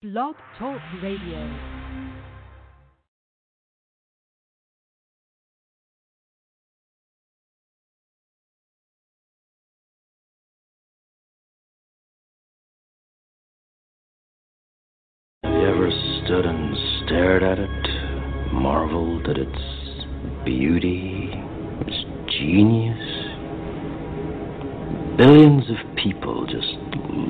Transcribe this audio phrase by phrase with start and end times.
[0.00, 1.40] Blog Talk Radio.
[15.42, 15.90] Have you ever
[16.22, 17.68] stood and stared at it,
[18.52, 19.50] marveled at its
[20.44, 21.32] beauty,
[21.80, 22.04] its
[22.38, 23.02] genius?
[25.16, 26.76] Billions of people just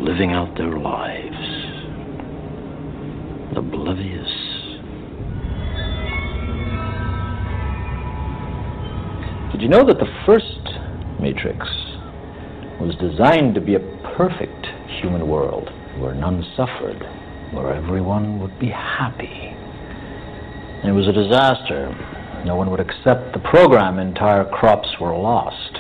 [0.05, 1.18] living out their lives,
[3.59, 4.31] oblivious.
[9.53, 10.47] Did you know that the first
[11.21, 11.67] Matrix
[12.81, 13.81] was designed to be a
[14.17, 14.67] perfect
[15.01, 15.69] human world
[15.99, 17.03] where none suffered,
[17.53, 19.55] where everyone would be happy?
[20.85, 21.91] It was a disaster.
[22.47, 23.99] No one would accept the program.
[23.99, 25.79] Entire crops were lost.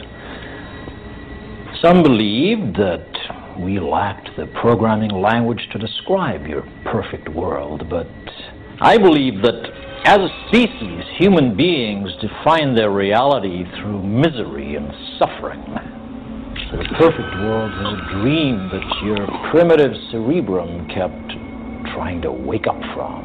[1.80, 3.06] Some believed that
[3.59, 8.07] we lacked the programming language to describe your perfect world, but
[8.81, 9.71] I believe that
[10.05, 15.65] as a species, human beings define their reality through misery and suffering.
[16.70, 21.33] The perfect world was a dream that your primitive cerebrum kept
[21.95, 23.25] trying to wake up from.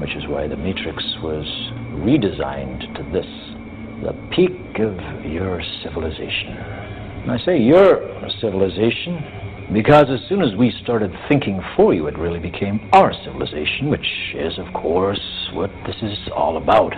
[0.00, 1.46] Which is why the Matrix was
[2.04, 3.26] redesigned to this
[4.04, 6.85] the peak of your civilization.
[7.26, 8.08] And I say your
[8.40, 13.90] civilization because as soon as we started thinking for you, it really became our civilization,
[13.90, 16.92] which is, of course, what this is all about.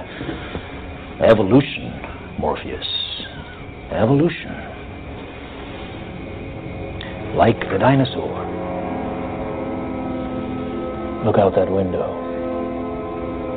[1.24, 2.02] Evolution,
[2.38, 2.86] Morpheus.
[3.90, 4.52] Evolution.
[7.34, 8.44] Like the dinosaur.
[11.24, 12.12] Look out that window.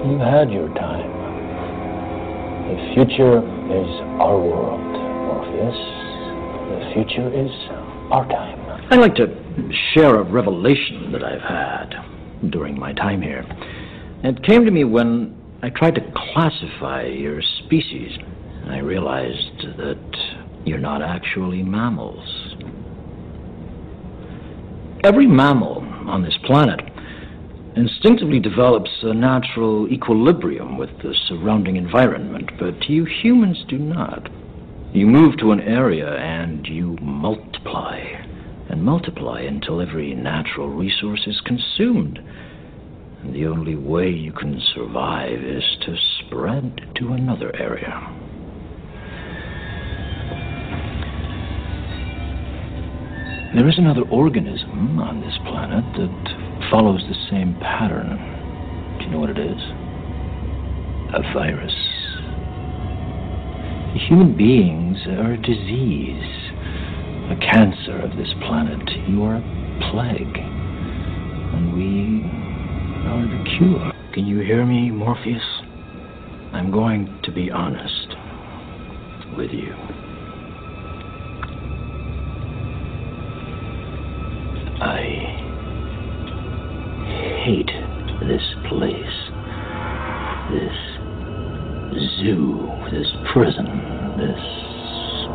[0.08, 1.12] You've had your time.
[2.70, 3.90] The future is
[4.22, 4.80] our world,
[5.28, 6.11] Morpheus.
[6.72, 7.52] The future is
[8.12, 8.88] our time.
[8.92, 9.28] I'd like to
[9.94, 13.46] share a revelation that I've had during my time here.
[14.24, 16.02] It came to me when I tried to
[16.34, 18.18] classify your species.
[18.68, 20.00] I realized that
[20.66, 22.56] you're not actually mammals.
[25.04, 26.80] Every mammal on this planet
[27.76, 34.30] instinctively develops a natural equilibrium with the surrounding environment, but you humans do not.
[34.94, 37.98] You move to an area and you multiply,
[38.70, 42.20] and multiply until every natural resource is consumed.
[43.24, 48.18] And the only way you can survive is to spread to another area.
[53.56, 58.98] There is another organism on this planet that follows the same pattern.
[59.00, 59.62] Do you know what it is?
[61.14, 61.91] A virus.
[63.94, 66.52] Human beings are a disease,
[67.30, 68.90] a cancer of this planet.
[69.08, 69.42] You are a
[69.92, 72.24] plague, and we
[73.08, 73.92] are the cure.
[74.14, 75.44] Can you hear me, Morpheus?
[76.54, 78.16] I'm going to be honest
[79.38, 79.74] with you.
[84.82, 85.02] I
[87.46, 87.72] hate
[88.28, 89.32] this place.
[90.52, 90.91] This
[91.94, 93.66] zoo, this prison,
[94.18, 94.40] this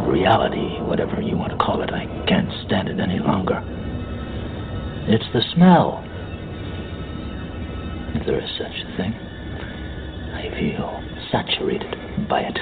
[0.08, 1.90] reality, whatever you want to call it.
[1.90, 3.62] I can't stand it any longer.
[5.08, 6.02] It's the smell.
[8.14, 9.12] If there is such a thing.
[10.34, 12.58] I feel saturated by it.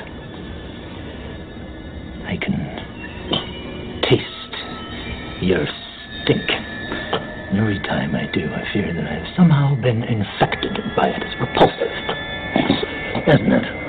[2.26, 5.66] I can taste your
[6.22, 6.50] stink.
[7.54, 11.22] Every time I do, I fear that I've somehow been infected by it.
[11.22, 11.92] It's repulsive,
[13.28, 13.83] isn't it?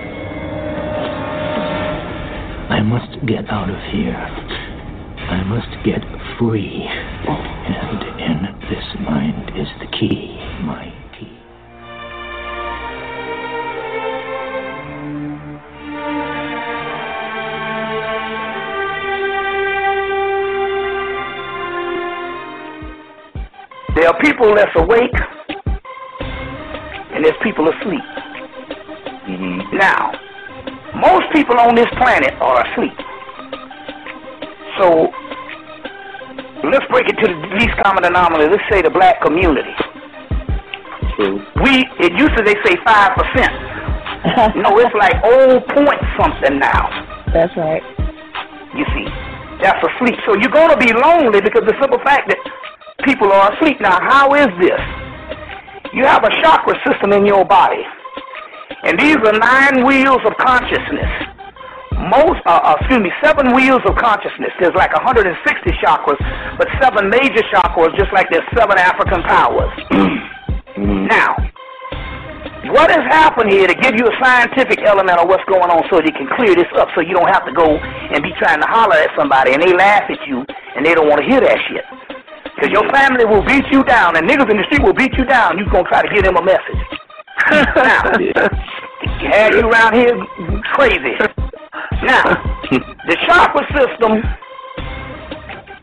[2.68, 4.16] I must get out of here.
[4.16, 6.02] I must get
[6.40, 6.88] free.
[6.88, 11.31] And in this mind is the key, my key.
[23.96, 25.16] There are people that's awake,
[27.13, 28.01] and there's people asleep.
[29.28, 29.78] Mm-hmm.
[29.78, 30.25] Now,
[31.00, 32.95] most people on this planet are asleep.
[34.80, 35.12] So,
[36.68, 38.51] let's break it to the least common denominator.
[38.51, 39.75] Let's say the black community.
[41.15, 41.39] True.
[41.63, 43.53] We, it used to they say five percent.
[44.59, 46.89] no, it's like oh point something now.
[47.31, 47.83] That's right.
[48.75, 49.07] You see,
[49.63, 50.19] that's asleep.
[50.27, 52.39] So you're going to be lonely because the simple fact that
[53.06, 53.80] people are asleep.
[53.80, 54.81] Now, how is this?
[55.94, 57.83] You have a chakra system in your body,
[58.86, 61.10] and these are nine wheels of consciousness.
[62.06, 64.54] most, uh, uh, excuse me, seven wheels of consciousness.
[64.62, 65.34] There's like 160
[65.82, 66.22] chakras,
[66.58, 69.74] but seven major chakras, just like there's seven African powers.
[71.10, 71.34] now,
[72.70, 75.98] what has happened here to give you a scientific element of what's going on so
[76.02, 78.68] you can clear this up so you don't have to go and be trying to
[78.70, 80.46] holler at somebody and they laugh at you
[80.78, 81.86] and they don't want to hear that shit.
[82.54, 85.26] Because your family will beat you down and niggas in the street will beat you
[85.26, 85.58] down.
[85.58, 87.05] You're going to try to give them a message.
[87.76, 88.02] Now,
[89.30, 90.18] had you around here
[90.74, 91.16] crazy.
[92.04, 92.24] Now,
[92.72, 94.24] the chakra system,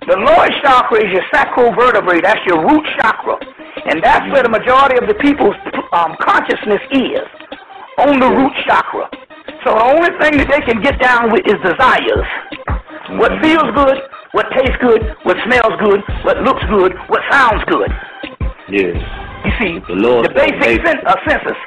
[0.09, 2.21] the lower chakra is your sacral vertebrae.
[2.21, 3.37] That's your root chakra.
[3.87, 5.57] And that's where the majority of the people's
[5.93, 7.27] um, consciousness is,
[7.99, 9.09] on the root chakra.
[9.65, 12.27] So the only thing that they can get down with is desires.
[13.19, 13.99] What feels good,
[14.33, 17.91] what tastes good, what smells good, what looks good, what sounds good.
[18.69, 19.22] Yes.
[19.45, 21.59] You see, The Lord the basic sen- uh, senses,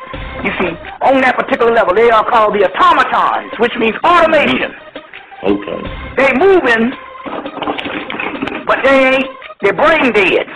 [0.44, 0.72] you see,
[1.04, 4.72] on that particular level, they are called the automatons, which means automation.
[5.44, 5.80] Okay.
[6.16, 6.95] They moving,
[8.66, 9.27] but they ain't,
[9.62, 10.48] they're brain dead.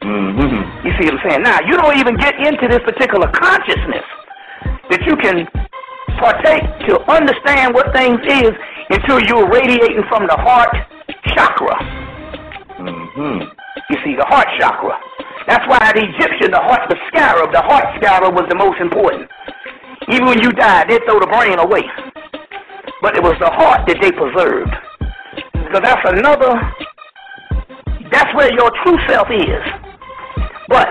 [0.00, 0.86] Mm-hmm.
[0.86, 1.42] You see what I'm saying?
[1.42, 4.06] Now, you don't even get into this particular consciousness
[4.88, 5.44] that you can
[6.16, 8.52] partake to understand what things is
[8.88, 10.72] until you're radiating from the heart
[11.36, 11.76] chakra.
[12.80, 13.44] Mm-hmm.
[13.90, 14.96] You see, the heart chakra.
[15.46, 19.30] That's why the Egyptian, the heart, the scarab, the heart scarab was the most important.
[20.10, 21.86] Even when you died, they throw the brain away.
[23.00, 24.74] But it was the heart that they preserved.
[25.54, 26.50] Because that's another,
[28.10, 29.62] that's where your true self is.
[30.66, 30.90] But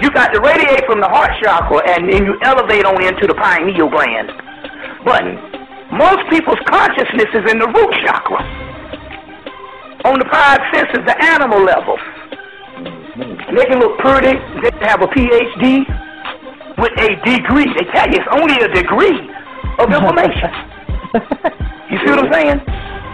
[0.00, 3.34] you got to radiate from the heart chakra and then you elevate on into the
[3.34, 4.28] pineal gland.
[5.04, 5.24] But
[5.96, 8.44] most people's consciousness is in the root chakra.
[10.04, 11.96] On the five senses, the animal level.
[13.18, 14.38] They can look pretty.
[14.62, 15.82] They have a PhD
[16.78, 17.66] with a degree.
[17.74, 19.18] They tell you it's only a degree
[19.78, 20.50] of information.
[21.90, 22.60] you see what I'm saying?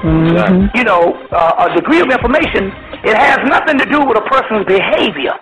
[0.05, 0.69] Exactly.
[0.75, 2.69] You know, uh, a degree of information,
[3.05, 5.33] it has nothing to do with a person's behavior,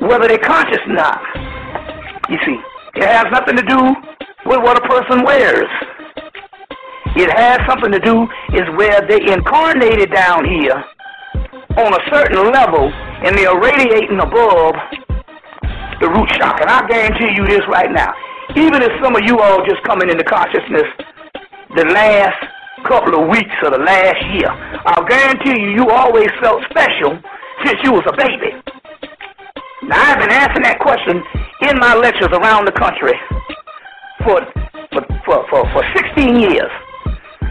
[0.00, 1.20] whether they're conscious or not.
[2.30, 2.56] You see,
[2.96, 3.78] it has nothing to do
[4.46, 5.68] with what a person wears.
[7.16, 8.22] It has something to do
[8.54, 10.82] is where they incarnated down here
[11.78, 12.90] on a certain level
[13.22, 14.74] and they are radiating above
[16.00, 16.66] the root chakra.
[16.66, 18.12] And I guarantee you this right now.
[18.56, 20.86] Even if some of you all just coming into consciousness
[21.76, 22.38] the last
[22.86, 24.50] couple of weeks of the last year,
[24.86, 27.18] I'll guarantee you you always felt special
[27.64, 28.54] since you was a baby.
[29.82, 31.22] Now I've been asking that question
[31.70, 33.14] in my lectures around the country
[34.24, 34.42] for
[34.90, 36.70] for for, for, for 16 years.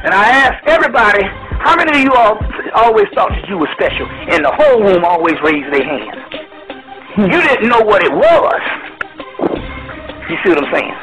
[0.08, 1.20] And I asked everybody,
[1.60, 2.40] how many of you all
[2.80, 4.08] always thought that you were special?
[4.08, 7.28] And the whole room always raised their hand.
[7.28, 8.62] You didn't know what it was.
[10.32, 10.96] You see what I'm saying?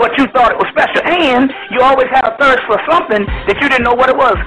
[0.00, 3.60] But you thought it was special, and you always had a thirst for something that
[3.60, 4.40] you didn't know what it was,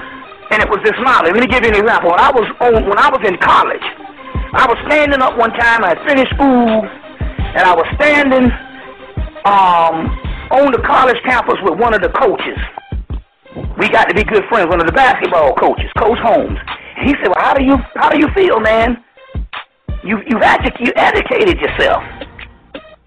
[0.50, 1.30] and it was this knowledge.
[1.30, 2.10] Let me give you an example.
[2.10, 3.86] When I was on, when I was in college,
[4.58, 5.86] I was standing up one time.
[5.86, 8.50] I had finished school, and I was standing
[9.46, 10.10] um,
[10.50, 12.58] on the college campus with one of the coaches.
[13.78, 14.68] We got to be good friends.
[14.68, 16.58] One of the basketball coaches, Coach Holmes.
[16.96, 19.02] And he said, "Well, how do you how do you feel, man?
[20.04, 22.02] You you've edu- you educated yourself."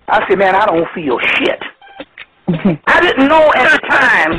[0.07, 1.61] I said, "Man, I don't feel shit."
[2.85, 4.37] I didn't know at the time.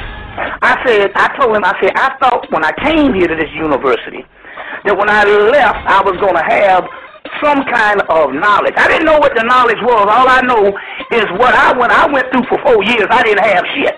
[0.62, 3.50] I said, I told him, I said, I thought when I came here to this
[3.56, 4.22] university
[4.84, 6.84] that when I left, I was going to have
[7.42, 8.74] some kind of knowledge.
[8.76, 10.06] I didn't know what the knowledge was.
[10.06, 10.70] All I know
[11.10, 13.08] is what I when I went through for four years.
[13.10, 13.96] I didn't have shit.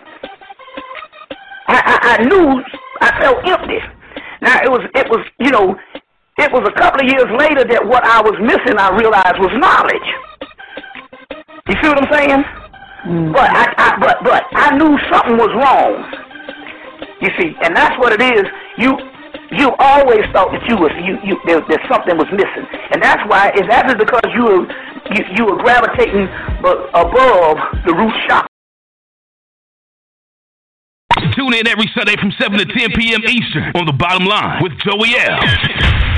[1.69, 2.63] I, I, I knew
[3.01, 3.79] I felt empty.
[4.41, 5.77] Now it was it was you know
[6.39, 9.53] it was a couple of years later that what I was missing I realized was
[9.59, 10.09] knowledge.
[11.69, 12.43] You see what I'm saying?
[13.05, 13.33] Mm-hmm.
[13.33, 15.93] But I, I but but I knew something was wrong.
[17.21, 18.45] You see, and that's what it is.
[18.79, 18.97] You
[19.53, 23.23] you always thought that you was you you there, that something was missing, and that's
[23.29, 24.65] why is that is because you were
[25.13, 26.29] you, you were gravitating
[26.95, 28.48] above the root chakra.
[31.49, 33.23] Tune in every Sunday from 7 to 10 p.m.
[33.25, 35.41] Eastern on the bottom line with Joey L.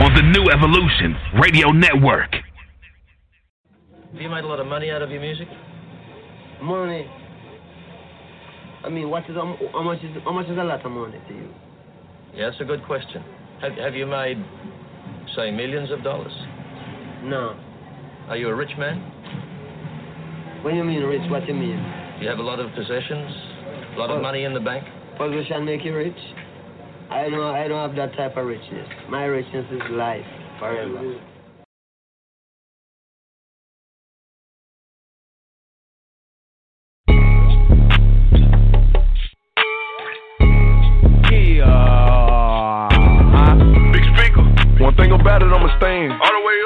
[0.03, 2.35] on the New Evolution Radio Network.
[4.13, 5.47] Have you made a lot of money out of your music?
[6.61, 7.09] Money.
[8.83, 11.21] I mean, what is how how much is how much is a lot of money
[11.29, 11.49] to you?
[12.35, 13.23] Yeah, that's a good question.
[13.61, 14.43] Have, have you made,
[15.37, 16.35] say, millions of dollars?
[17.23, 17.55] No.
[18.27, 18.99] Are you a rich man?
[20.65, 21.79] When you mean rich, what do you mean?
[22.19, 23.31] Do you have a lot of possessions?
[23.95, 24.23] A lot of oh.
[24.23, 24.85] money in the bank?
[25.19, 26.17] Position make you rich?
[27.11, 28.89] I know I don't have that type of richness.
[29.11, 30.25] My richness is life
[30.59, 31.21] forever.
[44.81, 46.13] One thing about it, I'ma stand.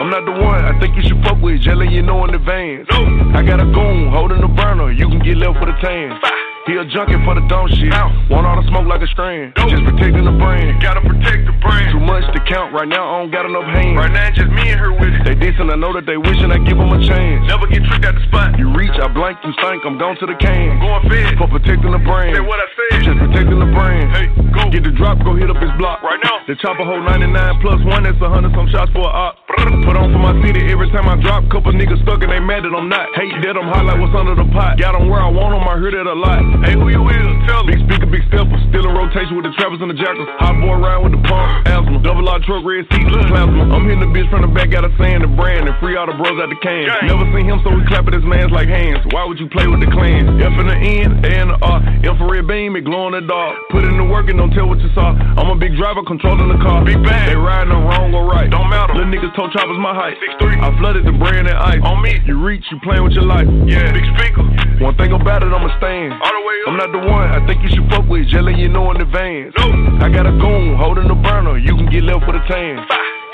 [0.01, 0.65] I'm not the one.
[0.65, 1.61] I think you should fuck with.
[1.63, 2.87] Jelly, you know in advance.
[2.91, 3.33] No.
[3.35, 4.93] I got a goon holding a burner.
[4.93, 6.54] You can get left with a tan.
[6.65, 7.93] He a junkie for the dumb shit.
[8.33, 9.53] Want all the smoke like a strand.
[9.69, 10.81] Just protecting the brand.
[10.81, 11.93] Gotta protect the brand.
[11.93, 14.01] Too much to count right now, I don't got enough hands.
[14.01, 15.29] Right now, just me and her with it.
[15.29, 17.45] They decent, I know that they wishing I give them a chance.
[17.53, 18.57] Never get tricked at the spot.
[18.57, 20.81] You reach, I blank, you stink, I'm gone to the can.
[20.81, 21.37] Going fed.
[21.37, 22.33] For protecting the brand.
[22.33, 23.13] Say what I said.
[23.13, 24.09] Just protecting the brand.
[24.17, 24.65] Hey, go.
[24.73, 26.01] Get the drop, go hit up his block.
[26.01, 26.49] Right now.
[26.49, 29.37] The chopper hold 99 plus one, that's a hundred some shots for a op.
[29.85, 31.45] Put on for my city every time I drop.
[31.53, 33.13] Couple niggas stuck and they mad that I'm not.
[33.17, 34.81] Hate that I'm hot like what's under the pot.
[34.81, 36.54] Got them where I want them, I heard it a lot.
[36.63, 37.27] Hey, who you is?
[37.51, 38.61] Tell Big speaker, big stepper.
[38.69, 40.29] Still in rotation with the trappers and the jackals.
[40.37, 41.65] Hot boy around with the pump.
[41.65, 42.05] Asthma.
[42.05, 43.73] Double R truck, red seats, plasma.
[43.73, 46.05] I'm hitting the bitch from the back, got a saying the brand and free all
[46.05, 46.93] the bros out the can.
[47.09, 49.01] Never seen him, so we clapping his mans like hands.
[49.17, 50.37] Why would you play with the clan?
[50.45, 51.81] F in the end, N, A in the R.
[52.05, 53.57] Infrared beam, it glow in the dark.
[53.73, 55.17] Put in the work and don't tell what you saw.
[55.17, 56.85] I'm a big driver controlling the car.
[56.85, 57.33] Big bang.
[57.33, 58.53] They riding the wrong or right.
[58.53, 58.93] Don't matter.
[58.93, 60.21] Little niggas told choppers my height.
[60.21, 60.61] Six three.
[60.61, 61.81] I flooded the brand and ice.
[61.81, 62.21] On me.
[62.29, 63.49] You reach, you playing with your life.
[63.65, 63.89] Yeah.
[63.97, 64.45] Big speaker.
[64.85, 66.13] One thing about it, I'ma stand.
[66.21, 66.44] All the.
[66.67, 68.29] I'm not the one I think you should fuck with.
[68.29, 69.55] Jelly, you know in advance.
[69.59, 69.69] No.
[70.01, 71.59] I got a goon holding the burner.
[71.59, 72.81] You can get left with a tan.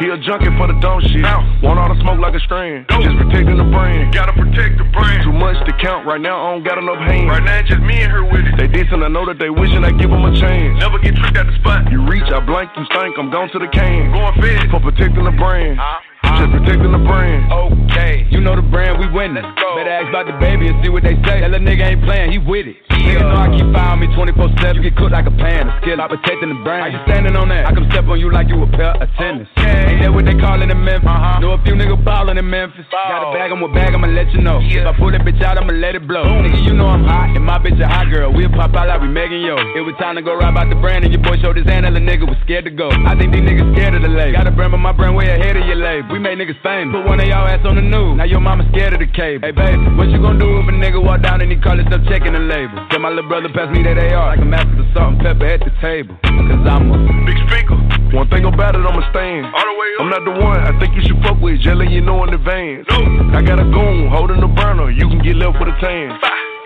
[0.00, 1.20] He a junkie for the dumb shit.
[1.60, 2.88] Want all the smoke like a strand.
[2.88, 4.14] Just protecting the brand.
[4.14, 5.22] Gotta protect the brand.
[5.22, 6.40] Too much to count right now.
[6.40, 7.28] I don't got enough hands.
[7.28, 8.56] Right now, just me and her with it.
[8.56, 9.04] They decent.
[9.04, 10.80] I know that they wishing I give them a chance.
[10.80, 11.92] Never get tricked at the spot.
[11.92, 13.18] You reach, I blank, you stink.
[13.18, 14.10] I'm gone to the can.
[14.10, 15.78] Going fed for protecting the brand.
[15.78, 16.19] Uh-huh.
[16.24, 17.52] Just protecting the brand.
[17.52, 19.42] Okay, you know the brand, we winning.
[19.56, 19.76] Go.
[19.76, 21.40] Better ask about the baby and see what they say.
[21.40, 22.76] That little nigga ain't playing, he with it.
[22.88, 23.16] Yeah.
[23.16, 24.76] Niggas know I keep firing me 24 7.
[24.76, 26.84] You get cooked like a pan, a skill, I'm protecting the brand.
[26.84, 27.66] How you standing on that?
[27.66, 29.48] I come step on you like you a pair of tennis.
[29.56, 29.96] Okay.
[29.96, 31.08] Ain't that what they callin' in Memphis?
[31.08, 31.40] Uh-huh.
[31.40, 32.84] Know a few niggas ballin' in Memphis.
[32.92, 33.08] Ball.
[33.08, 34.60] Got a bag, I'm a bag, I'ma let you know.
[34.60, 34.84] Yeah.
[34.84, 36.24] If I pull that bitch out, I'ma let it blow.
[36.24, 38.32] Nigga, you know I'm hot, and my bitch a hot girl.
[38.32, 39.56] We'll pop out like we Megan Yo.
[39.76, 41.86] It was time to go ride about the brand, and your boy showed his hand,
[41.86, 42.92] and the nigga was scared to go.
[42.92, 44.36] I think these niggas scared of the label.
[44.36, 46.09] Got a brand, but my brand way ahead of your label.
[46.10, 46.90] We made niggas famous.
[46.90, 48.18] Put one of y'all ass on the news.
[48.18, 49.46] Now your mama scared of the cable.
[49.46, 52.02] Hey, baby, what you gonna do if a nigga walk down and he call himself
[52.10, 52.82] checking the label?
[52.90, 55.46] Tell my little brother pass me that AR like a master of salt and pepper
[55.46, 56.18] at the table.
[56.26, 57.78] Cause I'm a big speaker.
[58.10, 59.46] One thing about it, I'ma stand.
[59.54, 60.00] All the way up.
[60.02, 61.62] I'm not the one I think you should fuck with.
[61.62, 62.90] Jelly, you know in advance.
[62.90, 63.30] No.
[63.30, 64.90] I got a goon holding the burner.
[64.90, 66.10] You can get left with a tan.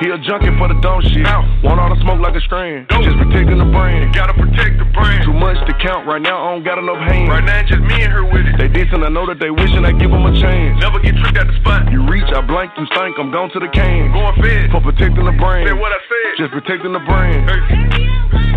[0.04, 1.24] He a junkie for the dumb shit.
[1.64, 2.92] Want all the smoke like a strand.
[2.92, 4.12] Just protecting the brand.
[4.12, 5.24] Gotta protect the brand.
[5.24, 6.44] Too much to count right now.
[6.44, 7.24] I don't got enough hands.
[7.32, 8.60] Right now, just me and her with it.
[8.60, 9.00] They decent.
[9.00, 10.76] I know that they wishing I give them a chance.
[10.76, 11.88] Never get tricked at the spot.
[11.88, 13.16] You reach, I blank, you stink.
[13.16, 14.12] I'm gone to the can.
[14.12, 15.72] Going fed for protecting the brand.
[15.72, 16.36] Say what I said.
[16.36, 17.48] Just protecting the brand.
[17.48, 18.53] Hey.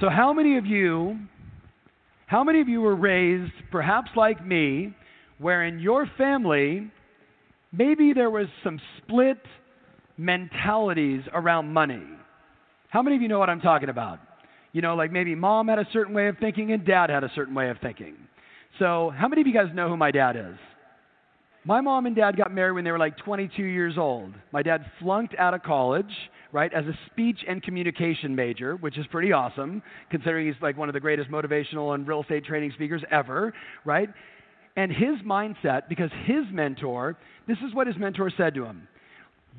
[0.00, 1.18] So, how many of you,
[2.26, 4.94] how many of you were raised, perhaps like me,
[5.38, 6.90] where in your family,
[7.72, 9.38] maybe there was some split
[10.18, 12.02] mentalities around money?
[12.90, 14.18] How many of you know what I'm talking about?
[14.72, 17.30] You know, like maybe mom had a certain way of thinking and dad had a
[17.34, 18.16] certain way of thinking.
[18.78, 20.58] So, how many of you guys know who my dad is?
[21.64, 24.34] My mom and dad got married when they were like 22 years old.
[24.52, 26.12] My dad flunked out of college,
[26.56, 30.88] right, as a speech and communication major, which is pretty awesome, considering he's like one
[30.88, 33.52] of the greatest motivational and real estate training speakers ever,
[33.84, 34.08] right?
[34.74, 38.88] And his mindset, because his mentor, this is what his mentor said to him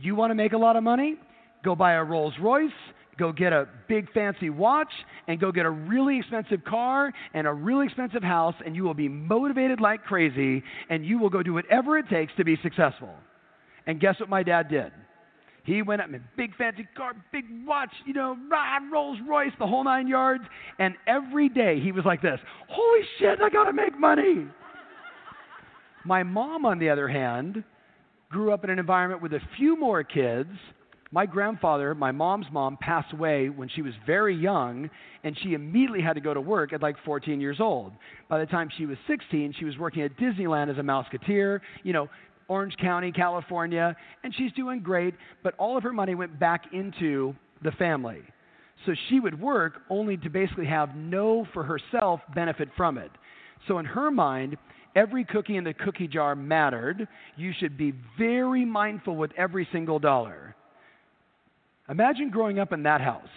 [0.01, 1.17] You want to make a lot of money?
[1.63, 2.71] Go buy a Rolls Royce,
[3.19, 4.91] go get a big fancy watch
[5.27, 8.95] and go get a really expensive car and a really expensive house, and you will
[8.95, 13.13] be motivated like crazy, and you will go do whatever it takes to be successful.
[13.85, 14.91] And guess what my dad did?
[15.67, 18.37] He went up in big fancy car, big watch, you know,
[18.89, 20.45] Rolls Royce, the whole nine yards.
[20.79, 24.47] And every day he was like this Holy shit, I gotta make money.
[26.05, 27.65] My mom, on the other hand,
[28.31, 30.51] grew up in an environment with a few more kids
[31.11, 34.89] my grandfather, my mom's mom, passed away when she was very young,
[35.23, 37.93] and she immediately had to go to work at like 14 years old.
[38.27, 41.93] By the time she was 16, she was working at Disneyland as a Mouseketeer, you
[41.93, 42.09] know,
[42.47, 45.13] Orange County, California, and she's doing great,
[45.43, 48.21] but all of her money went back into the family.
[48.85, 53.11] So she would work only to basically have no, for herself, benefit from it.
[53.67, 54.57] So in her mind,
[54.97, 57.07] every cookie in the cookie jar mattered.
[57.37, 60.55] You should be very mindful with every single dollar.
[61.87, 63.27] Imagine growing up in that house.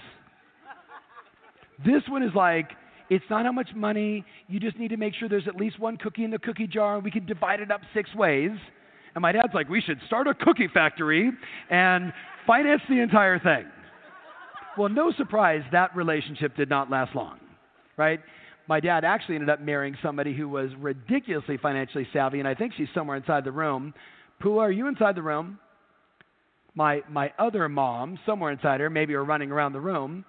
[1.84, 2.70] This one is like,
[3.10, 5.96] it's not how much money, you just need to make sure there's at least one
[5.96, 8.50] cookie in the cookie jar, and we can divide it up six ways.
[9.14, 11.30] And my dad's like, we should start a cookie factory
[11.68, 12.12] and
[12.46, 13.66] finance the entire thing.
[14.78, 17.38] Well, no surprise, that relationship did not last long,
[17.96, 18.20] right?
[18.68, 22.72] My dad actually ended up marrying somebody who was ridiculously financially savvy, and I think
[22.76, 23.92] she's somewhere inside the room.
[24.40, 25.58] Pua, are you inside the room?
[26.74, 30.24] my, my other mom, somewhere inside her, maybe or running around the room.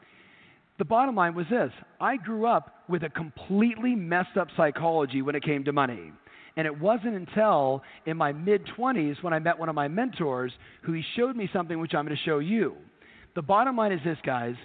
[0.79, 5.35] The bottom line was this I grew up with a completely messed up psychology when
[5.35, 6.11] it came to money.
[6.57, 10.51] And it wasn't until in my mid 20s when I met one of my mentors
[10.83, 12.75] who he showed me something which I'm going to show you.
[13.35, 14.55] The bottom line is this, guys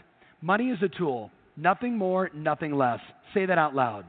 [0.42, 3.00] money is a tool, nothing more, nothing less.
[3.34, 4.04] Say that out loud.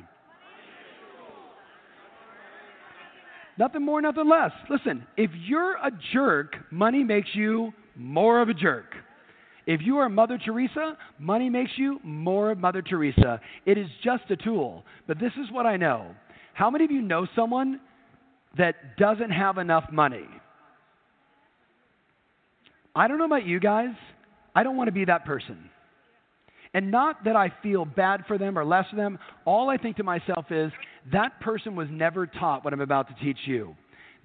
[3.58, 4.52] Nothing more, nothing less.
[4.70, 8.94] Listen, if you're a jerk, money makes you more of a jerk.
[9.66, 13.42] If you are Mother Teresa, money makes you more of Mother Teresa.
[13.66, 14.86] It is just a tool.
[15.08, 16.16] But this is what I know.
[16.58, 17.80] How many of you know someone
[18.58, 20.26] that doesn't have enough money?
[22.96, 23.94] I don't know about you guys.
[24.56, 25.70] I don't want to be that person.
[26.74, 29.20] And not that I feel bad for them or less of them.
[29.46, 30.72] All I think to myself is
[31.14, 33.76] that person was never taught what I'm about to teach you.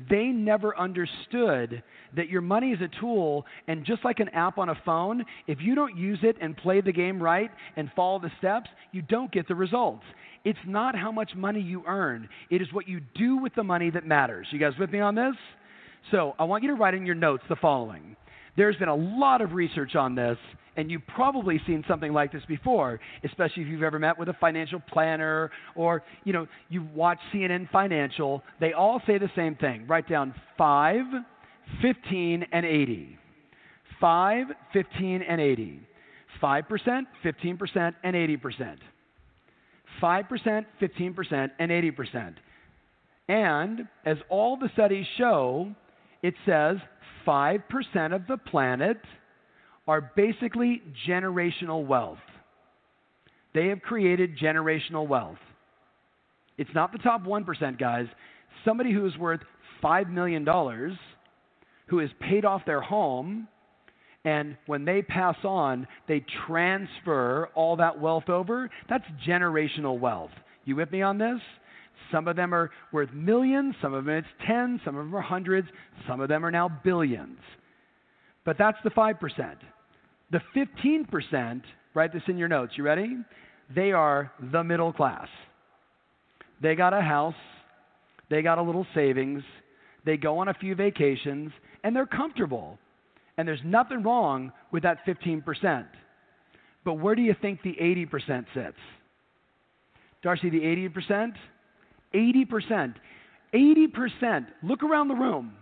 [0.08, 1.82] They never understood
[2.16, 5.58] that your money is a tool, and just like an app on a phone, if
[5.60, 9.30] you don't use it and play the game right and follow the steps, you don't
[9.30, 10.04] get the results.
[10.44, 13.90] It's not how much money you earn, it is what you do with the money
[13.90, 14.46] that matters.
[14.50, 15.34] You guys with me on this?
[16.10, 18.16] So I want you to write in your notes the following.
[18.56, 20.36] There's been a lot of research on this,
[20.76, 24.34] and you've probably seen something like this before, especially if you've ever met with a
[24.34, 28.42] financial planner or, you know, you've watched CNN Financial.
[28.60, 29.86] They all say the same thing.
[29.86, 31.04] Write down 5,
[31.80, 33.18] 15, and 80.
[34.00, 35.80] 5, 15, and 80.
[36.42, 38.76] 5%, 15%, and 80%.
[40.02, 42.34] 5%, 15%, and 80%.
[43.28, 45.72] And as all the studies show,
[46.22, 46.76] it says
[47.26, 47.62] 5%
[48.14, 48.98] of the planet
[49.86, 52.18] are basically generational wealth.
[53.54, 55.38] They have created generational wealth.
[56.58, 58.06] It's not the top 1%, guys.
[58.64, 59.40] Somebody who is worth
[59.82, 60.46] $5 million,
[61.86, 63.48] who has paid off their home,
[64.24, 68.70] and when they pass on, they transfer all that wealth over.
[68.88, 70.30] That's generational wealth.
[70.64, 71.40] You with me on this?
[72.12, 75.22] Some of them are worth millions, some of them it's tens, some of them are
[75.22, 75.66] hundreds,
[76.06, 77.38] some of them are now billions.
[78.44, 79.18] But that's the 5%.
[80.30, 81.62] The 15%,
[81.94, 82.72] write this in your notes.
[82.76, 83.16] You ready?
[83.74, 85.28] They are the middle class.
[86.60, 87.34] They got a house,
[88.30, 89.42] they got a little savings,
[90.04, 91.50] they go on a few vacations,
[91.82, 92.78] and they're comfortable.
[93.38, 95.86] And there's nothing wrong with that 15%.
[96.84, 98.76] But where do you think the 80% sits?
[100.22, 101.32] Darcy, the 80%?
[102.14, 102.94] 80%.
[103.54, 104.46] 80%.
[104.62, 105.52] Look around the room.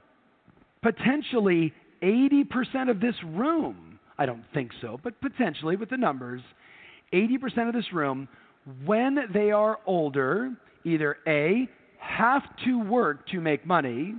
[0.82, 6.40] Potentially 80% of this room, I don't think so, but potentially with the numbers,
[7.12, 8.28] 80% of this room,
[8.84, 10.52] when they are older,
[10.84, 14.14] either A, have to work to make money,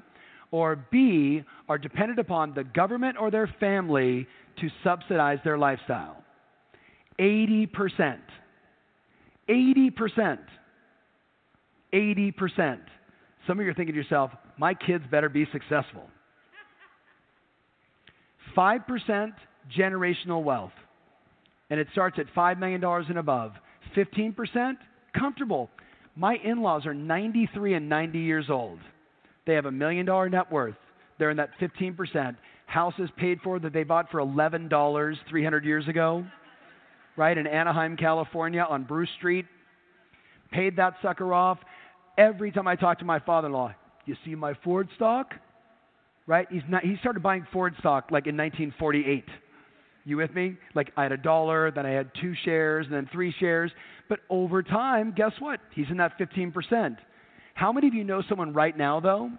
[0.52, 4.28] or B, are dependent upon the government or their family
[4.60, 6.18] to subsidize their lifestyle.
[7.20, 8.20] 80%.
[9.50, 10.40] 80%.
[11.94, 12.80] 80%.
[13.48, 16.08] Some of you are thinking to yourself, my kids better be successful.
[18.56, 19.32] 5%
[19.78, 20.74] generational wealth,
[21.70, 23.54] and it starts at $5 million and above.
[23.96, 24.76] 15%
[25.18, 25.70] comfortable.
[26.16, 28.80] My in laws are 93 and 90 years old.
[29.52, 30.78] They have a million dollar net worth.
[31.20, 32.38] They're in that 15%.
[32.68, 36.26] Houses paid for that they bought for $11 300 years ago,
[37.18, 39.46] right, in Anaheim, California on Bruce Street.
[40.52, 41.58] Paid that sucker off.
[42.18, 45.34] Every time I talk to my father in law, you see my Ford stock?
[46.28, 46.48] Right?
[46.50, 49.26] He's not, he started buying Ford stock like in 1948.
[50.06, 50.56] You with me?
[50.76, 53.70] Like I had a dollar, then I had two shares, and then three shares.
[54.08, 55.60] But over time, guess what?
[55.76, 56.96] He's in that 15%.
[57.54, 59.32] How many of you know someone right now, though,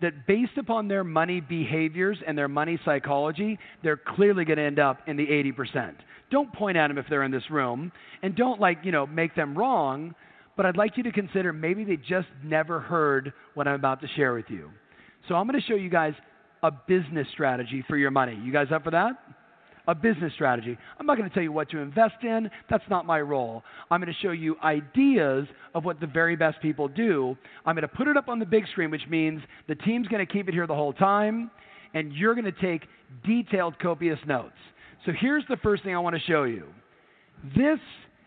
[0.00, 4.78] that based upon their money behaviors and their money psychology, they're clearly going to end
[4.78, 5.94] up in the 80%?
[6.30, 9.34] Don't point at them if they're in this room, and don't like, you know, make
[9.34, 10.14] them wrong,
[10.56, 14.08] but I'd like you to consider maybe they just never heard what I'm about to
[14.16, 14.70] share with you.
[15.28, 16.14] So I'm going to show you guys
[16.62, 18.38] a business strategy for your money.
[18.44, 19.12] You guys up for that?
[19.88, 20.76] A business strategy.
[20.98, 22.50] I'm not going to tell you what to invest in.
[22.68, 23.62] That's not my role.
[23.90, 27.36] I'm going to show you ideas of what the very best people do.
[27.64, 30.24] I'm going to put it up on the big screen, which means the team's going
[30.24, 31.50] to keep it here the whole time,
[31.94, 32.82] and you're going to take
[33.24, 34.54] detailed, copious notes.
[35.06, 36.66] So here's the first thing I want to show you.
[37.56, 37.78] This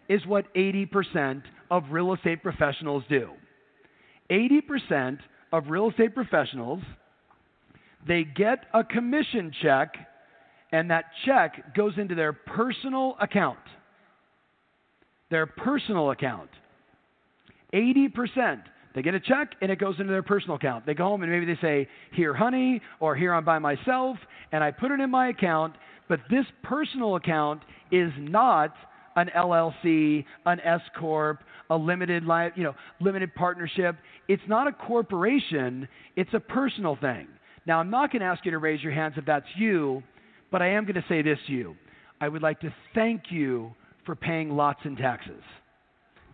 [0.10, 3.30] is what 80% of real estate professionals do.
[4.30, 5.20] 80%
[5.52, 6.82] of real estate professionals,
[8.08, 9.94] they get a commission check,
[10.74, 13.60] and that check goes into their personal account.
[15.30, 16.50] Their personal account.
[17.74, 18.64] 80%.
[18.96, 20.86] They get a check and it goes into their personal account.
[20.86, 24.18] They go home and maybe they say, Here, honey, or Here, I'm by myself,
[24.52, 25.76] and I put it in my account.
[26.10, 28.74] But this personal account is not
[29.16, 33.96] an LLC, an S corp, a limited li- you know, limited partnership.
[34.28, 37.28] It's not a corporation, it's a personal thing.
[37.66, 40.04] Now, I'm not going to ask you to raise your hands if that's you,
[40.54, 41.76] but I am going to say this to you.
[42.22, 43.74] I would like to thank you
[44.06, 45.42] for paying lots in taxes.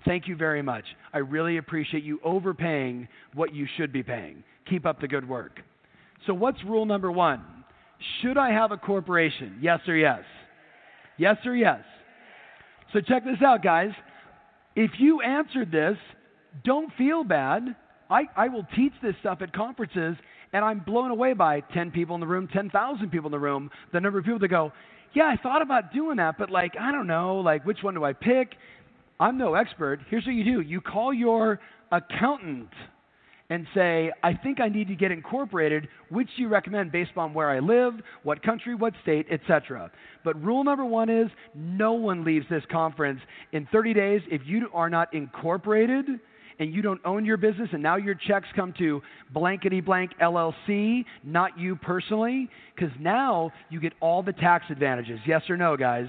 [0.03, 0.83] Thank you very much.
[1.13, 4.43] I really appreciate you overpaying what you should be paying.
[4.69, 5.61] Keep up the good work.
[6.27, 7.41] So, what's rule number one?
[8.21, 9.57] Should I have a corporation?
[9.61, 10.23] Yes or yes?
[11.17, 11.83] Yes or yes?
[12.91, 13.91] So, check this out, guys.
[14.75, 15.97] If you answered this,
[16.65, 17.73] don't feel bad.
[18.09, 20.17] I, I will teach this stuff at conferences,
[20.53, 23.69] and I'm blown away by 10 people in the room, 10,000 people in the room,
[23.93, 24.71] the number of people that go,
[25.13, 28.03] Yeah, I thought about doing that, but like, I don't know, like, which one do
[28.03, 28.55] I pick?
[29.19, 29.99] I'm no expert.
[30.09, 31.59] Here's what you do you call your
[31.91, 32.69] accountant
[33.51, 35.87] and say, I think I need to get incorporated.
[36.09, 39.91] Which do you recommend based on where I live, what country, what state, etc.
[40.23, 43.19] But rule number one is no one leaves this conference
[43.51, 46.05] in 30 days if you are not incorporated
[46.59, 49.01] and you don't own your business and now your checks come to
[49.33, 55.19] blankety blank LLC, not you personally, because now you get all the tax advantages.
[55.25, 56.07] Yes or no, guys?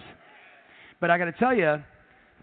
[1.01, 1.77] But I got to tell you,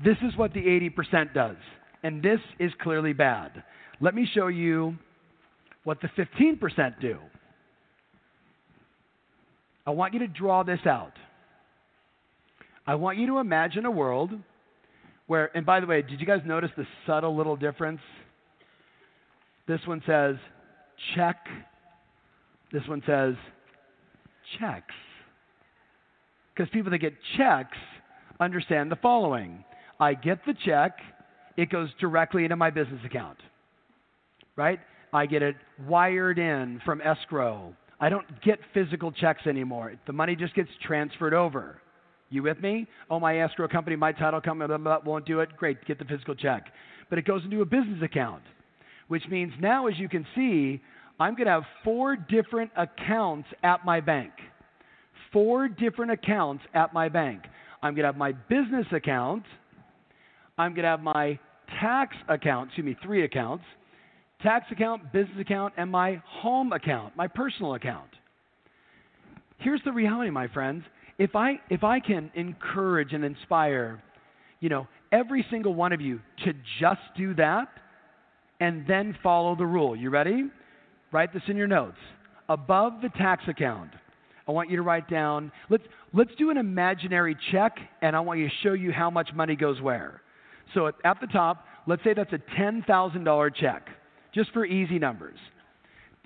[0.04, 1.58] this is what the 80% does.
[2.04, 3.64] And this is clearly bad.
[4.00, 4.96] Let me show you
[5.84, 7.18] what the 15% do.
[9.86, 11.14] I want you to draw this out.
[12.86, 14.32] I want you to imagine a world
[15.28, 18.02] where, and by the way, did you guys notice the subtle little difference?
[19.68, 20.38] This one says
[21.16, 21.38] check,
[22.72, 23.36] this one says
[24.60, 24.96] checks.
[26.56, 27.78] Because people that get checks
[28.40, 29.64] understand the following
[30.00, 30.98] I get the check,
[31.58, 33.38] it goes directly into my business account.
[34.56, 34.80] Right?
[35.14, 35.56] I get it
[35.88, 37.76] wired in from escrow.
[38.00, 39.94] I don't get physical checks anymore.
[40.06, 41.82] The money just gets transferred over.
[42.30, 42.88] You with me?
[43.10, 45.56] Oh, my escrow company, my title company blah, blah, blah, won't do it.
[45.58, 46.66] Great, get the physical check.
[47.10, 48.44] But it goes into a business account,
[49.08, 50.82] which means now, as you can see,
[51.20, 54.32] I'm going to have four different accounts at my bank.
[55.32, 57.44] Four different accounts at my bank.
[57.82, 59.44] I'm going to have my business account.
[60.58, 61.40] I'm going to have my
[61.80, 63.64] tax account, excuse me, three accounts
[64.42, 68.10] tax account, business account, and my home account, my personal account.
[69.60, 70.84] Here's the reality, my friends.
[71.18, 74.02] If I, if I can encourage and inspire,
[74.60, 77.70] you know, every single one of you to just do that
[78.60, 79.96] and then follow the rule.
[79.96, 80.46] You ready?
[81.12, 81.98] Write this in your notes.
[82.50, 83.92] Above the tax account,
[84.48, 88.40] I want you to write down, let's, let's do an imaginary check, and I want
[88.40, 90.22] you to show you how much money goes where.
[90.74, 93.88] So at, at the top, let's say that's a $10,000 check,
[94.34, 95.38] just for easy numbers.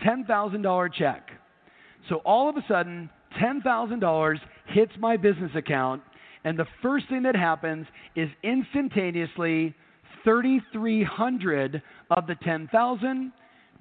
[0.05, 1.29] $10,000 check.
[2.09, 3.09] So all of a sudden,
[3.41, 4.39] $10,000
[4.71, 6.01] hits my business account,
[6.43, 9.75] and the first thing that happens is instantaneously
[10.23, 13.31] 3,300 of the 10,000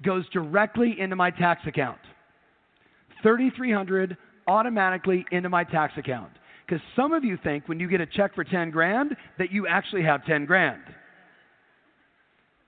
[0.03, 1.99] goes directly into my tax account.
[3.21, 6.31] 3,300 automatically into my tax account.
[6.65, 9.67] Because some of you think when you get a check for 10 grand that you
[9.67, 10.81] actually have 10 grand.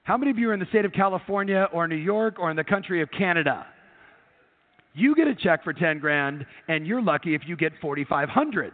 [0.04, 2.58] How many of you are in the state of California or New York or in
[2.58, 3.66] the country of Canada?
[4.94, 8.74] You get a check for 10 grand and you're lucky if you get 4500.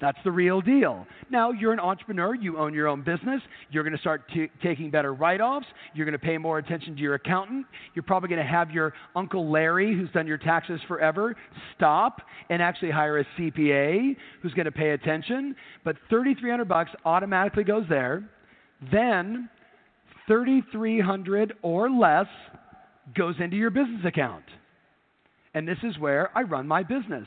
[0.00, 1.06] That's the real deal.
[1.30, 4.90] Now, you're an entrepreneur, you own your own business, you're going to start t- taking
[4.90, 8.44] better write offs, you're going to pay more attention to your accountant, you're probably going
[8.44, 11.36] to have your Uncle Larry, who's done your taxes forever,
[11.76, 15.54] stop and actually hire a CPA who's going to pay attention.
[15.84, 18.28] But 3300 bucks automatically goes there.
[18.92, 19.48] Then
[20.26, 22.26] 3300 or less
[23.16, 24.44] goes into your business account.
[25.54, 27.26] And this is where I run my business.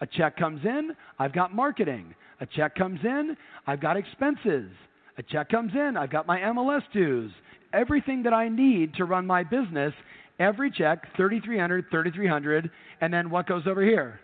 [0.00, 2.14] A check comes in, I've got marketing.
[2.40, 3.36] A check comes in,
[3.66, 4.70] I've got expenses.
[5.18, 7.30] A check comes in, I've got my MLS dues.
[7.72, 9.92] Everything that I need to run my business,
[10.38, 14.20] every check, 3300, 3300, and then what goes over here?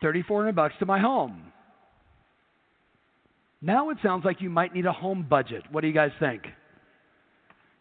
[0.00, 1.52] 3400 bucks to my home.
[3.60, 5.62] Now it sounds like you might need a home budget.
[5.70, 6.42] What do you guys think?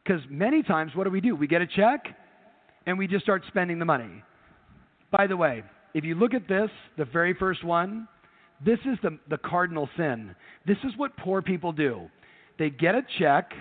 [0.03, 1.35] Because many times, what do we do?
[1.35, 2.15] We get a check
[2.85, 4.23] and we just start spending the money.
[5.11, 5.63] By the way,
[5.93, 8.07] if you look at this, the very first one,
[8.63, 10.35] this is the, the cardinal sin.
[10.65, 12.09] This is what poor people do.
[12.59, 13.51] They get a check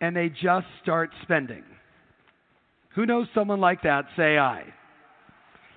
[0.00, 1.64] and they just start spending.
[2.94, 4.06] Who knows someone like that?
[4.16, 4.64] Say I.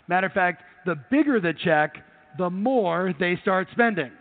[0.08, 1.96] Matter of fact, the bigger the check,
[2.38, 4.12] the more they start spending.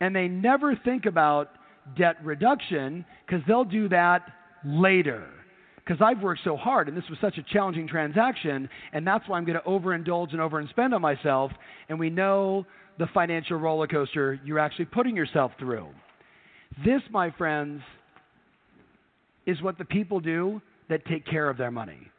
[0.00, 1.50] And they never think about
[1.96, 4.22] debt reduction because they'll do that
[4.64, 5.26] later.
[5.84, 9.36] Because I've worked so hard and this was such a challenging transaction, and that's why
[9.36, 11.52] I'm going to overindulge and overspend on myself.
[11.88, 12.66] And we know
[12.98, 15.88] the financial roller coaster you're actually putting yourself through.
[16.84, 17.82] This, my friends,
[19.46, 22.10] is what the people do that take care of their money.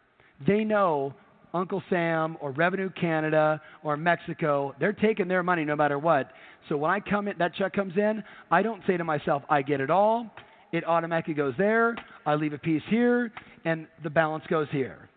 [0.45, 1.13] They know
[1.53, 6.31] Uncle Sam or Revenue Canada or Mexico, they're taking their money no matter what.
[6.67, 9.61] So when I come in, that check comes in, I don't say to myself, I
[9.61, 10.29] get it all.
[10.75, 11.95] It automatically goes there.
[12.25, 13.31] I leave a piece here,
[13.63, 15.07] and the balance goes here.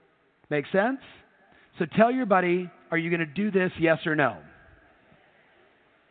[0.51, 1.01] Make sense?
[1.81, 4.37] So tell your buddy, are you going to do this, yes or no?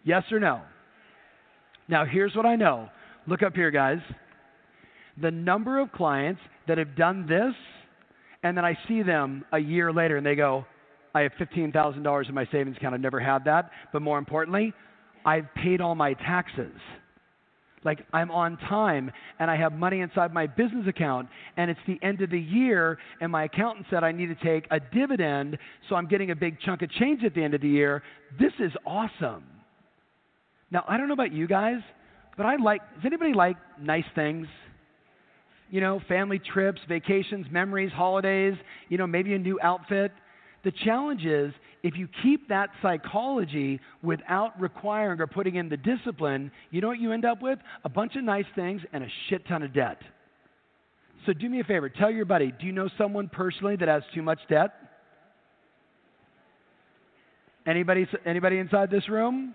[0.04, 0.64] Yes or no?
[1.88, 2.90] Now, here's what I know.
[3.26, 4.00] Look up here, guys.
[5.22, 7.54] The number of clients that have done this,
[8.44, 10.66] and then I see them a year later and they go,
[11.16, 12.96] I have $15,000 in my savings account.
[12.96, 13.72] I've never had that.
[13.94, 14.74] But more importantly,
[15.26, 16.76] I've paid all my taxes.
[17.84, 22.00] Like I'm on time and I have money inside my business account and it's the
[22.02, 25.96] end of the year and my accountant said I need to take a dividend so
[25.96, 28.04] I'm getting a big chunk of change at the end of the year.
[28.40, 29.44] This is awesome.
[30.72, 31.80] Now, I don't know about you guys,
[32.36, 34.48] but I like, does anybody like nice things?
[35.70, 38.56] You know, family trips, vacations, memories, holidays,
[38.90, 40.12] you know, maybe a new outfit.
[40.64, 46.52] The challenge is if you keep that psychology without requiring or putting in the discipline,
[46.72, 47.60] you know what you end up with?
[47.84, 50.02] A bunch of nice things and a shit ton of debt.
[51.26, 54.04] So do me a favor, tell your buddy, do you know someone personally that has
[54.14, 54.72] too much debt?
[57.66, 59.54] Anybody anybody inside this room?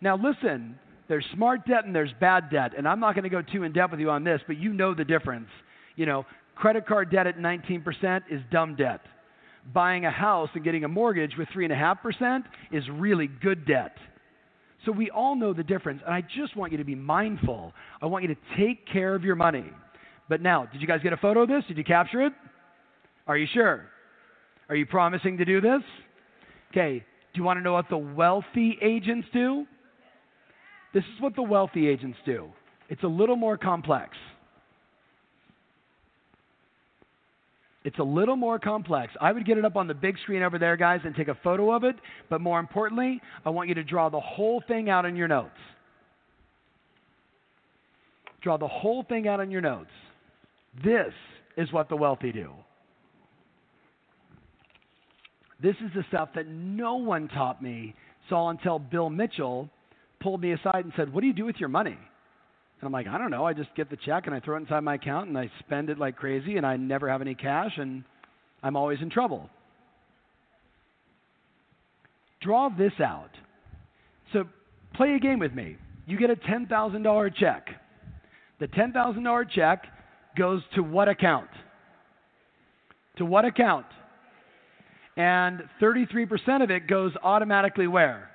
[0.00, 2.72] Now, listen, there's smart debt and there's bad debt.
[2.76, 4.72] And I'm not going to go too in depth with you on this, but you
[4.72, 5.48] know the difference.
[5.96, 9.00] You know, credit card debt at 19% is dumb debt.
[9.72, 13.96] Buying a house and getting a mortgage with 3.5% is really good debt.
[14.84, 16.02] So we all know the difference.
[16.04, 17.72] And I just want you to be mindful.
[18.00, 19.64] I want you to take care of your money.
[20.28, 21.62] But now, did you guys get a photo of this?
[21.68, 22.32] Did you capture it?
[23.26, 23.84] Are you sure?
[24.68, 25.82] Are you promising to do this?
[26.72, 27.04] Okay.
[27.32, 29.66] Do you want to know what the wealthy agents do?
[30.92, 32.48] This is what the wealthy agents do.
[32.88, 34.16] It's a little more complex.
[37.84, 39.12] It's a little more complex.
[39.20, 41.36] I would get it up on the big screen over there, guys, and take a
[41.42, 41.96] photo of it.
[42.30, 45.50] But more importantly, I want you to draw the whole thing out in your notes.
[48.42, 49.90] Draw the whole thing out in your notes.
[50.84, 51.12] This
[51.56, 52.50] is what the wealthy do.
[55.60, 57.94] This is the stuff that no one taught me,
[58.28, 59.68] saw until Bill Mitchell
[60.20, 61.98] pulled me aside and said, What do you do with your money?
[62.82, 63.46] And I'm like, I don't know.
[63.46, 65.88] I just get the check and I throw it inside my account and I spend
[65.88, 68.02] it like crazy and I never have any cash and
[68.60, 69.48] I'm always in trouble.
[72.40, 73.30] Draw this out.
[74.32, 74.46] So
[74.94, 75.76] play a game with me.
[76.06, 77.68] You get a $10,000 check.
[78.58, 79.84] The $10,000 check
[80.36, 81.50] goes to what account?
[83.18, 83.86] To what account?
[85.16, 88.31] And 33% of it goes automatically where?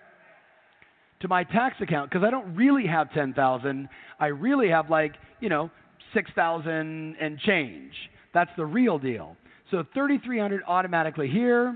[1.21, 3.89] To my tax account because I don't really have 10,000.
[4.19, 5.69] I really have like, you know,
[6.13, 7.93] 6,000 and change.
[8.33, 9.35] That's the real deal.
[9.71, 11.75] So 3,300 automatically here.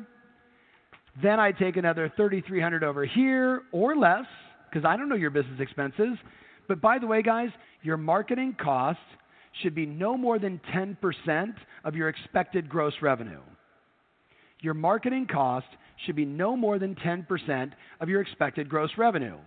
[1.21, 4.25] Then I take another 3,300 over here or less
[4.69, 6.17] because I don't know your business expenses.
[6.67, 7.49] But by the way, guys,
[7.81, 9.01] your marketing costs
[9.61, 13.41] should be no more than 10% of your expected gross revenue.
[14.61, 15.67] Your marketing cost
[16.05, 19.37] should be no more than 10% of your expected gross revenue.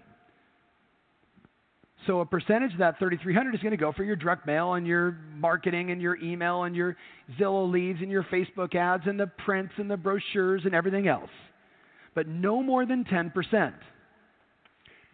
[2.07, 4.87] So a percentage of that 3300 is going to go for your direct mail and
[4.87, 6.97] your marketing and your email and your
[7.39, 11.31] Zillow leads and your Facebook ads and the prints and the brochures and everything else.
[12.15, 13.73] But no more than 10%.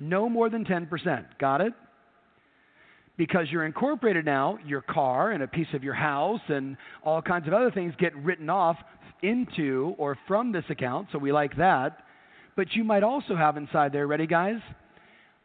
[0.00, 1.24] No more than 10%.
[1.38, 1.72] Got it?
[3.16, 7.46] Because you're incorporated now, your car and a piece of your house and all kinds
[7.46, 8.79] of other things get written off
[9.22, 12.04] into or from this account, so we like that.
[12.56, 14.61] But you might also have inside there, ready guys?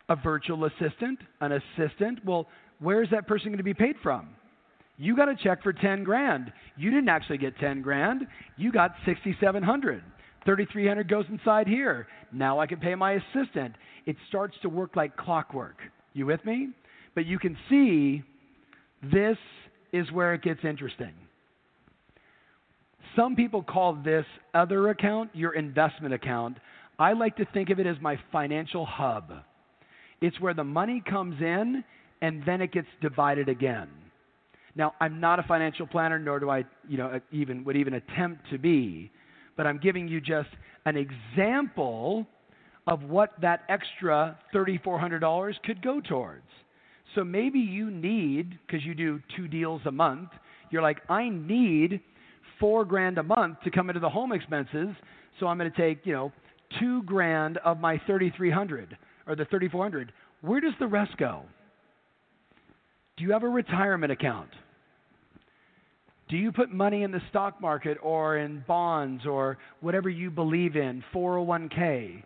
[0.09, 2.23] A virtual assistant, an assistant.
[2.25, 2.47] Well,
[2.79, 4.29] where is that person going to be paid from?
[4.97, 6.51] You got a check for 10 grand.
[6.77, 8.27] You didn't actually get 10 grand.
[8.57, 10.03] You got 6700.
[10.45, 12.07] 3300 goes inside here.
[12.31, 13.75] Now I can pay my assistant.
[14.05, 15.77] It starts to work like clockwork.
[16.13, 16.69] You with me?
[17.13, 18.23] But you can see
[19.01, 19.37] this
[19.91, 21.13] is where it gets interesting.
[23.15, 26.57] Some people call this other account your investment account.
[26.99, 29.31] I like to think of it as my financial hub.
[30.21, 31.83] It's where the money comes in
[32.21, 33.89] and then it gets divided again.
[34.75, 38.49] Now, I'm not a financial planner, nor do I, you know, even would even attempt
[38.51, 39.11] to be,
[39.55, 40.49] but I'm giving you just
[40.85, 42.27] an example
[42.87, 46.47] of what that extra $3,400 could go towards.
[47.15, 50.29] So maybe you need, because you do two deals a month,
[50.71, 52.01] you're like, I need
[52.59, 54.89] four grand a month to come into the home expenses,
[55.39, 56.31] so I'm going to take, you know,
[56.79, 60.11] two grand of my 3300 or the 3400.
[60.41, 61.43] Where does the rest go?
[63.17, 64.49] Do you have a retirement account?
[66.27, 70.75] Do you put money in the stock market or in bonds or whatever you believe
[70.75, 72.23] in, 401k?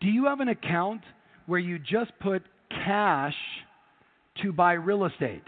[0.00, 1.02] Do you have an account
[1.46, 3.34] where you just put cash
[4.42, 5.44] to buy real estate?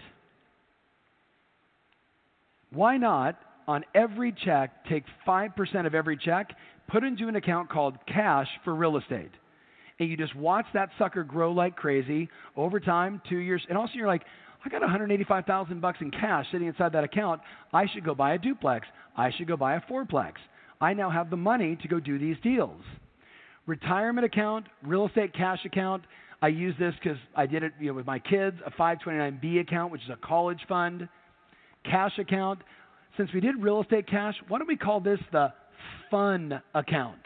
[2.71, 3.37] Why not,
[3.69, 6.49] on every check, take 5% of every check,
[6.87, 9.29] put into an account called cash for real estate?
[9.99, 13.93] And you just watch that sucker grow like crazy over time, two years, and also
[13.93, 14.23] you're like,
[14.65, 17.41] I got 185,000 bucks in cash sitting inside that account.
[17.71, 18.87] I should go buy a duplex.
[19.15, 20.33] I should go buy a fourplex.
[20.81, 22.81] I now have the money to go do these deals.
[23.67, 26.03] Retirement account, real estate cash account.
[26.41, 28.57] I use this because I did it you know, with my kids.
[28.65, 31.07] A 529B account, which is a college fund.
[31.85, 32.59] Cash account.
[33.17, 35.53] Since we did real estate cash, why don't we call this the
[36.09, 37.19] fun account?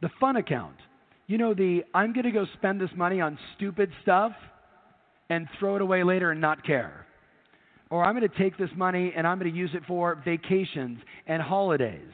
[0.00, 0.76] The fun account.
[1.26, 4.32] You know, the I'm going to go spend this money on stupid stuff
[5.30, 7.06] and throw it away later and not care.
[7.90, 10.98] Or I'm going to take this money and I'm going to use it for vacations
[11.26, 12.12] and holidays.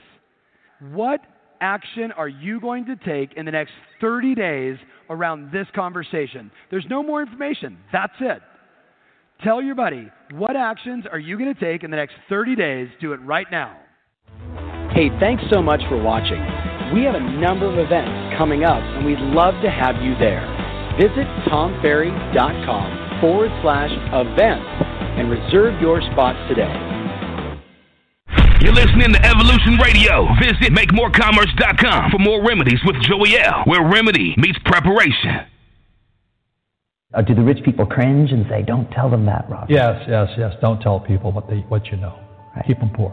[0.92, 1.20] What
[1.60, 4.76] action are you going to take in the next 30 days
[5.10, 6.50] around this conversation?
[6.70, 7.78] There's no more information.
[7.92, 8.42] That's it.
[9.44, 12.88] Tell your buddy, what actions are you going to take in the next 30 days?
[12.98, 13.76] Do it right now.
[14.94, 16.40] Hey, thanks so much for watching.
[16.96, 20.48] We have a number of events coming up, and we'd love to have you there.
[20.96, 24.64] Visit tomferry.com forward slash events
[25.20, 26.72] and reserve your spot today.
[28.64, 30.24] You're listening to Evolution Radio.
[30.40, 35.52] Visit MakeMoreCommerce.com for more remedies with Joey L, where remedy meets preparation.
[37.14, 39.70] Uh, do the rich people cringe and say, "Don't tell them that, Rob"?
[39.70, 40.52] Yes, yes, yes.
[40.60, 42.18] Don't tell people what they what you know.
[42.56, 42.66] Right.
[42.66, 43.12] Keep them poor.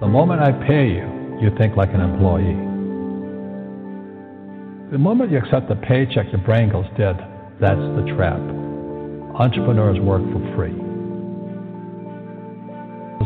[0.00, 2.56] The moment I pay you, you think like an employee.
[4.92, 7.16] The moment you accept a paycheck, your brain goes dead.
[7.60, 8.40] That's the trap.
[9.34, 10.72] Entrepreneurs work for free.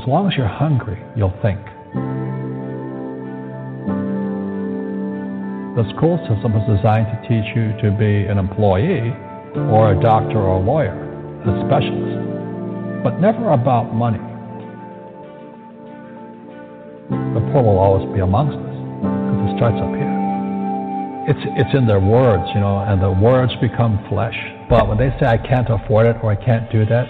[0.01, 1.61] As long as you're hungry, you'll think.
[5.73, 9.09] The school system is designed to teach you to be an employee
[9.73, 14.21] or a doctor or a lawyer, a specialist, but never about money.
[17.09, 20.13] The poor will always be amongst us because it starts up here.
[21.33, 24.37] It's, it's in their words, you know, and the words become flesh.
[24.69, 27.09] But when they say, I can't afford it or I can't do that,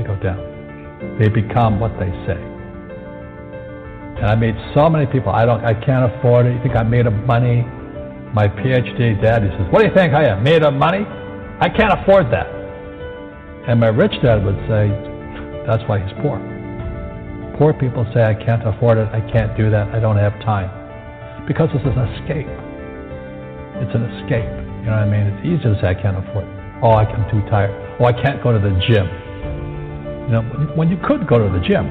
[0.00, 0.40] they go down.
[1.20, 2.49] They become what they say.
[4.20, 6.52] And I meet so many people, I don't, I can't afford it.
[6.52, 7.62] You think I'm made of money?
[8.36, 11.08] My PhD dad, he says, what do you think I am, made of money?
[11.58, 12.46] I can't afford that.
[13.66, 14.92] And my rich dad would say,
[15.66, 16.36] that's why he's poor.
[17.56, 20.68] Poor people say, I can't afford it, I can't do that, I don't have time.
[21.48, 22.46] Because it's an escape.
[23.80, 24.52] It's an escape.
[24.84, 25.32] You know what I mean?
[25.32, 26.52] It's easy to say, I can't afford it.
[26.84, 27.72] Oh, I'm too tired.
[27.98, 29.08] Oh, I can't go to the gym.
[30.28, 30.42] You know,
[30.76, 31.88] when you could go to the gym.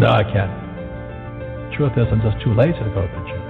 [0.00, 0.65] No, I can't.
[1.74, 3.42] Truth is, I'm just too lazy to go to the gym.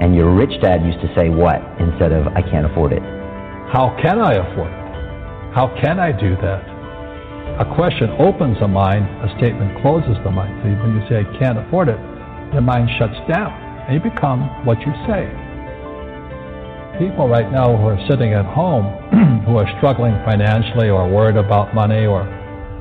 [0.00, 3.02] And your rich dad used to say what instead of I can't afford it?
[3.70, 4.88] How can I afford it?
[5.54, 6.62] How can I do that?
[7.58, 10.54] A question opens the mind, a statement closes the mind.
[10.62, 11.98] So when you say I can't afford it,
[12.52, 13.50] your mind shuts down
[13.88, 15.26] and you become what you say.
[17.00, 18.86] People right now who are sitting at home
[19.46, 22.22] who are struggling financially or worried about money or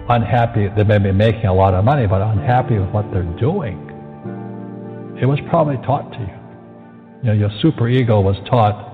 [0.10, 3.87] unhappy, they may be making a lot of money but unhappy with what they're doing.
[5.22, 6.38] It was probably taught to you.
[7.22, 8.88] You know, your superego was taught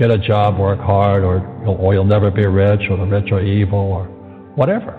[0.00, 3.30] get a job, work hard, or you'll, or you'll never be rich, or the rich
[3.32, 4.04] are evil, or
[4.56, 4.96] whatever.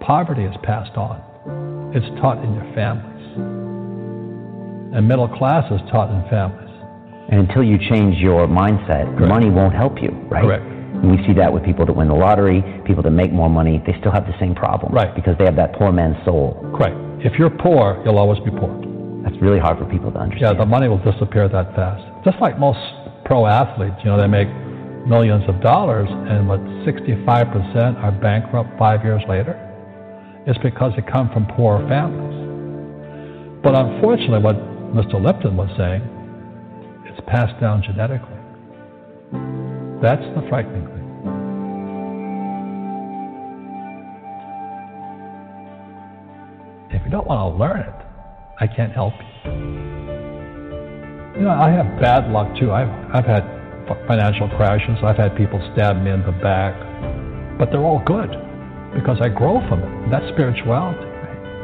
[0.00, 1.20] Poverty is passed on.
[1.94, 3.12] It's taught in your families.
[4.96, 6.70] And middle class is taught in families.
[7.30, 9.28] And until you change your mindset, Correct.
[9.28, 10.42] money won't help you, right?
[10.42, 10.64] Correct.
[10.64, 13.82] And we see that with people that win the lottery, people that make more money,
[13.86, 14.92] they still have the same problem.
[14.92, 15.14] Right.
[15.14, 16.58] Because they have that poor man's soul.
[16.62, 16.94] Right.
[17.20, 18.93] If you're poor, you'll always be poor.
[19.24, 20.54] That's really hard for people to understand.
[20.54, 22.04] Yeah, the money will disappear that fast.
[22.24, 22.78] Just like most
[23.24, 24.48] pro athletes, you know, they make
[25.06, 29.58] millions of dollars, and what 65% are bankrupt five years later.
[30.46, 32.32] It's because they come from poor families.
[33.62, 34.56] But unfortunately, what
[34.92, 35.20] Mr.
[35.20, 36.02] Lipton was saying,
[37.06, 38.28] it's passed down genetically.
[40.02, 41.00] That's the frightening thing.
[46.90, 48.03] If you don't want to learn it,
[48.60, 49.50] I can't help you.
[51.34, 52.70] You know, I have bad luck too.
[52.70, 53.42] I've, I've had
[54.06, 54.96] financial crashes.
[55.02, 56.78] I've had people stab me in the back,
[57.58, 58.30] but they're all good
[58.94, 60.10] because I grow from it.
[60.10, 61.10] That's spirituality.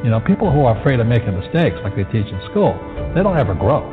[0.03, 2.75] You know, people who are afraid of making mistakes, like they teach in school,
[3.15, 3.87] they don't ever grow.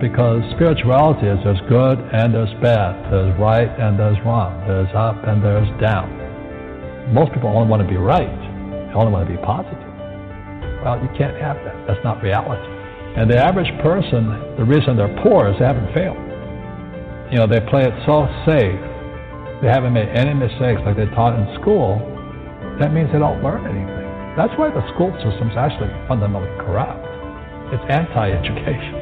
[0.00, 5.20] Because spirituality is there's good and there's bad, there's right and there's wrong, there's up
[5.28, 6.08] and there's down.
[7.12, 8.32] Most people only want to be right,
[8.88, 9.91] they only want to be positive.
[10.82, 11.86] Well, you can't have that.
[11.86, 12.66] That's not reality.
[13.14, 16.18] And the average person, the reason they're poor is they haven't failed.
[17.30, 18.80] You know, they play it so safe.
[19.62, 22.02] They haven't made any mistakes like they taught in school.
[22.80, 24.08] That means they don't learn anything.
[24.34, 27.04] That's why the school system's actually fundamentally corrupt.
[27.70, 28.96] It's anti-education.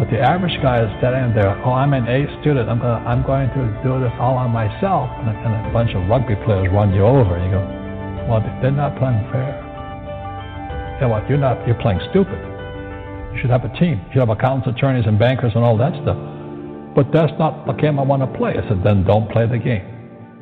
[0.00, 2.72] But the average guy is standing there, oh, I'm an A student.
[2.72, 5.12] I'm, gonna, I'm going to do this all on myself.
[5.20, 7.36] And a, and a bunch of rugby players run you over.
[7.36, 7.60] And you go,
[8.26, 9.67] well, they're not playing fair.
[11.06, 11.28] What?
[11.30, 11.66] You're not.
[11.66, 12.38] You're playing stupid.
[13.32, 14.02] You should have a team.
[14.08, 16.18] You should have accountants, attorneys, and bankers, and all that stuff.
[16.94, 18.58] But that's not the game I want to play.
[18.58, 19.86] I said, then don't play the game.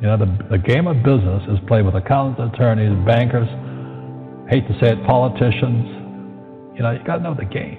[0.01, 3.47] You know, the, the game of business is played with accountants, attorneys, bankers.
[4.49, 6.73] Hate to say it, politicians.
[6.73, 7.77] You know, you got to know the game.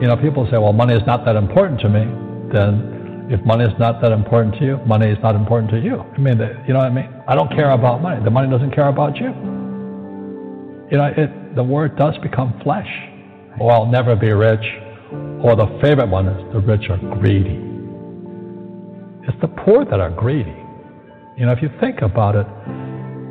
[0.00, 2.04] You know, people say, well, money is not that important to me.
[2.52, 6.00] Then, if money is not that important to you, money is not important to you.
[6.00, 6.36] I mean,
[6.66, 7.08] you know what I mean?
[7.26, 8.22] I don't care about money.
[8.22, 9.63] The money doesn't care about you.
[10.94, 12.86] You know, it, the word does become flesh.
[13.60, 14.64] Oh, I'll never be rich.
[15.42, 17.58] Or the favorite one is the rich are greedy.
[19.26, 20.54] It's the poor that are greedy.
[21.36, 22.46] You know, if you think about it,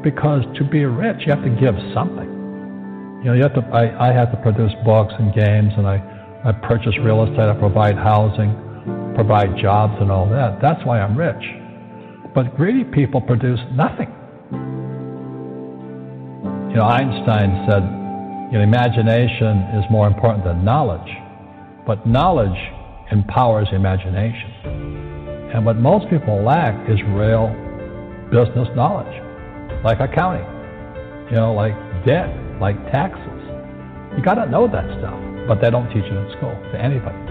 [0.03, 2.27] because to be rich, you have to give something.
[3.23, 3.61] You know, you have to.
[3.71, 6.03] I, I have to produce books and games, and I,
[6.43, 8.51] I purchase real estate, I provide housing,
[9.15, 10.59] provide jobs, and all that.
[10.61, 11.45] That's why I'm rich.
[12.35, 14.13] But greedy people produce nothing.
[16.73, 17.83] You know, Einstein said,
[18.49, 21.05] you know, imagination is more important than knowledge,
[21.85, 22.57] but knowledge
[23.11, 24.49] empowers imagination.
[25.53, 27.53] And what most people lack is real
[28.33, 29.13] business knowledge,
[29.85, 30.49] like accounting,
[31.29, 33.41] you know, like debt, like taxes.
[34.17, 35.13] You got to know that stuff,
[35.47, 37.21] but they don't teach it in school to anybody.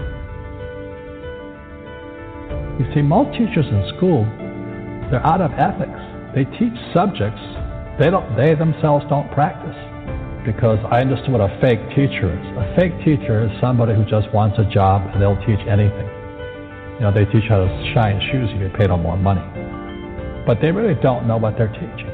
[2.79, 4.23] You see, most teachers in school,
[5.11, 5.99] they're out of ethics.
[6.31, 7.43] They teach subjects
[7.99, 8.35] they don't.
[8.35, 9.77] They themselves don't practice.
[10.45, 12.45] Because I understood what a fake teacher is.
[12.59, 16.09] A fake teacher is somebody who just wants a job and they'll teach anything.
[16.99, 19.41] You know, they teach how to shine shoes if you pay them more money.
[20.45, 22.11] But they really don't know what they're teaching.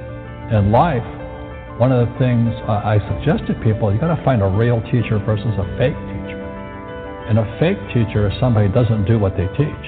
[0.53, 1.03] In life,
[1.81, 5.17] one of the things I suggest to people, you got to find a real teacher
[5.25, 6.41] versus a fake teacher.
[7.29, 9.85] And a fake teacher is somebody who doesn't do what they teach.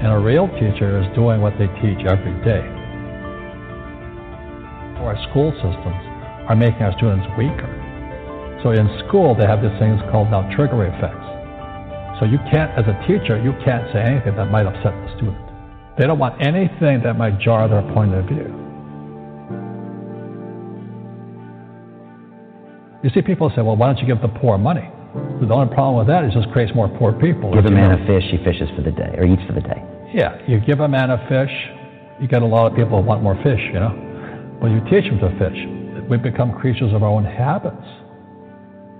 [0.00, 2.81] And a real teacher is doing what they teach every day.
[5.02, 6.02] Our school systems
[6.46, 7.66] are making our students weaker.
[8.62, 11.26] So in school, they have these things called now trigger effects.
[12.22, 15.42] So you can't, as a teacher, you can't say anything that might upset the student.
[15.98, 18.46] They don't want anything that might jar their point of view.
[23.02, 24.88] You see, people say, well, why don't you give the poor money?
[25.42, 27.52] The only problem with that is it just creates more poor people.
[27.52, 29.60] Give a man know, a fish, he fishes for the day, or eats for the
[29.60, 29.82] day.
[30.14, 31.50] Yeah, you give a man a fish,
[32.20, 34.11] you get a lot of people who want more fish, you know.
[34.62, 35.58] But you teach them to fish.
[36.08, 37.82] We become creatures of our own habits.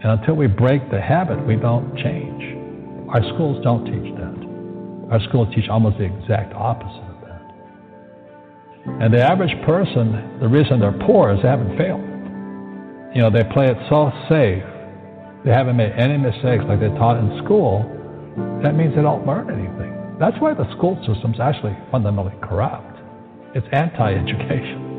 [0.02, 2.42] And until we break the habit, we don't change.
[3.08, 4.34] Our schools don't teach that.
[5.12, 7.42] Our schools teach almost the exact opposite of that.
[9.04, 12.02] And the average person, the reason they're poor is they haven't failed.
[13.14, 14.64] You know, they play it so safe,
[15.44, 17.86] they haven't made any mistakes like they taught in school.
[18.64, 20.16] That means they don't learn anything.
[20.18, 22.98] That's why the school system's actually fundamentally corrupt.
[23.54, 24.91] It's anti-education.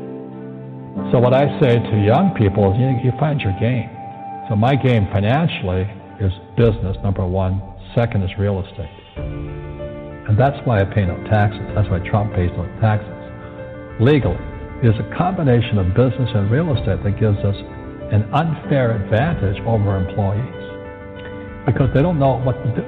[1.10, 3.90] So what I say to young people is you, you find your game.
[4.48, 5.90] So my game financially
[6.22, 7.58] is business, number one.
[7.94, 8.94] Second is real estate.
[9.18, 11.66] And that's why I pay no taxes.
[11.74, 13.10] That's why Trump pays no taxes.
[13.98, 14.38] Legally.
[14.82, 17.58] It is a combination of business and real estate that gives us
[18.14, 20.62] an unfair advantage over employees.
[21.66, 22.86] Because they don't know what to do.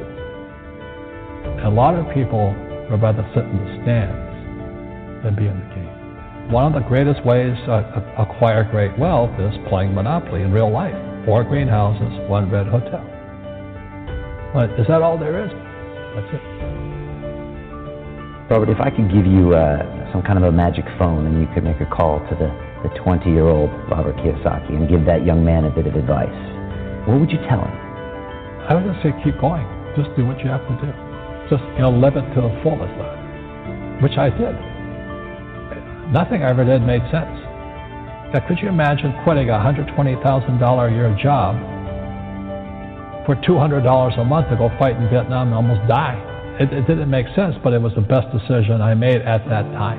[1.67, 2.55] A lot of people
[2.91, 5.76] would rather sit in the stands than be in the.
[6.47, 7.75] One of the greatest ways to
[8.23, 10.95] acquire great wealth is playing Monopoly in real life.
[11.27, 13.03] Four greenhouses, one red hotel.
[14.55, 15.51] But is that all there is?
[15.51, 16.43] That's it.
[18.47, 19.83] Robert, if I could give you uh,
[20.13, 22.47] some kind of a magic phone and you could make a call to the,
[22.87, 26.31] the 20 year old Robert Kiyosaki and give that young man a bit of advice,
[27.11, 27.75] what would you tell him?
[28.71, 29.67] I would just say keep going.
[29.99, 30.95] Just do what you have to do.
[31.51, 32.95] Just you know, live it to the fullest,
[33.99, 34.76] which I did.
[36.13, 37.35] Nothing I ever did made sense.
[38.31, 41.57] Now, could you imagine quitting a $120,000 a year job
[43.27, 46.15] for $200 a month to go fight in Vietnam and almost die?
[46.61, 49.67] It, it didn't make sense, but it was the best decision I made at that
[49.75, 49.99] time.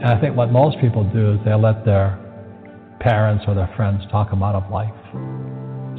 [0.00, 2.18] And I think what most people do is they let their
[3.00, 4.94] parents or their friends talk them out of life.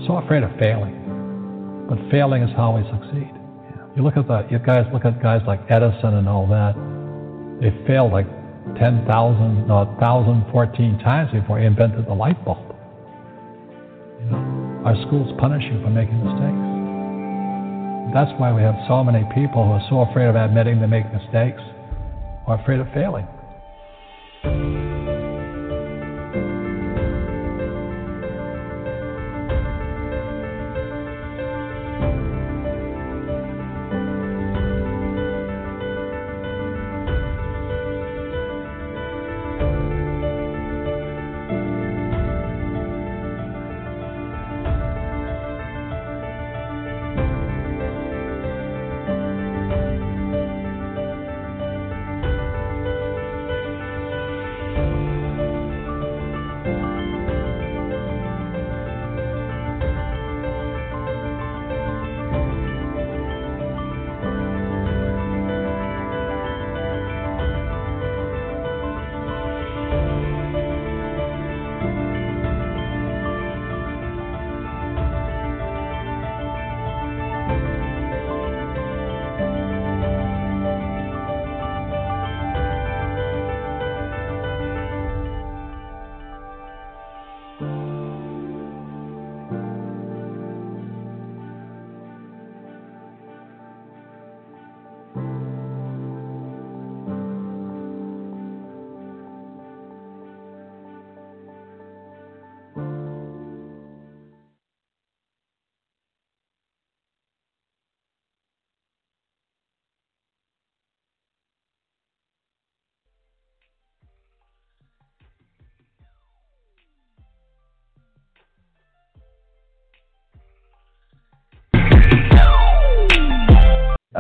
[0.05, 1.86] So afraid of failing.
[1.89, 3.34] But failing is how we succeed.
[3.95, 6.90] You look at the you guys look at guys like Edison and all that.
[7.62, 8.26] They failed like
[8.78, 12.76] 10,000, no, 1,014 times before he invented the light bulb.
[14.20, 16.72] You know, our schools punish you for making mistakes.
[18.14, 21.05] That's why we have so many people who are so afraid of admitting they make
[21.14, 21.62] mistakes
[22.47, 23.28] or afraid of failing.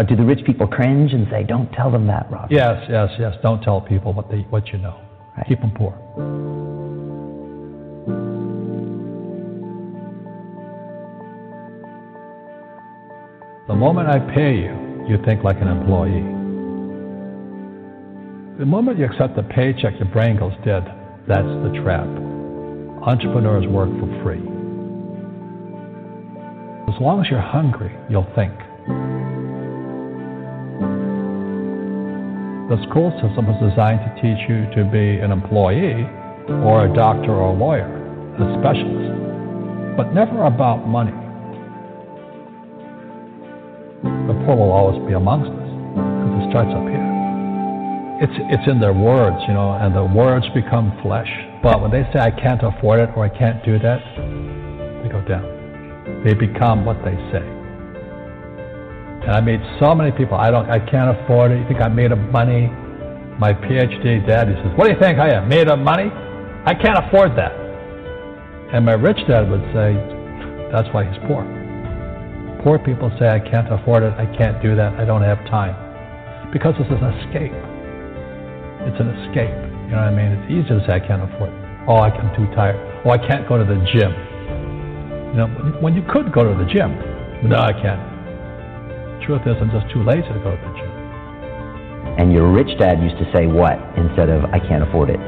[0.03, 2.51] Do the rich people cringe and say, "Don't tell them that, Rob"?
[2.51, 3.35] Yes, yes, yes.
[3.41, 4.95] Don't tell people what they what you know.
[5.47, 5.93] Keep them poor.
[13.67, 16.21] The moment I pay you, you think like an employee.
[18.59, 20.83] The moment you accept a paycheck, your brain goes dead.
[21.27, 22.07] That's the trap.
[23.01, 24.41] Entrepreneurs work for free.
[26.93, 28.53] As long as you're hungry, you'll think.
[32.71, 36.07] The school system was designed to teach you to be an employee
[36.63, 37.91] or a doctor or a lawyer,
[38.39, 41.11] a specialist, but never about money.
[43.99, 47.11] The poor will always be amongst us because it starts up here.
[48.23, 51.27] It's, it's in their words, you know, and the words become flesh.
[51.59, 53.99] But when they say, I can't afford it or I can't do that,
[55.03, 56.23] they go down.
[56.23, 57.43] They become what they say.
[59.21, 61.59] And I meet so many people, I don't, I can't afford it.
[61.61, 62.67] You think I'm made of money?
[63.37, 66.09] My PhD daddy says, what do you think I am, made of money?
[66.65, 67.53] I can't afford that.
[68.73, 69.93] And my rich dad would say,
[70.73, 71.45] that's why he's poor.
[72.63, 75.77] Poor people say, I can't afford it, I can't do that, I don't have time.
[76.51, 77.53] Because it's an escape.
[78.89, 79.53] It's an escape.
[79.85, 80.33] You know what I mean?
[80.33, 81.61] It's easy to say, I can't afford it.
[81.87, 82.77] Oh, I'm too tired.
[83.05, 84.13] Oh, I can't go to the gym.
[85.33, 86.93] You know, when you could go to the gym.
[87.47, 88.10] No, I can't.
[89.25, 90.91] Truth is, I'm just too lazy to go to the gym.
[92.17, 95.19] And your rich dad used to say what instead of "I can't afford it"?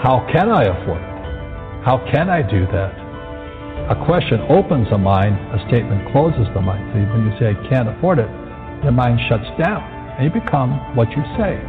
[0.00, 1.14] How can I afford it?
[1.84, 2.94] How can I do that?
[3.90, 6.80] A question opens the mind, a statement closes the mind.
[6.94, 8.30] So when you say I can't afford it,
[8.82, 9.82] your mind shuts down
[10.16, 11.60] and you become what you say.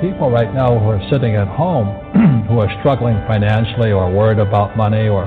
[0.00, 1.92] People right now who are sitting at home
[2.48, 5.24] who are struggling financially or worried about money or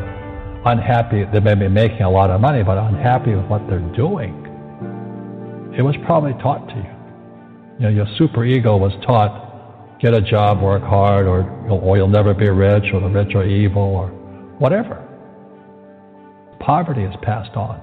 [0.65, 4.48] unhappy, they may be making a lot of money, but unhappy with what they're doing.
[5.77, 6.99] It was probably taught to you.
[7.79, 11.97] You know, your super ego was taught, get a job, work hard, or you'll, or
[11.97, 14.07] you'll never be rich, or the rich are evil, or
[14.59, 15.05] whatever.
[16.59, 17.79] Poverty is passed on.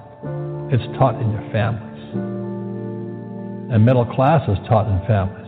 [0.71, 1.83] It's taught in your families.
[3.73, 5.47] And middle class is taught in families.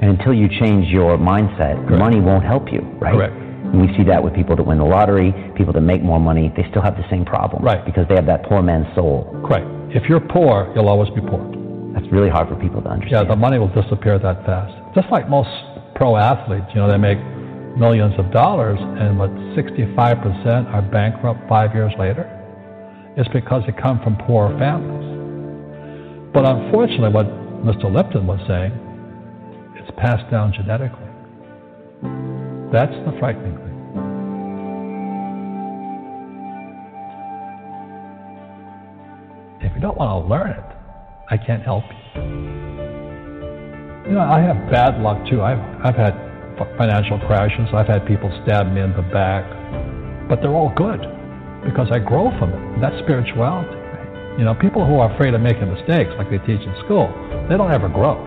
[0.00, 3.12] And until you change your mindset, money won't help you, right?
[3.12, 3.34] Correct.
[3.34, 6.52] And we see that with people that win the lottery, people that make more money,
[6.56, 7.62] they still have the same problem.
[7.62, 7.84] Right.
[7.84, 9.28] Because they have that poor man's soul.
[9.34, 9.64] Right.
[9.94, 11.59] If you're poor, you'll always be poor.
[11.94, 13.26] That's really hard for people to understand.
[13.26, 14.72] Yeah, the money will disappear that fast.
[14.94, 15.50] Just like most
[15.94, 17.18] pro athletes, you know, they make
[17.76, 22.26] millions of dollars and what 65% are bankrupt five years later?
[23.16, 25.08] It's because they come from poor families.
[26.32, 27.26] But unfortunately, what
[27.64, 27.92] Mr.
[27.92, 28.72] Lipton was saying,
[29.76, 31.08] it's passed down genetically.
[32.72, 33.66] That's the frightening thing.
[39.60, 40.79] If you don't want to learn it,
[41.30, 42.22] I can't help you.
[44.10, 45.42] You know, I have bad luck too.
[45.42, 46.18] I've, I've had
[46.76, 47.68] financial crashes.
[47.72, 49.46] I've had people stab me in the back.
[50.28, 50.98] But they're all good
[51.62, 52.80] because I grow from it.
[52.80, 53.78] That's spirituality.
[54.38, 57.06] You know, people who are afraid of making mistakes, like they teach in school,
[57.48, 58.18] they don't ever grow.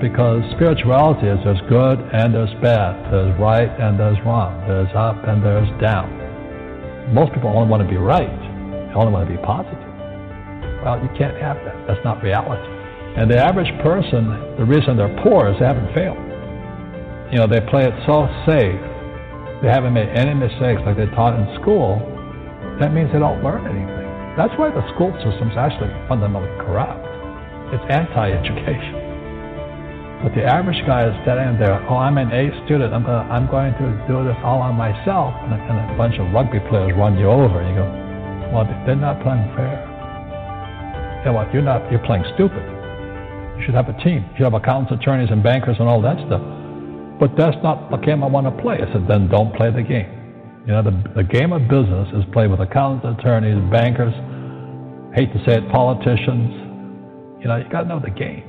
[0.00, 5.18] Because spirituality is there's good and there's bad, there's right and there's wrong, there's up
[5.26, 6.06] and there's down.
[7.12, 9.87] Most people only want to be right, they only want to be positive.
[10.84, 11.76] Well, you can't have that.
[11.86, 12.62] That's not reality.
[13.18, 16.22] And the average person, the reason they're poor is they haven't failed.
[17.34, 18.78] You know, they play it so safe.
[19.58, 21.98] They haven't made any mistakes like they taught in school.
[22.78, 24.06] That means they don't learn anything.
[24.38, 27.02] That's why the school system's actually fundamentally corrupt.
[27.74, 28.94] It's anti-education.
[30.22, 33.50] But the average guy is standing there, oh, I'm an A student, I'm, gonna, I'm
[33.50, 36.94] going to do this all on myself, and a, and a bunch of rugby players
[36.94, 37.86] run you over, and you go,
[38.54, 39.87] well, they're not playing fair.
[41.24, 42.62] Yeah, well, you're not, you're playing stupid.
[43.58, 44.22] You should have a team.
[44.22, 46.40] You should have accountants, attorneys, and bankers, and all that stuff.
[47.18, 48.78] But that's not the game I want to play.
[48.78, 50.06] I said, then don't play the game.
[50.62, 54.14] You know, the, the game of business is played with accountants, attorneys, bankers,
[55.16, 57.42] hate to say it, politicians.
[57.42, 58.46] You know, you got to know the game.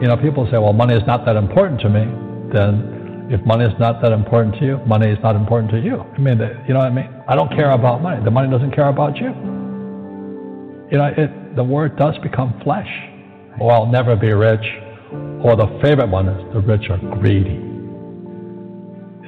[0.00, 2.08] You know, people say, well, money is not that important to me.
[2.54, 6.00] Then if money is not that important to you, money is not important to you.
[6.00, 7.10] I mean, you know what I mean?
[7.28, 8.24] I don't care about money.
[8.24, 9.59] The money doesn't care about you.
[10.90, 12.88] You know, it, the word does become flesh.
[13.60, 14.64] Oh, I'll never be rich.
[15.42, 17.58] Or the favorite one is the rich are greedy.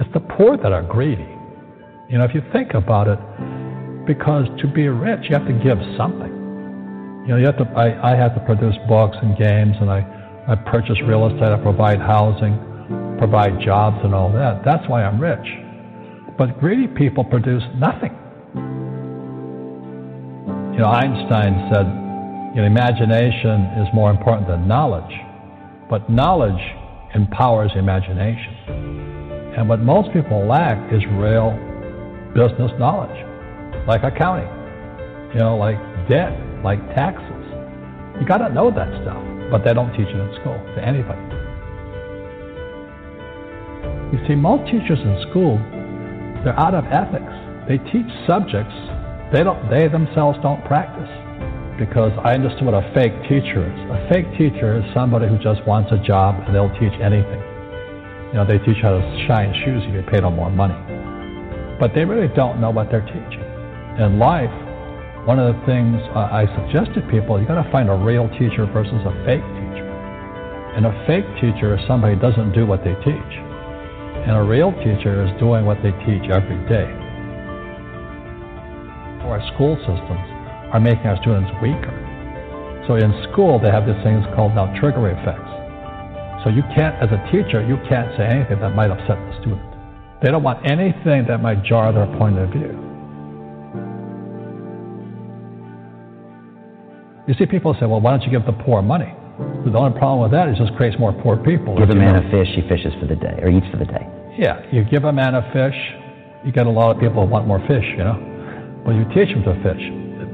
[0.01, 1.29] It's the poor that are greedy.
[2.09, 3.19] You know, if you think about it,
[4.07, 6.33] because to be rich, you have to give something.
[7.27, 7.65] You know, you have to.
[7.77, 10.03] I, I have to produce books and games, and I,
[10.49, 12.59] I purchase real estate, I provide housing,
[13.19, 14.65] provide jobs, and all that.
[14.65, 15.47] That's why I'm rich.
[16.37, 18.19] But greedy people produce nothing.
[20.73, 21.85] You know, Einstein said,
[22.57, 25.13] you know, imagination is more important than knowledge,
[25.91, 26.61] but knowledge
[27.15, 29.53] empowers imagination.
[29.57, 31.53] And what most people lack is real
[32.35, 33.13] business knowledge
[33.87, 34.49] like accounting,
[35.35, 35.77] you know, like
[36.09, 36.33] debt,
[36.65, 37.45] like taxes.
[38.21, 39.21] You got to know that stuff,
[39.51, 41.21] but they don't teach it in school to anybody.
[44.17, 45.59] You see, most teachers in school,
[46.45, 47.33] they're out of ethics.
[47.69, 48.75] They teach subjects
[49.33, 51.11] they don't, they themselves don't practice.
[51.79, 53.79] Because I understood what a fake teacher is.
[53.91, 57.43] A fake teacher is somebody who just wants a job and they'll teach anything.
[58.31, 60.77] You know, they teach how to shine shoes, if you paid them more money.
[61.81, 63.53] But they really don't know what they're teaching
[63.99, 64.53] in life,
[65.27, 68.65] one of the things I suggest to people, you got to find a real teacher
[68.67, 69.89] versus a fake teacher.
[70.77, 73.33] And a fake teacher is somebody who doesn't do what they teach.
[74.25, 77.02] And a real teacher is doing what they teach every day.
[79.29, 80.27] Our school systems
[80.73, 81.95] are making our students weaker.
[82.89, 85.53] So in school, they have these things called now trigger effects.
[86.43, 89.63] So you can't, as a teacher, you can't say anything that might upset the student.
[90.23, 92.75] They don't want anything that might jar their point of view.
[97.29, 99.15] You see, people say, well, why don't you give the poor money?
[99.65, 101.79] The only problem with that is it just creates more poor people.
[101.79, 104.03] Give a man a fish, he fishes for the day, or eats for the day.
[104.37, 105.79] Yeah, you give a man a fish,
[106.45, 108.32] you get a lot of people who want more fish, you know.
[108.85, 109.83] But you teach them to fish.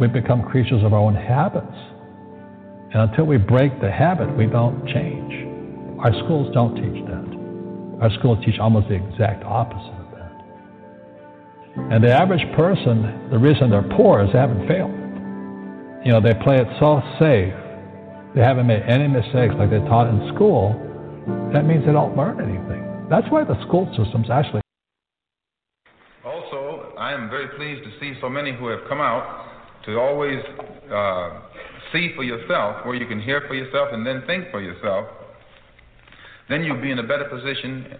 [0.01, 1.77] We become creatures of our own habits.
[2.95, 5.33] And until we break the habit, we don't change.
[6.01, 7.29] Our schools don't teach that.
[8.03, 10.33] Our schools teach almost the exact opposite of that.
[11.93, 14.99] And the average person, the reason they're poor is they haven't failed
[16.05, 17.53] you know, they play it so safe.
[18.35, 20.73] They haven't made any mistakes like they taught in school.
[21.53, 23.09] That means they don't learn anything.
[23.11, 24.61] That's why the school system's actually.
[27.09, 29.47] I am very pleased to see so many who have come out
[29.87, 30.45] to always
[30.93, 31.41] uh,
[31.91, 35.09] see for yourself, where you can hear for yourself and then think for yourself.
[36.51, 37.97] Then you'll be in a better position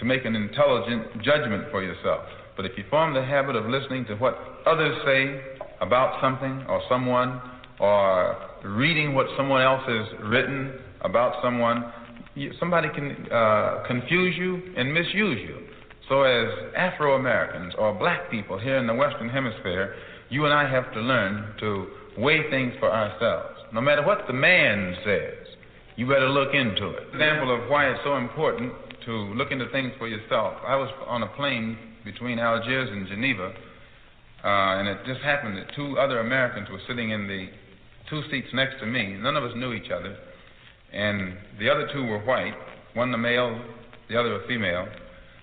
[0.00, 2.24] to make an intelligent judgment for yourself.
[2.56, 4.36] But if you form the habit of listening to what
[4.66, 5.40] others say
[5.80, 7.40] about something or someone
[7.78, 10.72] or reading what someone else has written
[11.02, 11.92] about someone,
[12.58, 15.69] somebody can uh, confuse you and misuse you.
[16.10, 19.94] So, as Afro Americans or black people here in the Western Hemisphere,
[20.28, 21.86] you and I have to learn to
[22.18, 23.56] weigh things for ourselves.
[23.72, 25.46] No matter what the man says,
[25.94, 27.04] you better look into it.
[27.12, 28.72] Example of why it's so important
[29.06, 30.54] to look into things for yourself.
[30.66, 33.52] I was on a plane between Algiers and Geneva,
[34.42, 37.46] uh, and it just happened that two other Americans were sitting in the
[38.10, 39.16] two seats next to me.
[39.16, 40.16] None of us knew each other,
[40.92, 42.54] and the other two were white,
[42.94, 43.62] one a male,
[44.08, 44.88] the other a female.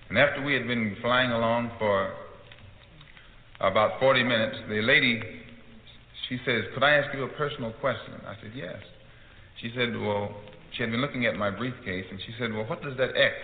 [0.08, 2.14] And after we had been flying along for
[3.60, 5.20] about 40 minutes, the lady,
[6.28, 8.14] she says, Could I ask you a personal question?
[8.26, 8.76] I said, Yes.
[9.60, 10.34] She said, Well,
[10.74, 13.34] she had been looking at my briefcase, and she said, Well, what does that X?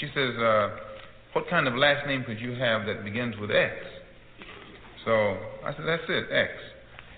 [0.00, 0.76] She says, uh,
[1.32, 3.74] What kind of last name could you have that begins with X?
[5.04, 5.12] So
[5.64, 6.52] I said, That's it, X.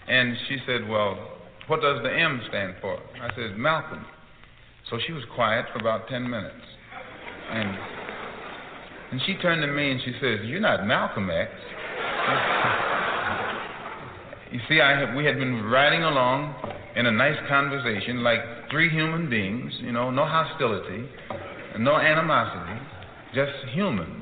[0.08, 1.36] And she said, Well,
[1.66, 2.98] what does the M stand for?
[3.20, 4.04] I said, Malcolm.
[4.88, 6.54] So she was quiet for about 10 minutes.
[7.50, 7.76] And,
[9.16, 11.50] and she turned to me and she says, You're not Malcolm X.
[14.52, 16.54] you see, I we had been riding along
[16.96, 18.40] in a nice conversation like
[18.70, 21.08] three human beings, you know, no hostility,
[21.78, 22.78] no animosity,
[23.34, 24.20] just human.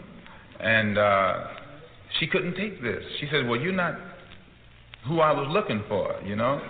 [0.60, 1.44] And uh,
[2.20, 3.02] she couldn't take this.
[3.18, 3.96] She said, Well, you're not
[5.08, 6.60] who I was looking for, you know?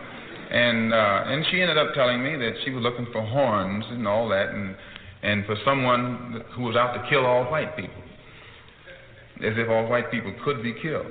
[0.51, 4.09] And uh, and she ended up telling me that she was looking for horns and
[4.09, 4.75] all that, and
[5.23, 8.01] and for someone who was out to kill all white people,
[9.43, 11.07] as if all white people could be killed.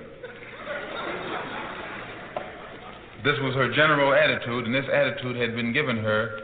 [3.23, 6.39] This was her general attitude, and this attitude had been given her,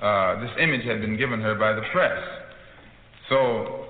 [0.00, 2.22] uh, this image had been given her by the press.
[3.28, 3.86] So,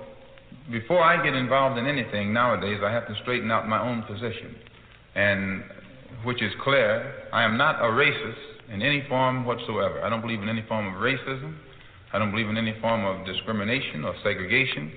[0.69, 4.55] before I get involved in anything nowadays, I have to straighten out my own position.
[5.15, 5.63] And
[6.23, 10.01] which is clear, I am not a racist in any form whatsoever.
[10.03, 11.55] I don't believe in any form of racism.
[12.13, 14.91] I don't believe in any form of discrimination or segregation.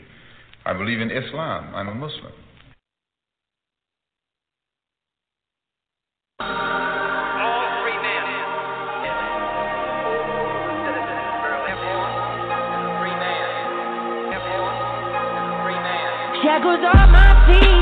[0.67, 1.75] I believe in Islam.
[1.75, 2.33] I'm a Muslim.
[16.43, 17.80] Shackles on my feet.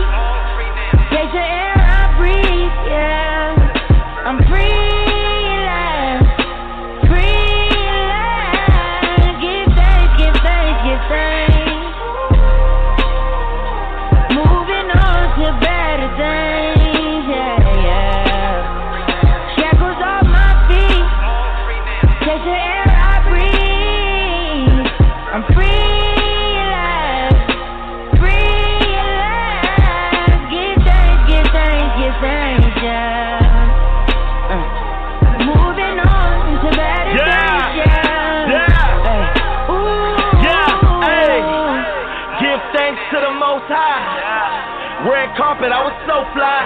[45.69, 46.61] Carpet, I was so fly.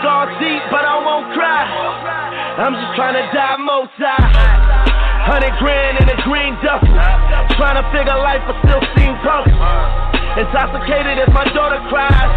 [0.00, 1.68] Scars deep, but I won't cry.
[2.56, 4.88] I'm just trying to die high.
[5.28, 6.88] Hundred grand in a green duffel.
[7.60, 9.52] Trying to figure life, but still seem broken.
[10.40, 12.32] Intoxicated as my daughter cries.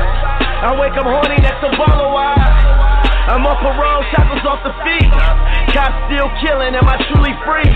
[0.68, 2.44] I wake up horny next to baller wire.
[3.32, 5.12] I'm off parole, shackles off the feet.
[5.72, 7.72] Cops still killing, am I truly free?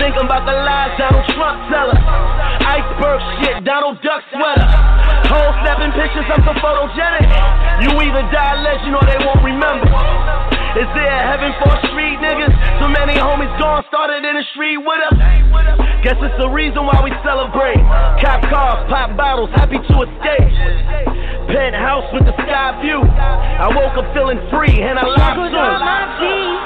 [0.00, 2.00] Thinking about the lies Donald Trump tell us.
[2.64, 4.97] Iceberg shit, Donald Duck sweater.
[5.28, 7.28] Whole snapping pictures, I'm so photogenic.
[7.84, 9.88] You either die a legend or they won't remember.
[10.76, 12.52] Is there a heaven for street niggas?
[12.80, 15.16] So many homies gone, started in the street with us.
[16.00, 17.82] Guess it's the reason why we celebrate.
[18.24, 20.52] Cop cars, pop bottles, happy to escape.
[21.52, 23.00] Penthouse with the sky view.
[23.00, 26.60] I woke up feeling free and I locked on my feet.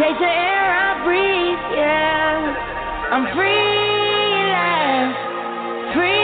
[0.00, 3.12] Take the air I breathe, yeah.
[3.12, 3.90] I'm free
[4.54, 5.16] like,
[5.96, 6.19] free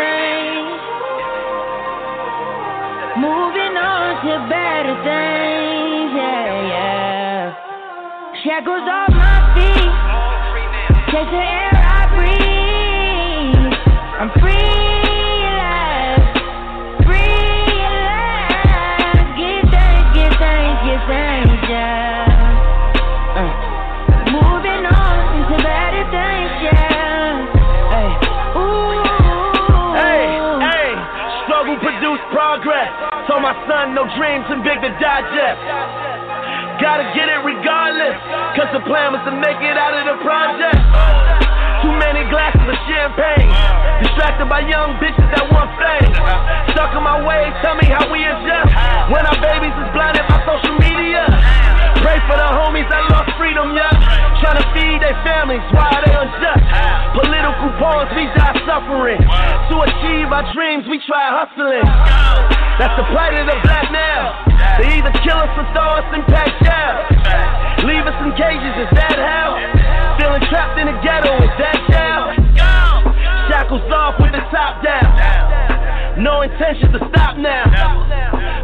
[0.00, 0.82] thanks.
[3.20, 7.54] Moving on to better things, yeah, yeah.
[8.42, 9.92] Shackles off my feet.
[11.12, 13.72] Take the air I breathe.
[14.20, 14.79] I'm free
[33.40, 35.60] Told my son no dreams too big to digest.
[36.76, 38.20] Gotta get it regardless,
[38.52, 40.76] cause the plan was to make it out of the project.
[41.80, 43.48] Too many glasses of champagne,
[44.04, 46.12] distracted by young bitches that want fame.
[46.76, 48.76] Stuck in my ways, tell me how we adjust.
[49.08, 51.24] When our babies is blinded by social media.
[52.04, 53.88] Pray for the homies that lost freedom, yeah.
[54.44, 56.64] Trying to feed their families, why they unjust?
[57.16, 59.20] Political pawns, we die suffering.
[59.72, 62.59] To achieve our dreams, we try hustling.
[62.80, 64.40] That's the plight of the black now.
[64.80, 66.96] They either kill us or throw us in packed jail.
[67.84, 69.60] Leave us in cages, is that hell?
[70.16, 72.32] Feeling trapped in the ghetto, is that hell?
[73.52, 76.24] Shackles off with the top down.
[76.24, 77.68] No intention to stop now.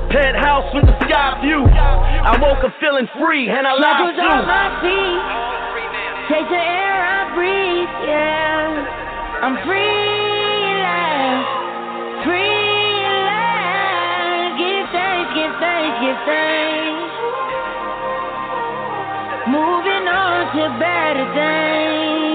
[0.09, 1.69] Penthouse with the sky view.
[1.69, 4.17] I woke up feeling free and I lost you.
[4.17, 5.21] Shackles off my feet.
[6.33, 9.45] Take the air I breathe, yeah.
[9.45, 10.06] I'm free.
[19.49, 22.26] Moving on to better things,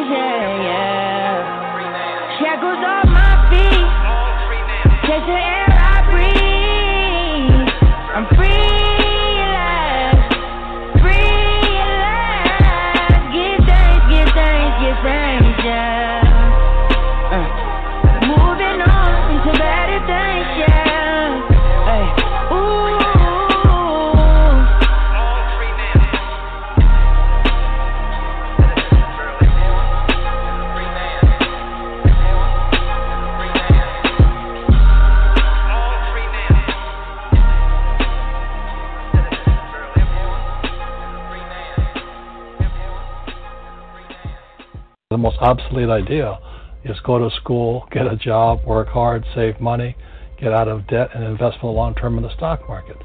[45.11, 46.39] The most obsolete idea
[46.85, 49.97] is go to school, get a job, work hard, save money,
[50.39, 52.95] get out of debt, and invest for the long term in the stock market.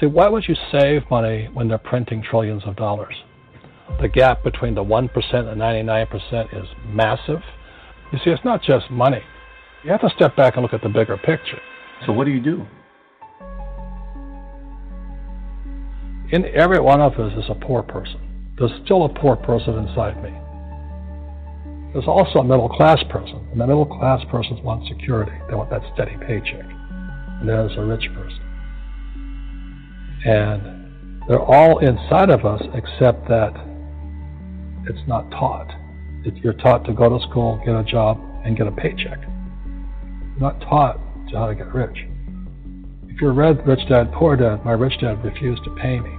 [0.00, 3.14] See, why would you save money when they're printing trillions of dollars?
[4.00, 7.42] The gap between the 1% and 99% is massive.
[8.10, 9.20] You see, it's not just money.
[9.84, 11.60] You have to step back and look at the bigger picture.
[12.06, 12.64] So, what do you do?
[16.32, 18.54] In every one of us is a poor person.
[18.58, 20.30] There's still a poor person inside me.
[21.94, 25.30] There's also a middle class person, and the middle class person wants security.
[25.48, 26.66] They want that steady paycheck.
[27.38, 28.42] And there's a rich person.
[30.26, 33.54] And they're all inside of us except that
[34.88, 35.72] it's not taught.
[36.24, 39.20] If you're taught to go to school, get a job, and get a paycheck.
[39.22, 40.98] You're not taught
[41.30, 42.08] to how to get rich.
[43.06, 46.10] If you read Rich Dad Poor Dad, my rich dad refused to pay me.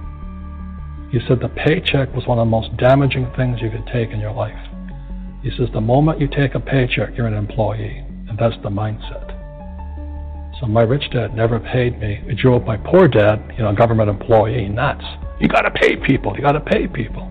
[1.12, 4.20] He said the paycheck was one of the most damaging things you could take in
[4.20, 4.56] your life.
[5.42, 9.36] He says the moment you take a paycheck, you're an employee, and that's the mindset.
[10.60, 12.22] So my rich dad never paid me.
[12.26, 15.04] It drove my poor dad, you know, government employee, nuts.
[15.38, 16.34] You got to pay people.
[16.34, 17.30] You got to pay people.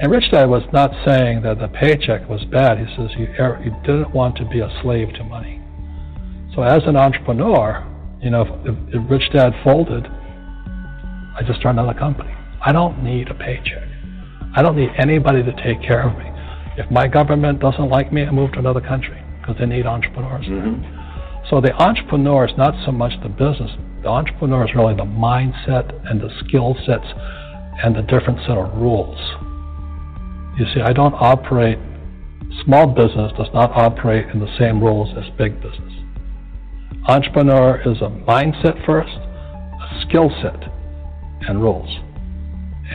[0.00, 2.78] And rich dad was not saying that the paycheck was bad.
[2.78, 5.60] He says you, er, you didn't want to be a slave to money.
[6.54, 7.86] So as an entrepreneur,
[8.20, 12.34] you know, if, if rich dad folded, I just started another company.
[12.64, 13.86] I don't need a paycheck.
[14.56, 16.29] I don't need anybody to take care of me.
[16.80, 20.46] If my government doesn't like me, I move to another country because they need entrepreneurs.
[20.46, 20.80] Mm-hmm.
[21.50, 23.70] So the entrepreneur is not so much the business.
[24.02, 27.04] The entrepreneur is really the mindset and the skill sets
[27.84, 29.20] and the different set of rules.
[30.58, 31.78] You see, I don't operate,
[32.64, 35.92] small business does not operate in the same rules as big business.
[37.08, 40.64] Entrepreneur is a mindset first, a skill set,
[41.46, 41.90] and rules.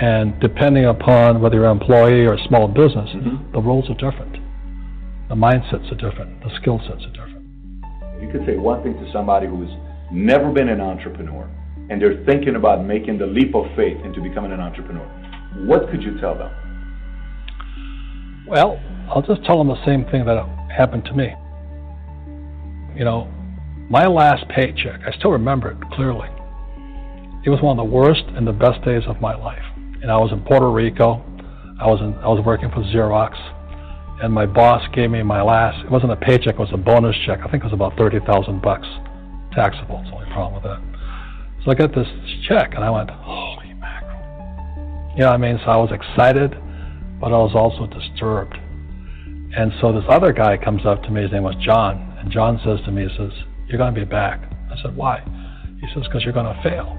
[0.02, 3.52] And depending upon whether you're an employee or a small business, mm-hmm.
[3.54, 4.34] the roles are different.
[5.30, 6.44] The mindsets are different.
[6.44, 7.46] The skill sets are different.
[8.22, 9.70] You could say one thing to somebody who's
[10.12, 11.50] never been an entrepreneur
[11.90, 15.06] and they're thinking about making the leap of faith into becoming an entrepreneur.
[15.66, 16.52] What could you tell them?
[18.48, 18.80] Well,
[19.10, 20.38] I'll just tell them the same thing that
[20.76, 21.34] happened to me.
[22.98, 23.32] You know,
[23.90, 26.28] my last paycheck, I still remember it clearly.
[27.46, 29.64] It was one of the worst and the best days of my life.
[30.06, 31.26] And I was in Puerto Rico.
[31.82, 33.34] I was in, I was working for Xerox,
[34.22, 35.84] and my boss gave me my last.
[35.84, 37.40] It wasn't a paycheck; it was a bonus check.
[37.42, 38.86] I think it was about thirty thousand bucks,
[39.58, 39.98] taxable.
[40.06, 40.78] It's the only problem with that.
[41.66, 42.06] So I got this
[42.48, 44.22] check, and I went, "Holy mackerel!"
[45.18, 45.58] You know what I mean?
[45.66, 46.54] So I was excited,
[47.20, 48.62] but I was also disturbed.
[49.58, 51.24] And so this other guy comes up to me.
[51.24, 53.34] His name was John, and John says to me, "He says
[53.66, 55.26] you're going to be back." I said, "Why?"
[55.82, 56.94] He says, "Because you're going to fail."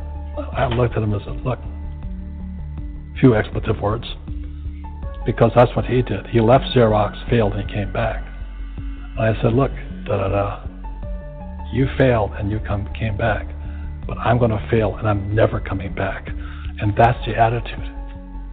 [0.59, 1.61] I looked at him and said, "Look."
[3.21, 4.07] Few expletive words
[5.25, 6.27] because that's what he did.
[6.29, 8.25] He left Xerox, failed, and he came back.
[8.77, 9.73] And I said, look,
[10.05, 10.67] da da da,
[11.73, 13.47] you failed and you come came back,
[14.07, 16.29] but I'm going to fail and I'm never coming back.
[16.29, 17.93] And that's the attitude.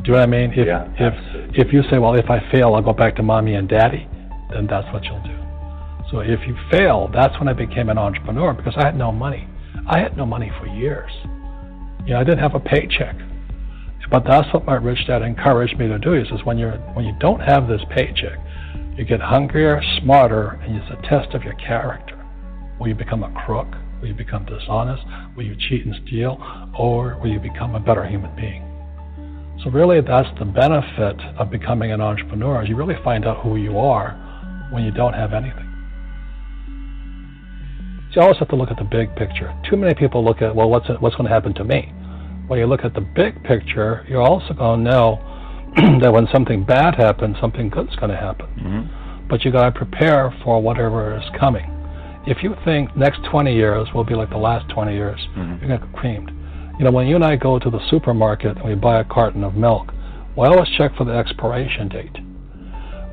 [0.04, 0.52] Do you know what I mean?
[0.52, 1.14] If Yeah, if
[1.56, 4.08] if you say, well, if I fail, I'll go back to mommy and daddy,
[4.52, 5.38] then that's what you'll do.
[6.12, 9.48] So if you fail, that's when I became an entrepreneur because I had no money.
[9.88, 11.12] I had no money for years.
[12.06, 13.16] You know, I didn't have a paycheck.
[14.12, 16.14] But that's what my rich dad encouraged me to do.
[16.14, 18.38] He says, when you're when you don't have this paycheck,
[18.96, 22.20] you get hungrier, smarter, and it's a test of your character.
[22.80, 23.68] Will you become a crook?
[24.02, 25.04] Will you become dishonest?
[25.36, 26.38] Will you cheat and steal?
[26.78, 28.70] Or will you become a better human being?
[29.64, 33.78] So really that's the benefit of becoming an entrepreneur you really find out who you
[33.78, 34.12] are
[34.72, 35.70] when you don't have anything.
[38.12, 39.54] you always have to look at the big picture.
[39.70, 41.94] Too many people look at, well, what's, what's going to happen to me?
[42.48, 45.70] When you look at the big picture, you're also going to know
[46.02, 48.48] that when something bad happens, something good's going to happen.
[48.60, 49.28] Mm-hmm.
[49.30, 51.70] But you got to prepare for whatever is coming.
[52.28, 55.66] If you think next 20 years will be like the last 20 years, Mm-hmm.
[55.66, 56.32] you're going to get creamed.
[56.80, 59.44] You know, when you and I go to the supermarket and we buy a carton
[59.44, 59.92] of milk,
[60.36, 62.18] we always check for the expiration date.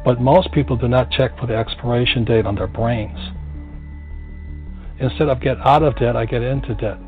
[0.04, 3.18] But most people do not check for the expiration date on their brains.
[4.98, 6.98] Instead of get out of debt, I get into debt.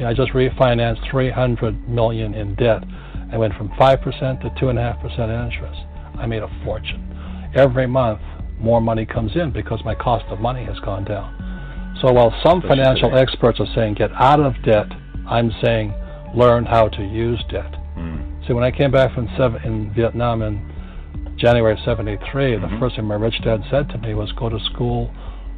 [0.00, 2.82] You know, I just refinanced 300 million in debt.
[3.30, 5.80] I went from 5% to 2.5% interest.
[6.18, 7.06] I made a fortune.
[7.54, 8.20] Every month,
[8.58, 11.98] more money comes in because my cost of money has gone down.
[12.00, 13.20] So while some Especially financial today.
[13.20, 14.86] experts are saying get out of debt,
[15.28, 15.92] I'm saying
[16.34, 17.70] learn how to use debt.
[17.98, 18.46] Mm.
[18.46, 22.96] See, when I came back from seven, in Vietnam in January of '73, the first
[22.96, 25.10] thing my rich dad said to me was, "Go to school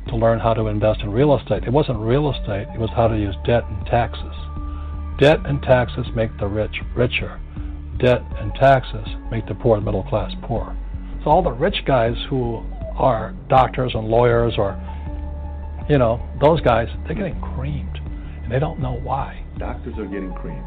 [0.08, 3.08] to learn how to invest in real estate." It wasn't real estate; it was how
[3.08, 4.34] to use debt and taxes.
[5.18, 7.38] Debt and taxes make the rich richer.
[7.98, 10.74] Debt and taxes make the poor and middle class poor.
[11.22, 12.64] So all the rich guys who
[12.96, 14.76] are doctors and lawyers, or
[15.88, 17.98] you know, those guys, they're getting creamed,
[18.42, 19.44] and they don't know why.
[19.58, 20.64] Doctors are getting creamed.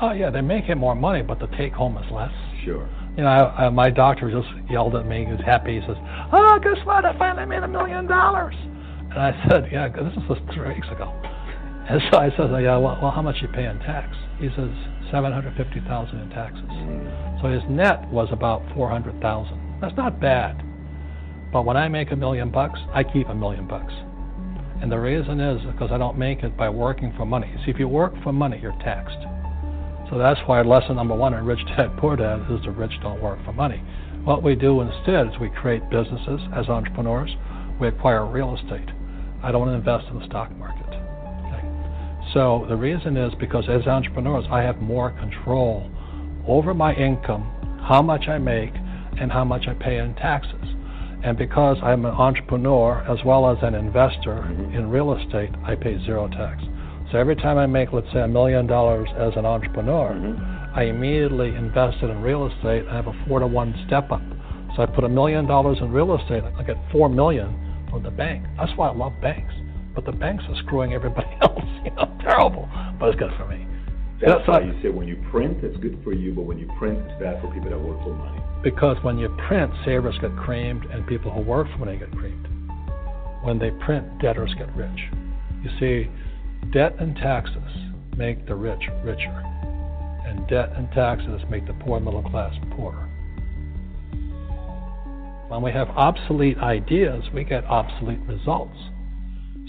[0.00, 2.32] Oh yeah, they're making more money, but the take home is less.
[2.64, 2.88] Sure.
[3.18, 5.26] You know, I, I, my doctor just yelled at me.
[5.26, 5.80] He was happy.
[5.80, 5.96] He says,
[6.32, 7.04] "Oh, guess what?
[7.04, 8.54] I finally made a million dollars."
[9.10, 11.10] And I said, "Yeah, this was three weeks ago."
[11.90, 14.70] And so I said, "Yeah, well, well how much you pay in tax?" He says,
[15.10, 16.70] 750000 in taxes.
[17.42, 20.62] So his net was about 400000 That's not bad.
[21.52, 23.92] But when I make a million bucks, I keep a million bucks.
[24.80, 27.52] And the reason is because I don't make it by working for money.
[27.64, 29.18] See, if you work for money, you're taxed.
[30.10, 33.20] So that's why lesson number one in Rich Dad Poor Dad is the rich don't
[33.20, 33.82] work for money.
[34.24, 37.30] What we do instead is we create businesses as entrepreneurs.
[37.80, 38.88] We acquire real estate.
[39.42, 40.86] I don't want to invest in the stock market.
[40.86, 42.32] Okay?
[42.32, 45.90] So the reason is because as entrepreneurs, I have more control
[46.46, 47.44] over my income,
[47.86, 48.72] how much I make,
[49.20, 50.54] and how much I pay in taxes.
[51.22, 54.74] And because I'm an entrepreneur as well as an investor mm-hmm.
[54.74, 56.62] in real estate, I pay zero tax.
[57.10, 60.78] So every time I make, let's say, a million dollars as an entrepreneur, mm-hmm.
[60.78, 62.84] I immediately invested in real estate.
[62.88, 64.20] I have a four to one step up.
[64.76, 66.44] So I put a million dollars in real estate.
[66.44, 68.44] I get four million from the bank.
[68.58, 69.54] That's why I love banks.
[69.94, 71.64] But the banks are screwing everybody else.
[71.84, 72.68] You know, terrible.
[73.00, 73.66] But it's good for me.
[74.20, 76.58] That's That's why not- you say when you print, it's good for you, but when
[76.58, 78.40] you print, it's bad for people that work for money.
[78.62, 82.46] Because when you print, savers get creamed and people who work for money get creamed.
[83.42, 85.00] When they print, debtors get rich.
[85.62, 86.10] You see,
[86.72, 87.62] debt and taxes
[88.16, 89.42] make the rich richer,
[90.26, 93.08] and debt and taxes make the poor middle class poorer.
[95.48, 98.76] When we have obsolete ideas, we get obsolete results.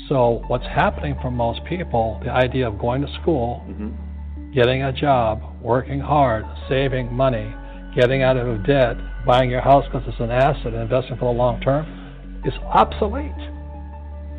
[0.09, 4.51] So, what's happening for most people, the idea of going to school, mm-hmm.
[4.51, 7.53] getting a job, working hard, saving money,
[7.95, 11.37] getting out of debt, buying your house because it's an asset, and investing for the
[11.37, 11.85] long term,
[12.43, 13.31] is obsolete.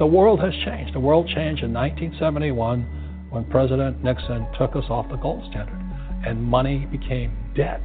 [0.01, 0.94] The world has changed.
[0.94, 5.78] The world changed in 1971 when President Nixon took us off the gold standard,
[6.26, 7.82] and money became debt.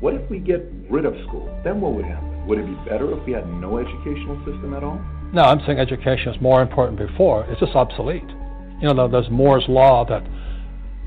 [0.00, 1.48] What if we get rid of school?
[1.64, 2.46] Then what would happen?
[2.46, 5.00] Would it be better if we had no educational system at all?
[5.32, 7.46] No, I'm saying education is more important before.
[7.48, 8.28] It's just obsolete.
[8.82, 10.22] You know, there's Moore's law that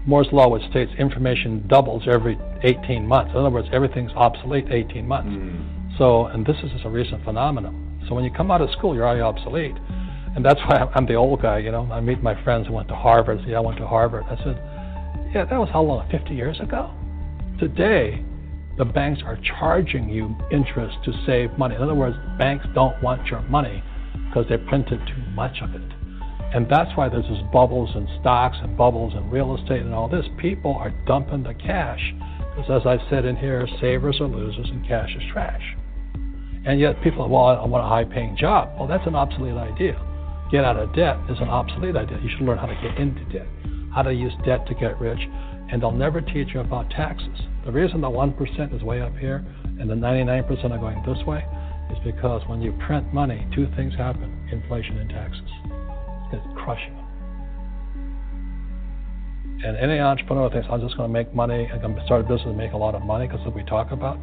[0.08, 3.34] Moore's law, which states information doubles every 18 months.
[3.34, 5.30] In other words, everything's obsolete 18 months.
[5.30, 5.94] Hmm.
[6.00, 8.02] So, and this is just a recent phenomenon.
[8.10, 9.76] So when you come out of school, you're already obsolete.
[10.38, 11.88] And that's why I'm- the old guy, you know.
[11.92, 13.44] I meet my friends who went to Harvard.
[13.44, 14.24] Say, I went to Harvard.
[14.30, 14.62] I said,
[15.34, 16.06] yeah, that was how long?
[16.10, 16.92] 50 years ago?
[17.58, 18.24] Today,
[18.78, 21.74] the banks are charging you interest to save money.
[21.74, 23.82] In other words, banks don't want your money
[24.28, 25.82] because they printed too much of it.
[26.54, 30.08] And that's why there's this bubbles in stocks and bubbles in real estate and all
[30.08, 30.28] this.
[30.38, 32.14] People are dumping the cash
[32.56, 35.76] because, as I've said in here, savers are losers and cash is trash.
[36.64, 38.70] And yet people, well, I want a high paying job.
[38.78, 40.00] Well, that's an obsolete idea.
[40.52, 42.20] Get out of debt is an obsolete idea.
[42.24, 43.48] You should learn how to get into debt,
[43.94, 45.20] how to use debt to get rich,
[45.72, 47.42] and they'll never teach you about taxes.
[47.66, 49.46] The reason the 1% is way up here
[49.80, 51.46] and the 99% are going this way
[51.92, 55.50] is because when you print money, two things happen inflation and taxes.
[56.32, 57.08] It's crushing them.
[59.66, 62.24] And any entrepreneur thinks, I'm just going to make money, I'm going to start a
[62.24, 64.18] business and make a lot of money because we talk about.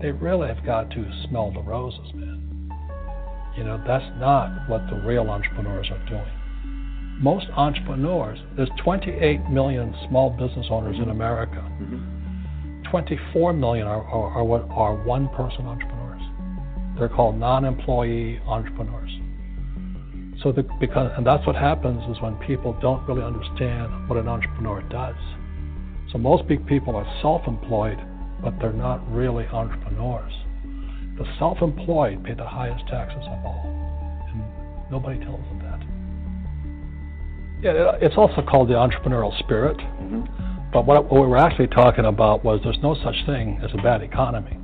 [0.00, 2.35] They really have got to smell the roses, man.
[3.56, 6.30] You know, that's not what the real entrepreneurs are doing.
[7.22, 11.10] Most entrepreneurs, there's 28 million small business owners in mm-hmm.
[11.12, 11.64] America.
[11.80, 12.90] Mm-hmm.
[12.90, 16.22] 24 million are, are, are what are one person entrepreneurs.
[16.98, 19.10] They're called non employee entrepreneurs.
[20.42, 24.28] So the, because and that's what happens is when people don't really understand what an
[24.28, 25.16] entrepreneur does.
[26.12, 27.98] So most big people are self-employed,
[28.42, 30.32] but they're not really entrepreneurs.
[31.18, 33.64] The self-employed pay the highest taxes of all,
[34.28, 35.80] and nobody tells them that.
[37.62, 39.78] Yeah, it's also called the entrepreneurial spirit.
[39.78, 40.70] Mm-hmm.
[40.72, 43.82] But what, what we were actually talking about was there's no such thing as a
[43.82, 44.58] bad economy.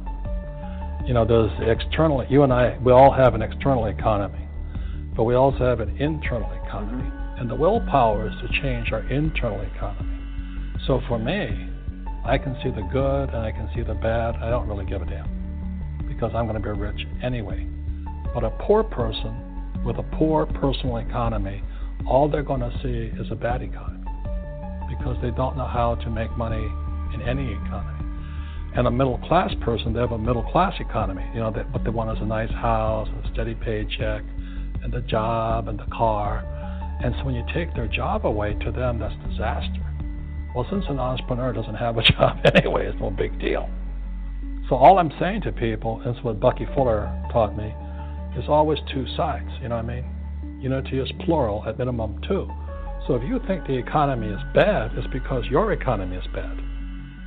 [1.06, 2.22] You know, there's the external.
[2.28, 4.46] You and I, we all have an external economy,
[5.16, 7.40] but we also have an internal economy, mm-hmm.
[7.40, 10.18] and the willpower is to change our internal economy.
[10.86, 11.70] So for me,
[12.26, 14.36] I can see the good and I can see the bad.
[14.36, 15.41] I don't really give a damn
[16.22, 17.66] because I'm going to be rich anyway.
[18.32, 21.64] But a poor person with a poor personal economy,
[22.06, 24.06] all they're going to see is a bad economy
[24.88, 26.62] because they don't know how to make money
[27.12, 28.06] in any economy.
[28.76, 31.24] And a middle class person, they have a middle class economy.
[31.34, 34.22] You know, they, what they want is a nice house, a steady paycheck,
[34.84, 36.46] and the job and the car.
[37.02, 39.82] And so when you take their job away, to them that's disaster.
[40.54, 43.68] Well, since an entrepreneur doesn't have a job anyway, it's no big deal.
[44.72, 47.74] So all I'm saying to people, and it's what Bucky Fuller taught me,
[48.38, 49.50] is always two sides.
[49.60, 50.60] You know what I mean?
[50.62, 52.50] Unity is plural, at minimum two.
[53.06, 56.58] So if you think the economy is bad, it's because your economy is bad.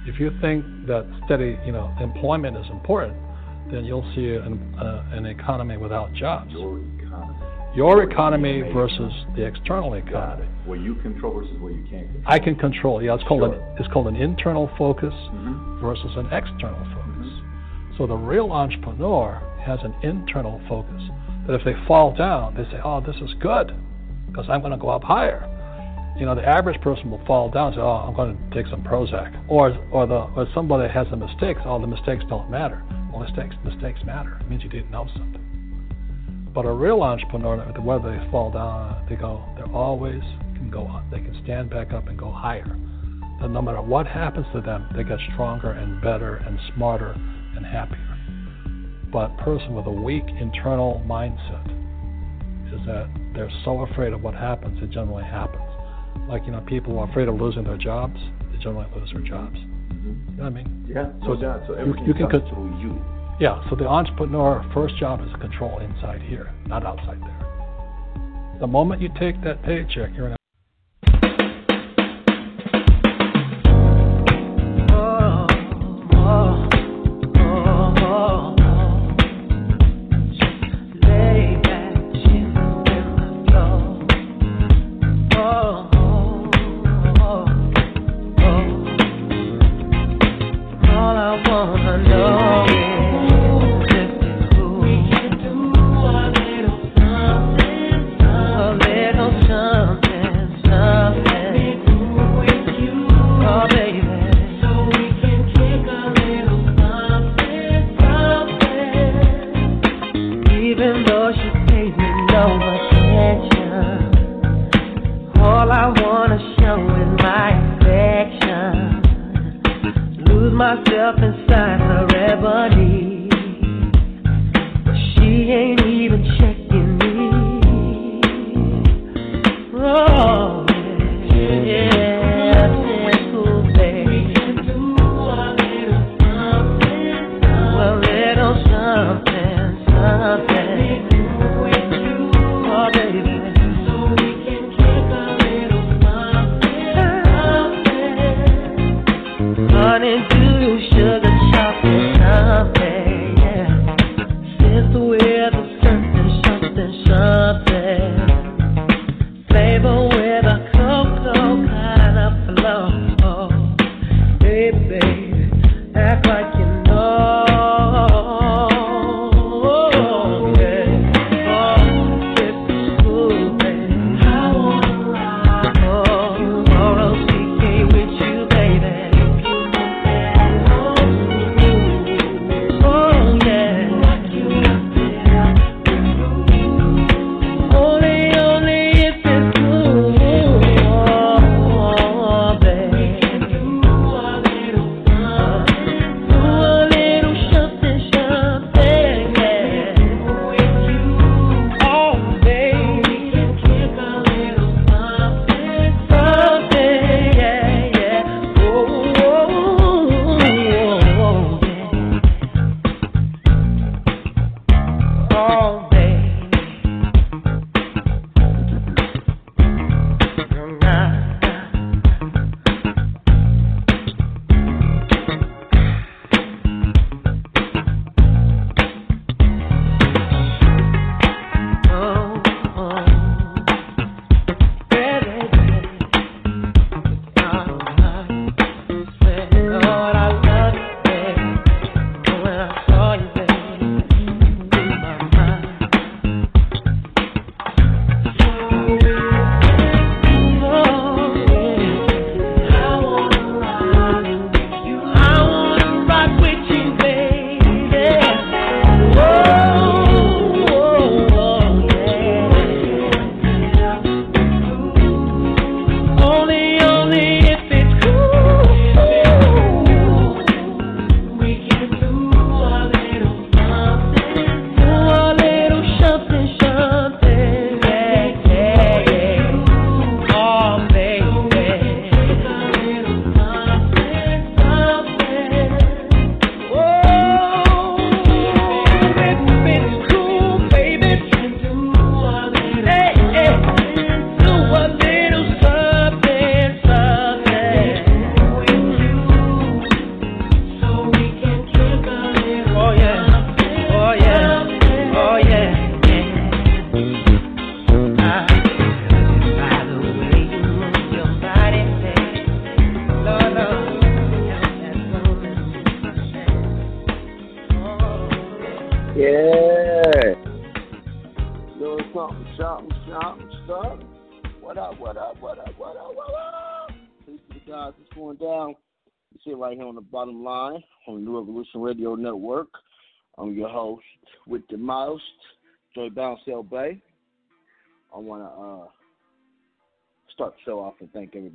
[0.08, 3.16] If you think that steady, you know, employment is important,
[3.70, 6.52] then you'll see an, uh, an economy without jobs.
[6.52, 7.38] Your economy.
[7.76, 10.48] Your economy versus the external economy.
[10.66, 12.24] What you control versus what you can't control.
[12.26, 13.04] I can control.
[13.04, 13.54] Yeah, it's called Sure.
[13.54, 15.80] an it's called an internal focus Mhm.
[15.80, 17.05] versus an external focus.
[17.98, 21.02] So the real entrepreneur has an internal focus.
[21.48, 23.72] That if they fall down, they say, "Oh, this is good,
[24.28, 25.48] because I'm going to go up higher."
[26.18, 28.68] You know, the average person will fall down and say, "Oh, I'm going to take
[28.68, 31.58] some Prozac," or or the or somebody has a mistake.
[31.66, 32.84] Oh, the mistakes don't matter.
[33.12, 34.38] Well, mistakes mistakes matter.
[34.42, 35.42] It means you didn't know something.
[36.54, 40.22] But a real entrepreneur, whether they fall down, they go, they always
[40.56, 41.04] can go up.
[41.12, 42.78] They can stand back up and go higher.
[43.42, 47.14] And no matter what happens to them, they get stronger and better and smarter
[47.56, 48.18] and happier.
[49.12, 51.66] But person with a weak internal mindset
[52.74, 55.62] is that they're so afraid of what happens, it generally happens.
[56.28, 58.20] Like, you know, people are afraid of losing their jobs,
[58.52, 59.58] they generally lose their jobs.
[59.58, 60.86] You know what I mean?
[60.88, 61.62] Yeah, So no doubt.
[61.68, 63.02] So you- everything you can comes con- through you.
[63.40, 68.60] Yeah, so the entrepreneur first job is to control inside here, not outside there.
[68.60, 70.36] The moment you take that paycheck, you're in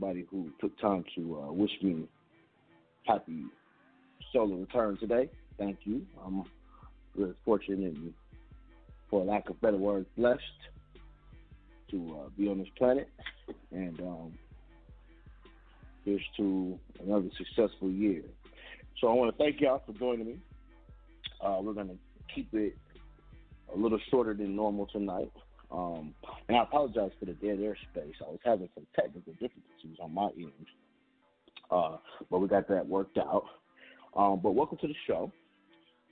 [0.00, 2.08] everybody who took time to uh, wish me
[3.06, 3.44] happy
[4.32, 5.28] solar return today.
[5.58, 6.06] Thank you.
[6.24, 6.44] I'm
[7.14, 8.14] really fortunate and,
[9.10, 10.40] for lack of better words, blessed
[11.90, 13.10] to uh, be on this planet.
[13.72, 14.32] And um,
[16.04, 18.22] here's to another successful year.
[19.00, 20.36] So I want to thank y'all for joining me.
[21.44, 21.98] Uh, we're going to
[22.34, 22.76] keep it
[23.74, 25.30] a little shorter than normal tonight.
[25.72, 26.14] Um,
[26.48, 28.14] and I apologize for the dead air space.
[28.20, 30.66] I was having some technical difficulties on my end.
[31.70, 31.96] Uh,
[32.30, 33.44] but we got that worked out.
[34.16, 35.30] Um, but welcome to the show.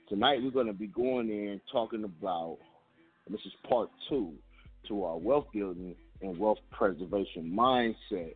[0.07, 2.57] Tonight we're going to be going in talking about,
[3.29, 4.33] this is part two
[4.87, 8.35] to our wealth building and wealth preservation mindset,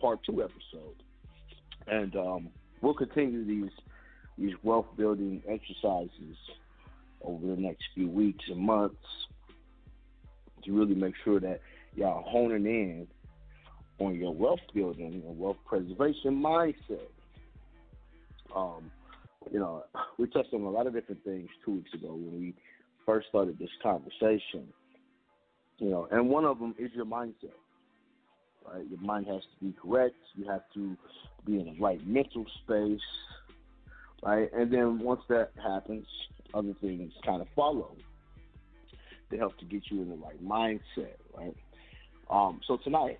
[0.00, 1.02] part two episode.
[1.86, 2.48] And um,
[2.80, 3.70] we'll continue these
[4.36, 6.36] these wealth building exercises
[7.22, 8.96] over the next few weeks and months
[10.64, 11.60] to really make sure that
[11.94, 13.06] y'all honing in
[13.98, 17.08] on your wealth building and wealth preservation mindset.
[18.54, 18.90] Um,
[19.52, 19.84] you know,
[20.18, 22.54] we touched on a lot of different things two weeks ago when we
[23.06, 24.68] first started this conversation.
[25.78, 27.52] You know, and one of them is your mindset.
[28.66, 30.14] Right, your mind has to be correct.
[30.34, 30.96] You have to
[31.44, 33.00] be in the right mental space.
[34.22, 36.06] Right, and then once that happens,
[36.54, 37.94] other things kind of follow
[39.30, 41.16] to help to get you in the right mindset.
[41.36, 41.56] Right.
[42.30, 43.18] Um, so tonight,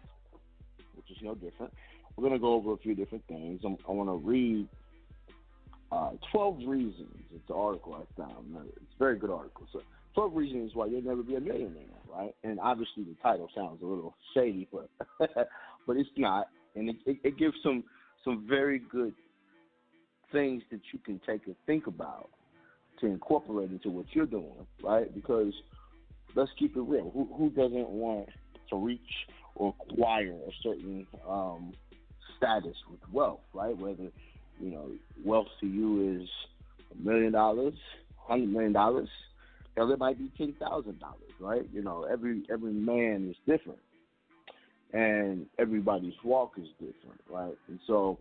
[0.95, 1.73] which is no different,
[2.17, 3.61] we're going to go over a few different things.
[3.65, 4.69] I'm, I want to read
[5.91, 7.17] uh, 12 Reasons.
[7.35, 8.57] It's an article I found.
[8.67, 9.67] It's a very good article.
[9.73, 9.81] So,
[10.15, 12.35] 12 Reasons Why You'll Never Be a Millionaire, right?
[12.45, 14.89] And obviously the title sounds a little shady, but
[15.87, 16.49] but it's not.
[16.77, 17.83] And it, it, it gives some
[18.25, 19.15] some very good
[20.33, 22.31] things that you can take and think about
[23.01, 25.13] to incorporate into what you're doing, right?
[25.15, 25.53] Because
[26.35, 27.11] let's keep it real.
[27.13, 28.29] Who, who doesn't want
[28.71, 29.01] to reach
[29.55, 31.75] or acquire a certain um,
[32.37, 33.77] status with wealth, right?
[33.77, 34.11] Whether
[34.61, 34.91] you know,
[35.25, 36.29] wealth to you is
[36.93, 37.75] a million dollars,
[38.17, 39.09] hundred million dollars.
[39.77, 41.69] Hell, it might be ten thousand dollars, right?
[41.73, 43.81] You know, every every man is different,
[44.93, 47.57] and everybody's walk is different, right?
[47.69, 48.19] And so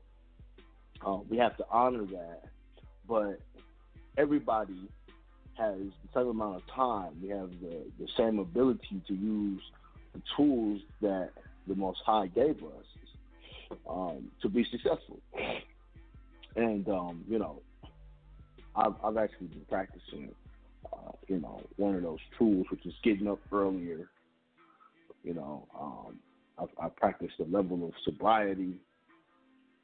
[1.06, 2.44] uh, we have to honor that,
[3.08, 3.40] but
[4.18, 4.90] everybody
[5.58, 7.14] has the same amount of time.
[7.22, 9.62] We have the the same ability to use
[10.14, 11.32] the tools that
[11.68, 15.20] the Most High gave us um, to be successful.
[16.56, 17.62] And um, you know,
[18.76, 20.32] I've, I've actually been practicing,
[20.92, 24.10] uh, you know, one of those tools, which is getting up earlier.
[25.24, 26.20] You know, um,
[26.58, 28.76] I, I practice the level of sobriety.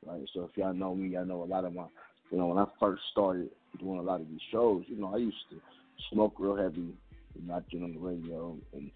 [0.05, 0.21] Right.
[0.33, 1.85] So if y'all know me, I know a lot of my,
[2.31, 5.17] you know, when I first started doing a lot of these shows, you know, I
[5.17, 5.57] used to
[6.11, 6.93] smoke real heavy,
[7.35, 8.91] and not get on the radio, and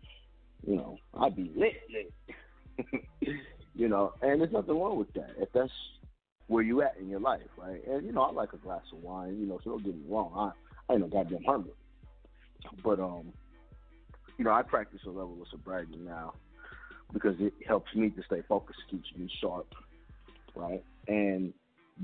[0.66, 3.04] you know, I'd be lit, lit.
[3.76, 5.32] you know, and there's nothing wrong with that.
[5.38, 5.72] If that's
[6.48, 7.86] where you at in your life, right?
[7.88, 10.04] And you know, I like a glass of wine, you know, so don't get me
[10.10, 10.32] wrong.
[10.36, 11.76] I I ain't no goddamn hermit.
[12.84, 13.34] But um,
[14.38, 16.34] you know, I practice a level of sobriety now
[17.14, 19.68] because it helps me to stay focused, keeps me sharp,
[20.56, 20.84] right?
[21.08, 21.54] And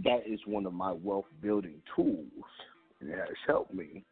[0.04, 2.28] that is one of my wealth building tools.
[3.00, 4.04] And it has helped me.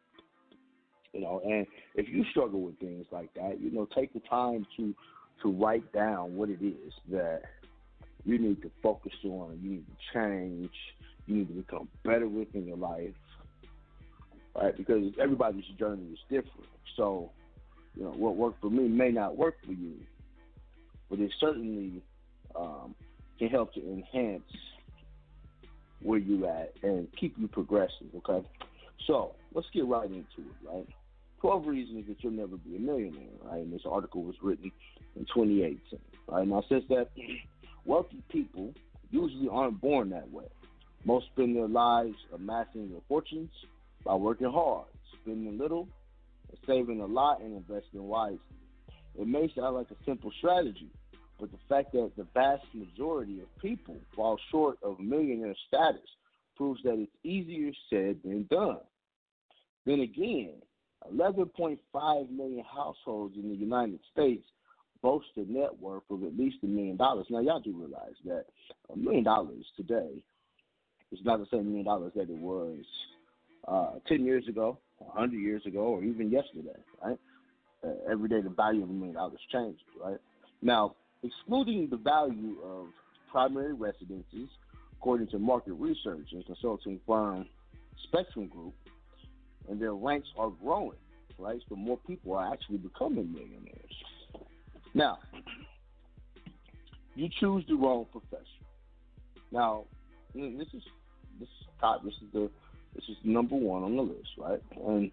[1.12, 4.66] You know, and if you struggle with things like that, you know, take the time
[4.76, 4.94] to
[5.42, 7.42] to write down what it is that
[8.24, 10.70] you need to focus on, you need to change,
[11.26, 13.14] you need to become better within your life,
[14.54, 14.76] right?
[14.76, 16.68] Because everybody's journey is different.
[16.96, 17.30] So,
[17.94, 19.94] you know, what worked for me may not work for you,
[21.08, 22.02] but it certainly
[22.56, 22.94] um,
[23.38, 24.42] can help to enhance
[26.02, 28.46] where you at and keep you progressing, okay?
[29.06, 30.86] So, let's get right into it, right?
[31.40, 33.58] 12 reasons that you'll never be a millionaire, right?
[33.58, 34.72] And this article was written
[35.16, 35.98] in 2018,
[36.28, 36.46] right?
[36.46, 37.10] Now, since that
[37.88, 38.74] Wealthy people
[39.10, 40.44] usually aren't born that way.
[41.06, 43.50] Most spend their lives amassing their fortunes
[44.04, 44.84] by working hard,
[45.22, 45.88] spending little,
[46.66, 48.38] saving a lot and investing wisely.
[49.18, 50.90] It may sound like a simple strategy,
[51.38, 56.08] but the fact that the vast majority of people fall short of millionaire status
[56.56, 58.80] proves that it's easier said than done.
[59.86, 60.54] Then again,
[61.12, 64.44] 11.5 million households in the United States
[65.00, 67.26] boast a net worth of at least a million dollars.
[67.30, 68.46] Now, y'all do realize that
[68.92, 70.22] a million dollars today
[71.12, 72.80] is not the same million dollars that it was
[73.68, 77.18] uh, 10 years ago, 100 years ago, or even yesterday, right?
[77.84, 80.18] Uh, every day the value of a million dollars changes, right?
[80.62, 82.86] Now, excluding the value of
[83.30, 84.48] primary residences,
[84.98, 87.46] according to market research and consulting firm
[88.06, 88.74] Spectrem Group,
[89.68, 90.98] and their ranks are growing,
[91.38, 91.60] right?
[91.68, 93.94] So more people are actually becoming millionaires.
[94.94, 95.18] Now,
[97.14, 98.44] you choose the wrong profession.
[99.50, 99.84] Now,
[100.34, 100.82] this is
[101.38, 102.04] this is top.
[102.04, 102.50] This is the
[102.94, 104.62] this is number one on the list, right?
[104.86, 105.10] And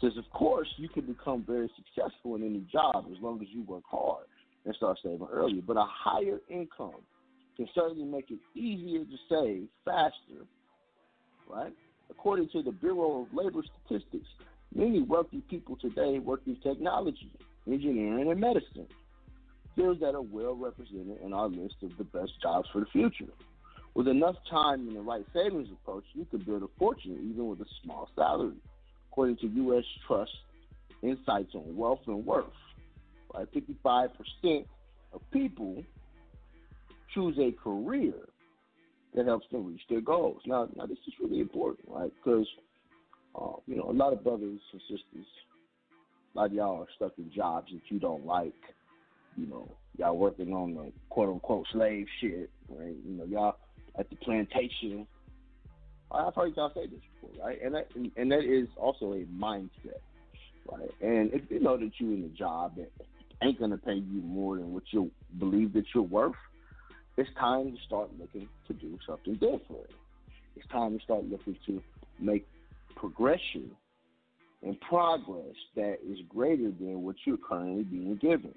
[0.00, 3.62] says, of course, you can become very successful in any job as long as you
[3.62, 4.26] work hard
[4.64, 5.62] and start saving earlier.
[5.66, 7.02] But a higher income
[7.56, 10.46] can certainly make it easier to save faster,
[11.48, 11.72] right?
[12.10, 14.28] According to the Bureau of Labor Statistics,
[14.74, 17.30] many wealthy people today work in technology,
[17.66, 18.86] engineering, and medicine,
[19.76, 23.32] fields that are well represented in our list of the best jobs for the future.
[23.94, 27.60] With enough time and the right savings approach, you can build a fortune even with
[27.60, 28.56] a small salary,
[29.10, 29.84] according to U.S.
[30.06, 30.32] Trust
[31.02, 32.46] Insights on Wealth and Worth.
[33.34, 34.66] Right, 55%
[35.14, 35.82] of people
[37.14, 38.12] choose a career
[39.14, 40.40] that helps them reach their goals.
[40.46, 42.12] Now, now this is really important, right?
[42.16, 42.46] Because
[43.34, 45.26] uh, you know a lot of brothers and sisters,
[46.34, 48.54] a lot of y'all are stuck in jobs that you don't like.
[49.36, 52.94] You know, y'all working on the quote unquote slave shit, right?
[53.06, 53.56] You know, y'all
[53.98, 55.06] at the plantation.
[56.10, 57.58] I've heard y'all say this before, right?
[57.62, 60.00] And that and that is also a mindset,
[60.70, 60.90] right?
[61.00, 62.90] And if you know that you're in a job that
[63.42, 66.34] ain't gonna pay you more than what you believe that you're worth,
[67.16, 69.90] it's time to start looking to do something different.
[70.56, 71.82] It's time to start looking to
[72.18, 72.46] make
[72.96, 73.70] progression
[74.62, 78.54] and progress that is greater than what you're currently being given.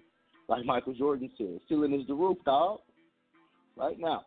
[0.47, 2.79] Like Michael Jordan said, ceiling is the roof, dog.
[3.75, 4.25] Right now,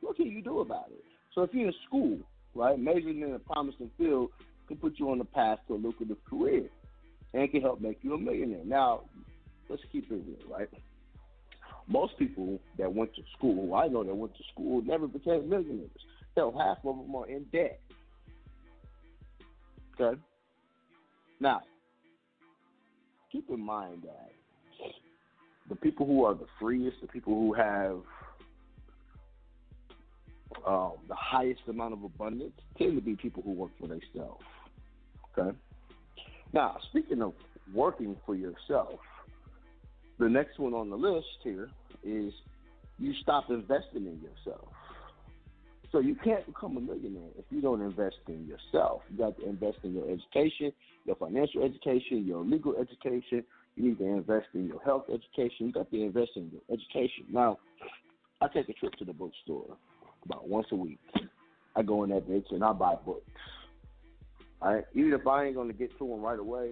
[0.00, 1.04] what can you do about it?
[1.34, 2.18] So if you're in school,
[2.54, 4.30] right, majoring in a promising field
[4.66, 6.64] can put you on the path to a lucrative career
[7.34, 8.64] and can help make you a millionaire.
[8.64, 9.02] Now,
[9.72, 10.68] let's keep it real, right?
[11.88, 15.90] Most people that went to school, I know that went to school, never became millionaires.
[16.36, 17.80] Hell, half of them are in debt.
[19.98, 20.20] Okay?
[21.40, 21.62] Now,
[23.32, 24.30] keep in mind that
[25.68, 27.96] the people who are the freest, the people who have
[30.66, 34.44] um, the highest amount of abundance tend to be people who work for themselves.
[35.36, 35.56] Okay.
[36.52, 37.32] Now, speaking of
[37.74, 39.00] working for yourself,
[40.22, 41.68] the next one on the list here
[42.04, 42.32] is
[42.98, 44.68] you stop investing in yourself.
[45.90, 49.02] So you can't become a millionaire if you don't invest in yourself.
[49.10, 50.72] You got to invest in your education,
[51.04, 53.44] your financial education, your legal education.
[53.76, 55.66] You need to invest in your health education.
[55.66, 57.26] You got to invest in your education.
[57.30, 57.58] Now,
[58.40, 59.76] I take a trip to the bookstore
[60.24, 61.00] about once a week.
[61.76, 63.30] I go in that bitch and I buy books.
[64.62, 64.84] Right?
[64.94, 66.70] Even if I ain't gonna get to them right away,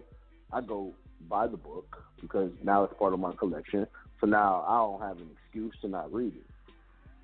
[0.53, 0.95] I go
[1.29, 3.87] buy the book because now it's part of my collection.
[4.21, 6.73] So now I don't have an excuse to not read it.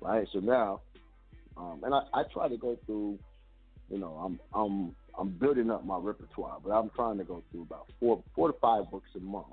[0.01, 0.27] Right?
[0.31, 0.81] So now,
[1.55, 3.19] um, and I, I try to go through.
[3.89, 7.63] You know, I'm I'm I'm building up my repertoire, but I'm trying to go through
[7.63, 9.45] about four four to five books a month.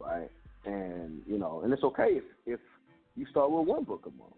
[0.00, 0.30] Right?
[0.64, 2.60] And you know, and it's okay if if
[3.14, 4.32] you start with one book a month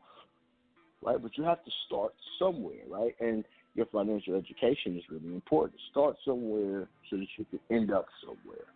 [1.03, 1.21] right?
[1.21, 3.15] But you have to start somewhere, right?
[3.21, 3.45] And
[3.79, 5.81] your financial education is really important.
[5.93, 8.67] Start somewhere so that you can end up somewhere,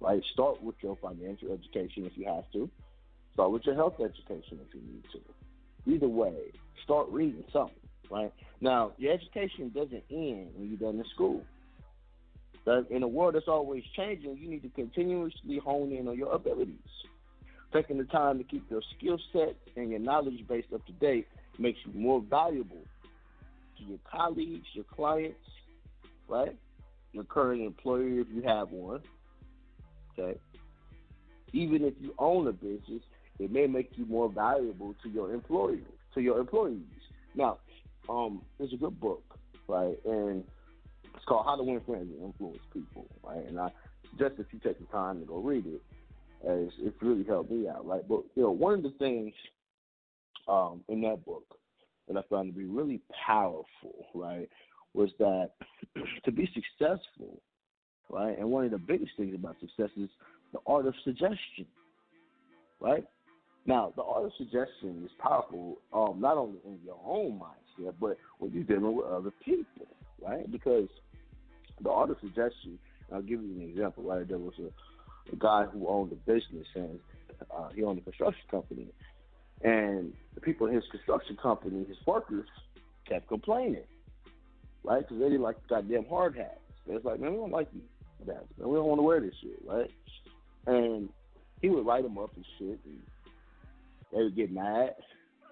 [0.00, 0.22] right?
[0.32, 2.70] Start with your financial education if you have to.
[3.34, 5.92] Start with your health education if you need to.
[5.92, 6.52] Either way,
[6.82, 7.76] start reading something,
[8.10, 8.32] right?
[8.62, 11.42] Now, your education doesn't end when you're done in school.
[12.90, 16.78] In a world that's always changing, you need to continuously hone in on your abilities.
[17.74, 21.28] Taking the time to keep your skill set and your knowledge base up to date
[21.58, 22.82] makes you more valuable
[23.78, 25.38] to your colleagues, your clients,
[26.28, 26.56] right?
[27.12, 29.00] Your current employer if you have one.
[30.18, 30.38] Okay.
[31.52, 33.02] Even if you own a business,
[33.38, 35.80] it may make you more valuable to your employers,
[36.14, 36.82] to your employees.
[37.34, 37.58] Now,
[38.08, 39.22] um, there's a good book,
[39.68, 39.96] right?
[40.04, 40.44] And
[41.14, 43.46] it's called How to Win Friends and Influence People, right?
[43.46, 43.70] And I
[44.10, 45.82] suggest if you take the time to go read it,
[46.46, 48.06] as it's really helped me out, right?
[48.06, 49.32] But you know, one of the things
[50.48, 51.58] um, in that book
[52.08, 54.48] that I found to be really powerful, right,
[54.94, 55.50] was that
[56.24, 57.40] to be successful,
[58.10, 60.08] right, and one of the biggest things about success is
[60.52, 61.66] the art of suggestion,
[62.80, 63.04] right?
[63.66, 68.16] Now, the art of suggestion is powerful um, not only in your own mindset, but
[68.38, 69.88] when you're dealing with other people,
[70.22, 70.50] right?
[70.50, 70.88] Because
[71.82, 72.78] the art of suggestion,
[73.12, 74.26] I'll give you an example, right?
[74.26, 77.00] There was a, a guy who owned a business and
[77.50, 78.86] uh, he owned a construction company,
[79.62, 82.46] and the people in his construction company, his workers,
[83.08, 83.84] kept complaining.
[84.84, 85.02] right?
[85.02, 86.60] Because they didn't like the goddamn hard hats.
[86.88, 87.82] It's like, man, we don't like these
[88.26, 88.68] hats, man.
[88.68, 89.90] We don't want to wear this shit, right?
[90.66, 91.08] And
[91.60, 93.00] he would write them up and shit, and
[94.12, 94.94] they would get mad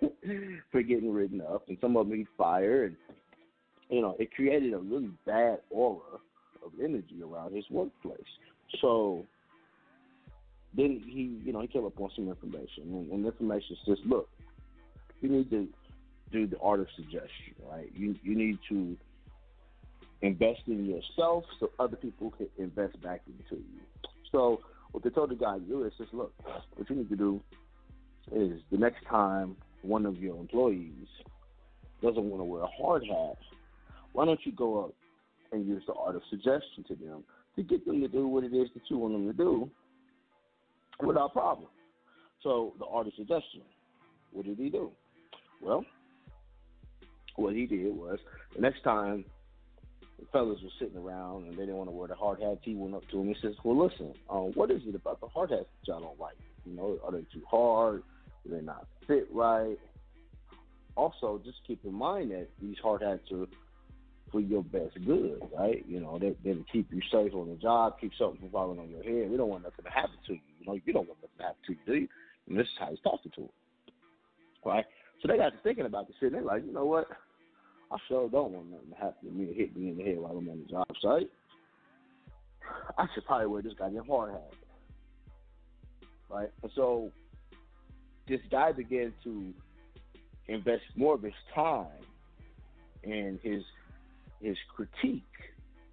[0.70, 2.96] for getting written up, and some of them he'd fire, and
[3.90, 6.18] you know, it created a really bad aura
[6.64, 8.20] of energy around his workplace.
[8.80, 9.26] So
[10.76, 14.28] then he, you know, he came up on some information, and, and information says, look,
[15.20, 15.68] you need to
[16.32, 17.90] do the art of suggestion, right?
[17.94, 18.96] You you need to
[20.22, 23.80] invest in yourself so other people can invest back into you.
[24.32, 24.60] So
[24.92, 26.32] what they told the guy to do is just look,
[26.74, 27.40] what you need to do
[28.32, 31.08] is the next time one of your employees
[32.02, 33.38] doesn't want to wear a hard hat,
[34.12, 34.94] why don't you go up
[35.52, 37.22] and use the art of suggestion to them
[37.56, 39.70] to get them to do what it is that you want them to do
[41.02, 41.68] without problem.
[42.42, 43.62] So the artist of suggestion,
[44.32, 44.90] what did he do?
[45.62, 45.84] Well,
[47.36, 48.18] what he did was
[48.54, 49.24] the next time
[50.18, 52.74] the fellas were sitting around and they didn't want to wear the hard hats, he
[52.74, 55.50] went up to him and says, "Well, listen, um, what is it about the hard
[55.50, 56.36] hats that y'all don't like?
[56.64, 58.02] You know, are they too hard?
[58.44, 59.78] Do they not fit right?
[60.96, 63.46] Also, just keep in mind that these hard hats are
[64.30, 65.84] for your best good, right?
[65.88, 68.90] You know, they they keep you safe on the job, keep something from falling on
[68.90, 69.30] your head.
[69.30, 70.40] We don't want nothing to happen to you.
[70.66, 72.08] Know, you don't want nothing to happen to you, do?
[72.48, 73.48] And this is how he's talking to him,
[74.64, 74.84] right?
[75.20, 76.32] So they got to thinking about the shit.
[76.32, 77.06] And they're like, you know what?
[77.90, 80.32] I sure don't want nothing to happen to me hit me in the head while
[80.32, 81.30] I'm on the job site.
[82.98, 84.52] I should probably wear this goddamn hard hat.
[86.30, 86.50] Right?
[86.62, 87.10] And so
[88.28, 89.52] this guy began to
[90.48, 91.86] invest more of his time
[93.02, 93.62] and his
[94.40, 95.22] his critique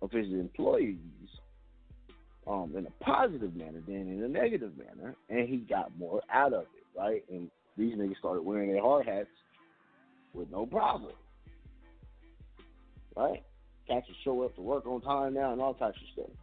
[0.01, 0.97] of his employees
[2.51, 6.53] um, in a positive manner than in a negative manner, and he got more out
[6.53, 7.23] of it, right?
[7.29, 9.29] And these niggas started wearing their hard hats
[10.33, 11.13] with no problem,
[13.15, 13.41] right?
[13.87, 16.37] Cats will show up to work on time now and all types of stuff,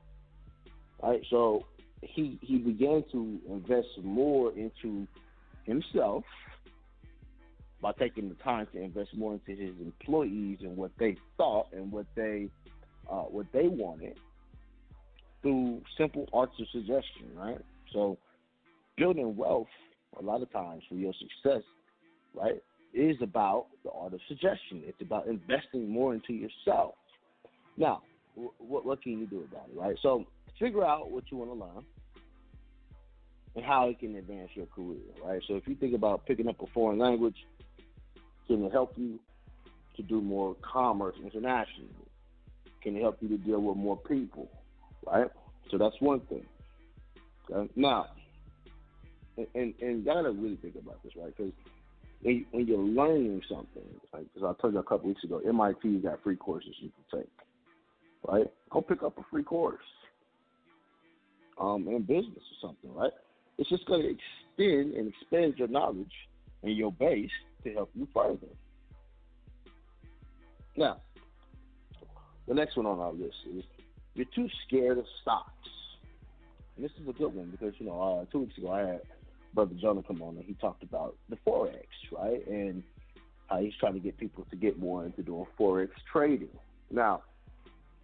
[1.03, 1.21] right?
[1.29, 1.67] So
[2.01, 5.07] he he began to invest more into
[5.65, 6.25] himself
[7.83, 11.93] by taking the time to invest more into his employees and what they thought and
[11.93, 12.49] what they
[13.11, 14.19] uh, what they wanted
[15.43, 17.61] through simple arts of suggestion, right?
[17.93, 18.19] So
[18.97, 19.69] building wealth
[20.19, 21.63] a lot of times for your success,
[22.35, 22.63] right,
[22.93, 24.83] is about the art of suggestion.
[24.87, 26.95] It's about investing more into yourself.
[27.77, 28.03] Now,
[28.59, 29.97] what what can you do about it, right?
[30.03, 30.25] So
[30.59, 31.85] figure out what you want to learn
[33.55, 35.43] and how it can advance your career, right?
[35.47, 37.37] So if you think about picking up a foreign language,
[38.47, 39.19] can it help you
[39.97, 41.91] to do more commerce internationally?
[42.83, 44.49] Can it help you to deal with more people,
[45.11, 45.31] right?
[45.71, 46.47] So that's one thing.
[47.51, 47.71] Okay?
[47.77, 48.07] Now,
[49.37, 51.35] and, and, you gotta really think about this, right?
[51.37, 51.53] Because
[52.23, 55.99] when, when you're learning something, because like, I told you a couple weeks ago, MIT
[55.99, 57.31] got free courses you can take,
[58.27, 58.51] right?
[58.71, 59.79] Go pick up a free course
[61.61, 63.13] um, in business or something, right?
[63.59, 66.13] It's just to extend and expand your knowledge
[66.63, 67.31] and your base
[67.65, 68.47] to help you further.
[70.77, 70.99] Now,
[72.47, 73.65] the next one on our list is
[74.15, 75.69] you're too scared of stocks.
[76.77, 79.01] And this is a good one because, you know, uh, two weeks ago I had
[79.55, 82.47] Brother Jonah come on and he talked about the Forex, right?
[82.47, 82.83] And
[83.61, 86.57] he's trying to get people to get more into doing Forex trading.
[86.91, 87.23] Now,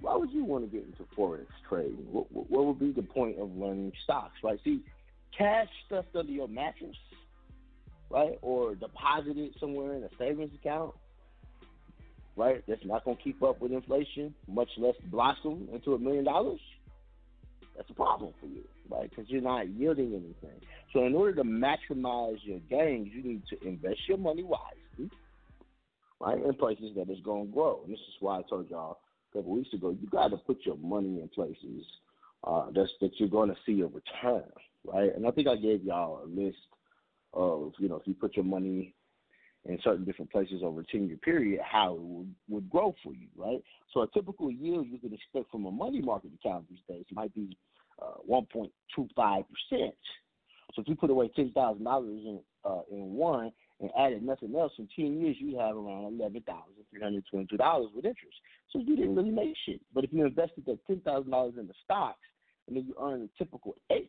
[0.01, 2.07] why would you want to get into Forex trading?
[2.11, 4.59] What, what would be the point of learning stocks, right?
[4.65, 4.81] See,
[5.37, 6.97] cash stuffed under your mattress,
[8.11, 10.95] right, or deposited somewhere in a savings account,
[12.37, 16.25] right, that's not going to keep up with inflation, much less blossom into a million
[16.25, 16.61] dollars,
[17.77, 20.61] that's a problem for you, right, because you're not yielding anything.
[20.93, 25.11] So, in order to maximize your gains, you need to invest your money wisely,
[26.21, 27.81] right, in places that is going to grow.
[27.85, 28.99] And this is why I told y'all
[29.33, 31.85] a couple weeks ago, you got to put your money in places
[32.45, 34.45] uh, that's, that you're going to see a return,
[34.85, 35.15] right?
[35.15, 36.59] And I think I gave y'all a list
[37.33, 38.95] of, you know, if you put your money
[39.67, 43.15] in certain different places over a 10 year period, how it would, would grow for
[43.15, 43.63] you, right?
[43.93, 47.35] So a typical yield you can expect from a money market account these days might
[47.35, 47.57] be
[48.03, 49.45] uh, 1.25%.
[50.75, 54.89] So if you put away $10,000 in, uh, in one and added nothing else in
[54.95, 58.37] 10 years, you have around $11,322 with interest.
[58.71, 59.81] So you didn't really make shit.
[59.95, 62.19] But if you invested that $10,000 in the stocks,
[62.67, 64.07] and then you earn a typical 8%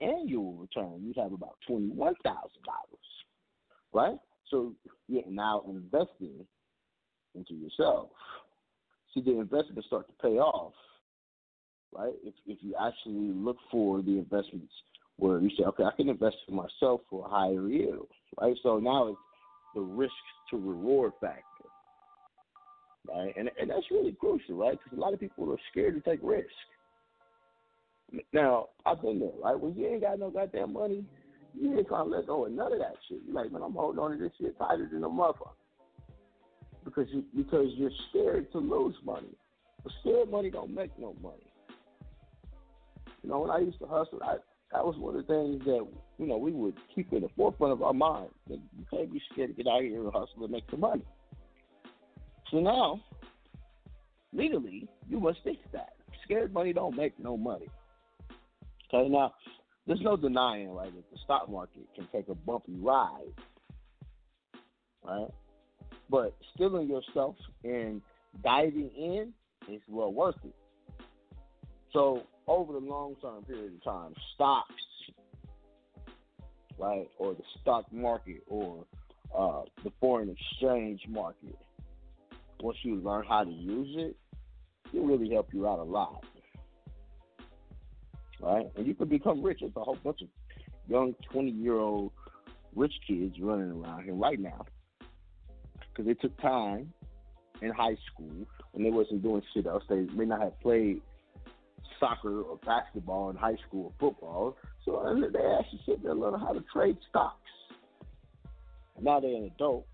[0.00, 2.16] annual return, you'd have about $21,000,
[3.92, 4.18] right?
[4.52, 4.74] So
[5.08, 6.46] you're now investing
[7.34, 8.10] into yourself.
[9.12, 10.74] See, the investments start to pay off,
[11.92, 12.12] right?
[12.22, 14.72] If, if you actually look for the investments
[15.16, 18.08] where you say, okay, I can invest in myself for a higher yield,
[18.40, 18.56] right?
[18.62, 19.18] So now it's
[19.74, 20.12] the risk
[20.50, 21.42] to reward factor,
[23.08, 23.34] right?
[23.36, 24.78] And and that's really crucial, right?
[24.82, 26.46] Because a lot of people are scared to take risk.
[28.34, 29.58] Now, I've been there, right?
[29.58, 31.04] When you ain't got no goddamn money,
[31.58, 33.20] you ain't trying to let go of none of that shit.
[33.26, 35.50] You're like, man, I'm holding on to this shit tighter than a motherfucker.
[36.84, 39.28] Because you because you're scared to lose money.
[39.82, 41.46] But scared money don't make no money.
[43.22, 44.36] You know, when I used to hustle, I
[44.72, 45.86] that was one of the things that
[46.18, 48.30] you know we would keep in the forefront of our mind.
[48.48, 51.04] That you can't be scared to get out here and hustle and make some money.
[52.50, 53.00] So now,
[54.32, 55.94] legally, you must fix that.
[56.24, 57.68] Scared money don't make no money.
[58.92, 59.32] Okay, now
[59.86, 63.32] there's no denying, right, that the stock market can take a bumpy ride,
[65.04, 65.28] right?
[66.08, 68.00] But steeling yourself and
[68.44, 69.32] diving in
[69.72, 70.54] is well worth it.
[71.92, 74.72] So over the long term period of time, stocks,
[76.78, 78.84] right, or the stock market or
[79.36, 81.58] uh, the foreign exchange market,
[82.60, 84.16] once you learn how to use it,
[84.94, 86.24] it really help you out a lot.
[88.42, 88.66] Right?
[88.76, 89.58] And you can become rich.
[89.60, 90.28] There's a whole bunch of
[90.88, 92.12] young 20 year old
[92.74, 94.66] rich kids running around here right now
[95.88, 96.92] because they took time
[97.60, 99.84] in high school when they wasn't doing shit else.
[99.88, 101.00] They may not have played
[102.00, 104.56] soccer or basketball in high school or football.
[104.84, 107.36] So they actually sit there and learn how to trade stocks.
[109.00, 109.86] Now they're an adult,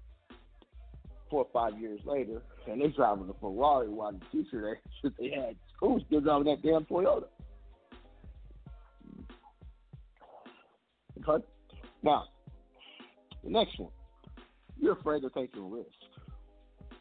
[1.31, 5.35] four or five years later, and they're driving a Ferrari while the teacher they, they
[5.35, 7.25] had school still driving that damn Toyota.
[12.03, 12.25] Now,
[13.45, 13.91] the next one.
[14.81, 15.89] You're afraid of taking risk.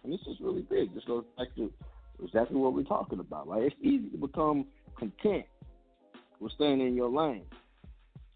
[0.03, 0.93] And this is really big.
[0.93, 1.71] This goes back to
[2.23, 3.63] exactly what we're talking about, right?
[3.63, 4.65] It's easy to become
[4.97, 5.45] content
[6.39, 7.45] with staying in your lane.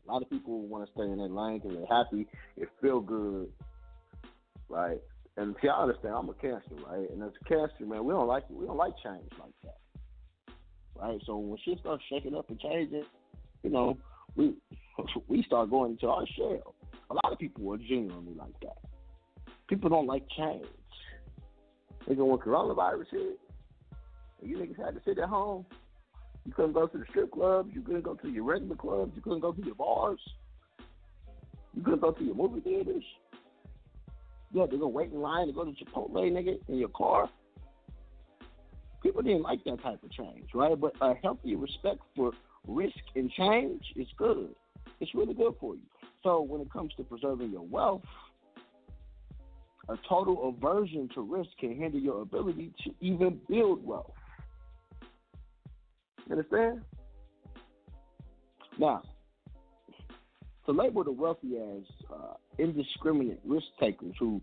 [0.08, 2.28] A lot of people want to stay in their lane because they're happy,
[2.58, 3.50] it feel good,
[4.70, 5.00] right?
[5.38, 6.14] And see, I understand.
[6.16, 7.10] I'm a cancer, right?
[7.10, 10.54] And as a cancer, man, we don't like we don't like change like that,
[11.00, 11.20] right?
[11.26, 13.06] So when shit starts shaking up and changing,
[13.64, 13.98] you know,
[14.36, 14.54] we
[15.28, 16.76] we start going into our shell.
[17.10, 18.78] A lot of people are genuinely like that.
[19.68, 20.66] People don't like change.
[22.08, 23.40] They go when coronavirus hit,
[24.42, 25.66] you niggas had to sit at home.
[26.46, 27.70] You couldn't go to the strip clubs.
[27.74, 29.12] You couldn't go to your regular clubs.
[29.16, 30.20] You couldn't go to your bars.
[31.76, 33.04] You couldn't go to your movie theaters.
[34.52, 37.30] You had to go wait in line to go to Chipotle, nigga, in your car.
[39.04, 40.80] People didn't like that type of change, right?
[40.80, 42.32] But a healthy respect for
[42.68, 44.54] risk and change is good.
[45.00, 45.82] It's really good for you.
[46.24, 48.04] So when it comes to preserving your wealth,
[49.90, 54.14] a total aversion to risk can hinder your ability to even build wealth.
[56.30, 56.82] Understand?
[58.78, 59.02] Now,
[60.66, 61.84] to label the wealthy as
[62.14, 64.42] uh, indiscriminate risk takers who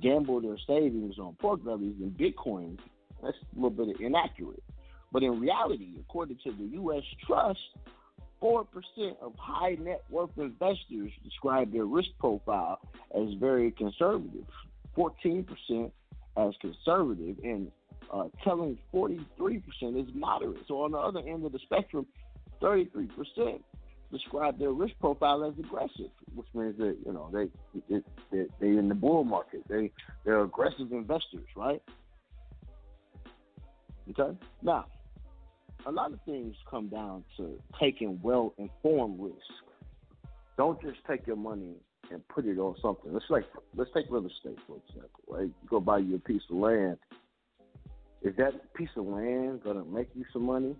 [0.00, 2.78] gamble their savings on pork bellies and Bitcoin,
[3.22, 4.62] that's a little bit inaccurate.
[5.12, 7.02] But in reality, according to the U.S.
[7.26, 7.58] Trust,
[8.42, 8.66] 4%
[9.20, 12.78] of high net worth investors describe their risk profile
[13.14, 14.46] as very conservative,
[14.96, 15.90] 14%
[16.36, 17.70] as conservative, and
[18.12, 19.62] uh, telling 43%
[20.00, 20.62] is moderate.
[20.66, 22.06] So on the other end of the spectrum,
[22.62, 23.60] 33%
[24.10, 27.50] describe their risk profile as aggressive, which means that you know they
[27.90, 29.62] they they in the bull market.
[29.68, 29.90] They
[30.24, 31.82] they're aggressive investors, right?
[34.10, 34.36] Okay.
[34.62, 34.86] Now,
[35.86, 39.36] a lot of things come down to taking well informed risk.
[40.56, 41.74] Don't just take your money
[42.10, 43.12] and put it on something.
[43.12, 43.44] Let's like
[43.76, 45.42] let's take real estate for example, right?
[45.46, 46.98] You go buy you a piece of land.
[48.22, 50.74] Is that piece of land gonna make you some money?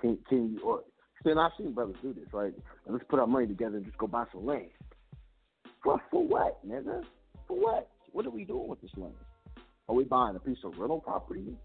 [0.00, 0.82] Can can you or
[1.24, 2.52] then I've seen brothers do this, right?
[2.86, 4.68] Let's put our money together and just go buy some land.
[5.82, 7.04] For for what, nigga?
[7.48, 7.88] For what?
[8.12, 9.14] What are we doing with this land?
[9.88, 11.56] Are we buying a piece of rental property?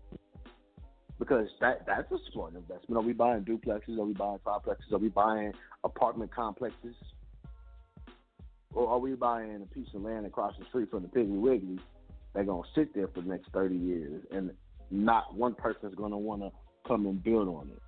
[1.22, 2.98] Because that that's a smart investment.
[2.98, 4.00] Are we buying duplexes?
[4.00, 4.92] Are we buying triplexes?
[4.92, 5.54] Are we buying
[5.84, 6.96] apartment complexes?
[8.74, 11.78] Or are we buying a piece of land across the street from the Piggly Wiggly
[12.34, 14.50] that's gonna sit there for the next thirty years and
[14.90, 16.50] not one person's gonna wanna
[16.88, 17.82] come and build on it?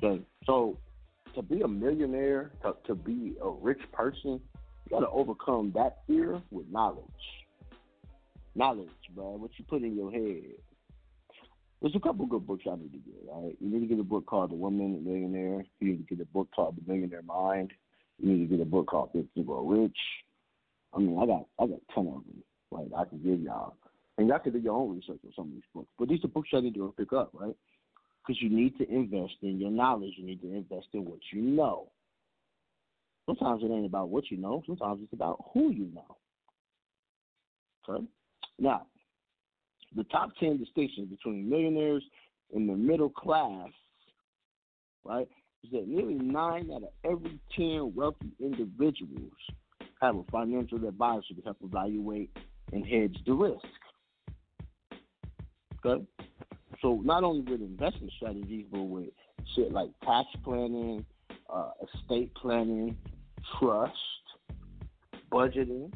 [0.00, 0.78] So, so
[1.34, 4.40] to be a millionaire, to, to be a rich person,
[4.86, 7.04] you got to overcome that fear with knowledge.
[8.54, 9.32] Knowledge, bro.
[9.32, 10.42] What you put in your head.
[11.80, 13.14] There's a couple good books I need to get.
[13.26, 15.64] Right, you need to get a book called The One Millionaire.
[15.80, 17.72] You need to get a book called The Millionaire Mind.
[18.18, 19.96] You need to get a book called Think and Grow Rich.
[20.92, 22.42] I mean, I got I got a ton of them.
[22.70, 23.76] Like I can give y'all,
[24.18, 25.88] and y'all can do your own research on some of these books.
[25.98, 27.56] But these are books y'all need to pick up, right?
[28.30, 30.12] because you need to invest in your knowledge.
[30.16, 31.90] You need to invest in what you know.
[33.26, 34.62] Sometimes it ain't about what you know.
[34.66, 36.16] Sometimes it's about who you know.
[37.88, 38.04] Okay.
[38.60, 38.86] Now,
[39.96, 42.04] the top ten distinctions between millionaires
[42.54, 43.70] and the middle class,
[45.02, 45.26] right,
[45.64, 49.32] is that nearly nine out of every ten wealthy individuals
[50.00, 52.30] have a financial advisor to help evaluate
[52.72, 53.64] and hedge the risk.
[55.84, 56.04] Okay?
[56.82, 59.08] So not only with investment strategies, but with
[59.54, 61.04] shit like tax planning,
[61.52, 62.96] uh, estate planning,
[63.58, 63.94] trust,
[65.32, 65.92] budgeting,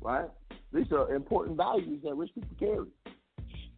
[0.00, 0.28] right?
[0.72, 2.88] These are important values that rich people carry.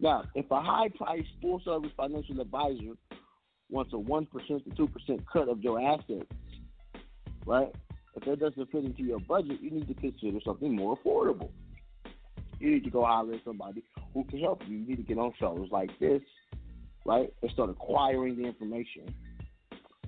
[0.00, 2.94] Now, if a high priced full service financial advisor
[3.70, 6.30] wants a 1% to 2% cut of your assets,
[7.46, 7.72] right?
[8.16, 11.50] If that doesn't fit into your budget, you need to consider something more affordable.
[12.60, 14.76] You need to go hire somebody who can help you.
[14.78, 16.22] You need to get on shows like this,
[17.04, 17.32] right?
[17.42, 19.12] And start acquiring the information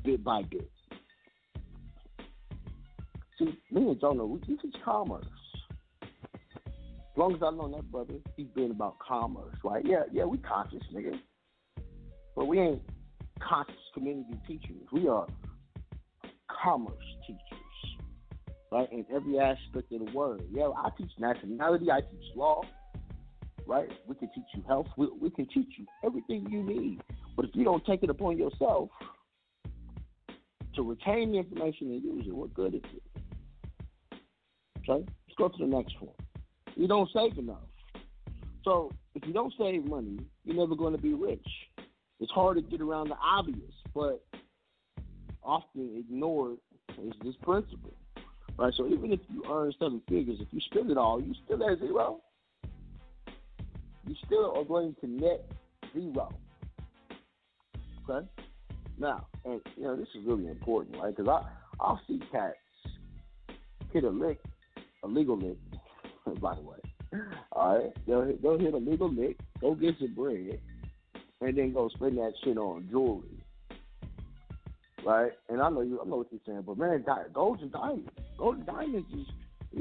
[0.05, 0.71] bit by bit.
[3.39, 5.27] See, me and Jonah, we, we teach commerce.
[7.17, 9.83] As long as I know that brother, he's been about commerce, right?
[9.87, 11.19] Yeah, yeah, we conscious, nigga.
[12.37, 12.83] But we ain't
[13.41, 14.83] conscious community teachers.
[14.93, 15.27] We are
[16.63, 16.93] commerce
[17.27, 18.87] teachers, right?
[18.93, 20.43] In every aspect of the word.
[20.53, 22.61] Yeah, I teach nationality, I teach law,
[23.67, 23.89] right?
[24.07, 27.01] We can teach you health, we, we can teach you everything you need.
[27.35, 28.91] But if you don't take it upon yourself
[30.75, 33.03] to retain the information and use it, what good is it?
[34.87, 36.13] Okay, let's go to the next one.
[36.77, 37.59] You don't save enough.
[38.65, 41.47] So if you don't save money, you're never going to be rich.
[42.21, 44.25] It's hard to get around the obvious, but
[45.43, 46.59] often ignored
[47.03, 47.95] is this principle.
[48.59, 48.73] Right?
[48.77, 51.79] So even if you earn seven figures, if you spend it all, you still at
[51.79, 52.21] zero.
[54.07, 55.51] You still are going to net
[55.93, 56.33] zero.
[58.09, 58.27] Okay?
[58.99, 61.15] Now, and you know, this is really important, right?
[61.15, 61.49] Because I
[61.81, 62.57] I'll see cats
[63.93, 64.41] hit a lick,
[65.05, 65.59] a legal lick,
[66.41, 66.77] by the way.
[67.53, 70.61] All right, they'll they'll hit a legal lick, go get some bread,
[71.41, 73.43] and then go spend that shit on jewelry.
[75.05, 75.33] Right?
[75.49, 78.11] And I know you I know what you're saying, but man, gold and diamonds.
[78.37, 79.27] Gold and diamonds is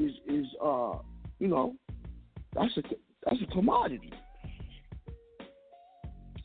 [0.00, 0.98] is is uh
[1.38, 1.74] you know,
[2.54, 2.82] that's a
[3.24, 4.12] that's a commodity.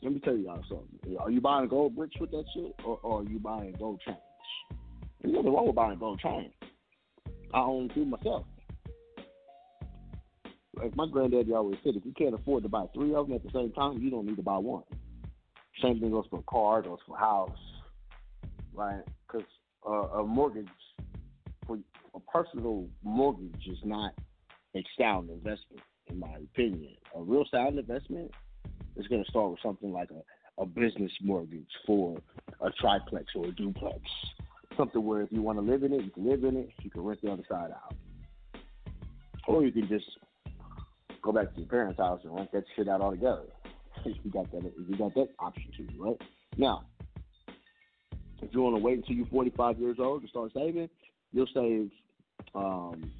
[0.02, 1.16] Let me tell you all something.
[1.18, 4.18] Are you buying gold bricks with that shit, or, or are you buying gold chains?
[5.20, 6.52] There's nothing wrong with buying gold chains.
[7.54, 8.44] I own two myself.
[10.74, 13.42] Like my granddaddy always said, if you can't afford to buy three of them at
[13.42, 14.84] the same time, you don't need to buy one.
[15.82, 17.58] Same thing goes for a car, goes for a house,
[18.72, 19.02] right?
[19.26, 19.46] Because
[19.86, 20.68] uh, a mortgage,
[21.66, 21.78] for
[22.14, 24.12] a personal mortgage, is not
[24.74, 26.94] a sound investment, in my opinion.
[27.16, 28.30] A real sound investment
[28.96, 32.16] is going to start with something like a, a business mortgage for
[32.60, 34.00] a triplex or a duplex.
[34.76, 36.70] Something where if you want to live in it, you can live in it.
[36.80, 37.94] You can rent the other side out,
[39.46, 40.06] or you can just
[41.22, 43.44] go back to your parents' house and rent that shit out altogether.
[44.04, 46.16] You got that, you got that option too, right?
[46.56, 46.86] Now,
[48.40, 50.88] if you want to wait until you're 45 years old to start saving,
[51.32, 51.90] you'll save.
[52.54, 53.12] Um,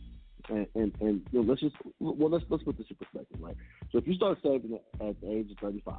[0.48, 3.56] and and, and you know, let's just well let's let's put this in perspective, right?
[3.92, 5.94] So if you start saving at the age of 35,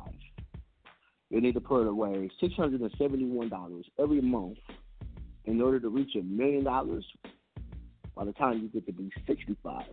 [1.29, 4.57] you need to put away $671 every month
[5.45, 7.05] in order to reach a million dollars
[8.15, 9.85] by the time you get to be 65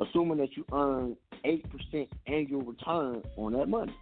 [0.00, 3.94] assuming that you earn 8% annual return on that money.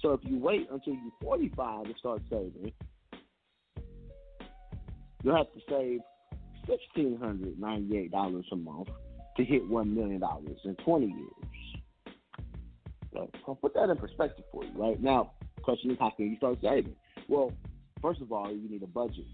[0.00, 2.72] So if you wait until you're 45 to start saving,
[5.22, 6.00] you'll have to save
[6.96, 8.88] $1,698 a month
[9.36, 10.22] to hit $1 million
[10.64, 12.12] in 20 years.
[13.12, 15.00] So I'll put that in perspective for you, right?
[15.00, 15.32] Now,
[15.62, 16.96] question is, how can you start saving?
[17.28, 17.52] Well,
[18.00, 19.24] first of all, you need a budget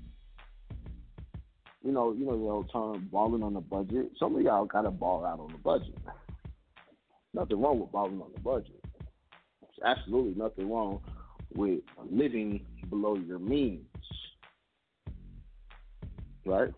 [1.84, 4.10] you know, you know the old term balling on the budget.
[4.18, 5.96] Some of y'all gotta ball out on the budget.
[7.34, 8.82] Nothing wrong with balling on the budget.
[9.60, 11.00] There's absolutely nothing wrong
[11.54, 11.80] with
[12.10, 13.84] living below your means.
[16.44, 16.72] Right?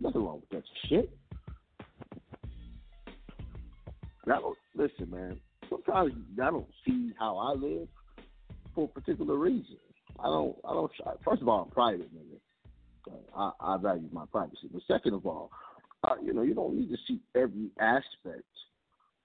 [0.00, 1.10] Nothing wrong with that shit.
[4.26, 5.40] Now, listen, man.
[5.68, 7.88] Sometimes I don't see how I live
[8.74, 9.76] for a particular reason.
[10.18, 10.56] I don't.
[10.64, 10.90] I don't.
[11.24, 12.33] First of all, I'm private, nigga.
[13.36, 14.68] I, I value my privacy.
[14.72, 15.50] But second of all,
[16.04, 18.44] uh, you know, you don't need to see every aspect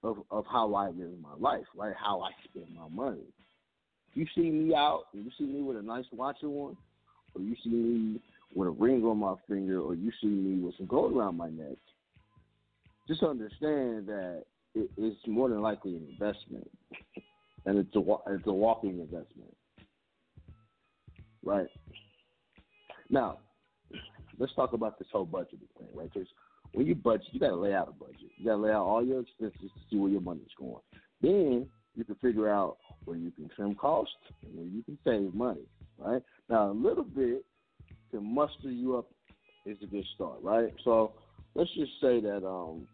[0.04, 1.94] of of how I live my life, right?
[1.98, 3.24] How I spend my money.
[4.12, 6.78] If you see me out, you see me with a nice watch on,
[7.36, 8.22] or you see me
[8.56, 11.50] with a ring on my finger, or you see me with some gold around my
[11.50, 11.78] neck,
[13.08, 14.44] just understand that
[14.74, 16.70] it, it's more than likely an investment,
[17.66, 19.56] and it's a it's a walking investment,
[21.44, 21.68] right?
[23.10, 23.40] Now,
[24.40, 26.12] let's talk about this whole budgeting thing, right?
[26.12, 26.28] Because
[26.74, 28.32] when you budget, you got to lay out a budget.
[28.38, 30.82] You got to lay out all your expenses to see where your money's going.
[31.22, 34.14] Then you can figure out where you can trim costs
[34.44, 35.68] and where you can save money,
[35.98, 36.22] right?
[36.50, 37.46] Now, a little bit
[38.12, 39.10] to muster you up
[39.66, 40.74] is a good start, right?
[40.84, 41.14] So
[41.56, 42.88] let's just say that um,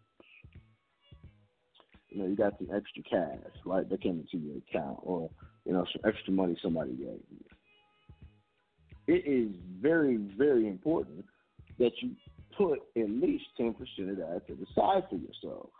[2.08, 5.30] you know you got some extra cash, right, that came into your account, or
[5.64, 7.44] you know some extra money somebody gave you.
[9.06, 11.24] It is very, very important
[11.78, 12.10] that you
[12.56, 15.70] put at least ten percent of that to the side for yourself.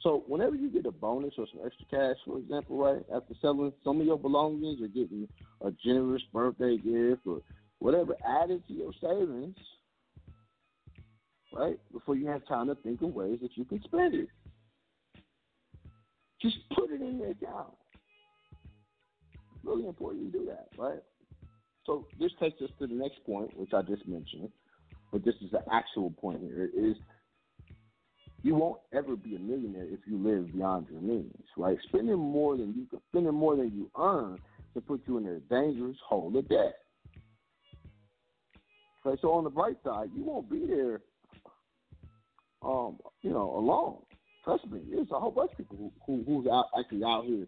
[0.00, 3.72] So whenever you get a bonus or some extra cash, for example, right, after selling
[3.84, 5.28] some of your belongings or getting
[5.60, 7.40] a generous birthday gift or
[7.78, 9.56] whatever added to your savings,
[11.52, 14.28] right, before you have time to think of ways that you can spend it.
[16.40, 17.74] Just put it in your account.
[19.62, 21.02] Really important you do that, right?
[21.84, 24.50] So this takes us to the next point, which I just mentioned,
[25.10, 26.96] but this is the actual point here, is
[28.42, 31.78] you won't ever be a millionaire if you live beyond your means, right?
[31.88, 34.38] Spending more than you spending more than you earn
[34.72, 36.76] can put you in a dangerous hole of debt.
[39.04, 41.00] Okay, so on the bright side, you won't be there,
[42.62, 43.98] um, you know, alone.
[44.44, 47.46] Trust me, there's a whole bunch of people who, who who's out actually out here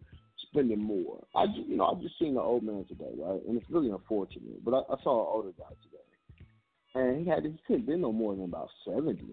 [0.55, 1.24] spending more.
[1.35, 4.64] I you know, I just seen an old man today, right, and it's really unfortunate.
[4.64, 6.44] But I, I saw an older guy today,
[6.94, 9.24] and he had he couldn't been no more than about seventy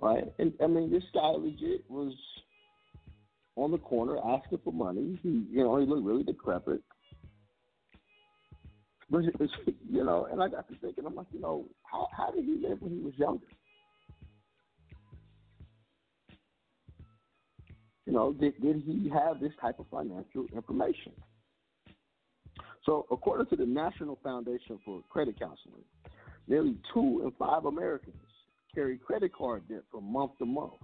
[0.00, 0.24] right?
[0.38, 2.12] And I mean, this guy legit was
[3.56, 5.18] on the corner asking for money.
[5.22, 6.82] He, you know, he looked really decrepit.
[9.08, 9.22] But
[9.90, 12.58] you know, and I got to thinking, I'm like, you know, how how did he
[12.66, 13.46] live when he was younger?
[18.06, 21.12] You know, did did he have this type of financial information?
[22.84, 25.84] So, according to the National Foundation for Credit Counseling,
[26.46, 28.16] nearly two in five Americans
[28.74, 30.74] carry credit card debt from month to month.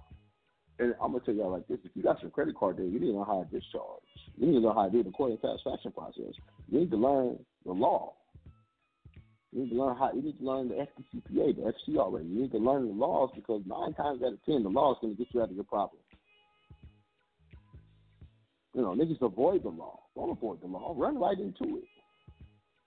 [0.79, 2.99] And I'm gonna tell y'all like this: if you got some credit card debt, you
[2.99, 4.01] need to know how to discharge.
[4.35, 6.33] You need to know how to do the court satisfaction process.
[6.69, 8.13] You need to learn the law.
[9.51, 10.11] You need to learn how.
[10.13, 12.27] You need to learn the FDCPA, the FCRA.
[12.27, 14.97] You need to learn the laws because nine times out of ten, the law is
[15.01, 16.01] to get you out of your problem.
[18.73, 19.99] You know, niggas avoid the law.
[20.15, 20.93] Don't avoid the law.
[20.97, 21.83] Run right into it.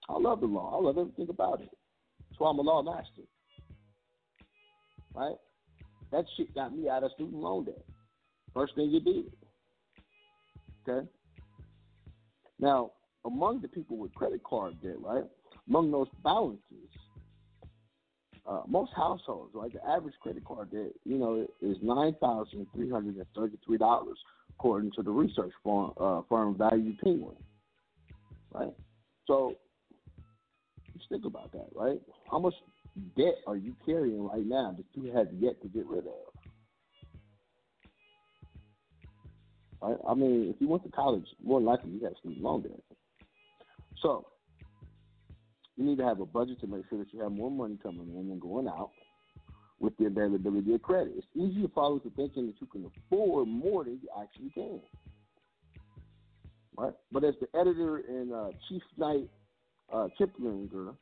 [0.08, 0.78] I love the law.
[0.78, 1.70] I love everything about it.
[2.30, 3.22] That's why I'm a law master
[5.14, 5.36] right?
[6.12, 7.82] That shit got me out of student loan debt.
[8.52, 9.32] First thing you did.
[10.86, 11.06] Okay?
[12.58, 12.92] Now,
[13.24, 15.24] among the people with credit card debt, right?
[15.68, 16.60] Among those balances,
[18.46, 19.72] uh, most households, right?
[19.72, 24.18] The average credit card debt, you know, is nine thousand three hundred and thirty-three dollars,
[24.58, 27.36] according to the research firm, uh, firm Value Penguin.
[28.52, 28.72] Right.
[29.26, 29.54] So,
[30.96, 32.00] just think about that, right?
[32.30, 32.54] How much
[33.16, 36.12] debt are you carrying right now that you have yet to get rid of?
[39.82, 39.96] Right?
[40.08, 42.80] I mean, if you went to college, more likely you have student loan debt.
[44.00, 44.26] So,
[45.76, 48.14] you need to have a budget to make sure that you have more money coming
[48.16, 48.90] in than going out
[49.80, 51.12] with the availability of credit.
[51.16, 54.80] It's easy to follow to thinking that you can afford more than you actually can.
[56.76, 56.92] Right?
[57.12, 59.28] But as the editor and uh, Chief Knight
[59.92, 60.94] uh, Kiplinger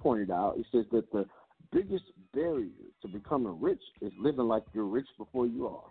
[0.00, 1.26] pointed out, he says that the
[1.72, 2.68] biggest barrier
[3.02, 5.90] to becoming rich is living like you're rich before you are.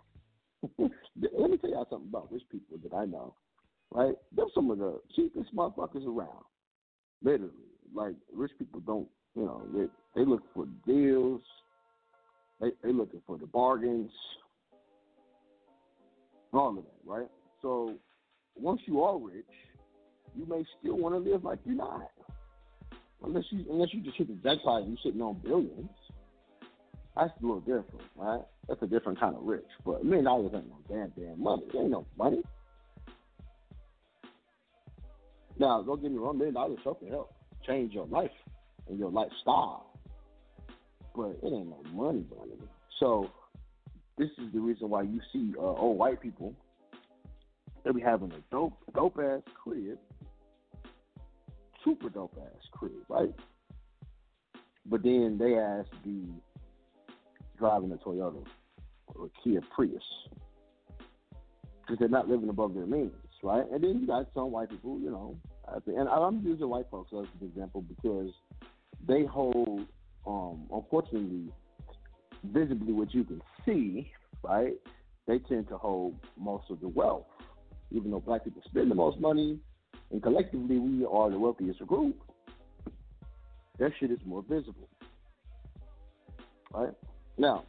[0.78, 3.34] Let me tell y'all something about rich people that I know.
[3.92, 4.14] Right?
[4.34, 6.44] They're some of the cheapest motherfuckers around.
[7.22, 7.52] Literally.
[7.92, 11.42] Like rich people don't you know, they they look for deals.
[12.60, 14.10] They they looking for the bargains.
[16.52, 17.28] All of that, right?
[17.62, 17.94] So
[18.56, 19.44] once you are rich,
[20.36, 22.10] you may still want to live like you're not.
[23.22, 25.90] Unless you unless you just hit the jackpot and you're sitting on billions.
[27.16, 28.40] That's a little different, right?
[28.68, 29.66] That's a different kind of rich.
[29.84, 31.62] But a million dollars ain't no damn damn money.
[31.76, 32.42] Ain't no money.
[35.58, 37.34] Now, don't get me wrong, million dollars sure can help
[37.66, 38.30] change your life
[38.88, 39.89] and your lifestyle.
[41.14, 42.52] But it ain't no money, money.
[42.98, 43.30] So
[44.18, 46.54] this is the reason why you see uh, old white people
[47.84, 49.98] they be having a dope dope ass crib
[51.84, 53.32] super dope ass crib, right?
[54.86, 56.26] But then they ask be
[57.58, 58.44] driving a Toyota
[59.14, 60.02] or a Kia Prius
[61.80, 63.12] because they're not living above their means,
[63.42, 63.64] right?
[63.72, 65.36] And then you got some white people, you know,
[65.86, 68.30] and I'm using white folks as an example because
[69.06, 69.86] they hold,
[70.26, 71.52] um, unfortunately,
[72.44, 74.10] visibly what you can see,
[74.42, 74.74] right?
[75.26, 77.26] They tend to hold most of the wealth,
[77.90, 79.60] even though black people spend the most money
[80.10, 82.20] and collectively we are the wealthiest group.
[83.78, 84.88] that shit is more visible.
[86.72, 86.92] Right?
[87.38, 87.64] Now,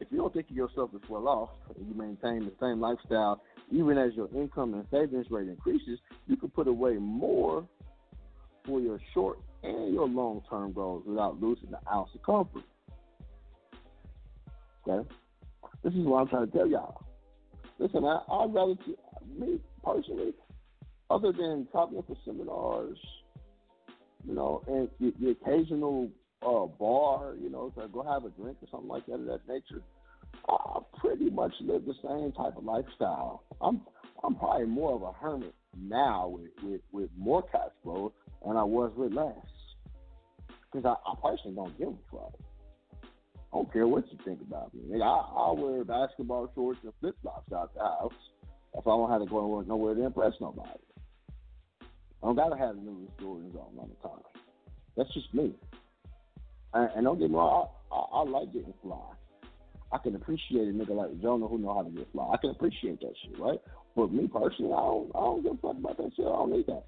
[0.00, 3.42] if you don't think of yourself as well off and you maintain the same lifestyle,
[3.70, 7.66] even as your income and savings rate increases, you can put away more
[8.64, 12.64] for your short and your long term goals without losing an ounce of comfort.
[14.86, 15.08] Okay?
[15.82, 17.02] This is what I'm trying to tell y'all.
[17.78, 18.74] Listen, I, I'd rather,
[19.38, 20.32] me personally,
[21.10, 22.98] other than talking for seminars,
[24.26, 26.10] you know, and the, the occasional
[26.42, 29.48] uh, bar, you know, to go have a drink or something like that of that
[29.48, 29.82] nature,
[30.48, 33.44] I pretty much live the same type of lifestyle.
[33.60, 33.82] I'm
[34.22, 38.12] I'm probably more of a hermit now with with, with more cash flow
[38.46, 39.34] than I was with less.
[40.72, 42.34] Because I, I personally don't give a fuck.
[43.02, 44.82] I don't care what you think about me.
[44.90, 48.12] Nigga, I, I'll wear basketball shorts and flip flops out the house
[48.76, 50.70] if I don't have to go nowhere to impress nobody.
[51.80, 54.22] I don't gotta have new Jordans on all the time.
[54.96, 55.54] That's just me.
[56.72, 58.98] And, and don't get me wrong, I, I, I like getting fly.
[59.92, 62.32] I can appreciate a nigga like Jonah who know how to get fly.
[62.32, 63.60] I can appreciate that shit, right?
[63.96, 66.26] But me personally, I don't, I don't give a fuck about that shit.
[66.26, 66.84] I don't need that.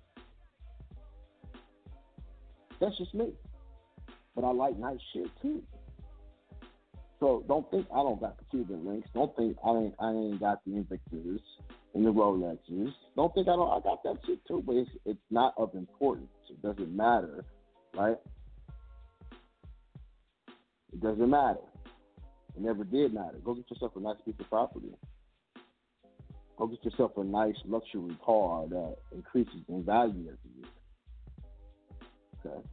[2.81, 3.33] That's just me.
[4.35, 5.63] But I like nice shit too.
[7.21, 9.09] So don't think I don't got the Cuban links.
[9.15, 11.41] Don't think I ain't I ain't got the Invictas
[11.95, 12.93] and the Rolexes.
[13.17, 16.29] Don't think I don't I got that shit too, but it's it's not of importance.
[16.51, 17.45] It doesn't matter,
[17.95, 18.19] right?
[20.93, 21.61] It doesn't matter.
[22.55, 23.39] It never did matter.
[23.43, 24.93] Go get yourself a nice piece of property.
[26.57, 30.71] Go get yourself a nice luxury car that increases in value every year.
[32.45, 32.69] Okay.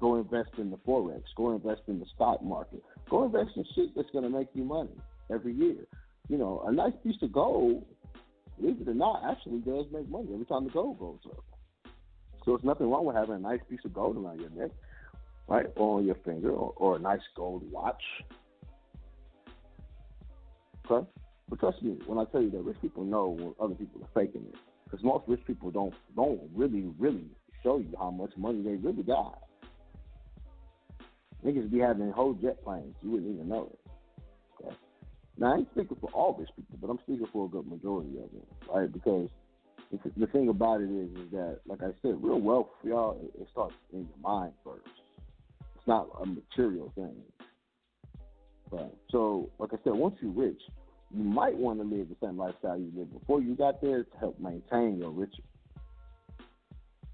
[0.00, 1.22] Go invest in the forex.
[1.36, 2.82] Go invest in the stock market.
[3.10, 4.96] Go invest in shit that's going to make you money
[5.32, 5.86] every year.
[6.28, 7.84] You know, a nice piece of gold,
[8.60, 11.44] believe it or not, actually does make money every time the gold goes up.
[12.44, 14.70] So there's nothing wrong with having a nice piece of gold around your neck,
[15.48, 18.02] right, or on your finger, or, or a nice gold watch.
[20.90, 21.06] Okay,
[21.48, 24.22] but trust me when I tell you that rich people know when other people are
[24.22, 27.26] faking it, because most rich people don't don't really really
[27.62, 29.40] show you how much money they really got.
[31.44, 32.94] Niggas be having whole jet planes.
[33.02, 34.64] You wouldn't even know it.
[34.64, 34.76] Okay?
[35.36, 38.16] Now, I ain't speaking for all rich people, but I'm speaking for a good majority
[38.16, 38.90] of them, right?
[38.90, 39.28] Because
[40.16, 43.74] the thing about it is, is that, like I said, real wealth, y'all, it starts
[43.92, 44.88] in your mind first.
[45.76, 47.14] It's not a material thing.
[48.70, 48.94] Right.
[49.10, 50.60] So, like I said, once you're rich,
[51.16, 54.18] you might want to live the same lifestyle you lived before you got there to
[54.18, 55.44] help maintain your riches.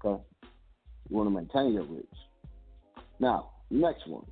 [0.03, 0.21] Okay?
[1.09, 2.05] You want to maintain your rich.
[3.19, 4.25] Now, Next one.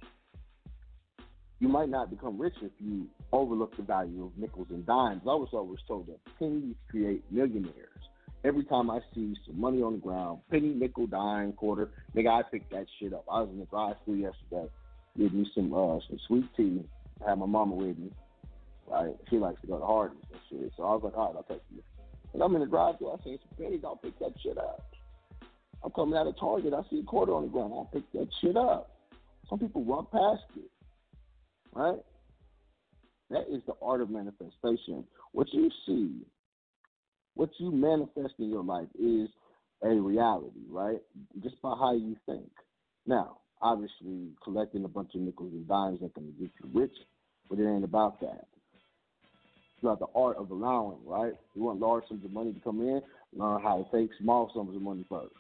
[1.61, 5.21] You might not become rich if you overlook the value of nickels and dimes.
[5.23, 7.73] I was always told that pennies create millionaires.
[8.43, 12.41] Every time I see some money on the ground, penny, nickel, dime, quarter, nigga, I
[12.49, 13.25] pick that shit up.
[13.31, 14.69] I was in the drive-through yesterday,
[15.17, 16.83] gave me some uh, some sweet tea.
[17.25, 18.11] I had my mama with me.
[18.89, 20.73] Right, she likes to go to Hardee's and shit.
[20.75, 21.83] So I was like, all right, I'll take you.
[22.33, 23.11] And I'm in the drive-through.
[23.11, 23.81] I see some pennies.
[23.83, 24.83] I'll pick that shit up.
[25.83, 26.73] I'm coming out of Target.
[26.73, 27.71] I see a quarter on the ground.
[27.73, 28.97] I'll pick that shit up.
[29.47, 30.71] Some people run past it,
[31.73, 31.99] right?
[33.29, 35.05] That is the art of manifestation.
[35.31, 36.25] What you see,
[37.35, 39.29] what you manifest in your life is
[39.83, 41.01] a reality, right?
[41.41, 42.49] Just by how you think.
[43.05, 46.95] Now, obviously, collecting a bunch of nickels and dimes that can get you rich,
[47.49, 48.48] but it ain't about that.
[49.79, 51.31] It's about the art of allowing, right?
[51.55, 53.01] You want large sums of money to come in,
[53.33, 55.31] learn how to take small sums of money first.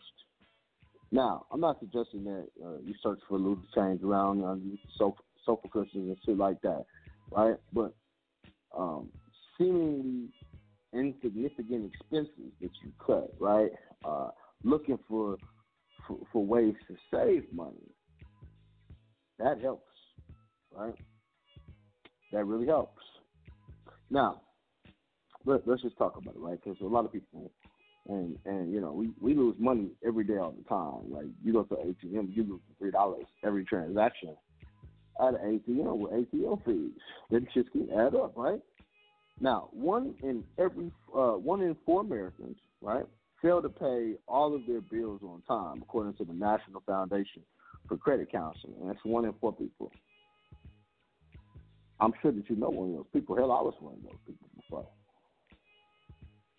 [1.11, 4.55] Now, I'm not suggesting that uh, you search for loose change around uh,
[4.97, 6.85] sofa, sofa cushions and shit like that,
[7.31, 7.57] right?
[7.73, 7.93] But
[8.77, 9.09] um,
[9.57, 10.29] seemingly
[10.93, 13.71] insignificant expenses that you cut, right?
[14.05, 14.29] Uh,
[14.63, 15.35] looking for,
[16.07, 17.91] for for ways to save money.
[19.37, 19.91] That helps,
[20.73, 20.95] right?
[22.31, 23.03] That really helps.
[24.09, 24.41] Now,
[25.45, 26.59] let, us just talk about it, right?
[26.63, 27.51] Because a lot of people
[28.07, 31.11] and and you know we we lose money every day all the time.
[31.13, 34.35] Like you go to ATM, you lose three dollars every transaction
[35.21, 36.91] at an ATM with ATM fees.
[37.29, 38.61] Them shit can add up, right?
[39.41, 43.05] Now, one in every uh, one in four Americans, right,
[43.41, 47.43] fail to pay all of their bills on time, according to the National Foundation
[47.87, 49.91] for Credit Counseling, and that's one in four people.
[51.99, 53.35] I'm sure that you know one of those people.
[53.35, 54.87] Hell, I was one of those people before.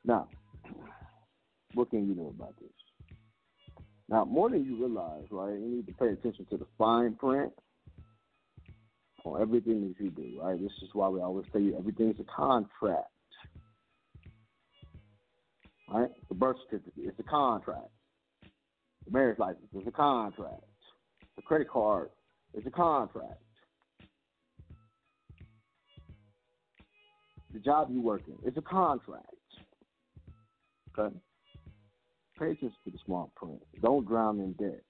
[0.05, 0.29] Now,
[1.75, 2.71] what can you do about this?
[4.09, 5.53] Now, more than you realize, right?
[5.53, 7.53] You need to pay attention to the fine print
[9.25, 10.61] on everything that you do, right?
[10.61, 13.07] This is why we always tell you everything's a contract.
[15.89, 16.11] Right?
[16.29, 17.89] The birth certificate is a contract.
[19.07, 20.63] The marriage license is a contract.
[21.37, 22.11] The credit card
[22.55, 23.41] is a contract.
[27.53, 29.27] The job you work in is a contract.
[30.99, 31.15] Okay?
[32.39, 33.61] Pay attention to the small print.
[33.83, 34.81] Don't drown in debt.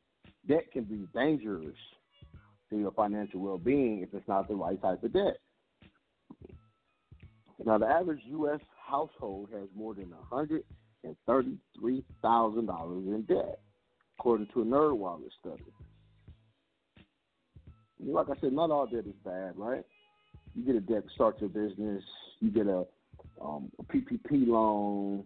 [0.47, 1.74] Debt can be dangerous
[2.70, 5.39] to your financial well being if it's not the right type of debt.
[7.65, 8.61] Now, the average U.S.
[8.87, 13.61] household has more than $133,000 in debt,
[14.19, 15.62] according to a NerdWallet study.
[18.03, 19.85] Like I said, not all debt is bad, right?
[20.55, 22.02] You get a debt to start your business,
[22.40, 22.85] you get a,
[23.40, 25.24] um, a PPP loan,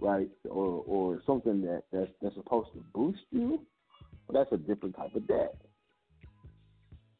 [0.00, 3.60] right, or or something that that's, that's supposed to boost you.
[4.26, 5.54] Well, that's a different type of debt.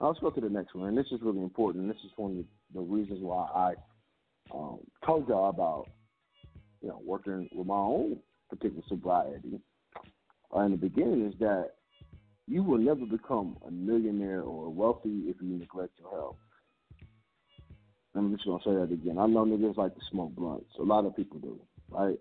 [0.01, 1.87] Now, let's go to the next one, and this is really important.
[1.87, 2.45] This is one of
[2.75, 3.75] the reasons why I
[4.55, 5.89] um, told y'all about
[6.81, 8.19] you know working with my own
[8.51, 9.61] particular sobriety
[10.55, 11.71] uh, in the beginning is that
[12.47, 16.37] you will never become a millionaire or wealthy if you neglect your health.
[18.15, 19.19] I'm just gonna say that again.
[19.19, 20.71] I know niggas like to smoke blunts.
[20.79, 21.59] A lot of people do,
[21.91, 22.19] right?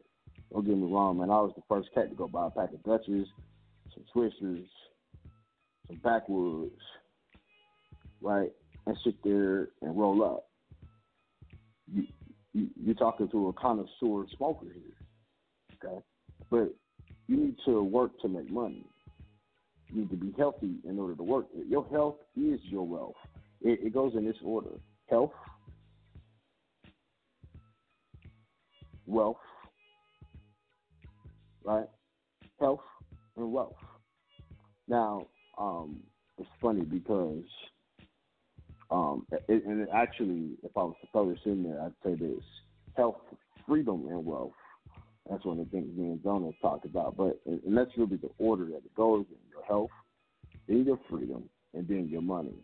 [0.51, 1.29] Don't get me wrong, man.
[1.29, 3.27] I was the first cat to go buy a pack of Dutchess,
[3.93, 4.67] some Swishers,
[5.87, 6.79] some backwoods,
[8.21, 8.51] right,
[8.85, 10.45] and sit there and roll up.
[11.93, 12.03] You,
[12.53, 16.01] you you're talking to a connoisseur smoker here, okay?
[16.49, 16.73] But
[17.27, 18.85] you need to work to make money.
[19.89, 21.47] You need to be healthy in order to work.
[21.67, 23.15] Your health is your wealth.
[23.61, 24.71] It, it goes in this order:
[25.09, 25.31] health,
[29.11, 29.37] wealth,
[31.63, 31.87] right?
[32.59, 32.81] Health
[33.37, 33.73] and wealth.
[34.87, 35.27] Now,
[35.57, 35.97] um,
[36.37, 37.43] it's funny because,
[38.89, 42.43] um, it, and it actually, if I was to this in there, I'd say this:
[42.95, 43.21] health,
[43.67, 44.53] freedom, and wealth.
[45.29, 47.15] That's one of the things me and Donald talked about.
[47.15, 49.91] But and that's really the order that it goes in: your health,
[50.67, 51.43] then your freedom,
[51.73, 52.55] and then your money.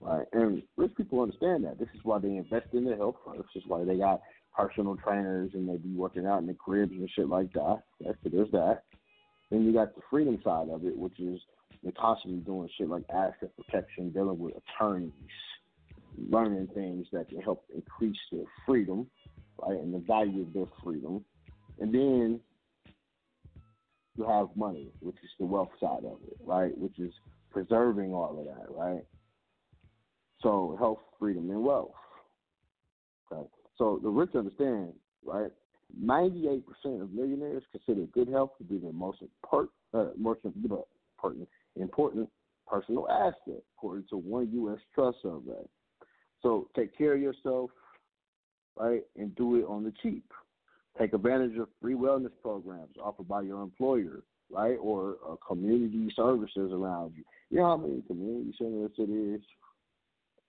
[0.00, 0.26] Right?
[0.32, 1.78] And rich people understand that.
[1.78, 3.48] This is why they invest in their health first.
[3.54, 4.20] This is why they got
[4.56, 7.82] personal trainers and they be working out in the cribs and shit like that.
[8.00, 8.82] That's there's that.
[9.50, 11.40] Then you got the freedom side of it, which is
[11.82, 15.12] they're constantly doing shit like asset protection, dealing with attorneys,
[16.30, 19.06] learning things that can help increase their freedom,
[19.62, 21.24] right, and the value of their freedom.
[21.78, 22.40] And then
[24.16, 27.12] you have money, which is the wealth side of it, right, which is
[27.52, 29.04] preserving all of that, right.
[30.40, 31.92] So health, freedom, and wealth.
[33.30, 33.46] Okay.
[33.78, 34.92] So the rich understand,
[35.24, 35.50] right?
[36.00, 41.48] Ninety-eight percent of millionaires consider good health to be their most important, uh, most important,
[41.76, 42.28] important
[42.66, 44.78] personal asset, according to one U.S.
[44.94, 45.64] Trust survey.
[46.42, 47.70] So take care of yourself,
[48.76, 50.24] right, and do it on the cheap.
[50.98, 56.72] Take advantage of free wellness programs offered by your employer, right, or uh, community services
[56.72, 57.24] around you.
[57.50, 59.42] You know how many community centers it is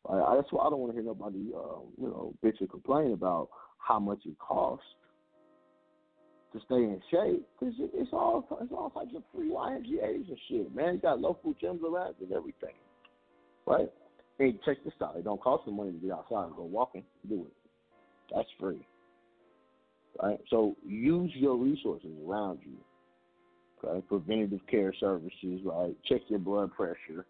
[0.10, 3.14] I, that's why I don't want to hear nobody, uh, you know, bitch or complain
[3.14, 4.86] about how much it costs
[6.54, 7.46] to stay in shape.
[7.60, 10.96] Cause it, it's all it's all types of free YMCA's and shit, man.
[10.96, 12.76] You got local gyms around and everything,
[13.66, 13.92] right?
[14.40, 15.16] And check this out.
[15.18, 17.04] It don't cost the money to get outside and go walking.
[17.28, 17.54] Do it.
[18.34, 18.86] That's free.
[20.22, 20.40] Right?
[20.50, 22.78] So use your resources around you.
[23.84, 24.06] Okay?
[24.08, 25.96] Preventative care services, right?
[26.08, 27.26] Check your blood pressure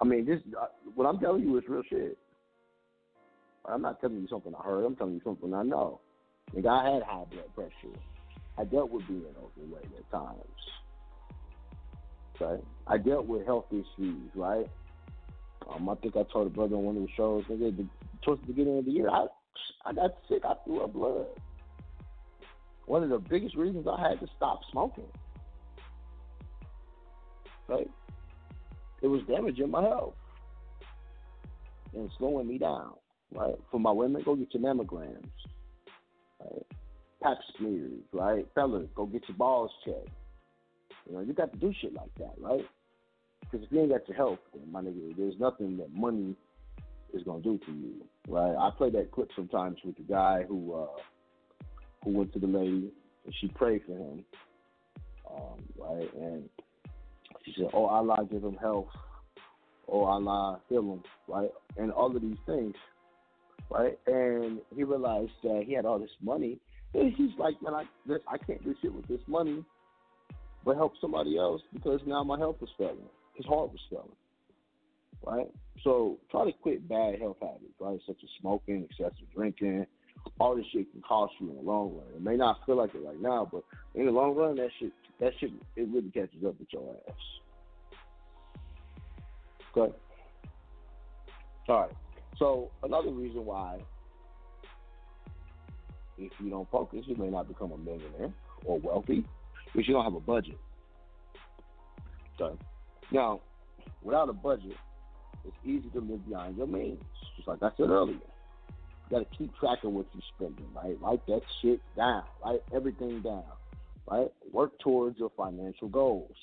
[0.00, 2.18] I mean, this uh, what I'm telling you is real shit.
[3.64, 4.84] I'm not telling you something I heard.
[4.84, 6.00] I'm telling you something I know.
[6.54, 7.98] Like I had high blood pressure.
[8.56, 10.38] I dealt with being overweight at times.
[12.40, 14.30] Okay, I dealt with health issues.
[14.34, 14.66] Right.
[15.68, 17.44] Um, I think I told a brother on one of the shows.
[17.50, 17.86] Nigga,
[18.24, 19.26] towards the beginning of the year, I
[19.84, 20.42] I got sick.
[20.44, 21.26] I threw up blood.
[22.86, 25.08] One of the biggest reasons I had to stop smoking.
[27.66, 27.90] Right
[29.02, 30.14] it was damaging my health
[31.94, 32.92] and slowing me down.
[33.34, 33.54] Right?
[33.70, 35.26] For my women, go get your mammograms.
[36.40, 36.66] Right?
[37.22, 38.46] Pap smears, right?
[38.54, 40.08] Fellas, go get your balls checked.
[41.08, 42.64] You know, you got to do shit like that, right?
[43.40, 46.34] Because if you ain't got your health, then my nigga, there's nothing that money
[47.14, 47.94] is gonna do for you,
[48.28, 48.54] right?
[48.54, 51.00] I play that clip sometimes with the guy who uh
[52.04, 52.92] who went to the lady
[53.24, 54.24] and she prayed for him,
[55.30, 56.12] um, right?
[56.14, 56.48] And
[57.54, 58.88] she said, "Oh Allah, give him health.
[59.88, 62.74] Oh Allah, heal him." Right, and all of these things,
[63.70, 63.98] right?
[64.06, 66.58] And he realized that he had all this money.
[66.94, 67.84] And he's like, "Man, I
[68.26, 69.64] I can't do shit with this money,
[70.64, 73.10] but help somebody else because now my health is failing.
[73.34, 74.16] His heart was failing."
[75.24, 75.50] Right.
[75.82, 78.00] So try to quit bad health habits, right?
[78.06, 79.86] Such as smoking, excessive drinking,
[80.40, 82.06] all this shit can cost you in the long run.
[82.14, 83.62] It may not feel like it right now, but
[83.94, 87.14] in the long run, that shit, that shit, it really catches up with your ass.
[89.76, 89.94] Okay.
[91.68, 91.92] All right.
[92.38, 93.80] So another reason why,
[96.16, 98.32] if you don't focus, you may not become a millionaire
[98.64, 99.24] or wealthy,
[99.66, 100.58] because you don't have a budget.
[102.40, 102.56] Okay.
[103.12, 103.40] Now,
[104.02, 104.76] without a budget,
[105.44, 107.02] it's easy to live beyond your means.
[107.36, 108.14] Just like I said earlier.
[108.14, 108.20] You
[109.10, 111.00] gotta keep track of what you're spending, right?
[111.00, 112.24] Write that shit down.
[112.44, 113.44] Write everything down.
[114.10, 114.28] Right?
[114.52, 116.34] Work towards your financial goals.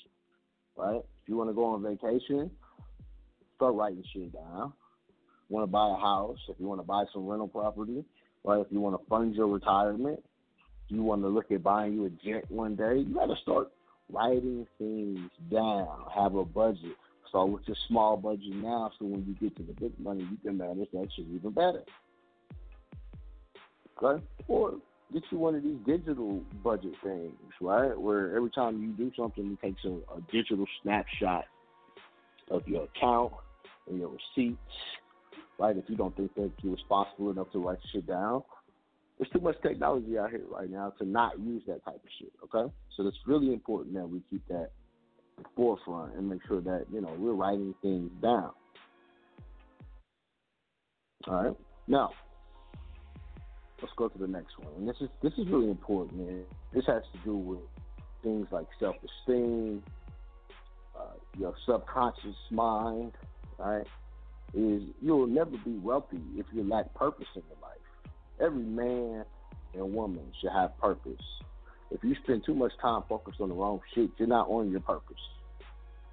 [0.76, 0.96] Right?
[0.96, 2.50] If you wanna go on vacation,
[3.56, 4.72] start writing shit down.
[5.48, 6.38] Want to buy a house?
[6.48, 8.04] If you want to buy some rental property,
[8.44, 8.60] right?
[8.60, 10.22] If you want to fund your retirement,
[10.88, 13.70] you want to look at buying you a jet one day, you got to start
[14.12, 15.88] writing things down.
[16.14, 16.96] Have a budget.
[17.28, 20.36] Start with your small budget now, so when you get to the big money, you
[20.44, 21.82] can manage that shit even better.
[24.02, 24.22] Okay?
[24.48, 24.74] Or
[25.12, 27.98] get you one of these digital budget things, right?
[27.98, 31.44] Where every time you do something, it takes a, a digital snapshot
[32.50, 33.32] of your account
[33.88, 34.58] and your receipts,
[35.58, 35.76] right?
[35.76, 38.42] If you don't think that you're responsible enough to write shit down,
[39.18, 42.32] there's too much technology out here right now to not use that type of shit,
[42.44, 42.70] okay?
[42.96, 44.70] So it's really important that we keep that
[45.54, 48.50] forefront and make sure that, you know, we're writing things down.
[51.28, 51.56] All right.
[51.88, 52.10] Now,
[53.80, 54.72] let's go to the next one.
[54.78, 56.44] And this is this is really important, man.
[56.72, 57.60] This has to do with
[58.22, 59.82] things like self esteem,
[60.98, 63.12] uh, your subconscious mind,
[63.58, 63.86] right?
[64.54, 68.12] Is you'll never be wealthy if you lack purpose in your life.
[68.40, 69.24] Every man
[69.74, 71.22] and woman should have purpose.
[71.90, 74.80] If you spend too much time focused on the wrong shit, you're not on your
[74.80, 75.16] purpose.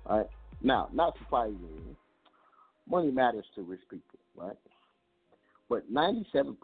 [0.07, 0.27] Right?
[0.61, 1.95] Now, not surprisingly,
[2.87, 4.57] money matters to rich people, right?
[5.73, 6.55] But 97%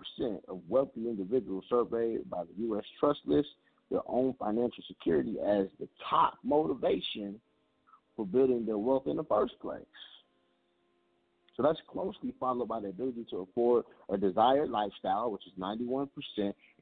[0.47, 2.83] of wealthy individuals surveyed by the U.S.
[2.99, 3.47] Trust list
[3.89, 7.41] their own financial security as the top motivation
[8.15, 9.81] for building their wealth in the first place.
[11.57, 16.07] So that's closely followed by the ability to afford a desired lifestyle, which is 91%,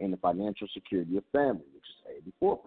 [0.02, 2.58] and the financial security of family, which is 84%.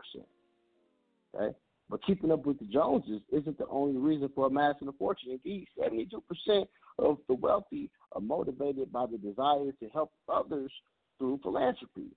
[1.34, 1.54] Okay?
[1.90, 5.32] But keeping up with the Joneses isn't the only reason for amassing a fortune.
[5.32, 6.66] Indeed, 72%
[6.98, 10.72] of the wealthy are motivated by the desire to help others
[11.18, 12.08] through philanthropy.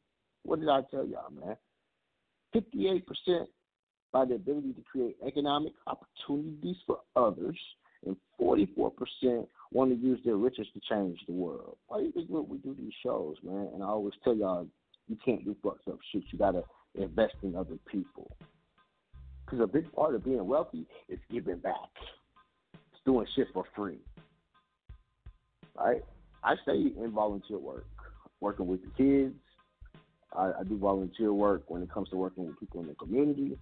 [0.43, 1.55] What did I tell y'all, man?
[2.55, 3.03] 58%
[4.11, 7.57] by the ability to create economic opportunities for others,
[8.05, 11.77] and 44% want to use their riches to change the world.
[11.87, 13.69] Why do you think we do these shows, man?
[13.73, 14.67] And I always tell y'all,
[15.07, 16.23] you can't do fucked up shit.
[16.31, 16.63] You gotta
[16.95, 18.35] invest in other people.
[19.45, 21.89] Because a big part of being wealthy is giving back.
[22.73, 23.99] It's doing shit for free.
[25.77, 26.03] Right?
[26.43, 27.87] I stay in volunteer work,
[28.39, 29.35] working with the kids.
[30.35, 33.57] I, I do volunteer work when it comes to working with people in the community.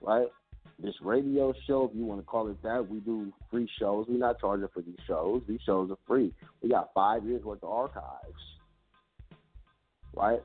[0.00, 0.28] Right?
[0.80, 4.06] This radio show, if you want to call it that, we do free shows.
[4.08, 5.42] We're not charging for these shows.
[5.48, 6.32] These shows are free.
[6.62, 8.42] We got five years worth of archives.
[10.14, 10.40] Right?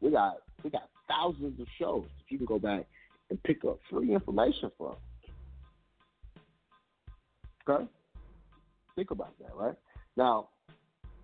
[0.00, 2.86] We got we got thousands of shows that you can go back
[3.30, 4.94] and pick up free information from.
[7.68, 7.84] Okay?
[8.98, 9.76] Think about that, right?
[10.16, 10.48] Now,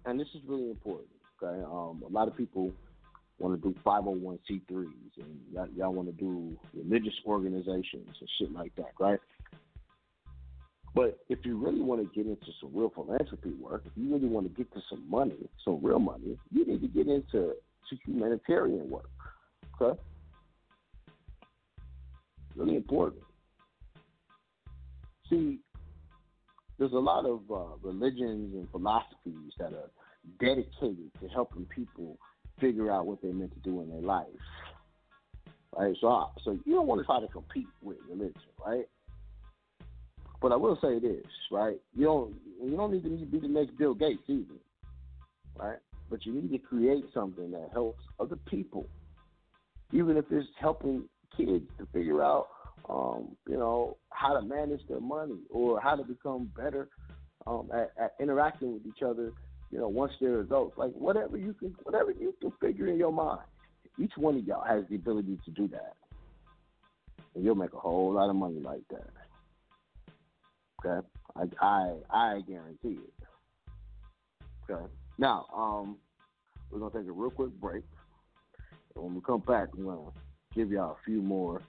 [0.05, 1.09] and this is really important.
[1.43, 2.71] Okay, um, a lot of people
[3.41, 8.73] want to do 501c3s and y'all, y'all want to do religious organizations and shit like
[8.77, 9.19] that, right?
[10.95, 14.29] But if you really want to get into some real philanthropy work, if you really
[14.29, 17.55] want to get to some money, some real money, you need to get into
[17.91, 19.11] to humanitarian work.
[19.83, 19.99] Okay?
[22.55, 23.25] Really important.
[25.29, 25.59] See,
[26.79, 29.91] there's a lot of uh, religions and philosophies that are
[30.41, 32.19] dedicated to helping people
[32.61, 34.27] figure out what they're meant to do in their life.
[35.77, 35.95] Right?
[36.01, 38.35] So, I, so you don't want to try to compete with religion,
[38.65, 38.87] right?
[40.41, 41.77] But I will say this, right?
[41.97, 44.61] You don't you don't need to be the next Bill Gates either,
[45.59, 45.79] right?
[46.11, 48.87] But you need to create something that helps other people,
[49.93, 51.05] even if it's helping
[51.37, 52.49] kids to figure out,
[52.89, 56.89] um, you know, how to manage their money or how to become better
[57.47, 59.33] um, at, at interacting with each other
[59.75, 63.13] you know, once they're adults, like whatever you can, whatever you can figure in your
[63.13, 63.41] mind.
[63.99, 65.95] Each one of y'all has the ability to do that,
[67.35, 69.11] and you'll make a whole lot of money like that.
[70.85, 74.71] Okay, I I I guarantee it.
[74.71, 74.87] Okay,
[75.19, 75.97] now um,
[76.71, 77.83] we're gonna take a real quick break,
[78.95, 80.11] and when we come back, we're gonna
[80.55, 81.63] give y'all a few more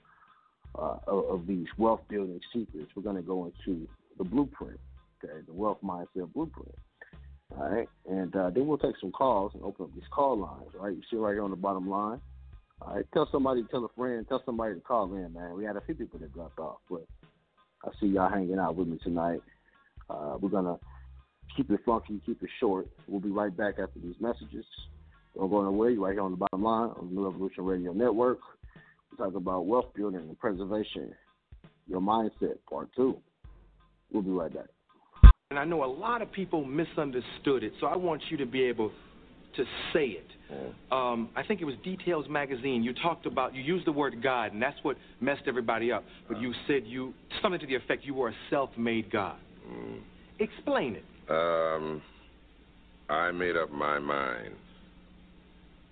[0.78, 2.90] uh, of, these wealth building secrets.
[2.94, 3.86] We're gonna go into
[4.18, 4.78] the blueprint.
[5.24, 6.74] Okay, the wealth mindset blueprint.
[7.56, 10.72] All right, and uh, then we'll take some calls and open up these call lines.
[10.78, 12.20] All right, you see right here on the bottom line.
[12.82, 15.54] All right, tell somebody, tell a friend, tell somebody to call in, man.
[15.56, 17.06] We had a few people that dropped off, but
[17.84, 19.40] I see y'all hanging out with me tonight.
[20.10, 20.78] Uh, we're gonna
[21.56, 22.86] keep it funky, keep it short.
[23.06, 24.64] We'll be right back after these messages.
[25.34, 25.90] Don't go nowhere.
[25.90, 28.38] You're right here on the bottom line on the New Evolution Radio Network.
[29.18, 31.14] We're about wealth building and preservation.
[31.86, 33.16] Your mindset, part two.
[34.12, 34.66] We'll be right back.
[35.50, 38.62] And I know a lot of people misunderstood it, so I want you to be
[38.62, 38.90] able
[39.56, 40.26] to say it.
[40.92, 42.82] Um, I think it was Details Magazine.
[42.82, 46.04] You talked about, you used the word God, and that's what messed everybody up.
[46.28, 49.36] But you said you, something to the effect you were a self made God.
[49.68, 50.00] Mm.
[50.38, 51.04] Explain it.
[51.28, 52.02] Um,
[53.08, 54.54] I made up my mind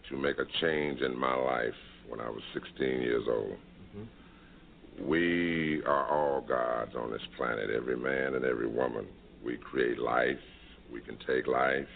[0.09, 1.75] to make a change in my life
[2.09, 3.57] when I was 16 years old.
[3.97, 5.09] Mm-hmm.
[5.09, 9.07] We are all gods on this planet, every man and every woman.
[9.45, 10.39] We create life,
[10.93, 11.89] we can take life,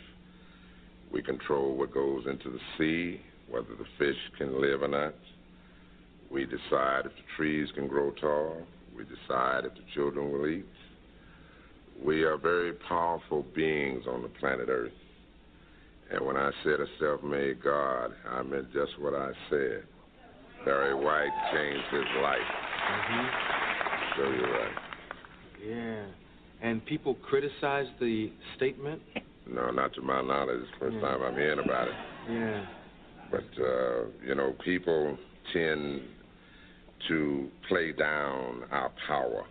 [1.13, 5.15] we control what goes into the sea, whether the fish can live or not.
[6.31, 8.63] We decide if the trees can grow tall,
[8.95, 10.67] we decide if the children will eat.
[12.05, 14.93] We are very powerful beings on the planet Earth.
[16.11, 19.85] And when I said a self made God, I meant just what I said.
[20.65, 22.39] Barry White changed his life.
[24.17, 24.77] So you're right.
[25.67, 26.05] Yeah.
[26.61, 29.01] And people criticized the statement?
[29.47, 30.61] No, not to my knowledge.
[30.63, 31.95] It's the first time I'm hearing about it.
[32.31, 32.67] Yeah.
[33.31, 35.17] But, uh, you know, people
[35.53, 36.03] tend
[37.09, 39.45] to play down our power.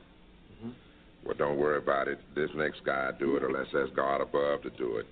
[1.26, 2.20] Well, don't worry about it.
[2.36, 5.06] This next guy do it, or let's ask God above to do it.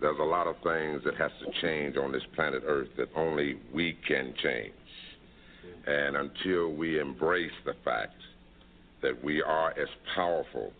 [0.00, 3.58] There's a lot of things that has to change on this planet Earth that only
[3.72, 4.74] we can change.
[5.86, 8.14] And until we embrace the fact
[9.02, 10.72] that we are as powerful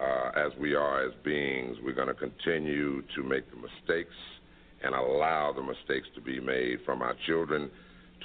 [0.00, 4.14] uh, as we are as beings, we're going to continue to make the mistakes
[4.82, 7.70] and allow the mistakes to be made from our children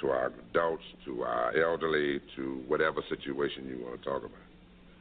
[0.00, 4.32] to our adults to our elderly to whatever situation you want to talk about.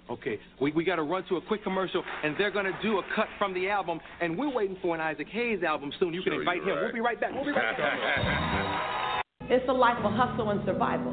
[0.10, 2.97] Okay, we, we got to run to a quick commercial, and they're going to do
[2.97, 6.14] a cut from the album, and we're waiting for an Isaac Hayes album soon.
[6.14, 6.77] You can invite him.
[6.81, 7.31] We'll be right back.
[7.34, 8.85] We'll be right back.
[9.49, 11.09] It's a life of hustle and survival.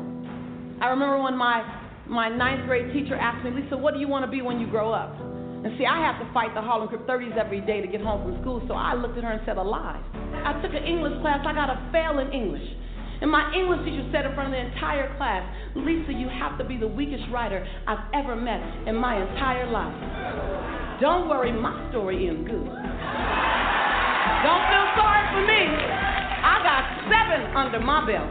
[0.81, 1.65] I remember when my
[2.07, 4.69] my ninth grade teacher asked me, Lisa, what do you want to be when you
[4.69, 5.17] grow up?
[5.65, 8.23] And see, I have to fight the Harlem Crip 30s every day to get home
[8.23, 10.05] from school, so I looked at her and said, alive.
[10.15, 12.63] I took an English class, I got a fail in English.
[13.21, 15.43] And my English teacher said in front of the entire class,
[15.75, 21.01] Lisa, you have to be the weakest writer I've ever met in my entire life.
[21.01, 22.71] Don't worry, my story ends good.
[24.45, 26.16] Don't feel sorry for me.
[27.07, 28.31] Seven under my belt.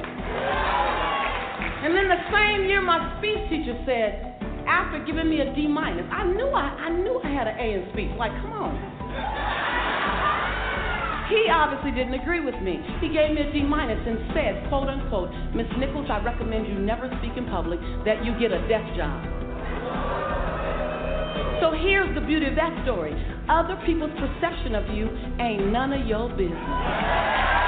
[1.85, 4.35] And then the same year, my speech teacher said,
[4.67, 7.67] after giving me a D minus, I knew I, I knew I had an A
[7.77, 8.11] in speech.
[8.17, 8.73] Like, come on.
[11.29, 12.77] He obviously didn't agree with me.
[13.01, 16.75] He gave me a D minus and said, quote unquote, Miss Nichols, I recommend you
[16.77, 19.21] never speak in public, that you get a desk job.
[21.61, 23.13] So here's the beauty of that story.
[23.49, 27.64] Other people's perception of you ain't none of your business.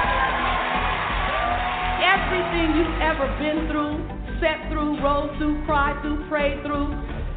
[2.08, 4.00] Everything you've ever been through,
[4.40, 6.88] sat through, rode through, cried through, prayed through,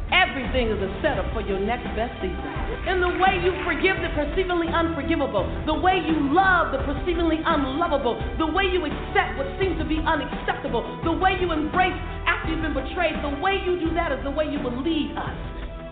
[0.08, 2.40] everything is a setup for your next best season.
[2.88, 8.16] And the way you forgive the perceivingly unforgivable, the way you love the perceivingly unlovable,
[8.40, 12.64] the way you accept what seems to be unacceptable, the way you embrace after you've
[12.64, 15.36] been betrayed, the way you do that is the way you will lead us.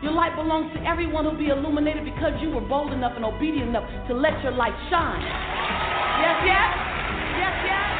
[0.00, 3.76] Your light belongs to everyone who'll be illuminated because you were bold enough and obedient
[3.76, 5.20] enough to let your light shine.
[6.24, 6.68] Yes, yes?
[7.36, 7.99] Yes, yes?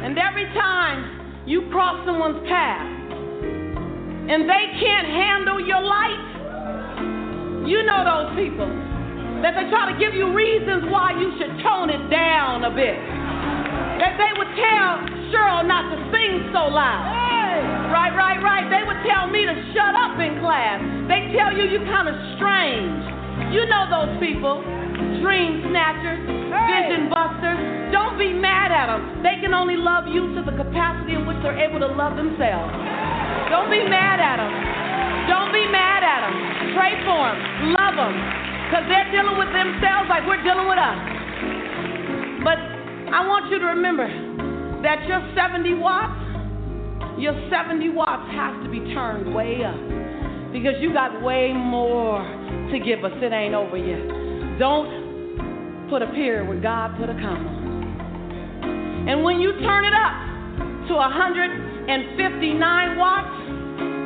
[0.00, 2.88] And every time you cross someone's path
[4.32, 8.70] and they can't handle your light, you know those people
[9.44, 12.96] that they try to give you reasons why you should tone it down a bit.
[14.00, 17.20] That they would tell Cheryl not to sing so loud.
[17.92, 18.64] Right, right, right.
[18.72, 20.80] They would tell me to shut up in class.
[21.08, 23.52] They tell you you're kind of strange.
[23.52, 24.64] You know those people.
[25.20, 27.60] Dream snatchers, vision busters.
[27.92, 29.22] Don't be mad at them.
[29.22, 32.70] They can only love you to the capacity in which they're able to love themselves.
[33.50, 34.52] Don't be mad at them.
[35.26, 36.34] Don't be mad at them.
[36.78, 37.38] Pray for them.
[37.74, 38.14] Love them.
[38.70, 40.98] Because they're dealing with themselves like we're dealing with us.
[42.46, 42.58] But
[43.10, 44.06] I want you to remember
[44.86, 46.14] that your 70 watts,
[47.18, 49.76] your 70 watts has to be turned way up.
[50.54, 52.22] Because you got way more
[52.70, 53.12] to give us.
[53.18, 54.02] It ain't over yet.
[54.60, 57.48] Don't put a period where God put a comma.
[59.08, 60.12] And when you turn it up
[60.84, 61.88] to 159
[63.00, 63.32] watts,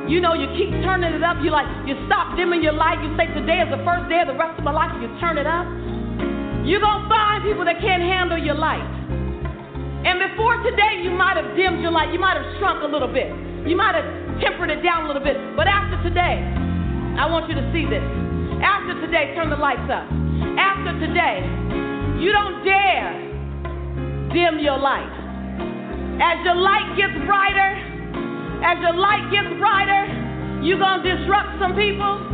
[0.06, 1.42] you know, you keep turning it up.
[1.42, 3.02] You like, you stop dimming your light.
[3.02, 4.94] You say, today is the first day of the rest of my life.
[5.02, 5.66] You turn it up.
[6.62, 8.86] You're to find people that can't handle your light.
[10.06, 12.14] And before today, you might have dimmed your light.
[12.14, 13.26] You might have shrunk a little bit.
[13.66, 14.06] You might have
[14.38, 15.34] tempered it down a little bit.
[15.58, 16.46] But after today,
[17.18, 18.06] I want you to see this.
[18.62, 20.06] After today, turn the lights up.
[20.58, 21.42] After today,
[22.22, 23.10] you don't dare
[24.30, 25.10] dim your light.
[26.22, 27.70] As your light gets brighter,
[28.62, 30.06] as your light gets brighter,
[30.62, 32.30] you're going to disrupt some people.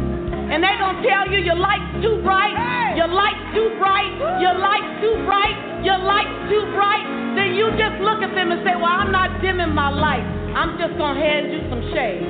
[0.52, 2.52] And they're going to tell you your light's too bright,
[2.97, 7.06] your light's too bright, your light's too bright, your light's too bright.
[7.38, 10.26] Then you just look at them and say, Well, I'm not dimming my light.
[10.52, 12.26] I'm just going to hand you some shade.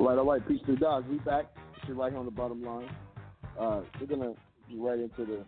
[0.00, 0.48] All right, all right.
[0.48, 1.06] Peace to the dogs.
[1.10, 1.46] We back.
[1.86, 2.88] Shit right here on the bottom line.
[3.58, 4.32] Uh, we're gonna
[4.68, 5.44] be right into the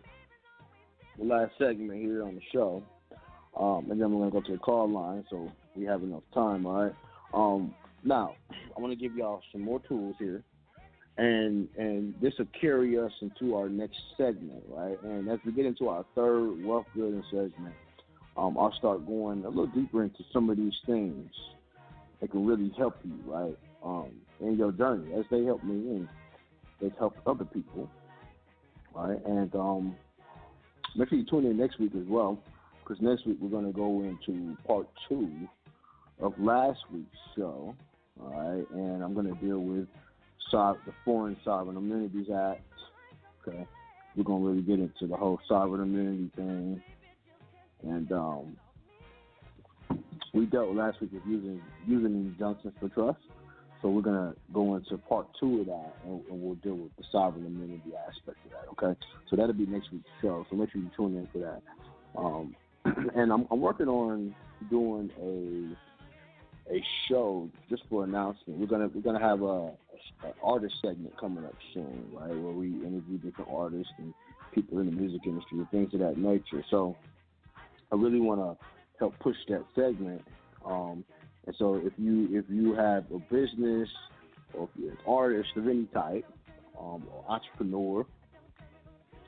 [1.17, 2.83] the last segment here on the show,
[3.59, 6.65] um, and then we're gonna go to the call line so we have enough time.
[6.65, 6.95] All right.
[7.33, 7.73] Um,
[8.03, 8.35] now
[8.75, 10.43] I want to give y'all some more tools here,
[11.17, 15.01] and and this will carry us into our next segment, right?
[15.03, 17.75] And as we get into our third wealth building segment,
[18.37, 21.31] um, I'll start going a little deeper into some of these things
[22.21, 23.57] that can really help you, right?
[23.83, 26.07] Um, in your journey, as they help me and
[26.81, 27.89] they've helped other people,
[28.95, 29.23] right?
[29.25, 29.95] And um,
[30.95, 32.39] make sure you tune in next week as well,
[32.79, 35.29] because next week we're going to go into part two
[36.19, 37.75] of last week's show,
[38.21, 38.69] all right?
[38.71, 39.87] And I'm going to deal with
[40.51, 42.61] so- the Foreign Sovereign Immunities Act.
[43.47, 43.65] Okay,
[44.15, 46.81] we're going to really get into the whole sovereign immunity thing,
[47.83, 48.57] and um,
[50.33, 53.19] we dealt last week with using using injunctions for trust.
[53.81, 57.03] So we're gonna go into part two of that, and, and we'll deal with the
[57.11, 58.69] sovereign immunity aspect of that.
[58.71, 58.97] Okay,
[59.29, 60.45] so that'll be next week's show.
[60.49, 61.61] So make sure you tune in for that.
[62.17, 62.55] Um,
[63.15, 64.33] and I'm, I'm working on
[64.69, 65.09] doing
[66.71, 68.59] a show just for announcement.
[68.59, 69.71] We're gonna we're gonna have a,
[70.25, 72.29] a artist segment coming up soon, right?
[72.29, 74.13] Where we interview different artists and
[74.53, 76.63] people in the music industry and things of that nature.
[76.69, 76.95] So
[77.91, 78.65] I really want to
[78.99, 80.21] help push that segment.
[80.65, 81.03] Um,
[81.45, 83.89] and so if you if you have a business
[84.53, 86.25] or if you're an artist of any type,
[86.79, 88.05] um, or entrepreneur,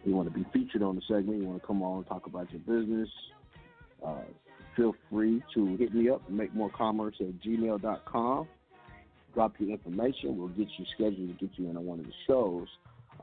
[0.04, 2.28] you want to be featured on the segment, you want to come on and talk
[2.28, 3.10] about your business,
[4.06, 4.22] uh,
[4.76, 8.48] feel free to hit me up and make more commerce at gmail.com.
[9.34, 10.38] Drop your information.
[10.38, 12.68] We'll get you scheduled to get you in on one of the shows.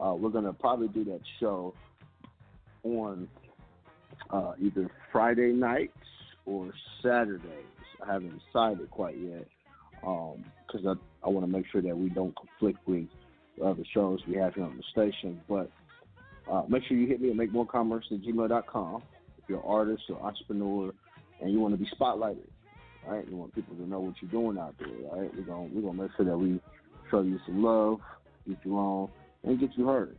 [0.00, 1.74] Uh, we're going to probably do that show
[2.82, 3.28] on
[4.30, 5.96] uh, either Friday nights
[6.46, 6.72] or
[7.02, 7.46] Saturdays.
[8.02, 9.46] I haven't decided quite yet
[10.00, 13.06] because I, I want to make sure that we don't conflict with
[13.64, 15.40] other shows we have here on the station.
[15.48, 15.70] But
[16.50, 19.02] uh, make sure you hit me at makemorecommerce at gmail.com
[19.38, 20.92] if you're an artist or entrepreneur
[21.42, 22.48] and you want to be spotlighted.
[23.06, 23.28] Right?
[23.28, 25.30] You want people to know what you're doing out there, right?
[25.36, 26.60] We're gonna we're gonna make sure that we
[27.10, 27.98] show you some love,
[28.48, 29.10] get you on,
[29.42, 30.16] and get you heard.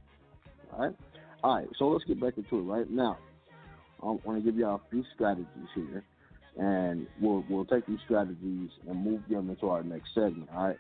[0.74, 0.96] All right?
[1.44, 3.18] All right, so let's get back into it right now.
[4.02, 6.04] I want to give y'all a few strategies here,
[6.58, 10.50] and we'll we'll take these strategies and move them into our next segment.
[10.54, 10.78] All right.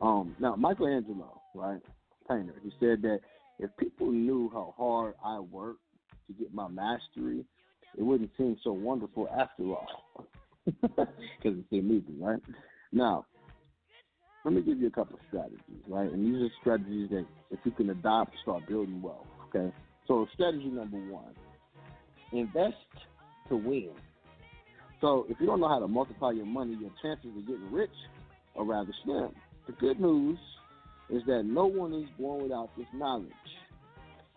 [0.00, 1.80] Um, now, Michelangelo, right,
[2.28, 3.20] painter, he said that
[3.58, 5.80] if people knew how hard I worked
[6.26, 7.44] to get my mastery,
[7.96, 10.26] it wouldn't seem so wonderful after all,
[10.66, 11.14] because
[11.44, 12.40] it's a movie, right?
[12.92, 13.26] Now,
[14.44, 16.10] let me give you a couple of strategies, right?
[16.10, 19.26] And these are strategies that if you can adopt, start building wealth.
[19.48, 19.72] Okay.
[20.08, 21.34] So strategy number one
[22.32, 22.74] invest
[23.48, 23.90] to win.
[25.00, 27.90] So if you don't know how to multiply your money, your chances of getting rich
[28.56, 29.30] are rather slim.
[29.66, 30.38] The good news
[31.10, 33.28] is that no one is born without this knowledge.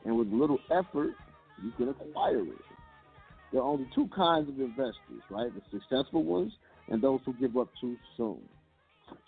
[0.03, 1.15] And with little effort,
[1.64, 2.74] you can acquire it.
[3.56, 5.49] There are only two kinds of investors, right?
[5.56, 6.52] The successful ones
[6.90, 8.41] and those who give up too soon.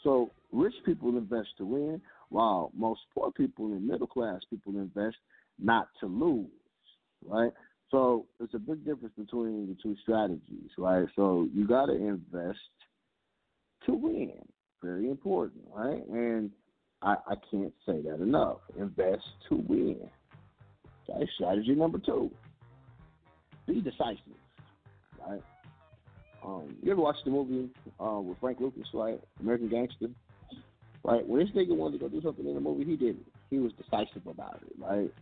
[0.04, 5.16] So rich people invest to win, while most poor people and middle class people invest
[5.58, 6.50] not to lose,
[7.26, 7.54] right?
[7.90, 11.08] So there's a big difference between the two strategies, right?
[11.16, 12.60] So you got to invest
[13.86, 14.42] to win.
[14.84, 16.06] Very important, right?
[16.06, 16.52] And
[17.02, 18.58] I, I can't say that enough.
[18.78, 20.02] Invest to win.
[21.10, 22.30] Okay, strategy number two.
[23.68, 24.20] Be decisive,
[25.28, 25.42] right?
[26.44, 27.70] Um, you ever watch the movie
[28.00, 29.20] uh, with Frank Lucas, right?
[29.42, 30.08] American Gangster?
[31.04, 31.28] Right?
[31.28, 33.26] When this nigga wanted to go do something in the movie, he did it.
[33.50, 35.14] He was decisive about it, right?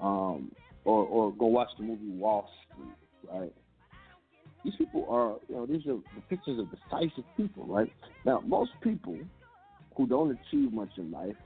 [0.00, 0.52] Um,
[0.84, 3.52] or or go watch the movie Wall Street, right?
[4.64, 7.92] These people are, you know, these are the pictures of decisive people, right?
[8.24, 9.18] Now, most people
[9.96, 11.36] who don't achieve much in life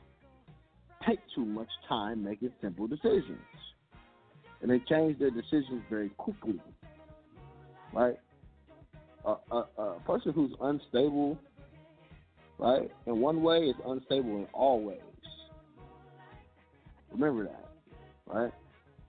[1.07, 3.39] take too much time making simple decisions.
[4.63, 6.61] And they change their decisions very quickly.
[7.93, 8.17] Right?
[9.25, 11.39] A, a, a person who's unstable,
[12.59, 15.01] right, in one way is unstable in all ways.
[17.13, 17.69] Remember that.
[18.27, 18.53] Right?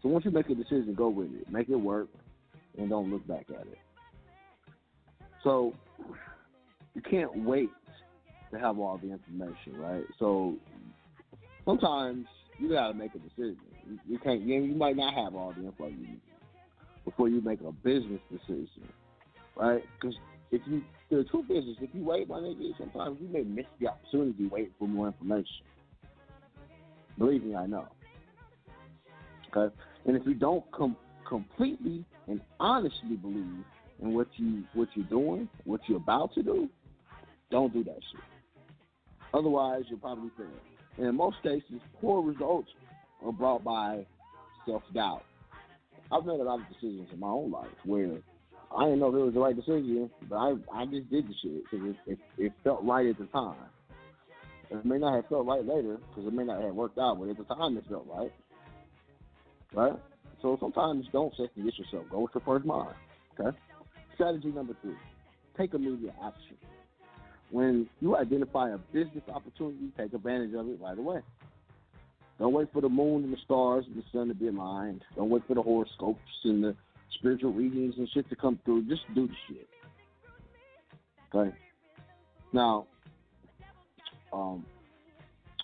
[0.01, 1.49] So once you make a decision, go with it.
[1.49, 2.09] Make it work
[2.77, 3.77] and don't look back at it.
[5.43, 5.73] So
[6.93, 7.69] you can't wait
[8.51, 10.03] to have all the information, right?
[10.19, 10.55] So
[11.65, 12.25] sometimes
[12.59, 13.57] you gotta make a decision.
[14.07, 14.41] You, can't.
[14.41, 16.21] You, you might not have all the info you need
[17.05, 18.87] before you make a business decision,
[19.55, 19.83] right?
[19.99, 20.15] Because
[20.51, 23.65] if you the truth is, is if you wait, my nigga, sometimes you may miss
[23.79, 25.65] the opportunity waiting for more information.
[27.17, 27.87] Believe me, I know.
[29.55, 29.73] Okay,
[30.05, 30.97] and if you don't com-
[31.27, 33.63] completely and honestly believe
[34.01, 36.69] in what you what you're doing, what you're about to do,
[37.51, 38.21] don't do that shit.
[39.33, 40.47] Otherwise, you'll probably fail.
[40.97, 42.69] And in most cases, poor results
[43.23, 44.05] are brought by
[44.65, 45.23] self doubt.
[46.11, 48.17] I've made a lot of decisions in my own life where
[48.75, 51.33] I didn't know if it was the right decision, but I I just did the
[51.41, 53.55] shit because it, it it felt right at the time.
[54.69, 57.29] It may not have felt right later because it may not have worked out, but
[57.29, 58.31] at the time it felt right.
[59.73, 59.99] Right?
[60.41, 62.05] So sometimes don't second guess yourself.
[62.09, 62.95] Go with your first mind.
[63.39, 63.55] Okay?
[64.15, 64.95] Strategy number three
[65.57, 66.57] take immediate action.
[67.51, 71.19] When you identify a business opportunity, take advantage of it right away.
[72.39, 75.03] Don't wait for the moon and the stars and the sun to be aligned.
[75.15, 76.75] Don't wait for the horoscopes and the
[77.17, 78.83] spiritual readings and shit to come through.
[78.89, 79.69] Just do the shit.
[81.33, 81.55] Okay?
[82.51, 82.87] Now,
[84.31, 84.65] um,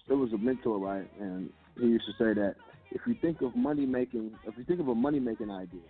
[0.07, 1.09] there was a mentor, right?
[1.19, 2.55] And he used to say that
[2.91, 5.81] if you think of money making, if you think of a money making idea,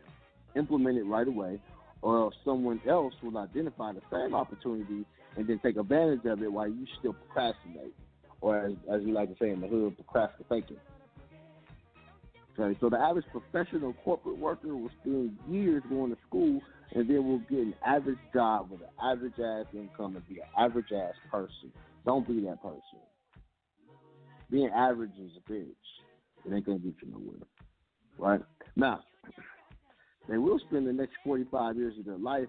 [0.55, 1.59] implement it right away,
[2.01, 6.51] or else someone else will identify the same opportunity and then take advantage of it
[6.51, 7.93] while you still procrastinate,
[8.41, 10.77] or as, as we like to say in the hood, procrastinating.
[12.57, 16.61] Okay, so the average professional corporate worker will spend years going to school
[16.93, 20.47] and then will get an average job with an average ass income and be an
[20.57, 21.71] average ass person.
[22.05, 22.81] Don't be that person.
[24.49, 25.67] Being average is a bitch.
[26.45, 27.47] It ain't gonna get you nowhere.
[28.17, 28.41] Right?
[28.75, 29.01] Now,
[30.27, 32.47] they will spend the next 45 years of their life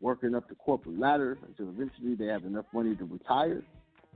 [0.00, 3.62] working up the corporate ladder until eventually they have enough money to retire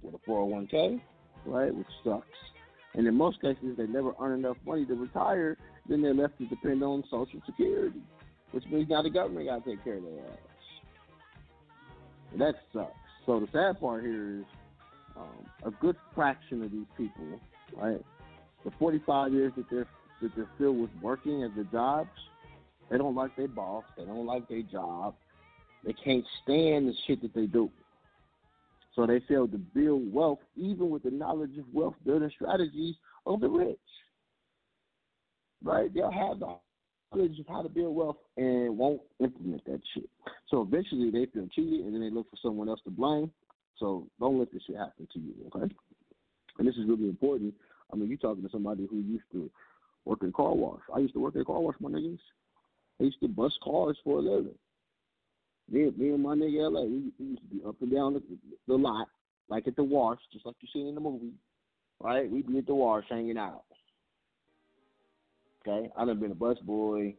[0.04, 1.00] with a 401k,
[1.46, 2.26] right, which sucks.
[2.94, 5.56] And in most cases, they never earn enough money to retire,
[5.88, 8.00] then they're left to depend on Social Security,
[8.52, 10.38] which means now the government got to take care of their ass.
[12.32, 12.92] And that sucks.
[13.26, 14.44] So the sad part here is
[15.16, 17.40] um, a good fraction of these people,
[17.76, 18.04] right,
[18.64, 19.86] the 45 years that they're
[20.22, 22.08] that they're filled with working at their jobs,
[22.90, 25.14] they don't like their boss, they don't like their job,
[25.84, 27.70] they can't stand the shit that they do.
[28.94, 32.94] So they fail to build wealth even with the knowledge of wealth building strategies
[33.26, 33.78] of the rich.
[35.62, 35.92] Right?
[35.92, 36.56] They'll have the
[37.12, 40.08] knowledge of how to build wealth and won't implement that shit.
[40.48, 43.30] So eventually they feel cheated and then they look for someone else to blame.
[43.78, 45.74] So don't let this shit happen to you, okay?
[46.58, 47.54] And this is really important.
[47.92, 49.50] I mean, you're talking to somebody who used to
[50.04, 50.80] work in car wash.
[50.94, 52.18] I used to work at car wash, my niggas.
[53.00, 54.54] I used to bust cars for a living.
[55.70, 58.22] Me, me and my nigga LA, we, we used to be up and down the,
[58.68, 59.08] the lot,
[59.48, 61.32] like at the wash, just like you seen in the movie.
[62.00, 62.30] Right?
[62.30, 63.64] We'd be at the wash hanging out.
[65.66, 65.90] Okay?
[65.96, 67.14] I done been a bus boy.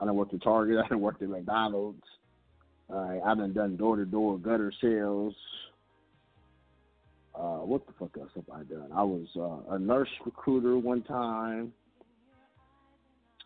[0.00, 0.78] I done worked at Target.
[0.84, 2.02] I done worked at McDonald's.
[2.88, 5.34] Right, I done done door to door gutter sales.
[7.34, 8.90] Uh, what the fuck else have I done?
[8.92, 11.72] I was uh, a nurse recruiter one time.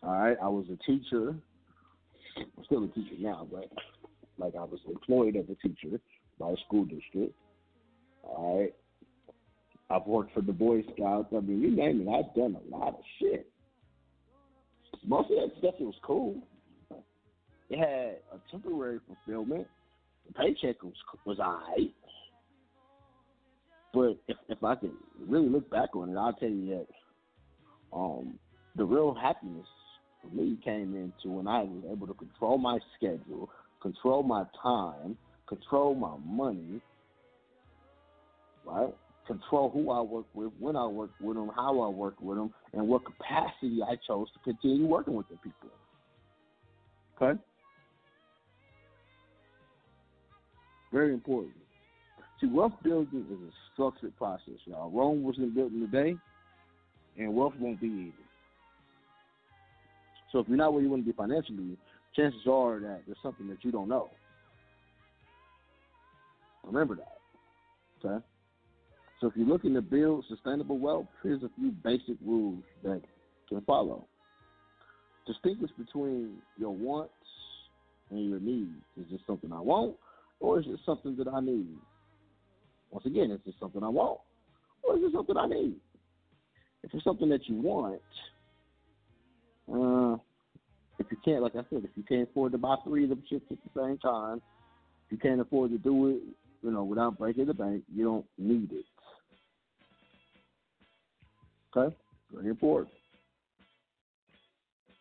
[0.01, 1.35] All right, I was a teacher.
[2.37, 3.69] I'm still a teacher now, but
[4.37, 5.99] like I was employed as a teacher
[6.39, 7.33] by a school district.
[8.23, 8.73] All right.
[9.89, 11.33] I've worked for the Boy Scouts.
[11.35, 13.47] I mean, you name it, I've done a lot of shit.
[15.05, 16.41] Most of that stuff was cool.
[17.69, 19.67] It had a temporary fulfillment.
[20.27, 20.93] The paycheck was
[21.25, 21.93] was alright.
[23.93, 24.91] But if if I can
[25.27, 26.87] really look back on it, I'll tell you that
[27.95, 28.39] um,
[28.75, 29.67] the real happiness
[30.21, 33.49] for me came into when I was able to control my schedule,
[33.85, 35.15] control my time,
[35.47, 36.81] control my money,
[38.65, 38.91] right?
[39.27, 42.51] Control who I work with, when I work with them, how I work with them,
[42.73, 45.69] and what capacity I chose to continue working with the people.
[47.21, 47.39] Okay?
[50.91, 51.53] Very important.
[52.41, 54.89] See, wealth building is a structured process, y'all.
[54.89, 56.15] Rome wasn't built in a day,
[57.19, 58.13] and wealth won't be either.
[60.31, 61.77] So if you're not where you want to be financially,
[62.15, 64.09] chances are that there's something that you don't know.
[66.63, 67.17] Remember that.
[68.03, 68.25] Okay?
[69.21, 73.01] So if you're looking to build sustainable wealth, here's a few basic rules that
[73.49, 74.05] can follow.
[75.25, 77.13] Distinguish between your wants
[78.11, 78.71] and your needs.
[78.99, 79.95] Is this something I want,
[80.39, 81.75] or is it something that I need?
[82.91, 84.19] Once again, is this something I want,
[84.83, 85.75] or is it something I need?
[86.83, 88.01] If it's something that you want,
[89.73, 90.17] uh,
[90.99, 93.23] if you can't, like I said, if you can't afford to buy three of them
[93.29, 94.41] chips at the same time,
[95.05, 96.21] if you can't afford to do it,
[96.61, 98.85] you know, without breaking the bank, you don't need it.
[101.75, 101.95] Okay,
[102.33, 102.93] very important.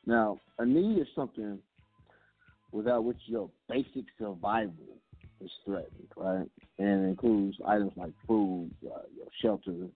[0.07, 1.59] Now, a need is something
[2.73, 4.75] without which your basic survival
[5.41, 6.47] is threatened, right?
[6.79, 9.89] And includes items like food, uh, your shelter,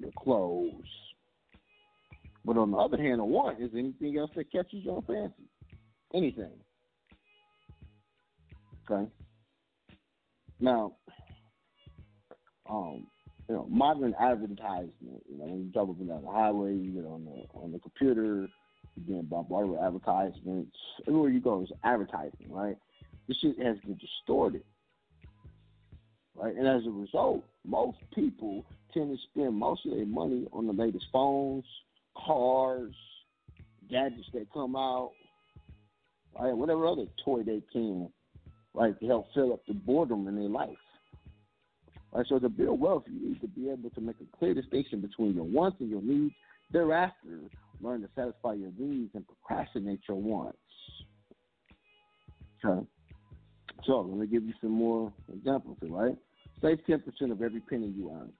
[0.00, 0.72] your clothes.
[2.44, 5.48] But on the other hand, a want is anything else that catches your fancy.
[6.14, 6.52] Anything.
[8.90, 9.10] Okay.
[10.60, 10.96] Now,
[12.68, 13.06] um,
[13.48, 14.92] you know, modern advertisement.
[15.00, 18.48] You know, when you and down the highway, you get on the on the computer,
[18.96, 20.76] you get bombarded with advertisements.
[21.06, 22.76] Everywhere you go is advertising, right?
[23.26, 24.64] This shit has been distorted,
[26.34, 26.54] right?
[26.54, 30.72] And as a result, most people tend to spend most of their money on the
[30.72, 31.64] latest phones,
[32.24, 32.94] cars,
[33.90, 35.12] gadgets that come out,
[36.38, 36.56] right?
[36.56, 38.10] Whatever other toy they can,
[38.74, 40.76] right, to help fill up the boredom in their life.
[42.12, 45.00] Right, so to build wealth, you need to be able to make a clear distinction
[45.00, 46.34] between your wants and your needs.
[46.72, 47.40] Thereafter,
[47.82, 50.58] learn to satisfy your needs and procrastinate your wants.
[52.64, 52.86] Okay.
[53.86, 56.16] So let me give you some more examples right?
[56.60, 58.32] Save ten percent of every penny you earn.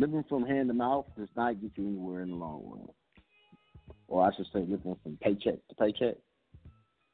[0.00, 2.88] Living from hand to mouth does not get you anywhere in the long run.
[4.08, 6.14] Or I should say living from paycheck to paycheck.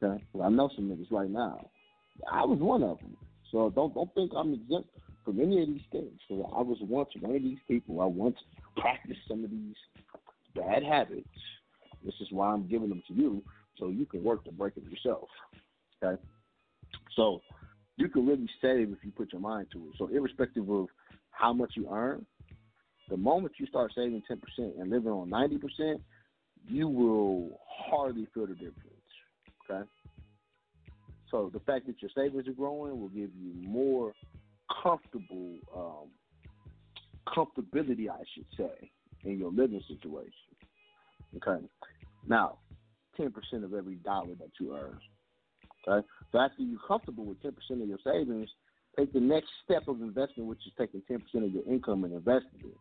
[0.00, 0.22] Okay.
[0.40, 1.68] I know some niggas right now.
[2.30, 3.16] I was one of them.
[3.50, 4.88] So don't don't think I'm exempt
[5.24, 6.12] from any of these things.
[6.28, 8.00] So I was once one of these people.
[8.00, 8.36] I once
[8.76, 9.74] practiced some of these
[10.54, 11.26] bad habits.
[12.04, 13.42] This is why I'm giving them to you,
[13.80, 15.28] so you can work to break them yourself.
[16.00, 16.22] Okay.
[17.16, 17.42] So
[17.96, 19.94] you can really save if you put your mind to it.
[19.98, 20.86] So irrespective of
[21.30, 22.24] how much you earn,
[23.08, 26.00] the moment you start saving ten percent and living on ninety percent,
[26.68, 28.74] you will hardly feel the difference.
[29.70, 29.88] Okay.
[31.30, 34.12] So the fact that your savings are growing will give you more
[34.82, 36.08] comfortable um,
[37.28, 38.90] comfortability, I should say,
[39.24, 40.32] in your living situation.
[41.36, 41.64] Okay.
[42.26, 42.58] Now,
[43.16, 44.98] ten percent of every dollar that you earn.
[45.88, 46.06] Okay.
[46.32, 48.48] So after you're comfortable with ten percent of your savings,
[48.96, 52.14] take the next step of investment, which is taking ten percent of your income and
[52.14, 52.76] investing it.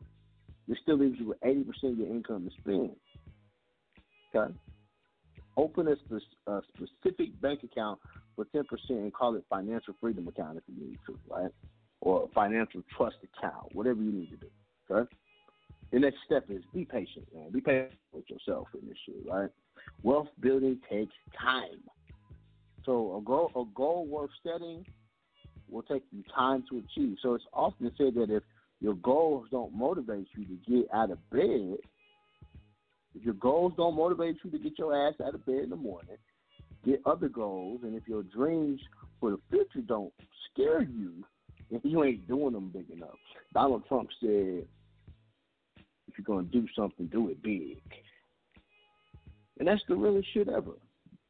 [0.67, 2.95] This still leaves you with eighty percent of your income to spend.
[4.35, 4.53] Okay.
[5.57, 7.99] Open a, spe- a specific bank account
[8.35, 11.51] for ten percent and call it financial freedom account if you need to, right?
[12.01, 14.47] Or financial trust account, whatever you need to do.
[14.91, 15.09] Okay.
[15.91, 17.51] The next step is be patient, man.
[17.51, 19.49] Be patient with yourself in this shit, right?
[20.03, 21.79] Wealth building takes time.
[22.85, 24.85] So a goal, a goal worth setting
[25.69, 27.17] will take you time to achieve.
[27.21, 28.43] So it's often said that if
[28.85, 31.77] your goals don't motivate you to get out of bed,
[33.15, 35.75] if your goals don't motivate you to get your ass out of bed in the
[35.75, 36.17] morning,
[36.85, 37.79] get other goals.
[37.81, 38.79] And if your dreams
[39.19, 40.13] for the future don't
[40.51, 41.25] scare you,
[41.71, 43.17] then you ain't doing them big enough.
[43.55, 44.67] Donald Trump said,
[46.07, 47.81] if you're going to do something, do it big.
[49.57, 50.73] And that's the realest shit ever.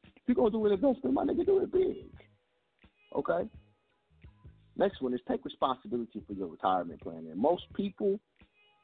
[0.04, 2.12] If you're going to do an investment, my nigga, do it big.
[3.16, 3.48] Okay?
[4.78, 7.28] Next one is take responsibility for your retirement plan.
[7.32, 8.20] And most people,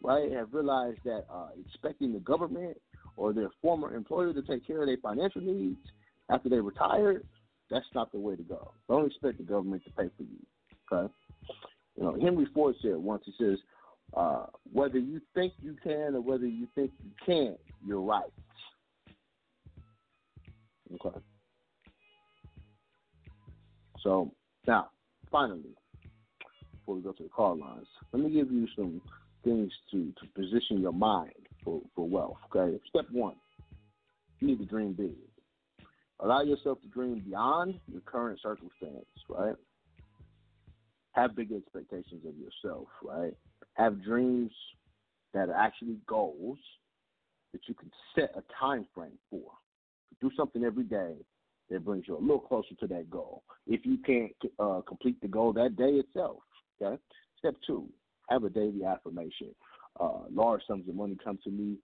[0.01, 2.77] right, have realized that uh, expecting the government
[3.17, 5.79] or their former employer to take care of their financial needs
[6.29, 7.21] after they retire,
[7.69, 8.73] that's not the way to go.
[8.89, 10.45] Don't expect the government to pay for you.
[10.91, 11.13] Okay?
[11.97, 13.57] You know, Henry Ford said once, he says,
[14.15, 18.31] uh, whether you think you can or whether you think you can't, you're right.
[20.93, 21.17] Okay.
[24.03, 24.31] So
[24.67, 24.89] now,
[25.31, 25.75] finally,
[26.91, 29.01] before we go to the call lines, let me give you some
[29.43, 31.31] things to, to position your mind
[31.63, 32.37] for, for wealth.
[32.53, 32.77] Okay.
[32.89, 33.35] Step one,
[34.39, 35.15] you need to dream big.
[36.19, 39.55] Allow yourself to dream beyond your current circumstance, right?
[41.13, 43.33] Have big expectations of yourself, right?
[43.73, 44.51] Have dreams
[45.33, 46.59] that are actually goals
[47.53, 49.43] that you can set a time frame for.
[50.19, 51.15] Do something every day
[51.69, 53.43] that brings you a little closer to that goal.
[53.65, 56.37] If you can't uh, complete the goal that day itself,
[56.81, 57.01] Okay.
[57.39, 57.87] Step two,
[58.29, 59.53] have a daily affirmation.
[59.99, 61.77] Uh, large sums of money come to me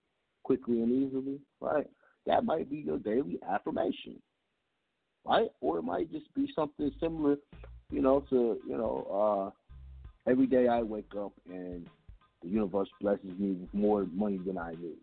[0.43, 1.87] quickly and easily, right?
[2.25, 4.21] That might be your daily affirmation,
[5.25, 5.49] right?
[5.61, 7.37] Or it might just be something similar,
[7.91, 9.51] you know, to you know,
[10.25, 11.87] uh, every day I wake up and
[12.43, 14.97] the universe blesses me with more money than I need.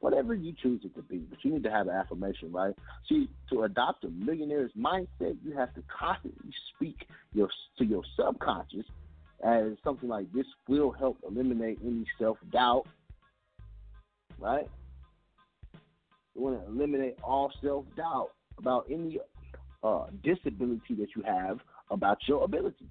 [0.00, 2.74] Whatever you choose it to be, but you need to have an affirmation, right?
[3.08, 7.48] See, to adopt a millionaire's mindset, you have to constantly speak your
[7.78, 8.86] to your subconscious
[9.44, 12.86] as something like this will help eliminate any self doubt,
[14.38, 14.68] right?
[16.34, 19.18] You want to eliminate all self doubt about any
[19.82, 21.58] uh, disability that you have
[21.90, 22.88] about your abilities.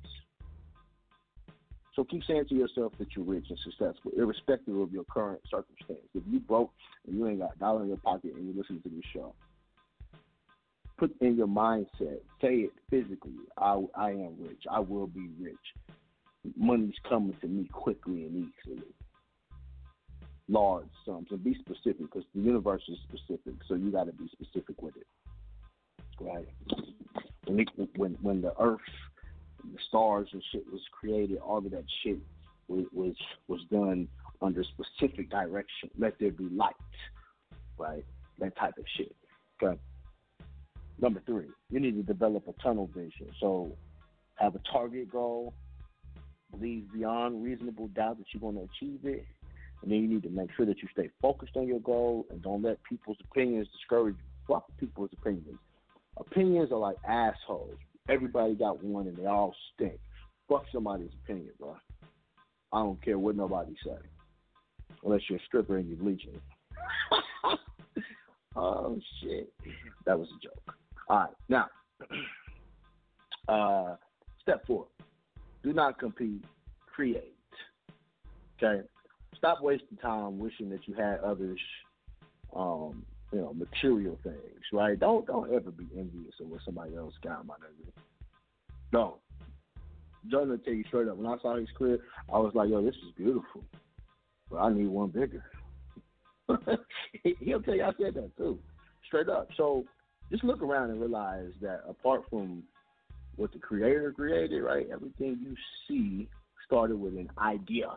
[1.98, 6.08] So keep saying to yourself that you're rich and successful, irrespective of your current circumstance.
[6.14, 6.72] If you broke
[7.08, 9.34] and you ain't got a dollar in your pocket and you're listening to this show,
[11.00, 13.34] put in your mindset, say it physically.
[13.58, 14.62] I I am rich.
[14.70, 15.56] I will be rich.
[16.56, 18.84] Money's coming to me quickly and easily.
[20.48, 24.30] Large sums and be specific because the universe is specific, so you got to be
[24.32, 25.08] specific with it.
[26.22, 26.48] Right?
[27.48, 28.80] When, it, when when the earth
[29.64, 32.18] the stars and shit was created, all of that shit
[32.68, 33.16] was was,
[33.48, 34.08] was done
[34.42, 35.90] under specific direction.
[35.98, 36.76] Let there be light,
[37.78, 38.06] right?
[38.40, 39.16] That type of shit.
[39.62, 39.80] Okay.
[41.00, 43.30] Number three, you need to develop a tunnel vision.
[43.40, 43.76] So
[44.36, 45.54] have a target goal,
[46.52, 49.26] believe beyond reasonable doubt that you're going to achieve it,
[49.82, 52.42] and then you need to make sure that you stay focused on your goal and
[52.42, 54.56] don't let people's opinions discourage you.
[54.56, 55.60] Fuck people's opinions.
[56.18, 57.76] Opinions are like assholes.
[58.10, 60.00] Everybody got one and they all stink.
[60.48, 61.76] Fuck somebody's opinion, bro.
[62.72, 63.98] I don't care what nobody say.
[65.04, 66.40] Unless you're a stripper and you're bleaching.
[68.56, 69.52] oh shit.
[70.06, 70.76] That was a joke.
[71.10, 71.68] Alright, now
[73.48, 73.96] uh
[74.42, 74.88] step four.
[75.64, 76.44] Do not compete,
[76.94, 77.34] create.
[78.62, 78.88] Okay?
[79.38, 81.60] Stop wasting time wishing that you had others
[82.56, 85.00] um, you know, material things, right?
[85.00, 87.92] Don't don't ever be envious of what somebody else got, my nigga.
[88.92, 89.16] Don't.
[90.30, 91.18] Jordan will tell you straight up.
[91.18, 92.00] When I saw his crib,
[92.32, 93.64] I was like, "Yo, this is beautiful,
[94.50, 95.44] but I need one bigger."
[97.40, 98.60] He'll tell you I said that too,
[99.06, 99.50] straight up.
[99.58, 99.84] So
[100.32, 102.64] just look around and realize that apart from
[103.36, 104.88] what the creator created, right?
[104.92, 105.56] Everything you
[105.88, 106.28] see
[106.66, 107.92] started with an idea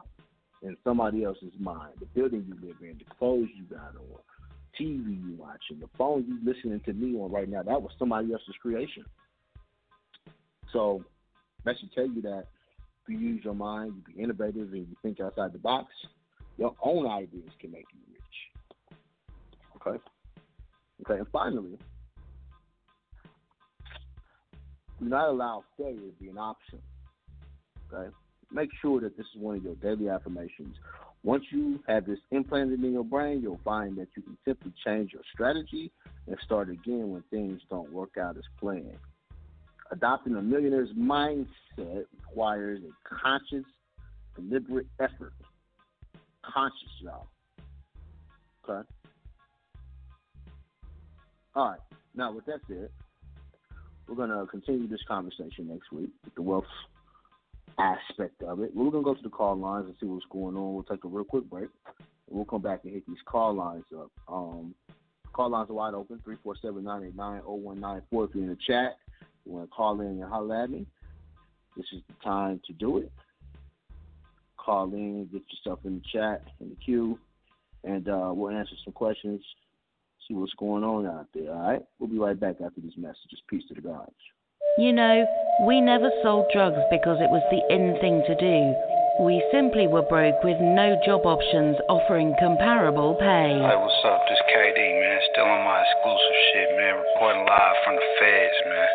[0.63, 1.95] in somebody else's mind.
[1.99, 4.21] The building you live in, the clothes you got on,
[4.79, 8.33] TV you watching, the phone you listening to me on right now, that was somebody
[8.33, 9.05] else's creation.
[10.73, 11.05] So
[11.65, 12.47] that should tell you that
[13.03, 15.93] if you use your mind, you be innovative, and you think outside the box,
[16.59, 18.97] your own ideas can make you rich.
[19.81, 19.99] Okay?
[21.03, 21.79] Okay, and finally,
[25.01, 26.79] do not allow failure to be an option.
[27.93, 28.11] Okay?
[28.53, 30.77] Make sure that this is one of your daily affirmations.
[31.23, 35.13] Once you have this implanted in your brain, you'll find that you can simply change
[35.13, 35.93] your strategy
[36.27, 38.99] and start again when things don't work out as planned.
[39.91, 43.65] Adopting a millionaire's mindset requires a conscious,
[44.35, 45.33] deliberate effort.
[46.43, 47.27] Conscious, y'all.
[48.65, 48.89] Okay?
[51.55, 51.81] All right.
[52.15, 52.89] Now, with that said,
[54.09, 56.65] we're going to continue this conversation next week with the wealth
[57.81, 58.71] aspect of it.
[58.75, 60.75] We're going to go to the call lines and see what's going on.
[60.75, 61.69] We'll take a real quick break.
[62.29, 64.11] We'll come back and hit these call lines up.
[64.29, 64.75] Um,
[65.33, 68.99] call lines are wide open 347 989 0194 if you're in the chat.
[69.45, 70.87] You want to call in and holler at me?
[71.77, 73.11] This is the time to do it.
[74.57, 77.19] Call in, get yourself in the chat, in the queue,
[77.85, 79.41] and uh, we'll answer some questions,
[80.29, 81.83] see what's going on out there, all right?
[81.99, 83.41] We'll be right back after these messages.
[83.49, 84.13] Peace to the gods.
[84.79, 85.27] You know,
[85.67, 88.71] we never sold drugs because it was the in thing to do.
[89.19, 93.59] We simply were broke with no job options offering comparable pay.
[93.59, 94.23] Hey, what's up?
[94.31, 95.19] This KD, man.
[95.35, 97.03] Still on my exclusive shit, man.
[97.03, 98.91] Reporting live from the feds, man.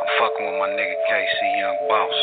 [0.00, 2.18] I'm fucking with my nigga KC Young Boss.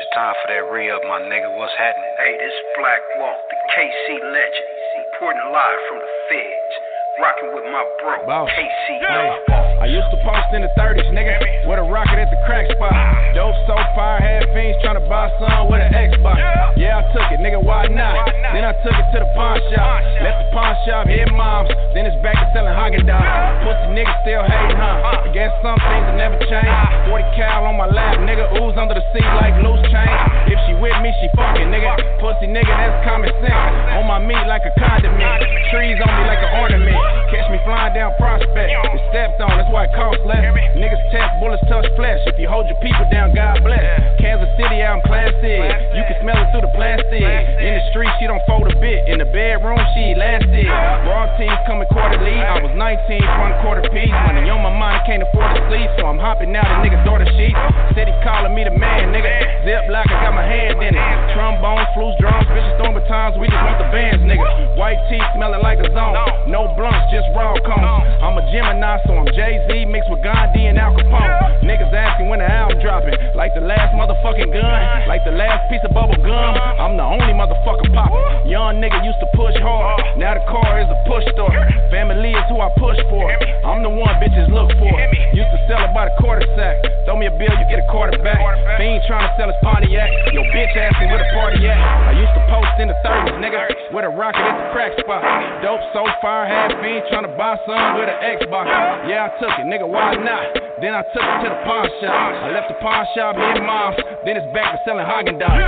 [0.00, 1.52] It's time for that re up, my nigga.
[1.60, 2.10] What's happening?
[2.16, 4.68] Hey, this is Black Walt, the KC legend.
[5.12, 6.72] Reporting live from the feds.
[7.20, 8.48] Rocking with my bro, Boss.
[8.56, 9.65] KC Hey, Young Boss.
[9.76, 12.96] I used to post in the 30s, nigga, with a rocket at the crack spot.
[13.36, 16.40] Dope so fire, had fiends trying to buy some with an Xbox.
[16.80, 18.24] Yeah, I took it, nigga, why not?
[18.56, 20.00] Then I took it to the pawn shop.
[20.24, 21.68] Left the pawn shop, hit moms.
[21.92, 23.68] Then it's back to selling Haagen Dazs.
[23.68, 25.28] Pussy nigga still hating, huh?
[25.28, 26.76] I guess some things will never change.
[27.12, 30.20] 40 cal on my lap, nigga, Uzi under the seat like loose change.
[30.48, 32.00] If she with me, she fucking, nigga.
[32.24, 34.00] Pussy nigga, that's common sense.
[34.00, 35.44] On my meat like a condiment.
[35.68, 36.96] Trees on me like an ornament.
[37.28, 38.72] Catch me flying down prospect.
[38.72, 40.46] It's stepped on, that's why it costs less.
[40.78, 42.22] Niggas test, bullets touch flesh.
[42.30, 43.82] If you hold your people down, God bless.
[44.22, 45.58] Kansas City, I'm plastic
[45.90, 47.18] You can smell it through the plastic.
[47.18, 49.10] In the street, she don't fold a bit.
[49.10, 50.70] In the bedroom, she elastic.
[50.70, 52.38] Raw teams coming quarterly.
[52.38, 54.14] I was 19, front quarter piece.
[54.30, 55.90] Money on my mind, I can't afford to sleep.
[55.98, 57.56] So I'm hopping out the nigga's daughter sheet.
[57.98, 59.66] City calling me the man, nigga.
[59.66, 61.06] Zip lock, I got my hand in it.
[61.34, 63.34] Trombone, flutes, drums, bitches throwing batons.
[63.34, 64.78] We just want the bands, nigga.
[64.78, 66.14] White teeth, smelling like a zone.
[66.46, 68.06] No blunts, just raw cones.
[68.22, 71.64] I'm a Gemini, so I'm Jay Z mixed with Gandhi and Al Capone.
[71.64, 73.16] Niggas asking when the album dropping.
[73.34, 75.08] Like the last motherfucking gun.
[75.08, 76.52] Like the last piece of bubble gum.
[76.78, 78.50] I'm the only motherfucker popping.
[78.50, 80.18] Young nigga used to push hard.
[80.18, 81.52] Now the car is a push store.
[81.90, 83.26] Family is who I push for.
[83.66, 84.94] I'm the one bitches look for.
[85.34, 86.80] Used to sell it by the quarter sack.
[87.06, 88.38] Throw me a bill, you get a quarter back.
[88.78, 90.10] Fiend trying to sell his Pontiac.
[90.34, 91.78] Yo, bitch asking where the party at.
[91.78, 93.70] I used to post in the 30s, nigga.
[93.94, 95.22] With a rocket at the crack spot.
[95.62, 98.66] Dope so far, half fiend trying to buy some with an Xbox.
[99.06, 100.54] Yeah, I took it, nigga, why not?
[100.80, 102.34] Then I took it to the pawn shop.
[102.42, 103.96] I left the pawn shop, in and mom's.
[104.24, 105.62] Then it's back to selling Haagen Dazs.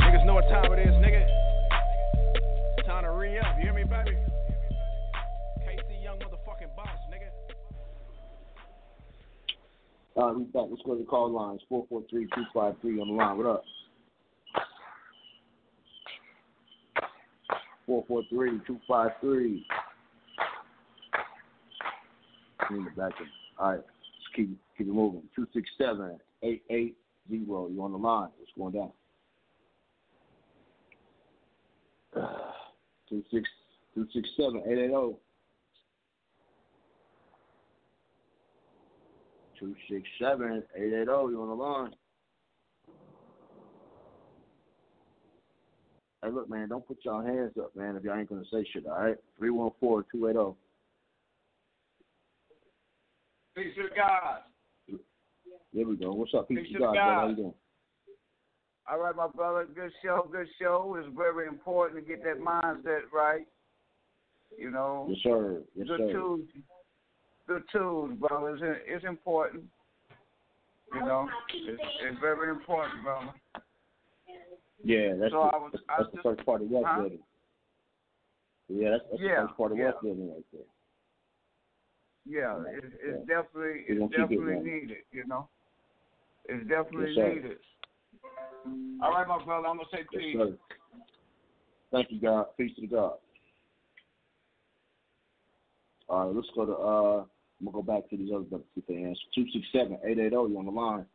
[0.00, 1.26] Niggas know what time it is, nigga.
[2.86, 3.56] Time to re up.
[3.56, 4.16] You hear me, baby?
[5.64, 7.30] KC Young motherfucking boss, nigga.
[10.16, 10.66] Uh, we back.
[10.68, 11.60] Let's go to the call lines.
[11.70, 13.36] 443-253 on the line.
[13.36, 13.64] What up?
[17.88, 19.64] 443-253.
[22.68, 23.26] Bring it back in.
[23.58, 23.76] All right.
[23.76, 25.22] Let's keep, keep it moving.
[25.38, 26.94] 267-880.
[27.28, 28.28] You on the line.
[28.38, 28.90] What's going down?
[33.08, 33.48] Two six
[33.94, 35.16] two six seven eight eight zero.
[39.58, 41.28] Two six seven eight eight zero.
[41.28, 41.90] You on the line?
[46.22, 47.96] Hey, look, man, don't put y'all hands up, man.
[47.96, 49.16] If y'all ain't gonna say shit, all right?
[49.38, 50.56] Three one four two eight zero.
[53.56, 54.40] Peace to God.
[55.72, 56.10] There we go.
[56.12, 57.14] What's up, Peace Peace to God, God.
[57.20, 57.54] How you doing?
[58.90, 59.66] All right, my brother.
[59.72, 60.28] Good show.
[60.30, 60.96] Good show.
[60.98, 63.46] It's very important to get that mindset right.
[64.58, 65.06] You know.
[65.08, 65.62] Yes, sir.
[65.76, 66.12] Yes, good sir.
[66.12, 66.40] tools.
[67.46, 68.56] Good tools, brother.
[68.56, 69.64] It's, it's important.
[70.92, 71.28] You know,
[71.68, 73.28] it's, it's very important, brother.
[74.82, 77.00] Yeah, that's So the, I was- that's, I that's the first part of wealth Huh?
[77.02, 77.18] building.
[78.68, 79.84] Yeah, that's, that's Yeah, the first part of yeah.
[79.84, 80.62] wealth building right there.
[82.26, 84.96] Yeah, it, it's definitely it's gonna keep it definitely needed.
[85.12, 85.48] You know,
[86.46, 87.58] it's definitely Yes, needed.
[89.02, 89.66] All right, my brother.
[89.66, 90.36] I'm gonna say Yes, peace.
[90.36, 90.52] sir.
[91.92, 92.46] Thank you, God.
[92.56, 93.14] Peace to God.
[96.08, 97.24] All right, let's go to uh
[97.60, 99.20] I'm gonna go back to these other see if they answer.
[99.34, 101.06] Two six seven eight eight zero, you on the line.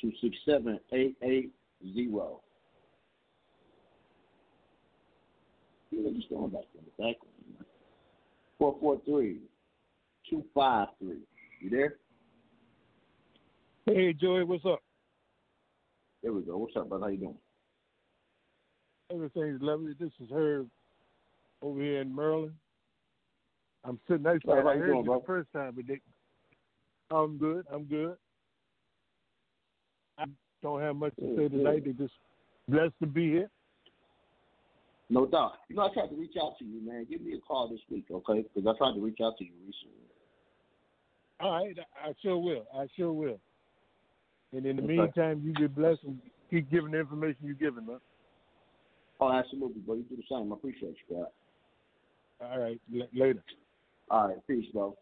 [0.00, 1.52] Two six seven eight eight
[1.94, 2.40] zero.
[5.90, 7.16] Yeah, just going back in the back.
[8.58, 9.40] Four four three
[10.28, 11.20] two five three.
[11.60, 11.96] You there?
[13.86, 14.80] Hey, Joey, what's up?
[16.22, 16.56] There we go.
[16.56, 17.04] What's up, brother?
[17.04, 17.38] How you doing?
[19.12, 19.92] Everything's lovely.
[19.98, 20.68] This is Herb
[21.62, 22.54] over here in Maryland.
[23.84, 24.62] I'm sitting next to Hey, you.
[24.62, 26.00] how I you heard doing, you the first time, but they,
[27.10, 27.64] I'm good.
[27.72, 28.16] I'm good.
[30.18, 30.24] I
[30.62, 31.84] don't have much to Good, say tonight.
[31.84, 31.96] good.
[31.98, 32.14] They just
[32.68, 33.50] blessed to be here.
[35.08, 35.52] No doubt.
[35.68, 37.06] You know, I tried to reach out to you, man.
[37.08, 38.42] Give me a call this week, okay?
[38.54, 40.02] Because I tried to reach out to you recently.
[41.38, 42.66] All right, I I sure will.
[42.76, 43.38] I sure will.
[44.52, 44.96] And in the Okay.
[44.96, 46.18] meantime, you get blessed and
[46.50, 48.00] keep giving the information you're giving, man.
[49.20, 49.96] Oh, absolutely, bro.
[49.96, 50.52] You do the same.
[50.52, 51.26] I appreciate you, God.
[52.40, 53.42] All right, l- later.
[54.10, 54.96] All right, peace, bro.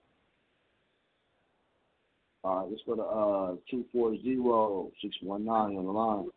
[2.42, 6.28] All right, let's go to uh two four zero six one nine on the line.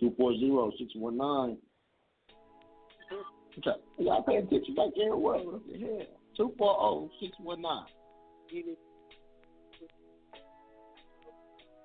[0.00, 1.58] Two four zero six one nine.
[3.98, 5.14] Y'all pay attention back there.
[5.14, 5.44] What?
[5.44, 6.06] What the hell?
[6.36, 7.84] Two four zero six one nine.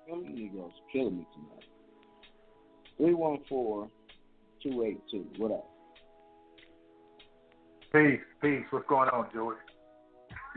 [0.08, 1.64] Them niggas killing me tonight.
[2.96, 3.88] Three one four
[4.62, 5.26] two eight two.
[5.36, 5.68] What up?
[7.92, 8.64] Peace, peace.
[8.70, 9.58] What's going on, George?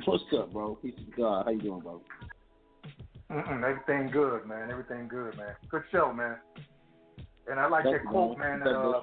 [0.06, 0.76] What's up, bro?
[0.76, 1.46] Peace of God.
[1.46, 2.02] How you doing, bro?
[3.32, 4.72] Mm-mm, everything good, man.
[4.72, 5.56] Everything good, man.
[5.70, 6.38] Good show, man.
[7.50, 8.62] And I like that quote, man.
[8.62, 9.02] Uh,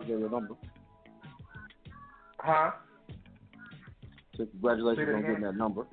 [2.39, 2.71] huh?
[4.37, 5.87] So congratulations on getting that number.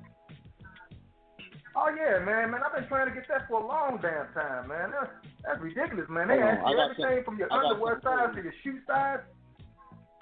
[1.76, 2.60] Oh yeah, man, man.
[2.64, 4.92] I've been trying to get that for a long damn time, man.
[4.92, 5.10] That's,
[5.44, 6.28] that's ridiculous, man.
[6.28, 9.18] They ask you everything from your underwear size to your shoe size.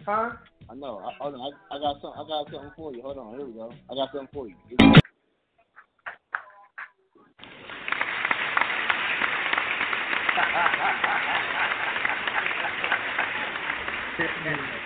[0.07, 0.31] Huh?
[0.70, 0.99] I know.
[1.05, 1.52] I, hold on.
[1.70, 2.12] I, I got some.
[2.15, 3.02] I got something for you.
[3.02, 3.36] Hold on.
[3.36, 3.70] Here we go.
[3.91, 4.55] I got something for you.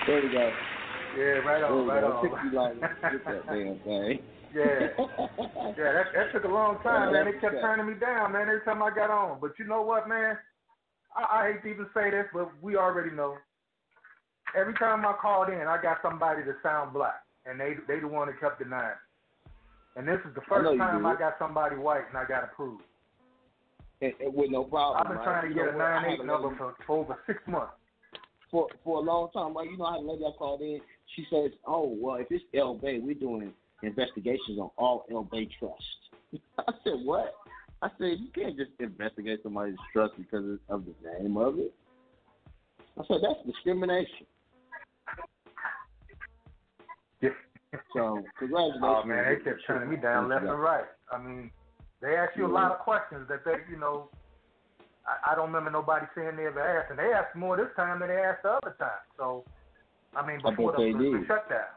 [0.06, 0.52] There we go.
[1.18, 2.24] Yeah, right on, right on.
[2.24, 4.20] It took you like get that damn thing.
[4.54, 4.94] Yeah.
[5.76, 7.26] Yeah, that that took a long time, man.
[7.26, 9.38] They kept turning me down, man, every time I got on.
[9.40, 10.36] But you know what, man?
[11.16, 13.36] I, I hate to even say this, but we already know.
[14.56, 18.08] Every time I called in, I got somebody that sound black, and they they the
[18.08, 18.94] one that kept denying.
[19.96, 21.06] And this is the first you time.
[21.06, 22.84] I got somebody white and I got approved.
[24.02, 25.00] And, and with no problem.
[25.00, 25.24] I've been right?
[25.24, 27.72] trying to You get a nine eight number for, for over six months.
[28.50, 29.56] For for a long time.
[29.56, 29.70] Right?
[29.70, 30.80] You know how the lady I called in,
[31.14, 33.52] she says, "Oh well, if it's El Bay, we're doing
[33.82, 35.82] investigations on all El Bay trust."
[36.58, 37.34] I said, "What?"
[37.82, 41.74] I said, "You can't just investigate somebody's trust because of the name of it."
[42.98, 44.26] I said, "That's discrimination."
[47.92, 48.82] So congratulations.
[48.82, 50.84] Oh man, they kept turning me down left and right.
[51.12, 51.50] I mean,
[52.00, 54.08] they ask you a lot of questions that they, you know,
[55.06, 58.00] I, I don't remember nobody saying they ever asked, and they asked more this time
[58.00, 59.02] than they asked the other time.
[59.16, 59.44] So,
[60.14, 61.70] I mean, before the, the, shutdown.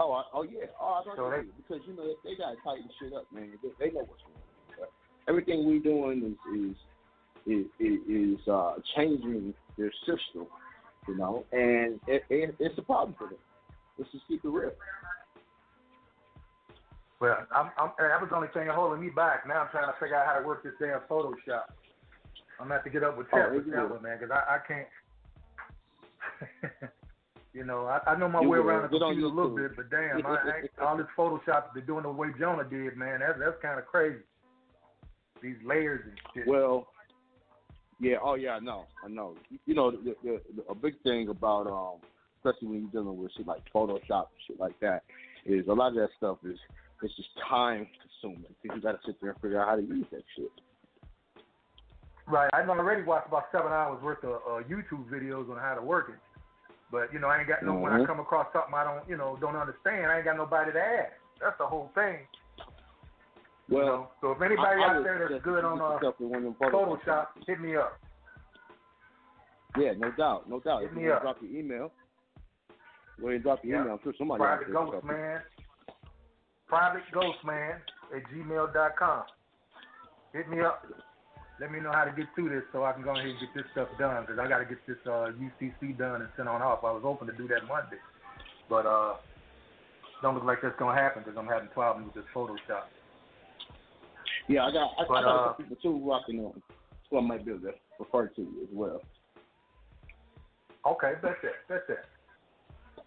[0.00, 0.66] Oh, I, oh yeah.
[0.80, 3.52] Oh, I know So they, because you know they, gotta tighten shit up, man.
[3.62, 4.74] They, they know what's going on.
[4.78, 4.90] But
[5.28, 6.76] everything we doing is is
[7.46, 10.46] is is, is uh, changing their system,
[11.06, 13.38] you know, and it, it, it's a problem for them.
[13.98, 14.72] Let's just keep it real.
[17.22, 19.46] Well, I'm, I'm, that was the only thing holding me back.
[19.46, 21.70] Now I'm trying to figure out how to work this damn Photoshop.
[22.58, 24.58] I'm gonna have to get up with Oh, with that one, man, because I, I
[24.66, 24.88] can't.
[27.54, 28.66] you know, I, I know my You way will.
[28.66, 32.02] around the computer a little bit, but damn, I, I, all this Photoshop they're doing
[32.02, 34.18] the way Jonah did, man, that's that's kind of crazy.
[35.40, 36.48] These layers and shit.
[36.48, 36.88] Well,
[38.00, 38.16] yeah.
[38.20, 38.86] Oh yeah, I know.
[39.04, 39.36] I know.
[39.64, 42.00] You know, the, the, the, a big thing about um,
[42.38, 45.04] especially when you're dealing with shit like Photoshop shit like that,
[45.46, 46.58] is a lot of that stuff is
[47.02, 49.82] it's just time consuming because you got to sit there and figure out how to
[49.82, 50.52] use that shit.
[52.26, 52.48] Right.
[52.54, 56.08] I've already watched about seven hours worth of uh, YouTube videos on how to work
[56.08, 56.18] it.
[56.90, 57.74] But you know, I ain't got no.
[57.74, 58.06] When I Mhm.
[58.06, 61.12] come across something I don't, you know, don't understand, I ain't got nobody to ask.
[61.40, 62.28] That's the whole thing.
[63.68, 64.10] Well, you know?
[64.20, 66.70] so if anybody I- I out there that's good on uh, yourself one of them
[66.72, 67.98] Photoshop, hit me up.
[69.76, 70.82] Yeah, no doubt, no doubt.
[70.82, 71.92] Hit If you want to drop your email,
[73.18, 73.82] go ahead and drop your Yeah.
[73.82, 73.94] email.
[73.94, 75.10] I'm sure somebody Private out there Ghost will help you.
[75.10, 75.42] Man.
[76.72, 77.76] Private Ghost Man
[78.16, 79.22] at gmail.com.
[80.32, 80.86] Hit me up.
[81.60, 83.52] Let me know how to get through this so I can go ahead and get
[83.54, 86.62] this stuff done because I got to get this uh, UCC done and sent on
[86.62, 86.82] off.
[86.82, 88.00] I was hoping to do that Monday,
[88.70, 89.16] but uh,
[90.22, 92.88] don't look like that's gonna happen because I'm having problems with this Photoshop.
[94.48, 96.62] Yeah, I got I, But, I got uh, people too rocking on,
[97.10, 99.02] so I might be able to refer to as well.
[100.86, 101.52] Okay, that's it.
[101.68, 102.04] That's it.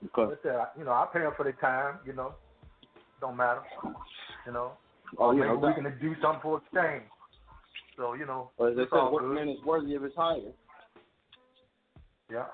[0.03, 0.79] Because That's it.
[0.79, 1.97] You know, I pay them for their time.
[2.05, 2.35] You know,
[3.21, 3.61] don't matter.
[4.45, 4.73] You know,
[5.17, 5.75] Oh, yeah, maybe no we doubt.
[5.75, 7.09] can do something for exchange.
[7.97, 10.13] So you know, Or as they it's said, all what man is worthy of his
[10.15, 10.51] hire.
[12.31, 12.45] Yeah.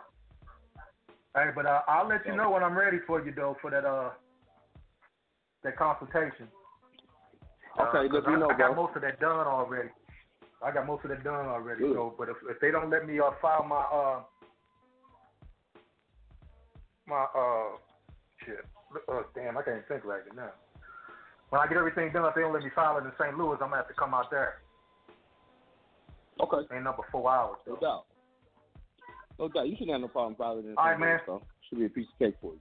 [1.35, 3.85] Hey, but uh, I'll let you know when I'm ready for you though for that
[3.85, 4.11] uh
[5.63, 6.47] that consultation.
[7.79, 8.83] Okay, Uh, let me I, know, I got bro.
[8.83, 9.89] most of that done already.
[10.63, 11.81] I got most of that done already.
[11.81, 11.95] Good.
[11.95, 14.23] So, but if if they don't let me uh file my uh
[17.07, 17.77] my uh
[18.45, 18.65] shit,
[19.09, 20.51] uh damn, I can't think right now.
[21.49, 23.37] When I get everything done, if they don't let me file it in St.
[23.37, 24.61] Louis, I'm gonna have to come out there.
[26.39, 26.73] Okay.
[26.73, 27.57] Ain't number four hours.
[27.67, 28.05] No doubt.
[29.37, 29.67] No doubt.
[29.67, 30.77] You shouldn't have no problem filing it.
[30.77, 31.19] All right, man.
[31.25, 32.59] So should be a piece of cake for you.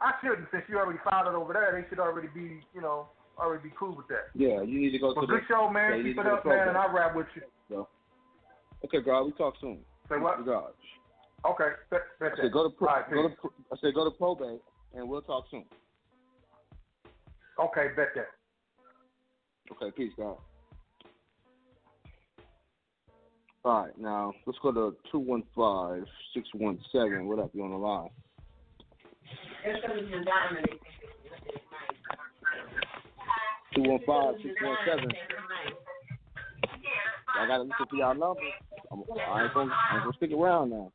[0.00, 1.72] I shouldn't, since you already filed it over there.
[1.72, 3.08] They should already be, you know,
[3.38, 4.30] already be cool with that.
[4.34, 5.98] Yeah, you need to go Well, to good the show, man.
[5.98, 6.76] yeah, Keep it up, man, and.
[6.76, 7.42] I'll rap with you.
[7.68, 7.88] So,
[8.84, 9.78] okay, God, we talk soon.
[10.08, 10.38] Say what?
[10.40, 14.04] Okay, I that's said go to pro, All right, go to pro, I said go
[14.04, 14.60] to probate,
[14.96, 15.64] and we'll talk soon.
[17.60, 18.26] Okay, bet that.
[19.72, 20.36] Okay, peace, God.
[23.64, 27.26] All right, now let's go to two one five six one seven.
[27.26, 27.50] What up?
[27.54, 28.10] You on the line?
[33.74, 35.10] Two one five six one seven.
[37.40, 38.44] I gotta listen to y'all numbers.
[38.92, 40.92] I'm, I ain't gonna, I ain't gonna stick around now.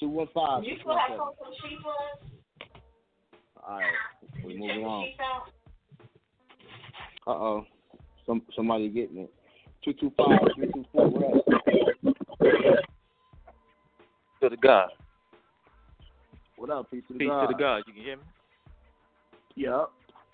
[0.00, 2.31] Two one five six one seven.
[3.66, 3.92] All right,
[4.44, 5.06] we moving on.
[7.26, 7.66] Uh oh,
[8.26, 9.32] some somebody getting it.
[9.84, 11.08] Two two five three two four.
[11.10, 12.84] What up?
[14.42, 14.88] to the God.
[16.56, 16.90] What up?
[16.90, 17.42] Peace to the Peace God.
[17.42, 17.82] to the God.
[17.86, 18.22] You can hear me?
[19.54, 19.90] Yep.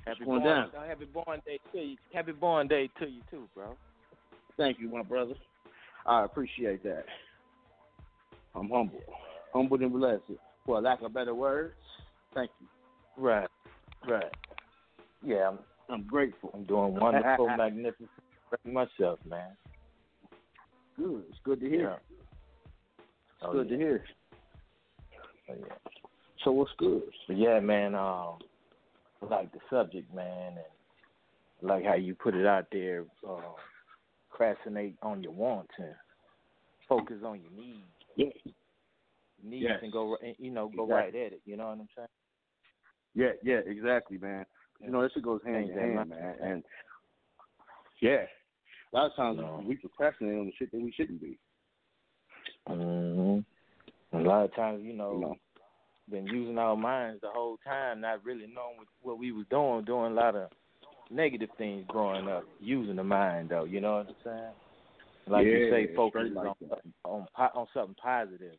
[0.06, 0.88] Happy going born, down?
[0.88, 1.96] Happy born day to you.
[2.14, 3.76] Happy born day to you too, bro.
[4.56, 5.34] Thank you, my brother.
[6.06, 7.04] I appreciate that.
[8.54, 9.02] I'm humble,
[9.52, 10.22] humbled and blessed.
[10.64, 11.74] For lack of better words,
[12.34, 12.66] thank you.
[13.18, 13.48] Right,
[14.06, 14.32] right.
[15.24, 15.58] Yeah, I'm.
[15.90, 16.50] I'm grateful.
[16.54, 18.10] I'm doing wonderful, magnificent
[18.64, 19.56] myself, man.
[20.96, 21.24] Good.
[21.30, 21.80] It's good to hear.
[21.80, 21.96] Yeah.
[21.96, 23.76] It's Oh, good yeah.
[23.76, 24.04] to hear.
[25.50, 25.92] Oh, yeah.
[26.44, 27.02] So what's good?
[27.26, 28.38] But yeah, man, um,
[29.22, 30.58] I like the subject, man, and
[31.62, 33.04] I like how you put it out there.
[33.28, 33.40] Uh,
[34.30, 35.94] procrastinate on your wants and
[36.88, 37.84] focus on your needs.
[38.14, 38.52] Yeah.
[39.42, 39.80] Needs Yes.
[39.82, 40.94] and go, you know, go Exactly.
[40.94, 41.40] right at it.
[41.44, 42.08] You know what I'm saying?
[43.14, 44.44] Yeah, yeah, exactly, man.
[44.80, 46.34] You know, this shit goes hand in hand, man.
[46.42, 46.62] And
[48.00, 48.24] yeah,
[48.92, 51.38] a lot of times we procrastinate on the shit that we shouldn't be.
[52.66, 53.38] hmm
[54.12, 55.36] A lot of times, you know,
[56.10, 60.12] been using our minds the whole time, not really knowing what, we was doing, doing
[60.12, 60.48] a lot of
[61.10, 63.64] negative things growing up, using the mind though.
[63.64, 64.52] You know what I'm saying?
[65.26, 68.54] Like you say, focus like on, on po- on something positive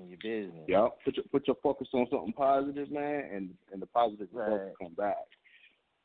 [0.00, 0.64] in your business.
[0.68, 4.64] Yeah, put your put your focus on something positive, man, and and the positive results
[4.78, 5.16] will come back.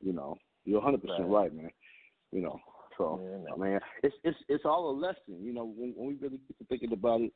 [0.01, 1.43] You know, you're 100 percent Right.
[1.43, 1.71] right, man.
[2.31, 2.59] You know,
[2.97, 3.19] so
[3.53, 5.43] I mean, it's it's it's all a lesson.
[5.43, 7.33] You know, when, when we really get to thinking about it,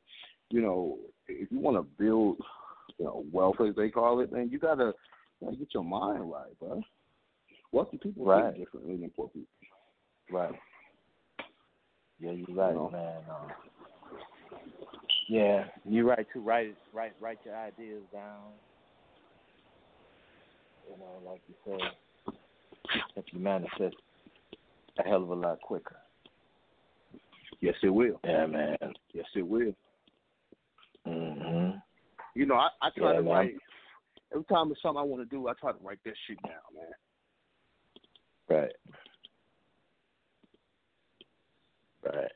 [0.50, 2.38] you know, if you want to build,
[2.98, 4.92] you know, wealth as they call it, man, you gotta,
[5.40, 6.82] you gotta get your mind right, bro.
[7.72, 8.54] Wealthy people Right.
[8.54, 9.48] think differently than poor people.
[10.30, 10.54] Right.
[12.18, 12.90] Yeah, you're right, know.
[12.90, 13.18] man.
[13.28, 13.52] Um,
[15.28, 16.40] yeah, you're right too.
[16.40, 18.52] Write write write your ideas down.
[20.90, 23.96] You know, like you said, if you manifest
[24.98, 25.96] a hell of a lot quicker.
[27.60, 28.20] Yes, it will.
[28.24, 28.76] Yeah, man.
[29.12, 29.74] Yes, it will.
[31.06, 31.82] Mhm.
[32.34, 33.32] You know, I, I try Yeah, to man.
[33.32, 33.54] write
[34.32, 35.48] every time it's something I want to do.
[35.48, 36.92] I try to write that shit down, man.
[38.48, 38.72] Right.
[42.04, 42.32] Right.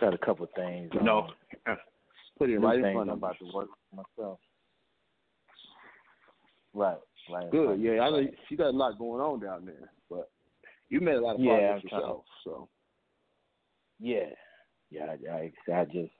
[0.00, 0.90] Got a couple things.
[0.94, 1.30] You know, um,
[2.40, 4.38] put it right in front I'm of about to work myself.
[6.72, 6.96] Right.
[7.30, 7.50] Right.
[7.50, 7.70] Good.
[7.72, 7.98] of Yeah, me.
[8.00, 10.30] I know you- got a lot going on down there, but
[10.88, 12.24] you made a lot of Yeah, progress I'm trying- yourself.
[12.44, 12.68] So
[13.98, 14.34] Yeah,
[14.88, 15.14] yeah.
[15.28, 15.30] I,
[15.70, 16.12] I, I just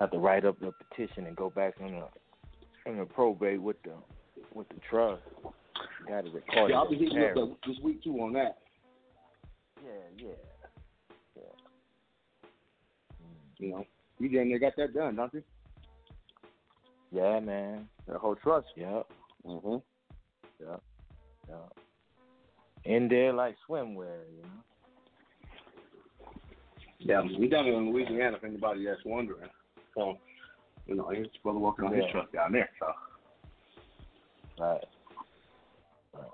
[0.00, 2.08] have to write up the petition and go back on the
[2.90, 3.94] on the probate with the
[4.54, 5.22] with the trust.
[6.08, 7.50] Got to record yeah, I'll be in hitting up Paris.
[7.66, 8.58] this week too on that.
[9.84, 10.28] Yeah, Yeah,
[11.36, 11.42] yeah.
[13.58, 13.84] You know,
[14.18, 15.42] you damn near got that done, don't you?
[17.10, 17.88] Yeah, man.
[18.06, 18.68] That whole trust.
[18.76, 19.06] Yep.
[19.46, 19.82] Mhm.
[20.60, 20.82] Yep.
[21.48, 21.72] Yep.
[22.84, 24.64] In there like swimwear, you know.
[26.98, 28.36] Yeah, we down in Louisiana.
[28.36, 29.50] If anybody that's wondering,
[29.94, 30.18] so
[30.86, 32.12] you know, his brother working on his Yeah.
[32.12, 32.70] truck down there.
[32.78, 32.92] So
[34.58, 34.84] Right.
[36.12, 36.30] Right.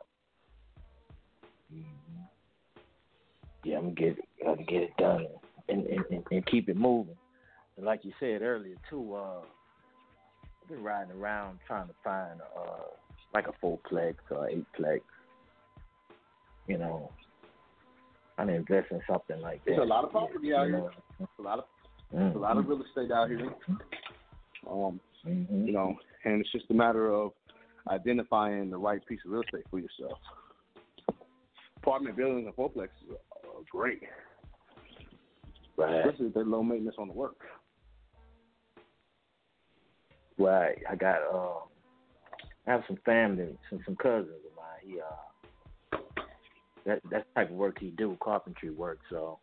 [1.70, 1.84] hmm
[3.65, 5.26] Yeah, I'm gonna get it, I'm gonna get it done
[5.68, 7.17] and, and, and, and keep it moving.
[7.81, 12.83] And like you said earlier too, uh, I've been riding around trying to find uh
[13.33, 15.00] like a fourplex or eightplex.
[16.67, 17.10] You know,
[18.36, 19.70] I'm gonna invest in something like that.
[19.70, 20.78] there's a lot of property out you here.
[20.81, 20.91] know.
[21.18, 21.65] There's a lot of
[22.12, 23.49] there's a lot of real estate out here.
[24.70, 27.33] Um, you know, and it's just a matter of
[27.89, 30.18] identifying the right piece of real estate for yourself.
[31.78, 34.02] Apartment buildings and fourplexes are, are great,
[35.78, 36.05] Right.
[36.05, 37.36] especially if they're low maintenance on the work.
[40.40, 40.78] Right.
[40.88, 41.60] I got uh
[42.66, 44.80] I have some family, some some cousins of mine.
[44.82, 45.98] He uh
[46.86, 49.38] that that's the type of work he do, carpentry work, so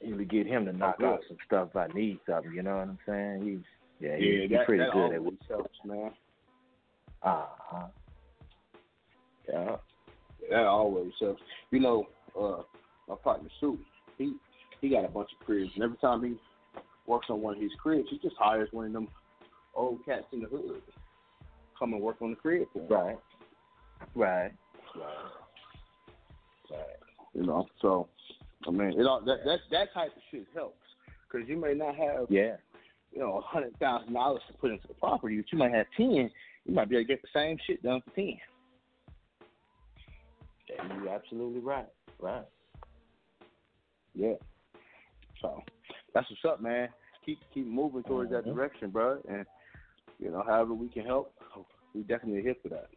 [0.00, 1.06] usually get him to knock good.
[1.06, 3.42] out some stuff if I need something, you know what I'm saying?
[3.44, 6.10] He's yeah, he's, yeah, he's that, pretty that good at always helps, man.
[7.22, 7.86] uh huh.
[9.48, 9.76] Yeah.
[10.50, 11.42] That always helps.
[11.70, 12.06] You know,
[12.38, 12.62] uh,
[13.08, 13.78] my partner Sue,
[14.18, 14.34] he
[14.80, 16.34] he got a bunch of cribs, and every time he
[17.06, 19.08] works on one of his cribs, he just hires one of them
[19.74, 20.82] old cats in the hood
[21.78, 22.86] come and work on the crib for him.
[22.88, 23.18] Right.
[24.14, 24.52] Right.
[26.70, 26.96] Right.
[27.34, 28.08] You know, so
[28.66, 30.76] I mean, it all that that that type of shit helps
[31.30, 32.56] because you may not have Yeah.
[33.12, 35.86] you know a hundred thousand dollars to put into the property, but you might have
[35.96, 36.30] ten.
[36.64, 38.36] You might be able to get the same shit done for ten.
[40.68, 41.88] Yeah, you're absolutely right.
[42.20, 42.44] Right.
[44.14, 44.34] Yeah.
[45.42, 45.62] So
[46.14, 46.88] that's what's up, man.
[47.26, 48.54] Keep keep moving towards that Mhm.
[48.54, 49.20] direction, bro.
[49.28, 49.44] And
[50.18, 51.34] you know, however we can help,
[51.94, 52.88] we definitely here for that.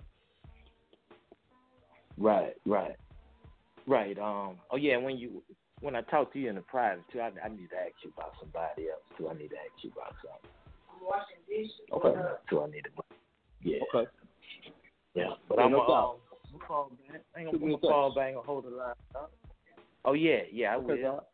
[2.18, 2.96] Right, right,
[3.86, 4.18] right.
[4.18, 4.60] Um.
[4.72, 4.98] Oh yeah.
[4.98, 5.44] When you
[5.82, 8.12] when I talk to you in the private too, I, I need to ask you
[8.16, 9.30] about somebody else too.
[9.30, 10.52] I need to ask you about something.
[11.02, 11.74] Washing dishes.
[11.92, 12.20] Okay.
[12.50, 12.90] So I need to.
[13.62, 13.78] Yeah.
[13.94, 14.10] Okay.
[15.14, 15.34] Yeah.
[15.48, 16.10] But Yeah, I'm no gonna doubt.
[16.10, 16.16] um,
[16.54, 17.22] I'm gonna call back.
[17.36, 18.34] I ain't Shoot gonna, me I'm gonna call back.
[18.36, 19.32] I hold the line up.
[20.06, 21.02] Oh yeah, yeah, I Okay, will.
[21.02, 21.28] Doc.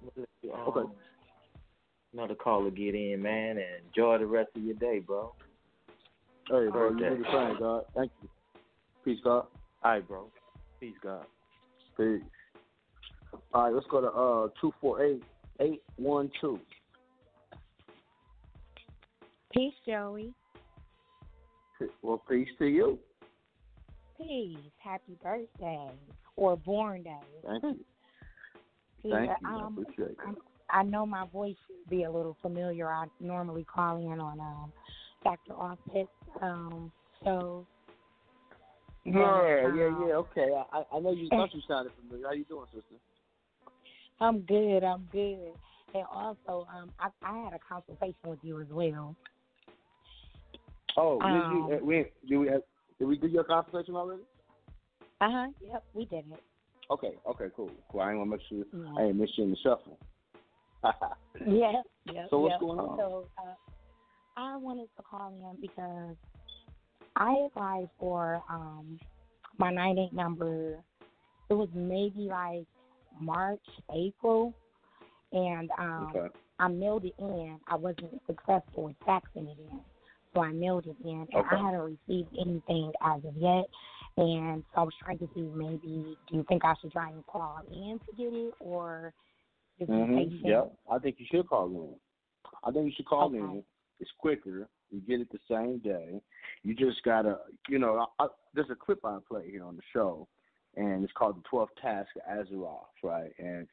[0.00, 0.92] I'm gonna let you, um, Okay.
[2.12, 5.34] Another caller get in, man, and enjoy the rest of your day, bro.
[6.48, 7.16] Hey, bro, you Birthday.
[7.16, 7.84] do the God.
[7.94, 8.28] Thank you.
[9.04, 9.46] Peace, God.
[9.82, 10.30] All right, bro.
[10.80, 11.26] Peace, God.
[11.98, 12.22] Peace.
[13.52, 15.22] All right, let's go to uh two four eight
[15.60, 16.58] eight one two.
[19.52, 20.32] Peace, Joey.
[22.02, 22.98] Well, peace to you.
[24.16, 24.56] Peace.
[24.78, 25.90] Happy birthday
[26.36, 27.18] or born day.
[27.46, 27.84] Thank you.
[29.04, 29.48] Yeah, Thank you.
[29.48, 30.34] I um, appreciate that.
[30.70, 32.88] I know my voice should be a little familiar.
[32.90, 34.72] I normally call in on um,
[35.24, 35.52] Dr.
[35.52, 36.08] Offset's
[36.42, 36.92] um,
[37.24, 37.66] show.
[39.04, 40.14] Yeah, But, yeah, um, yeah.
[40.16, 42.26] Okay, I I know you thought you sounded familiar.
[42.26, 42.96] How you doing, sister?
[44.20, 44.84] I'm good.
[44.84, 45.52] I'm good.
[45.94, 49.16] And also, um, I, I had a consultation with you as well.
[50.96, 51.96] Oh, Um, did you, uh, we
[52.28, 52.62] did we have,
[52.98, 54.22] did we do your consultation already?
[55.20, 55.46] Uh huh.
[55.66, 56.42] Yep, we did it.
[56.90, 57.70] Okay, okay, cool.
[57.90, 58.00] Cool.
[58.00, 59.00] I ain't want to make sure Yeah.
[59.00, 59.98] I ain't miss you in the shuffle.
[61.46, 61.82] Yeah.
[62.12, 62.26] Yeah.
[62.30, 62.60] So what's yep.
[62.60, 62.98] going on?
[62.98, 63.54] So uh,
[64.36, 66.16] I wanted to call in because
[67.16, 68.98] I applied for um
[69.58, 70.82] my nine eight number.
[71.50, 72.66] It was maybe like
[73.20, 74.54] March, April,
[75.32, 76.28] and um Okay.
[76.58, 77.58] I mailed it in.
[77.68, 79.80] I wasn't successful with faxing it in,
[80.34, 81.56] so I mailed it in, and Okay.
[81.56, 83.64] I hadn't received anything as of yet.
[84.16, 87.24] And so I was trying to see maybe do you think I should try and
[87.26, 89.12] call in to get it, or
[89.80, 90.46] Mm-hmm.
[90.46, 90.72] Yep.
[90.90, 91.94] I think you should call in.
[92.64, 93.38] I think you should call Okay.
[93.38, 93.62] in.
[94.00, 94.68] It's quicker.
[94.90, 96.20] You get it the same day.
[96.62, 99.82] You just gotta, you know, I, I, there's a clip I play here on the
[99.92, 100.26] show,
[100.76, 103.32] and it's called the 12th Task of Asterix, right?
[103.38, 103.66] And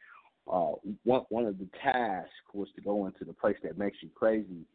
[0.52, 4.10] uh, one one of the tasks was to go into the place that makes you
[4.14, 4.66] crazy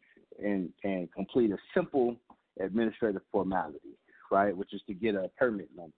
[0.43, 2.15] and and complete a simple
[2.59, 3.97] administrative formality,
[4.31, 4.55] right?
[4.55, 5.93] Which is to get a permit number,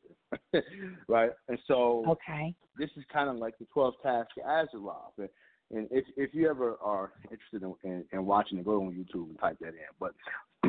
[1.07, 1.31] right?
[1.47, 2.55] And so Okay.
[2.77, 5.11] this is kind of like the 12th task of Asterix.
[5.17, 5.29] And,
[5.71, 9.29] and if if you ever are interested in, in, in watching it, go on YouTube
[9.29, 9.93] and type that in.
[9.99, 10.13] But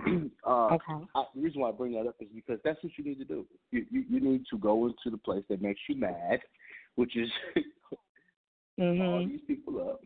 [0.46, 1.06] uh, Okay.
[1.14, 3.24] I, the reason why I bring that up is because that's what you need to
[3.24, 3.46] do.
[3.70, 6.40] You, you you need to go into the place that makes you mad,
[6.96, 7.30] which is
[8.78, 9.28] call Mhm.
[9.28, 10.00] these people up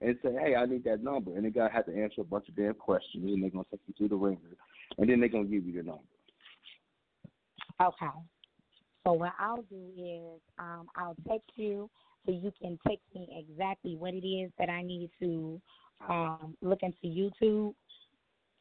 [0.00, 2.48] and say, "Hey, I need that number," and the guy had to answer a bunch
[2.48, 4.56] of damn questions, and they're gonna take you through the ringer,
[4.98, 6.02] and then they're gonna give you your number.
[7.80, 8.06] Okay.
[9.04, 11.88] So what I'll do is um, I'll text you
[12.26, 15.60] so you can text me exactly what it is that I need to
[16.08, 17.74] um, look into YouTube,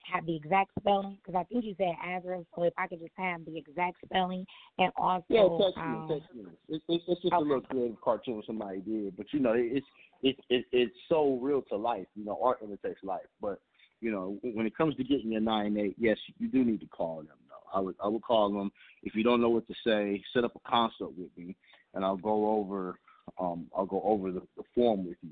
[0.03, 2.43] have the exact spelling because I think you said Azra.
[2.55, 4.45] So if I could just have the exact spelling
[4.77, 6.43] and also Yeah, text me, um, text me.
[6.69, 9.85] It's, it's, it's just a little creative cartoon somebody did, but you know, it's
[10.23, 12.07] it's it, it's so real to life.
[12.15, 13.27] You know, art imitates life.
[13.41, 13.59] But
[14.01, 16.87] you know, when it comes to getting your nine eight, yes, you do need to
[16.87, 17.37] call them.
[17.73, 18.71] I would I would call them
[19.03, 20.23] if you don't know what to say.
[20.33, 21.55] Set up a consult with me,
[21.93, 22.99] and I'll go over
[23.39, 25.31] um I'll go over the, the form with you.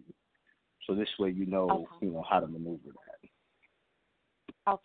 [0.85, 3.30] So this way, you know you know how to maneuver that.
[4.72, 4.83] okay,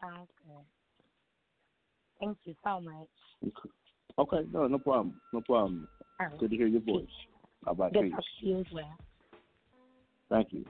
[0.00, 0.64] sounds good.
[2.20, 3.52] Thank you so much.
[4.18, 5.88] Okay, no, no problem, no problem.
[6.20, 6.38] Right.
[6.38, 7.06] Good to hear your voice.
[7.64, 8.12] How about Good peace?
[8.40, 8.96] to you as well.
[10.30, 10.64] Thank you.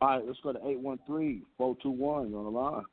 [0.00, 2.84] All right, let's go to 813 421 on the line.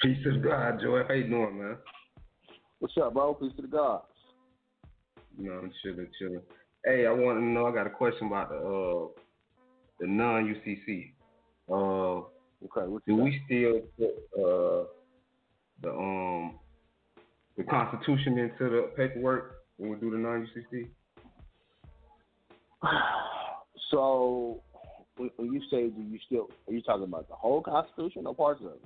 [0.00, 1.02] Peace to God, Joy.
[1.08, 1.76] How you doing, man?
[2.80, 3.32] What's up, bro?
[3.34, 4.04] Peace to the gods.
[5.38, 6.42] You know, I'm chilling, chilling.
[6.84, 7.66] Hey, I want to know.
[7.66, 9.20] I got a question about the uh,
[10.00, 11.12] the non UCC.
[11.70, 12.26] Uh,
[12.64, 14.84] okay, what do we still put uh,
[15.82, 16.58] the um
[17.56, 20.88] the Constitution into the paperwork when we do the non UCC?
[23.92, 24.62] So,
[25.16, 28.34] when, when you say do you still, are you talking about the whole Constitution or
[28.34, 28.82] parts of it?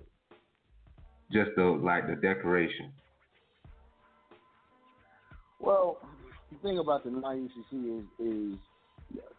[1.33, 2.92] Just the like the decoration?
[5.60, 5.99] Well,
[6.50, 8.59] the thing about the non-UCC is, is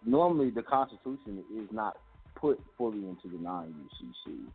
[0.06, 1.98] normally the Constitution is not
[2.36, 4.46] put fully into the non-UCC,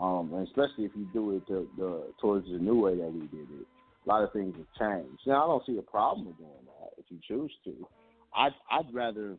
[0.00, 3.20] um, and especially if you do it the, the, towards the new way that we
[3.20, 3.66] did it.
[4.04, 5.20] A lot of things have changed.
[5.26, 7.86] Now, I don't see a problem with doing that if you choose to.
[8.36, 9.36] I'd I'd rather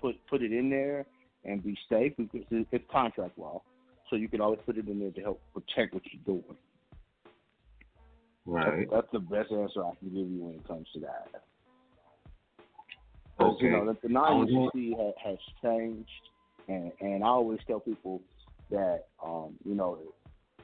[0.00, 1.04] put put it in there
[1.44, 3.60] and be safe because it's contract law,
[4.14, 6.56] so you can always put it in there to help protect what you're doing.
[8.46, 8.86] Right.
[8.88, 11.30] That's, that's the best answer I can give you when it comes to that.
[13.36, 13.70] 'Cause, You Okay.
[13.70, 16.08] know, the, the non-UC ha, has changed,
[16.68, 18.22] and and I always tell people
[18.70, 19.98] that um, you know,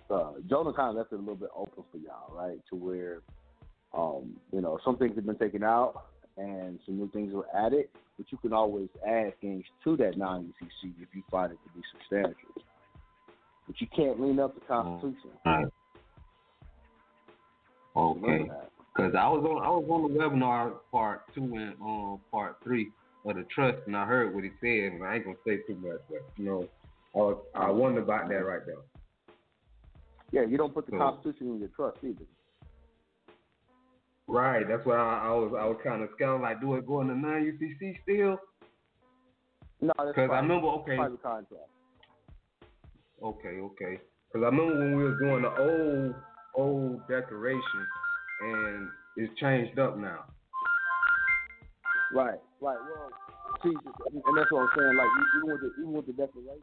[0.09, 2.61] uh, Jonah kind of left it a little bit open for y'all, right?
[2.71, 3.23] To where,
[3.93, 6.05] um, you know, some things have been taken out
[6.37, 10.95] and some new things were added, but you can always add things to that non-UCC
[11.03, 12.55] if you find it to be substantial.
[13.71, 15.31] But you can't lean up the Constitution.
[15.47, 15.67] Right.
[17.95, 18.51] Okay.
[18.97, 22.91] Because I was on I was on the webinar part two and um part three
[23.25, 25.77] of the trust, and I heard what he said, and I ain't gonna say too
[25.77, 26.69] much, but you know,
[27.15, 28.75] I was, I wonder about that right there.
[30.33, 32.25] Yeah, you don't put the So- Constitution in your trust either.
[34.27, 34.67] Right.
[34.67, 36.41] That's why I, I was I was kind of scared.
[36.41, 38.37] Like, do it go in the non UCC still?
[39.81, 40.67] No, Because I remember.
[40.67, 40.97] Okay.
[40.97, 41.71] private contract.
[43.23, 43.61] Okay.
[43.61, 44.01] Okay.
[44.33, 46.15] Because I remember when we were doing the old
[46.57, 47.87] old declaration,
[48.43, 50.25] and it's changed up now.
[52.13, 52.79] Right, right.
[52.79, 53.11] Well,
[53.63, 54.97] see, and that's what I'm saying.
[54.97, 56.63] Like even with the even with the declaration,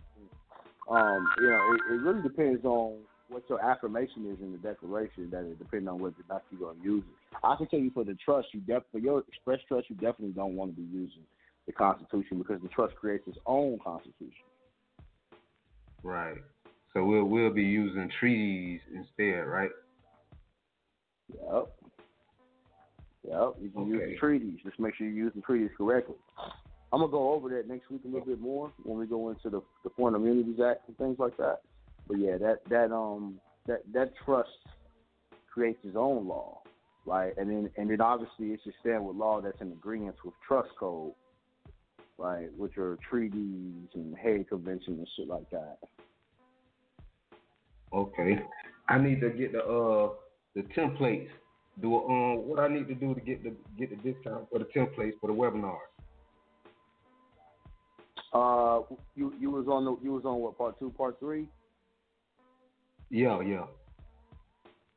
[0.89, 5.29] um, you know, it, it really depends on what your affirmation is in the declaration.
[5.31, 7.37] That it depends on whether or not you're gonna use it.
[7.43, 10.33] I can tell you for the trust, you def for your express trust, you definitely
[10.35, 11.23] don't want to be using
[11.65, 14.43] the Constitution because the trust creates its own Constitution.
[16.03, 16.37] Right.
[16.93, 19.69] So we'll we'll be using treaties instead, right?
[21.33, 21.71] Yep.
[23.29, 23.55] Yep.
[23.61, 24.59] You can use the treaties.
[24.63, 26.15] Just make sure you use the treaties correctly.
[26.93, 29.49] I'm gonna go over that next week a little bit more when we go into
[29.49, 31.59] the the Foreign Immunities Act and things like that.
[32.07, 34.49] But yeah, that that um that that trust
[35.51, 36.61] creates its own law,
[37.05, 37.33] right?
[37.37, 40.69] And then and then obviously it should stand with law that's in agreement with trust
[40.79, 41.11] code,
[42.17, 42.47] right?
[42.57, 45.77] Which are treaties and Hague Convention and shit like that.
[47.93, 48.39] Okay.
[48.89, 50.09] I need to get the uh
[50.55, 51.29] the templates.
[51.81, 54.65] Do um what I need to do to get the get the discount for the
[54.65, 55.77] templates for the webinar.
[58.33, 58.81] Uh,
[59.15, 61.47] you you was on the you was on what part two, part three?
[63.09, 63.65] Yeah, yeah.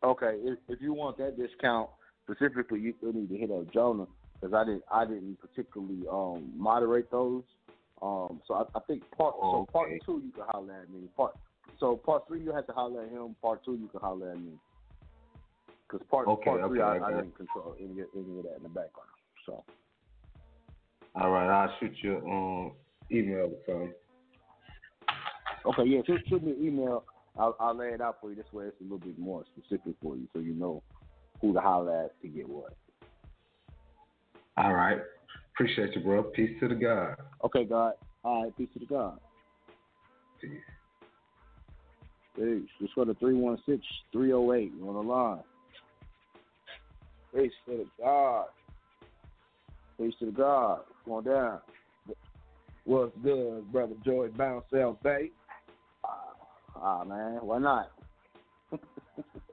[0.02, 1.90] Okay, if, if you want that discount
[2.24, 4.07] specifically, you still need to hit up Jonah
[4.41, 7.44] because I didn't I didn't particularly um moderate those.
[8.02, 11.09] Um, so I, I think part so part two you can holler at me.
[11.17, 11.33] Part
[11.78, 13.36] so part three you have to holler at him.
[13.43, 14.52] Part two you can holler at me.
[15.89, 18.57] Because part Okay, part three okay, I, I I didn't control any, any of that
[18.57, 19.10] in the background.
[19.47, 19.65] So
[21.15, 22.73] All right, I'll shoot you um
[23.12, 23.94] email or something.
[25.67, 27.05] okay, yeah, shoot, shoot me an email.
[27.39, 28.36] I'll, I'll lay it out for you.
[28.36, 30.83] This way it's a little bit more specific for you, so you know
[31.41, 32.77] who to holler at to get what.
[34.63, 34.99] All right.
[35.55, 36.23] Appreciate you, bro.
[36.23, 37.17] Peace to the God.
[37.45, 37.95] Okay, God.
[38.25, 39.19] All right, peace to the God.
[40.41, 40.51] Peace.
[42.37, 42.69] Peace.
[42.81, 43.83] Let's go to 316
[44.13, 44.73] 308.
[44.79, 45.39] You on the line.
[47.35, 48.47] Peace to the God.
[49.99, 50.81] Peace to the God.
[51.05, 51.61] What's going down?
[52.85, 55.31] What's good, brother Joey Bounce L Bay?
[56.77, 57.39] Ah, man.
[57.43, 57.93] Why not?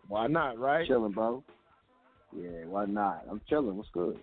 [0.08, 0.88] Why not, right?
[0.88, 1.44] Chilling, bro.
[2.36, 3.26] Yeah, why not?
[3.30, 3.78] I'm chilling.
[3.78, 4.20] What's good?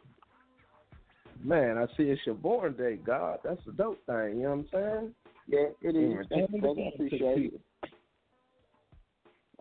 [1.45, 3.39] Man, I see it's your born day, God.
[3.45, 5.15] That's a dope thing, you know what I'm saying?
[5.47, 6.13] Yeah, it is.
[6.13, 6.81] Yeah, Thank you, brother.
[6.81, 7.61] I appreciate it.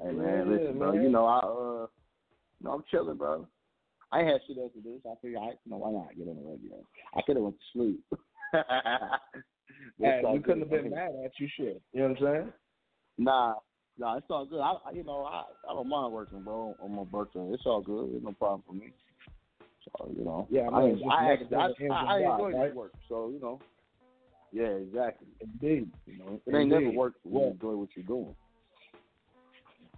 [0.01, 0.93] Hey, man, listen, bro.
[0.93, 1.87] You know, I, uh,
[2.59, 3.47] you know, I'm chilling, bro.
[4.13, 6.15] I ain't had shit else to do, so I figured, I, you know, why not
[6.15, 6.85] get on the radio?
[7.17, 8.03] I could have went to sleep.
[9.99, 11.81] Hey, we couldn't have been mad at you, shit.
[11.93, 12.53] You know what I'm saying?
[13.17, 13.53] Nah,
[13.97, 14.59] nah, it's all good.
[14.59, 17.45] I, I you know, I, I don't mind working, bro, on my birthday.
[17.53, 18.11] It's all good.
[18.13, 18.93] It's no problem for me.
[19.85, 22.67] So, you know, Yeah, I mean, I, I, I, I, I enjoy right?
[22.69, 22.93] this work.
[23.09, 23.59] So, you know,
[24.51, 25.27] yeah, exactly.
[25.41, 25.89] Indeed.
[26.05, 28.35] You know, it ain't never worked you enjoy what you're doing.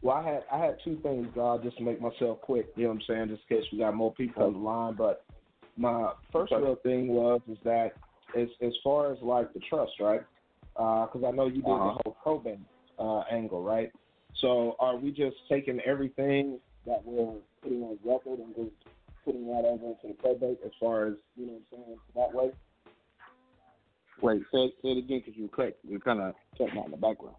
[0.01, 2.67] Well, I had I had two things, God, just to make myself quick.
[2.75, 3.27] You know what I'm saying?
[3.29, 4.95] Just in case we got more people on the line.
[4.95, 5.25] But
[5.77, 7.93] my first real thing was is that
[8.37, 10.21] as as far as like the trust, right?
[10.75, 11.97] Because I know you did Uh-huh.
[11.97, 12.59] the whole probate
[12.99, 13.91] uh, angle, right?
[14.41, 18.75] So are we just taking everything that we're putting on record and just
[19.25, 22.33] putting that over into the probate as far as you know what I'm saying that
[22.33, 22.51] way?
[24.21, 25.77] Wait, say, say it again because you cut.
[25.87, 27.35] You're kind of cutting out in the background.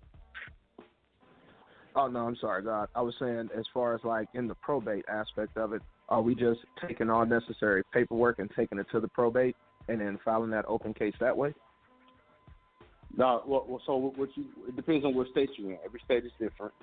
[1.95, 2.89] Oh no, I'm sorry, God.
[2.95, 6.35] I was saying as far as like in the probate aspect of it, are we
[6.35, 9.57] just taking all necessary paperwork and taking it to the probate
[9.89, 11.55] and then filing that open case that way?
[13.17, 14.45] No, well, well, so what you?
[14.69, 15.79] It depends on what state you're in.
[15.85, 16.75] Every state is different.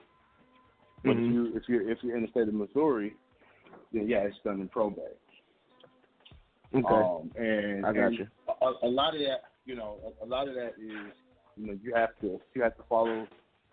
[1.04, 1.28] But Mhm.
[1.28, 3.18] if you if you if you're in the state of Missouri, then
[4.02, 5.18] yeah, it's done in probate.
[6.76, 6.94] Okay.
[6.94, 8.28] Um, and I got and you.
[8.62, 11.14] A, a lot of that, you know, a, a lot of that is,
[11.56, 13.28] you know, you have to you have to follow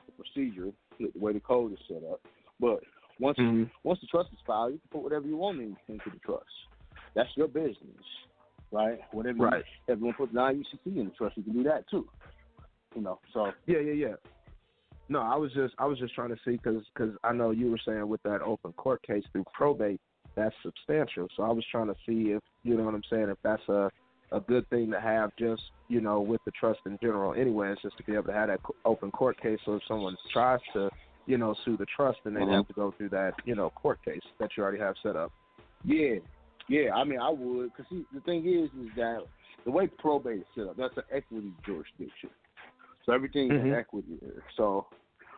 [0.06, 2.20] the procedure, the way the code is set up.
[2.60, 2.80] But
[3.18, 3.70] once Mhm.
[3.84, 6.44] once the trust is filed, you can put whatever you want in, into the trust.
[7.14, 8.04] That's your business,
[8.70, 9.00] right?
[9.12, 9.64] Whatever Right.
[9.88, 12.08] you, if you want to put non-UCC in the trust, you can do that too.
[12.94, 14.14] You know, so Yeah, yeah, yeah.
[15.08, 17.70] No, I was just I was just trying to see because cause I know you
[17.70, 20.00] were saying with that open court case through probate
[20.36, 21.28] that's substantial.
[21.36, 23.90] So I was trying to see if you know what I'm saying if that's a
[24.32, 27.34] a good thing to have just you know with the trust in general.
[27.34, 29.58] Anyway, it's just to be able to have that open court case.
[29.64, 30.88] So if someone tries to
[31.26, 32.54] you know sue the trust, then they'd Mhm.
[32.54, 35.32] have to go through that you know court case that you already have set up.
[35.84, 36.16] Yeah,
[36.68, 36.94] yeah.
[36.94, 39.24] I mean, I would because the thing is, is that
[39.64, 42.30] the way probate is set up, that's an equity jurisdiction.
[43.04, 43.66] So everything Mhm.
[43.66, 44.44] is equity there.
[44.56, 44.86] So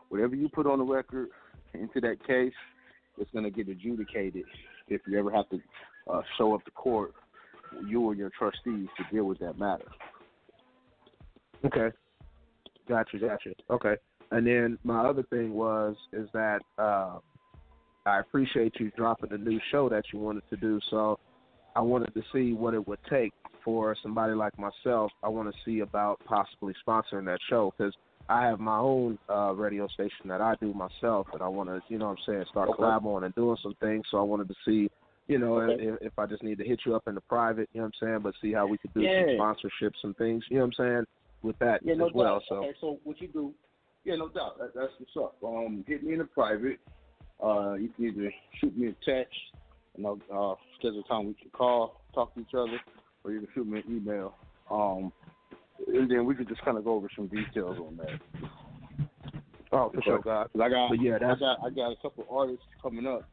[0.08, 1.28] whatever you put on the record
[1.74, 2.54] into that case,
[3.18, 4.44] it's going to get adjudicated.
[4.94, 5.60] If you ever have to
[6.10, 7.12] uh, show up to court,
[7.86, 9.86] you or your trustees to deal with that matter.
[11.64, 11.94] Okay.
[12.88, 13.50] Gotcha, gotcha.
[13.70, 13.94] Okay.
[14.30, 17.18] And then my other thing was is that uh,
[18.06, 20.80] I appreciate you dropping the new show that you wanted to do.
[20.90, 21.18] So
[21.76, 23.32] I wanted to see what it would take
[23.64, 25.12] for somebody like myself.
[25.22, 27.94] I want to see about possibly sponsoring that show because
[28.28, 31.80] I have my own uh, radio station that I do myself, and I want to,
[31.88, 32.76] you know, what I'm saying, start Okay.
[32.76, 34.04] collaborating and doing some things.
[34.10, 34.88] So I wanted to see,
[35.28, 35.84] you know, Okay.
[35.84, 37.94] if, if I just need to hit you up in the private, you know what
[38.02, 39.26] I'm saying, but see how we could do Yeah.
[39.36, 41.04] some sponsorships and things, you know what I'm saying,
[41.42, 42.42] with that Yeah, no as well.
[42.48, 43.54] So Okay, so what you do?
[44.04, 44.58] Yeah, no doubt.
[44.58, 45.36] That, that's what's up.
[45.44, 46.78] Um, hit me in the private.
[47.42, 49.38] Uh, you can either shoot me a text,
[49.96, 52.78] and I'll uh, schedule a time we can call, talk to each other,
[53.24, 54.36] or you can shoot me an email.
[54.70, 55.12] Um,
[55.86, 58.48] and then we could just kind of go over some details on that.
[59.72, 60.22] Oh, for sure.
[60.22, 63.24] 'Cause I got, But yeah, I got, I got a couple artists coming up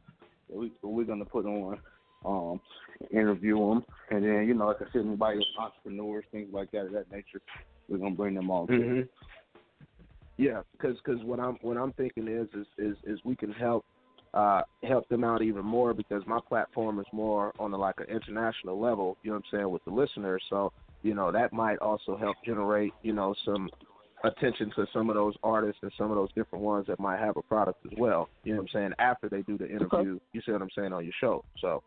[0.48, 1.78] that we we're gonna put on,
[2.24, 2.60] um,
[3.10, 6.92] interview them, and then you know, like I said, anybody entrepreneurs, things like that of
[6.92, 7.40] that nature,
[7.88, 8.66] we're gonna bring them too.
[8.72, 9.08] Mhm.
[10.38, 13.84] Yeah, because what I'm what I'm thinking is is is, is we can help
[14.32, 18.06] uh, help them out even more because my platform is more on a, like an
[18.06, 19.18] international level.
[19.22, 20.42] You know what I'm saying with the listeners.
[20.48, 20.72] So
[21.02, 23.68] you know that might also help generate you know some
[24.24, 27.36] attention to some of those artists and some of those different ones that might have
[27.36, 28.28] a product as well.
[28.44, 30.18] You know what I'm saying after they do the interview.
[30.32, 31.44] You see what I'm saying on your show.
[31.60, 31.82] So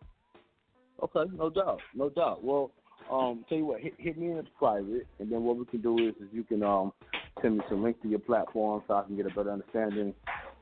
[1.01, 2.43] Okay, no doubt, no doubt.
[2.43, 2.71] Well,
[3.11, 5.97] um, tell you what, hit, hit me in private, and then what we can do
[6.07, 6.93] is, is you can um
[7.41, 10.13] send me some link to your platform so I can get a better understanding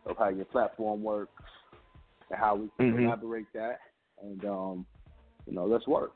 [0.05, 1.31] of how your platform works
[2.29, 3.03] and how we can Mhm.
[3.05, 3.79] elaborate that,
[4.21, 4.85] and um,
[5.45, 6.13] you know, let's work.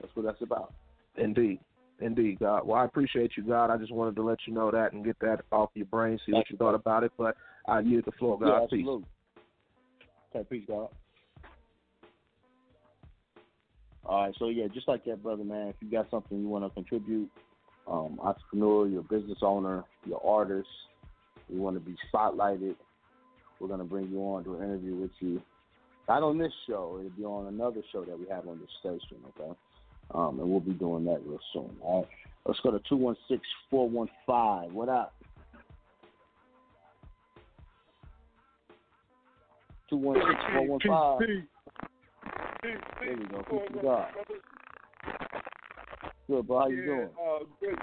[0.00, 0.72] That's what that's about.
[1.18, 1.60] Indeed.
[2.00, 2.66] Indeed, God.
[2.66, 3.70] Well, I appreciate you, God.
[3.70, 6.32] I just wanted to let you know that and get that off your brain, see
[6.32, 7.12] what you thought about it.
[7.18, 8.62] But I yield the floor, God.
[8.62, 8.86] yeah, Peace.
[10.34, 10.88] Okay, peace, God.
[14.04, 15.68] All right, so yeah, just like that, brother, man.
[15.68, 17.28] If you got something you want to contribute,
[17.86, 20.68] um, entrepreneur, you're a business owner, you're artist,
[21.48, 22.74] you want to be spotlighted,
[23.60, 25.42] we're gonna bring you on to an interview with you.
[26.08, 29.18] Not on this show, it'll be on another show that we have on this station,
[29.38, 29.52] okay?
[30.14, 31.76] Um, and we'll be doing that real soon.
[31.82, 32.08] All right,
[32.46, 34.72] let's go to two one six four one five.
[34.72, 35.14] What up?
[39.90, 41.20] Two one six four one five.
[42.62, 42.78] There
[43.16, 43.42] we go.
[43.50, 44.08] Peace to God.
[46.26, 46.58] Good, bro.
[46.58, 47.08] How you yeah, doing?
[47.18, 47.78] Uh, great,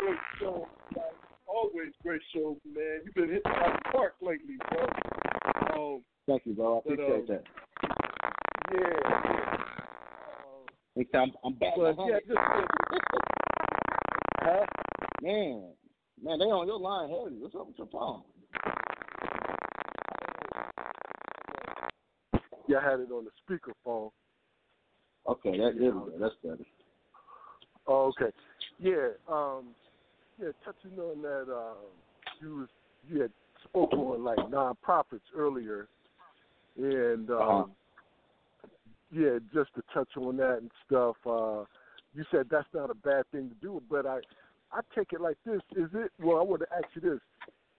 [0.00, 0.68] great show.
[0.96, 1.04] Like,
[1.46, 3.00] always great show, man.
[3.04, 5.96] You've been hitting out the park lately, bro.
[5.96, 6.78] Um, Thank you, bro.
[6.78, 7.44] I But, appreciate um, that.
[8.72, 9.41] yeah,
[10.94, 11.72] Hey, I'm, I'm back.
[11.76, 12.24] but yeah, it.
[12.28, 12.38] just
[14.40, 14.66] huh?
[15.22, 15.70] Man,
[16.22, 17.36] man, they on your line heavy.
[17.38, 18.22] What's up with your phone?
[22.68, 24.10] Yeah, I had it on the speakerphone.
[25.28, 26.12] Okay, that there we go.
[26.20, 26.64] That's better.
[27.86, 28.32] Oh, okay.
[28.78, 29.68] Yeah, um,
[30.40, 31.74] yeah, touching on that, uh,
[32.40, 32.68] you was
[33.08, 33.30] you had
[33.64, 35.88] spoke on like nonprofits earlier,
[36.76, 37.64] and um, Uh-huh.
[39.12, 41.16] Yeah, just to touch on that and stuff.
[41.26, 41.64] Uh,
[42.14, 44.18] you said that's not a bad thing to do, but I,
[44.72, 46.10] I take it like this: Is it?
[46.18, 47.20] Well, I want to ask you this: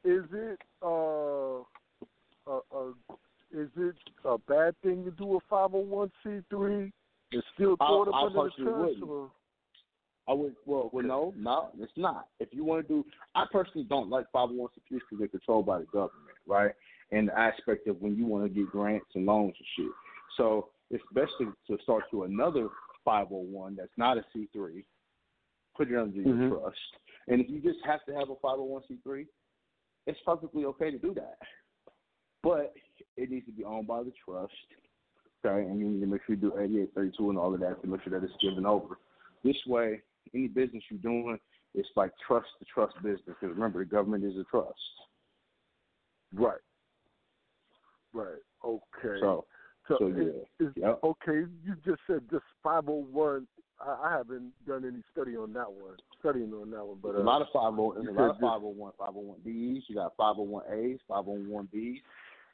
[0.03, 1.59] Is it, uh,
[2.49, 3.15] uh, uh,
[3.51, 3.95] is it
[4.25, 6.91] a bad thing to do a five hundred one c three
[7.31, 9.09] and still I- throw it up I under the personally trust?
[9.09, 9.29] Or,
[10.25, 12.27] I would well, well, no, no, it's not.
[12.39, 13.05] If you want to do,
[13.35, 16.71] I personally don't like 501c3s because they're controlled by the government, right?
[17.11, 19.93] And the aspect of when you want to get grants and loans and shit.
[20.37, 22.69] So it's best to, to start to another
[23.05, 24.85] 501 that's not a C3,
[25.75, 26.49] put it under your Mhm.
[26.49, 26.77] trust.
[27.27, 29.27] And if you just have to have a 501c3,
[30.05, 31.37] it's perfectly okay to do that.
[32.41, 32.73] But
[33.15, 34.53] it needs to be owned by the trust,
[35.45, 35.65] okay?
[35.65, 38.01] And you need to make sure you do 8832 and all of that to make
[38.03, 38.97] sure that it's given over.
[39.43, 40.01] This way,
[40.33, 41.39] any business you're doing,
[41.73, 43.21] it's like trust the trust business.
[43.25, 44.79] Because remember, the government is a trust.
[46.33, 46.61] Right.
[48.13, 48.41] Right.
[48.63, 49.19] Okay.
[49.19, 49.45] So,
[49.87, 50.67] So, so yeah.
[50.67, 50.99] is- Yep.
[51.03, 53.47] okay, you just said just 501.
[53.79, 57.25] I, I haven't done any study on that one, studying on that one, but There's
[57.25, 59.81] a uh, lot of 50, there's you a lot of 501, 501Bs.
[59.87, 61.97] You got 501As, 501Bs.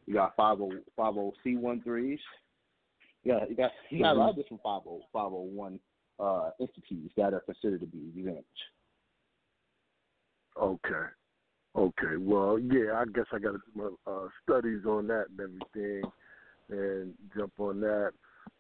[0.08, 2.20] You got 50, 50C13s.
[3.24, 5.80] Yeah, you got you got a lot of different 50, 501
[6.20, 8.46] uh, entities that are considered to be exempt.
[10.60, 11.06] Okay.
[11.76, 12.18] Okay.
[12.18, 16.10] Well, yeah, I guess I got to do my uh, studies on that and everything,
[16.70, 18.12] and jump on that.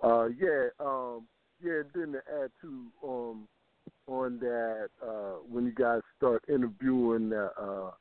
[0.04, 0.70] Uh, yeah.
[0.80, 1.28] Um,
[1.64, 1.82] yeah.
[1.94, 3.48] Then to add to um,
[4.08, 7.92] on that, uh, when you guys start interviewing the uh,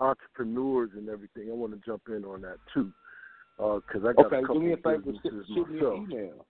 [0.00, 2.92] entrepreneurs and everything, I want to jump in on that too,
[3.56, 6.46] because I got Okay, a do couple me a favor, shoot, shoot me an email.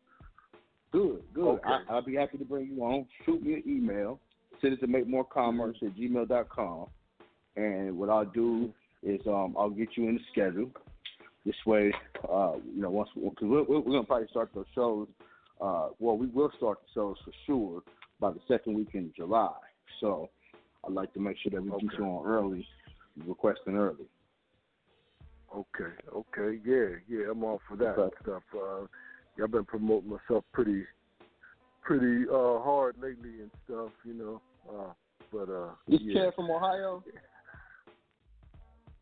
[0.92, 1.48] Good, good.
[1.48, 1.68] Okay.
[1.68, 3.06] I, I'll be happy to bring you on.
[3.26, 4.20] Shoot me an email.
[4.60, 6.86] Send it to make more commerce at gmail.com.
[7.56, 8.72] And what I'll do,
[9.02, 10.70] is um I'll get you in the schedule.
[11.46, 11.92] This way,
[12.30, 15.08] uh, you know, once because we're, we're, we're gonna probably start those shows.
[15.60, 17.82] Uh, well, we will start the shows for sure
[18.20, 19.54] by the second week in July.
[20.00, 20.30] So
[20.84, 22.66] I'd like to make sure that we get you on early,
[23.26, 24.06] requesting early.
[25.54, 28.14] Okay, okay, yeah, yeah, I'm all for that Okay.
[28.22, 28.42] stuff.
[28.54, 28.82] Uh,
[29.36, 30.84] yeah, I've been promoting myself pretty,
[31.82, 34.42] pretty uh, hard lately and stuff, you know.
[34.68, 34.92] Uh,
[35.32, 36.30] but uh, This yeah.
[36.36, 37.02] from Ohio.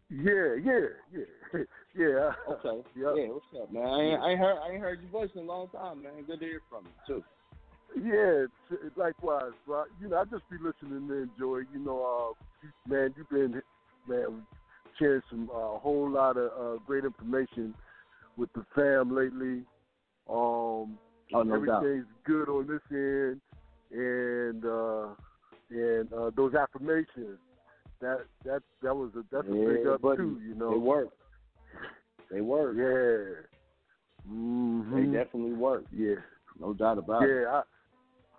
[0.09, 1.25] Yeah, yeah, yeah,
[1.97, 2.33] yeah.
[2.51, 2.83] Okay.
[2.97, 3.13] Yep.
[3.17, 3.83] Yeah, what's up, man?
[3.87, 6.25] I ain't, I heard I ain't heard your voice in a long time, man.
[6.27, 7.25] Good to hear from you too.
[8.05, 8.47] Yeah,
[8.97, 9.85] likewise, bro.
[10.01, 11.63] You know, I just be listening to enjoy.
[11.73, 13.63] You know, uh, man, you've been
[14.09, 14.43] man
[14.99, 17.75] sharing some uh, whole lot of uh, great information
[18.37, 19.63] with the fam lately.
[20.29, 20.99] Um,
[21.35, 21.83] Oh, no doubt.
[21.83, 23.41] everything's good on this end,
[23.91, 25.09] and uh,
[25.71, 27.39] and uh, those affirmations.
[28.01, 30.19] That that that was a that's a big up buddy.
[30.19, 30.41] too.
[30.47, 31.09] You know, it work.
[32.31, 32.75] They work.
[32.77, 33.43] Yeah.
[34.27, 35.85] hmm They definitely work.
[35.93, 36.17] Yeah.
[36.59, 37.29] No doubt about it.
[37.29, 37.63] Yeah, I,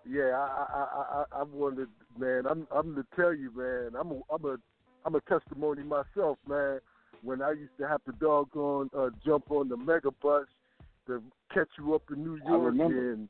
[0.09, 2.45] yeah, I, I, I, I, wanted, man.
[2.49, 3.91] I'm, I'm to tell you, man.
[3.99, 4.57] I'm, a, I'm a,
[5.06, 6.80] I'm a testimony myself, man.
[7.24, 10.45] When I used to have to doggone uh, jump on the mega bus
[11.07, 11.22] to
[11.53, 13.30] catch you up in New York and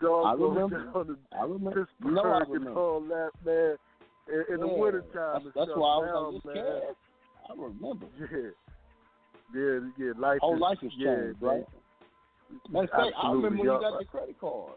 [0.00, 1.84] doggone down to I remember.
[1.86, 3.76] Pittsburgh No, I and all that, man.
[4.28, 6.64] In, in the Yeah, winter time that's- that's why I was now, like, this man.
[6.80, 6.96] kid,
[7.48, 8.06] I remember.
[8.20, 8.50] Yeah.
[9.54, 11.50] Yeah, yeah, life Whole is, life has yeah, changed, man.
[11.50, 11.64] right?
[12.70, 14.72] Matter of fact, I remember when you got the credit card.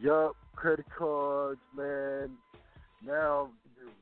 [0.00, 2.30] Yup, credit cards, man.
[3.04, 3.50] Now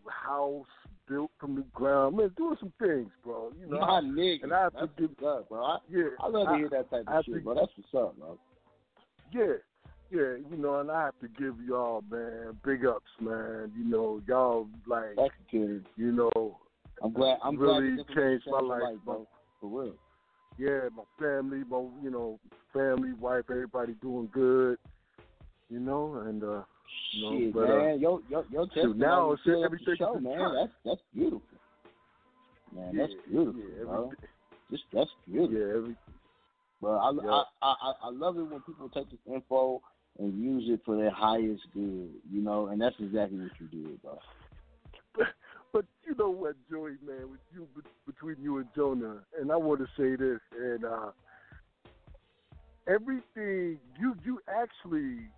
[0.07, 0.67] house
[1.09, 2.31] built from the ground, man.
[2.37, 3.53] Doing some things, bro.
[3.61, 5.63] You know, My nigga, and I have that's to give, up, bro.
[5.65, 7.55] I, yeah, I love to I- hear that type I of shit, to- bro.
[7.55, 8.39] That's what's up, bro.
[9.33, 9.55] Yeah,
[10.11, 10.37] yeah.
[10.51, 13.73] You know, and I have to give y'all, man, big ups, man.
[13.77, 15.17] You know, y'all like,
[15.51, 16.59] you know,
[17.03, 17.39] I'm glad.
[17.43, 19.27] I'm really this changed my your life, bro.
[19.61, 19.95] For real.
[20.59, 22.39] yeah, my family, my you know,
[22.73, 24.79] family, wife, everybody doing good.
[25.71, 26.63] You know, and uh,
[27.13, 27.71] you know, Shit, but man.
[27.71, 30.39] uh, your your your shoot, now it's everything show, man.
[30.39, 30.55] time.
[30.55, 31.43] That's that's beautiful.
[32.75, 34.13] Man, that's Yeah, beautiful, yeah, bro.
[34.71, 35.59] Just that's beautiful.
[35.59, 35.97] yeah, every,
[36.81, 37.31] But I, Yeah.
[37.31, 39.81] I, I I I love it when people take this info
[40.19, 44.03] and use it for their highest good, you know, and that's exactly what you did,
[44.03, 44.19] bro.
[45.73, 47.67] But you know what, Joey, man, with you
[48.07, 51.11] between you and Jonah, and I want to say this, and uh
[52.87, 55.29] everything you you actually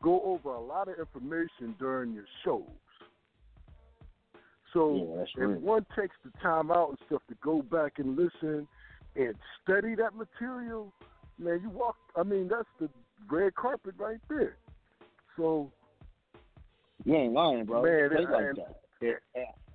[0.00, 2.64] go over a lot of information during your shows.
[4.72, 8.68] So Yeah, if one takes the time out and stuff to go back and listen
[9.16, 10.92] and study that material,
[11.38, 11.96] man, you walk.
[12.16, 12.88] I mean, that's the
[13.30, 14.56] red carpet right there.
[15.36, 15.72] So
[17.04, 17.82] You ain't lying, bro.
[17.82, 18.76] Man, like that.
[19.00, 19.12] Yeah.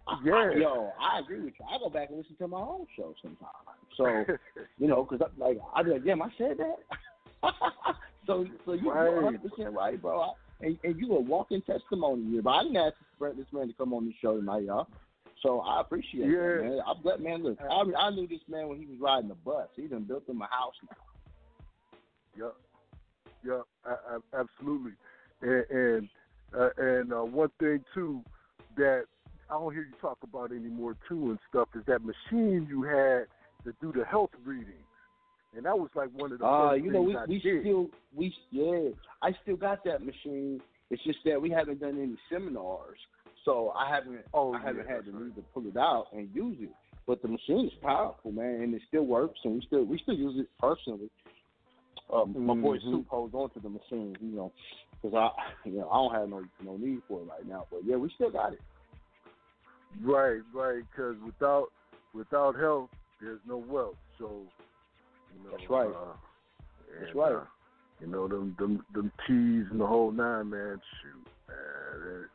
[0.07, 0.33] I- Yeah.
[0.35, 1.65] I- yo, I agree with you.
[1.69, 3.53] I go back and listen to my own show sometimes.
[3.95, 4.05] So,
[4.77, 6.77] you know, because like I be like, damn, I said that.
[8.27, 9.03] so, so you, Right.
[9.05, 10.21] you're 100 percent right, bro.
[10.21, 12.41] I, and, and you a walking testimony here.
[12.41, 12.95] But I didn't ask
[13.37, 14.87] this man to come on the show tonight, y'all.
[15.41, 16.37] So I appreciate Yeah.
[16.57, 16.79] that, man.
[16.85, 17.43] I'm glad, man.
[17.43, 19.67] Look, I, I knew this man when he was riding the bus.
[19.75, 22.45] He done built him a house now.
[22.45, 22.55] Yep.
[23.45, 23.61] Yep.
[23.85, 24.93] a- a- absolutely.
[25.41, 26.09] And and,
[26.57, 28.21] uh, and uh, one thing too
[28.77, 29.03] that
[29.49, 33.25] I don't hear you talk about anymore too and stuff is that machine you had
[33.65, 34.67] to do the health readings,
[35.55, 37.61] and that was like one of the Uh, you know, we I we did.
[37.61, 38.89] still we yeah,
[39.21, 40.61] I still got that machine.
[40.89, 42.99] It's just that we haven't done any seminars,
[43.45, 46.57] so I haven't Oh, I haven't had the need to pull it out and use
[46.59, 46.69] it.
[47.05, 50.15] But the machine is powerful, man, and it still works, and we still we still
[50.15, 51.09] use it personally.
[52.13, 52.91] Um, My boy Mhm.
[52.91, 54.51] Soup holds on to the machine, you know,
[55.03, 57.67] because I you know I don't have no no need for it right now.
[57.71, 58.61] But yeah, we still got it.
[60.01, 60.83] Right, right.
[60.91, 61.67] Because without
[62.13, 62.89] without health,
[63.21, 63.97] there's no wealth.
[64.17, 64.41] So
[65.33, 65.89] you know, That's right.
[65.89, 66.15] Uh,
[66.99, 67.35] That's and, right.
[67.35, 67.43] uh,
[68.01, 70.79] you know them them them teas and the whole nine, man.
[71.01, 72.25] Shoot, man.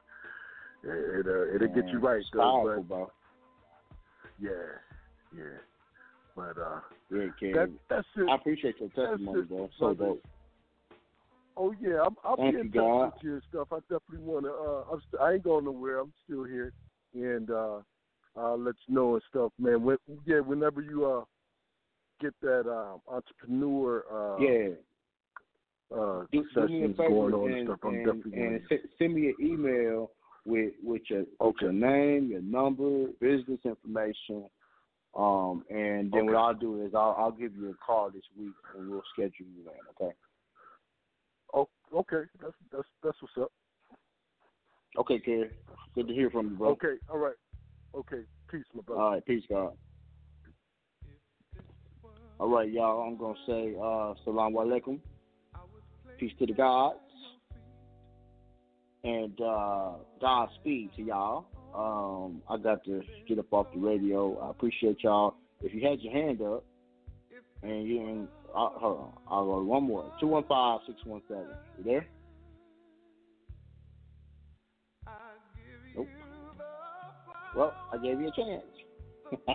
[0.85, 2.39] It, it, it, uh, it'll get you right though.
[2.39, 3.11] powerful, But bro.
[4.41, 4.51] yeah,
[5.37, 5.59] yeah.
[6.37, 6.81] But uh,
[7.11, 8.29] Yeah, that that's it.
[8.31, 9.69] I appreciate your testimony, bro.
[9.79, 10.23] So dope.
[11.59, 13.05] Oh yeah, I'm, I'll Thank be in touch God.
[13.07, 13.69] with you and stuff.
[13.73, 14.53] I definitely want to.
[14.53, 15.99] Uh, I'm st- I ain't going nowhere.
[15.99, 16.73] I'm still here,
[17.15, 17.79] and uh,
[18.37, 19.83] I'll let you know and stuff, man.
[19.83, 21.25] When, yeah, whenever you uh
[22.21, 24.75] get that um, entrepreneur uh, Yeah.
[25.97, 28.43] uh, do, do me a sessions favor going on and, and stuff, I'm and, definitely
[28.45, 28.61] and
[28.99, 30.11] send me an email
[30.45, 34.45] with with your with your name, your number, business information,
[35.17, 38.53] um, and then what I'll do is I'll I'll give you a call this week
[38.77, 40.07] and we'll schedule you in.
[40.07, 40.15] Okay.
[41.95, 42.23] Okay.
[42.41, 43.53] That's that's that's what's up.
[44.99, 45.51] Okay, Kerry.
[45.95, 46.71] Good to hear from you, bro.
[46.71, 47.35] Okay, all right.
[47.95, 49.01] Okay, Peace, my brother.
[49.01, 49.73] All right, peace, God.
[52.41, 53.03] All right, y'all.
[53.03, 55.01] I'm gonna say uh, salam alaikum.
[56.19, 56.99] Peace to the gods,
[59.05, 61.47] and uh, Godspeed to y'all.
[61.75, 64.39] Um, I got to get up off the radio.
[64.39, 65.35] I appreciate y'all.
[65.63, 66.65] If you had your hand up,
[67.63, 70.13] and you and uh, hold on, I'll go one more.
[70.21, 71.47] Two one five six one seven.
[71.79, 72.07] You there?
[75.97, 76.07] Nope.
[77.57, 78.65] Well, I gave you a chance.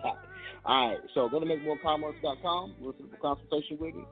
[0.66, 4.04] All right, so go to makemorecommerce.com, listen to the consultation with me.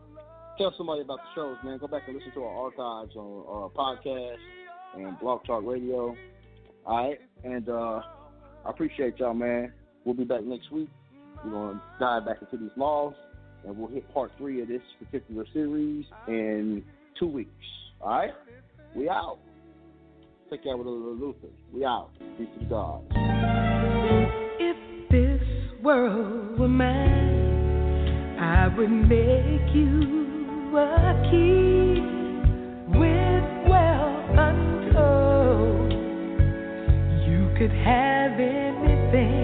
[0.58, 1.78] Tell somebody about the shows, man.
[1.78, 4.38] Go back and listen to our archives on our podcast
[4.96, 6.16] and Blog Talk Radio.
[6.86, 8.02] All right, and uh,
[8.66, 9.72] I appreciate y'all, man.
[10.04, 10.90] We'll be back next week.
[11.46, 13.14] We're gonna dive back into these laws,
[13.66, 16.84] and we'll hit part three of this particular series in
[17.20, 17.50] two weeks.
[18.02, 18.32] All right,
[18.96, 19.38] we out.
[20.50, 21.48] Take care with a little Luther.
[21.74, 22.10] We out.
[22.38, 23.04] Peace to God.
[24.60, 25.42] If this
[25.82, 32.42] world were mine, I would make you a king
[32.90, 35.92] with wealth untold.
[37.28, 39.41] You could have anything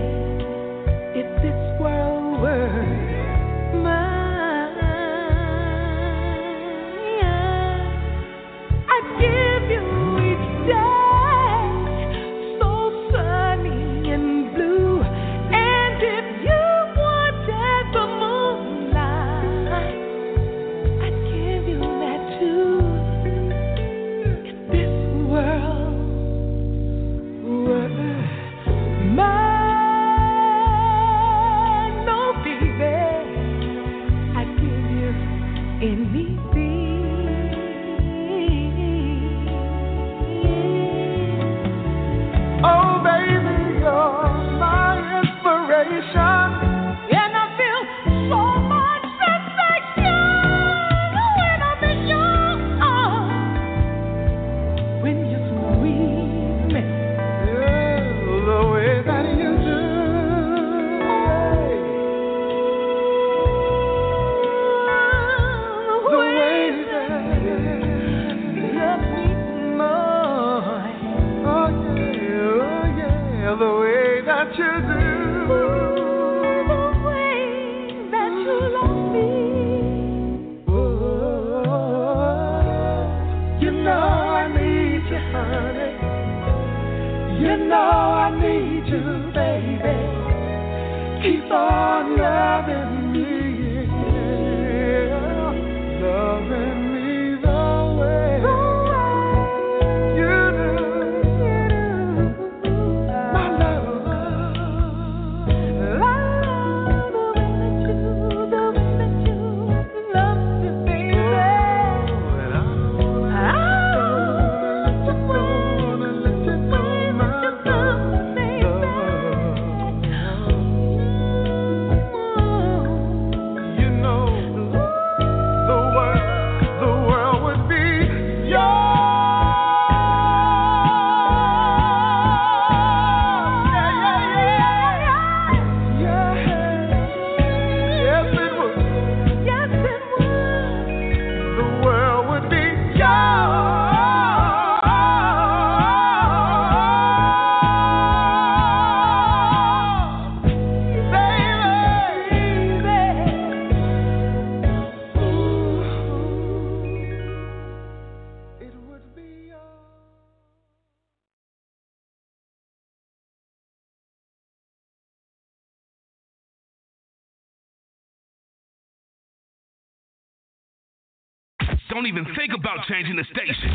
[172.17, 173.69] even think about changing the station.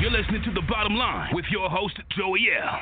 [0.00, 2.80] You're listening to The Bottom Line with your host, Joey L.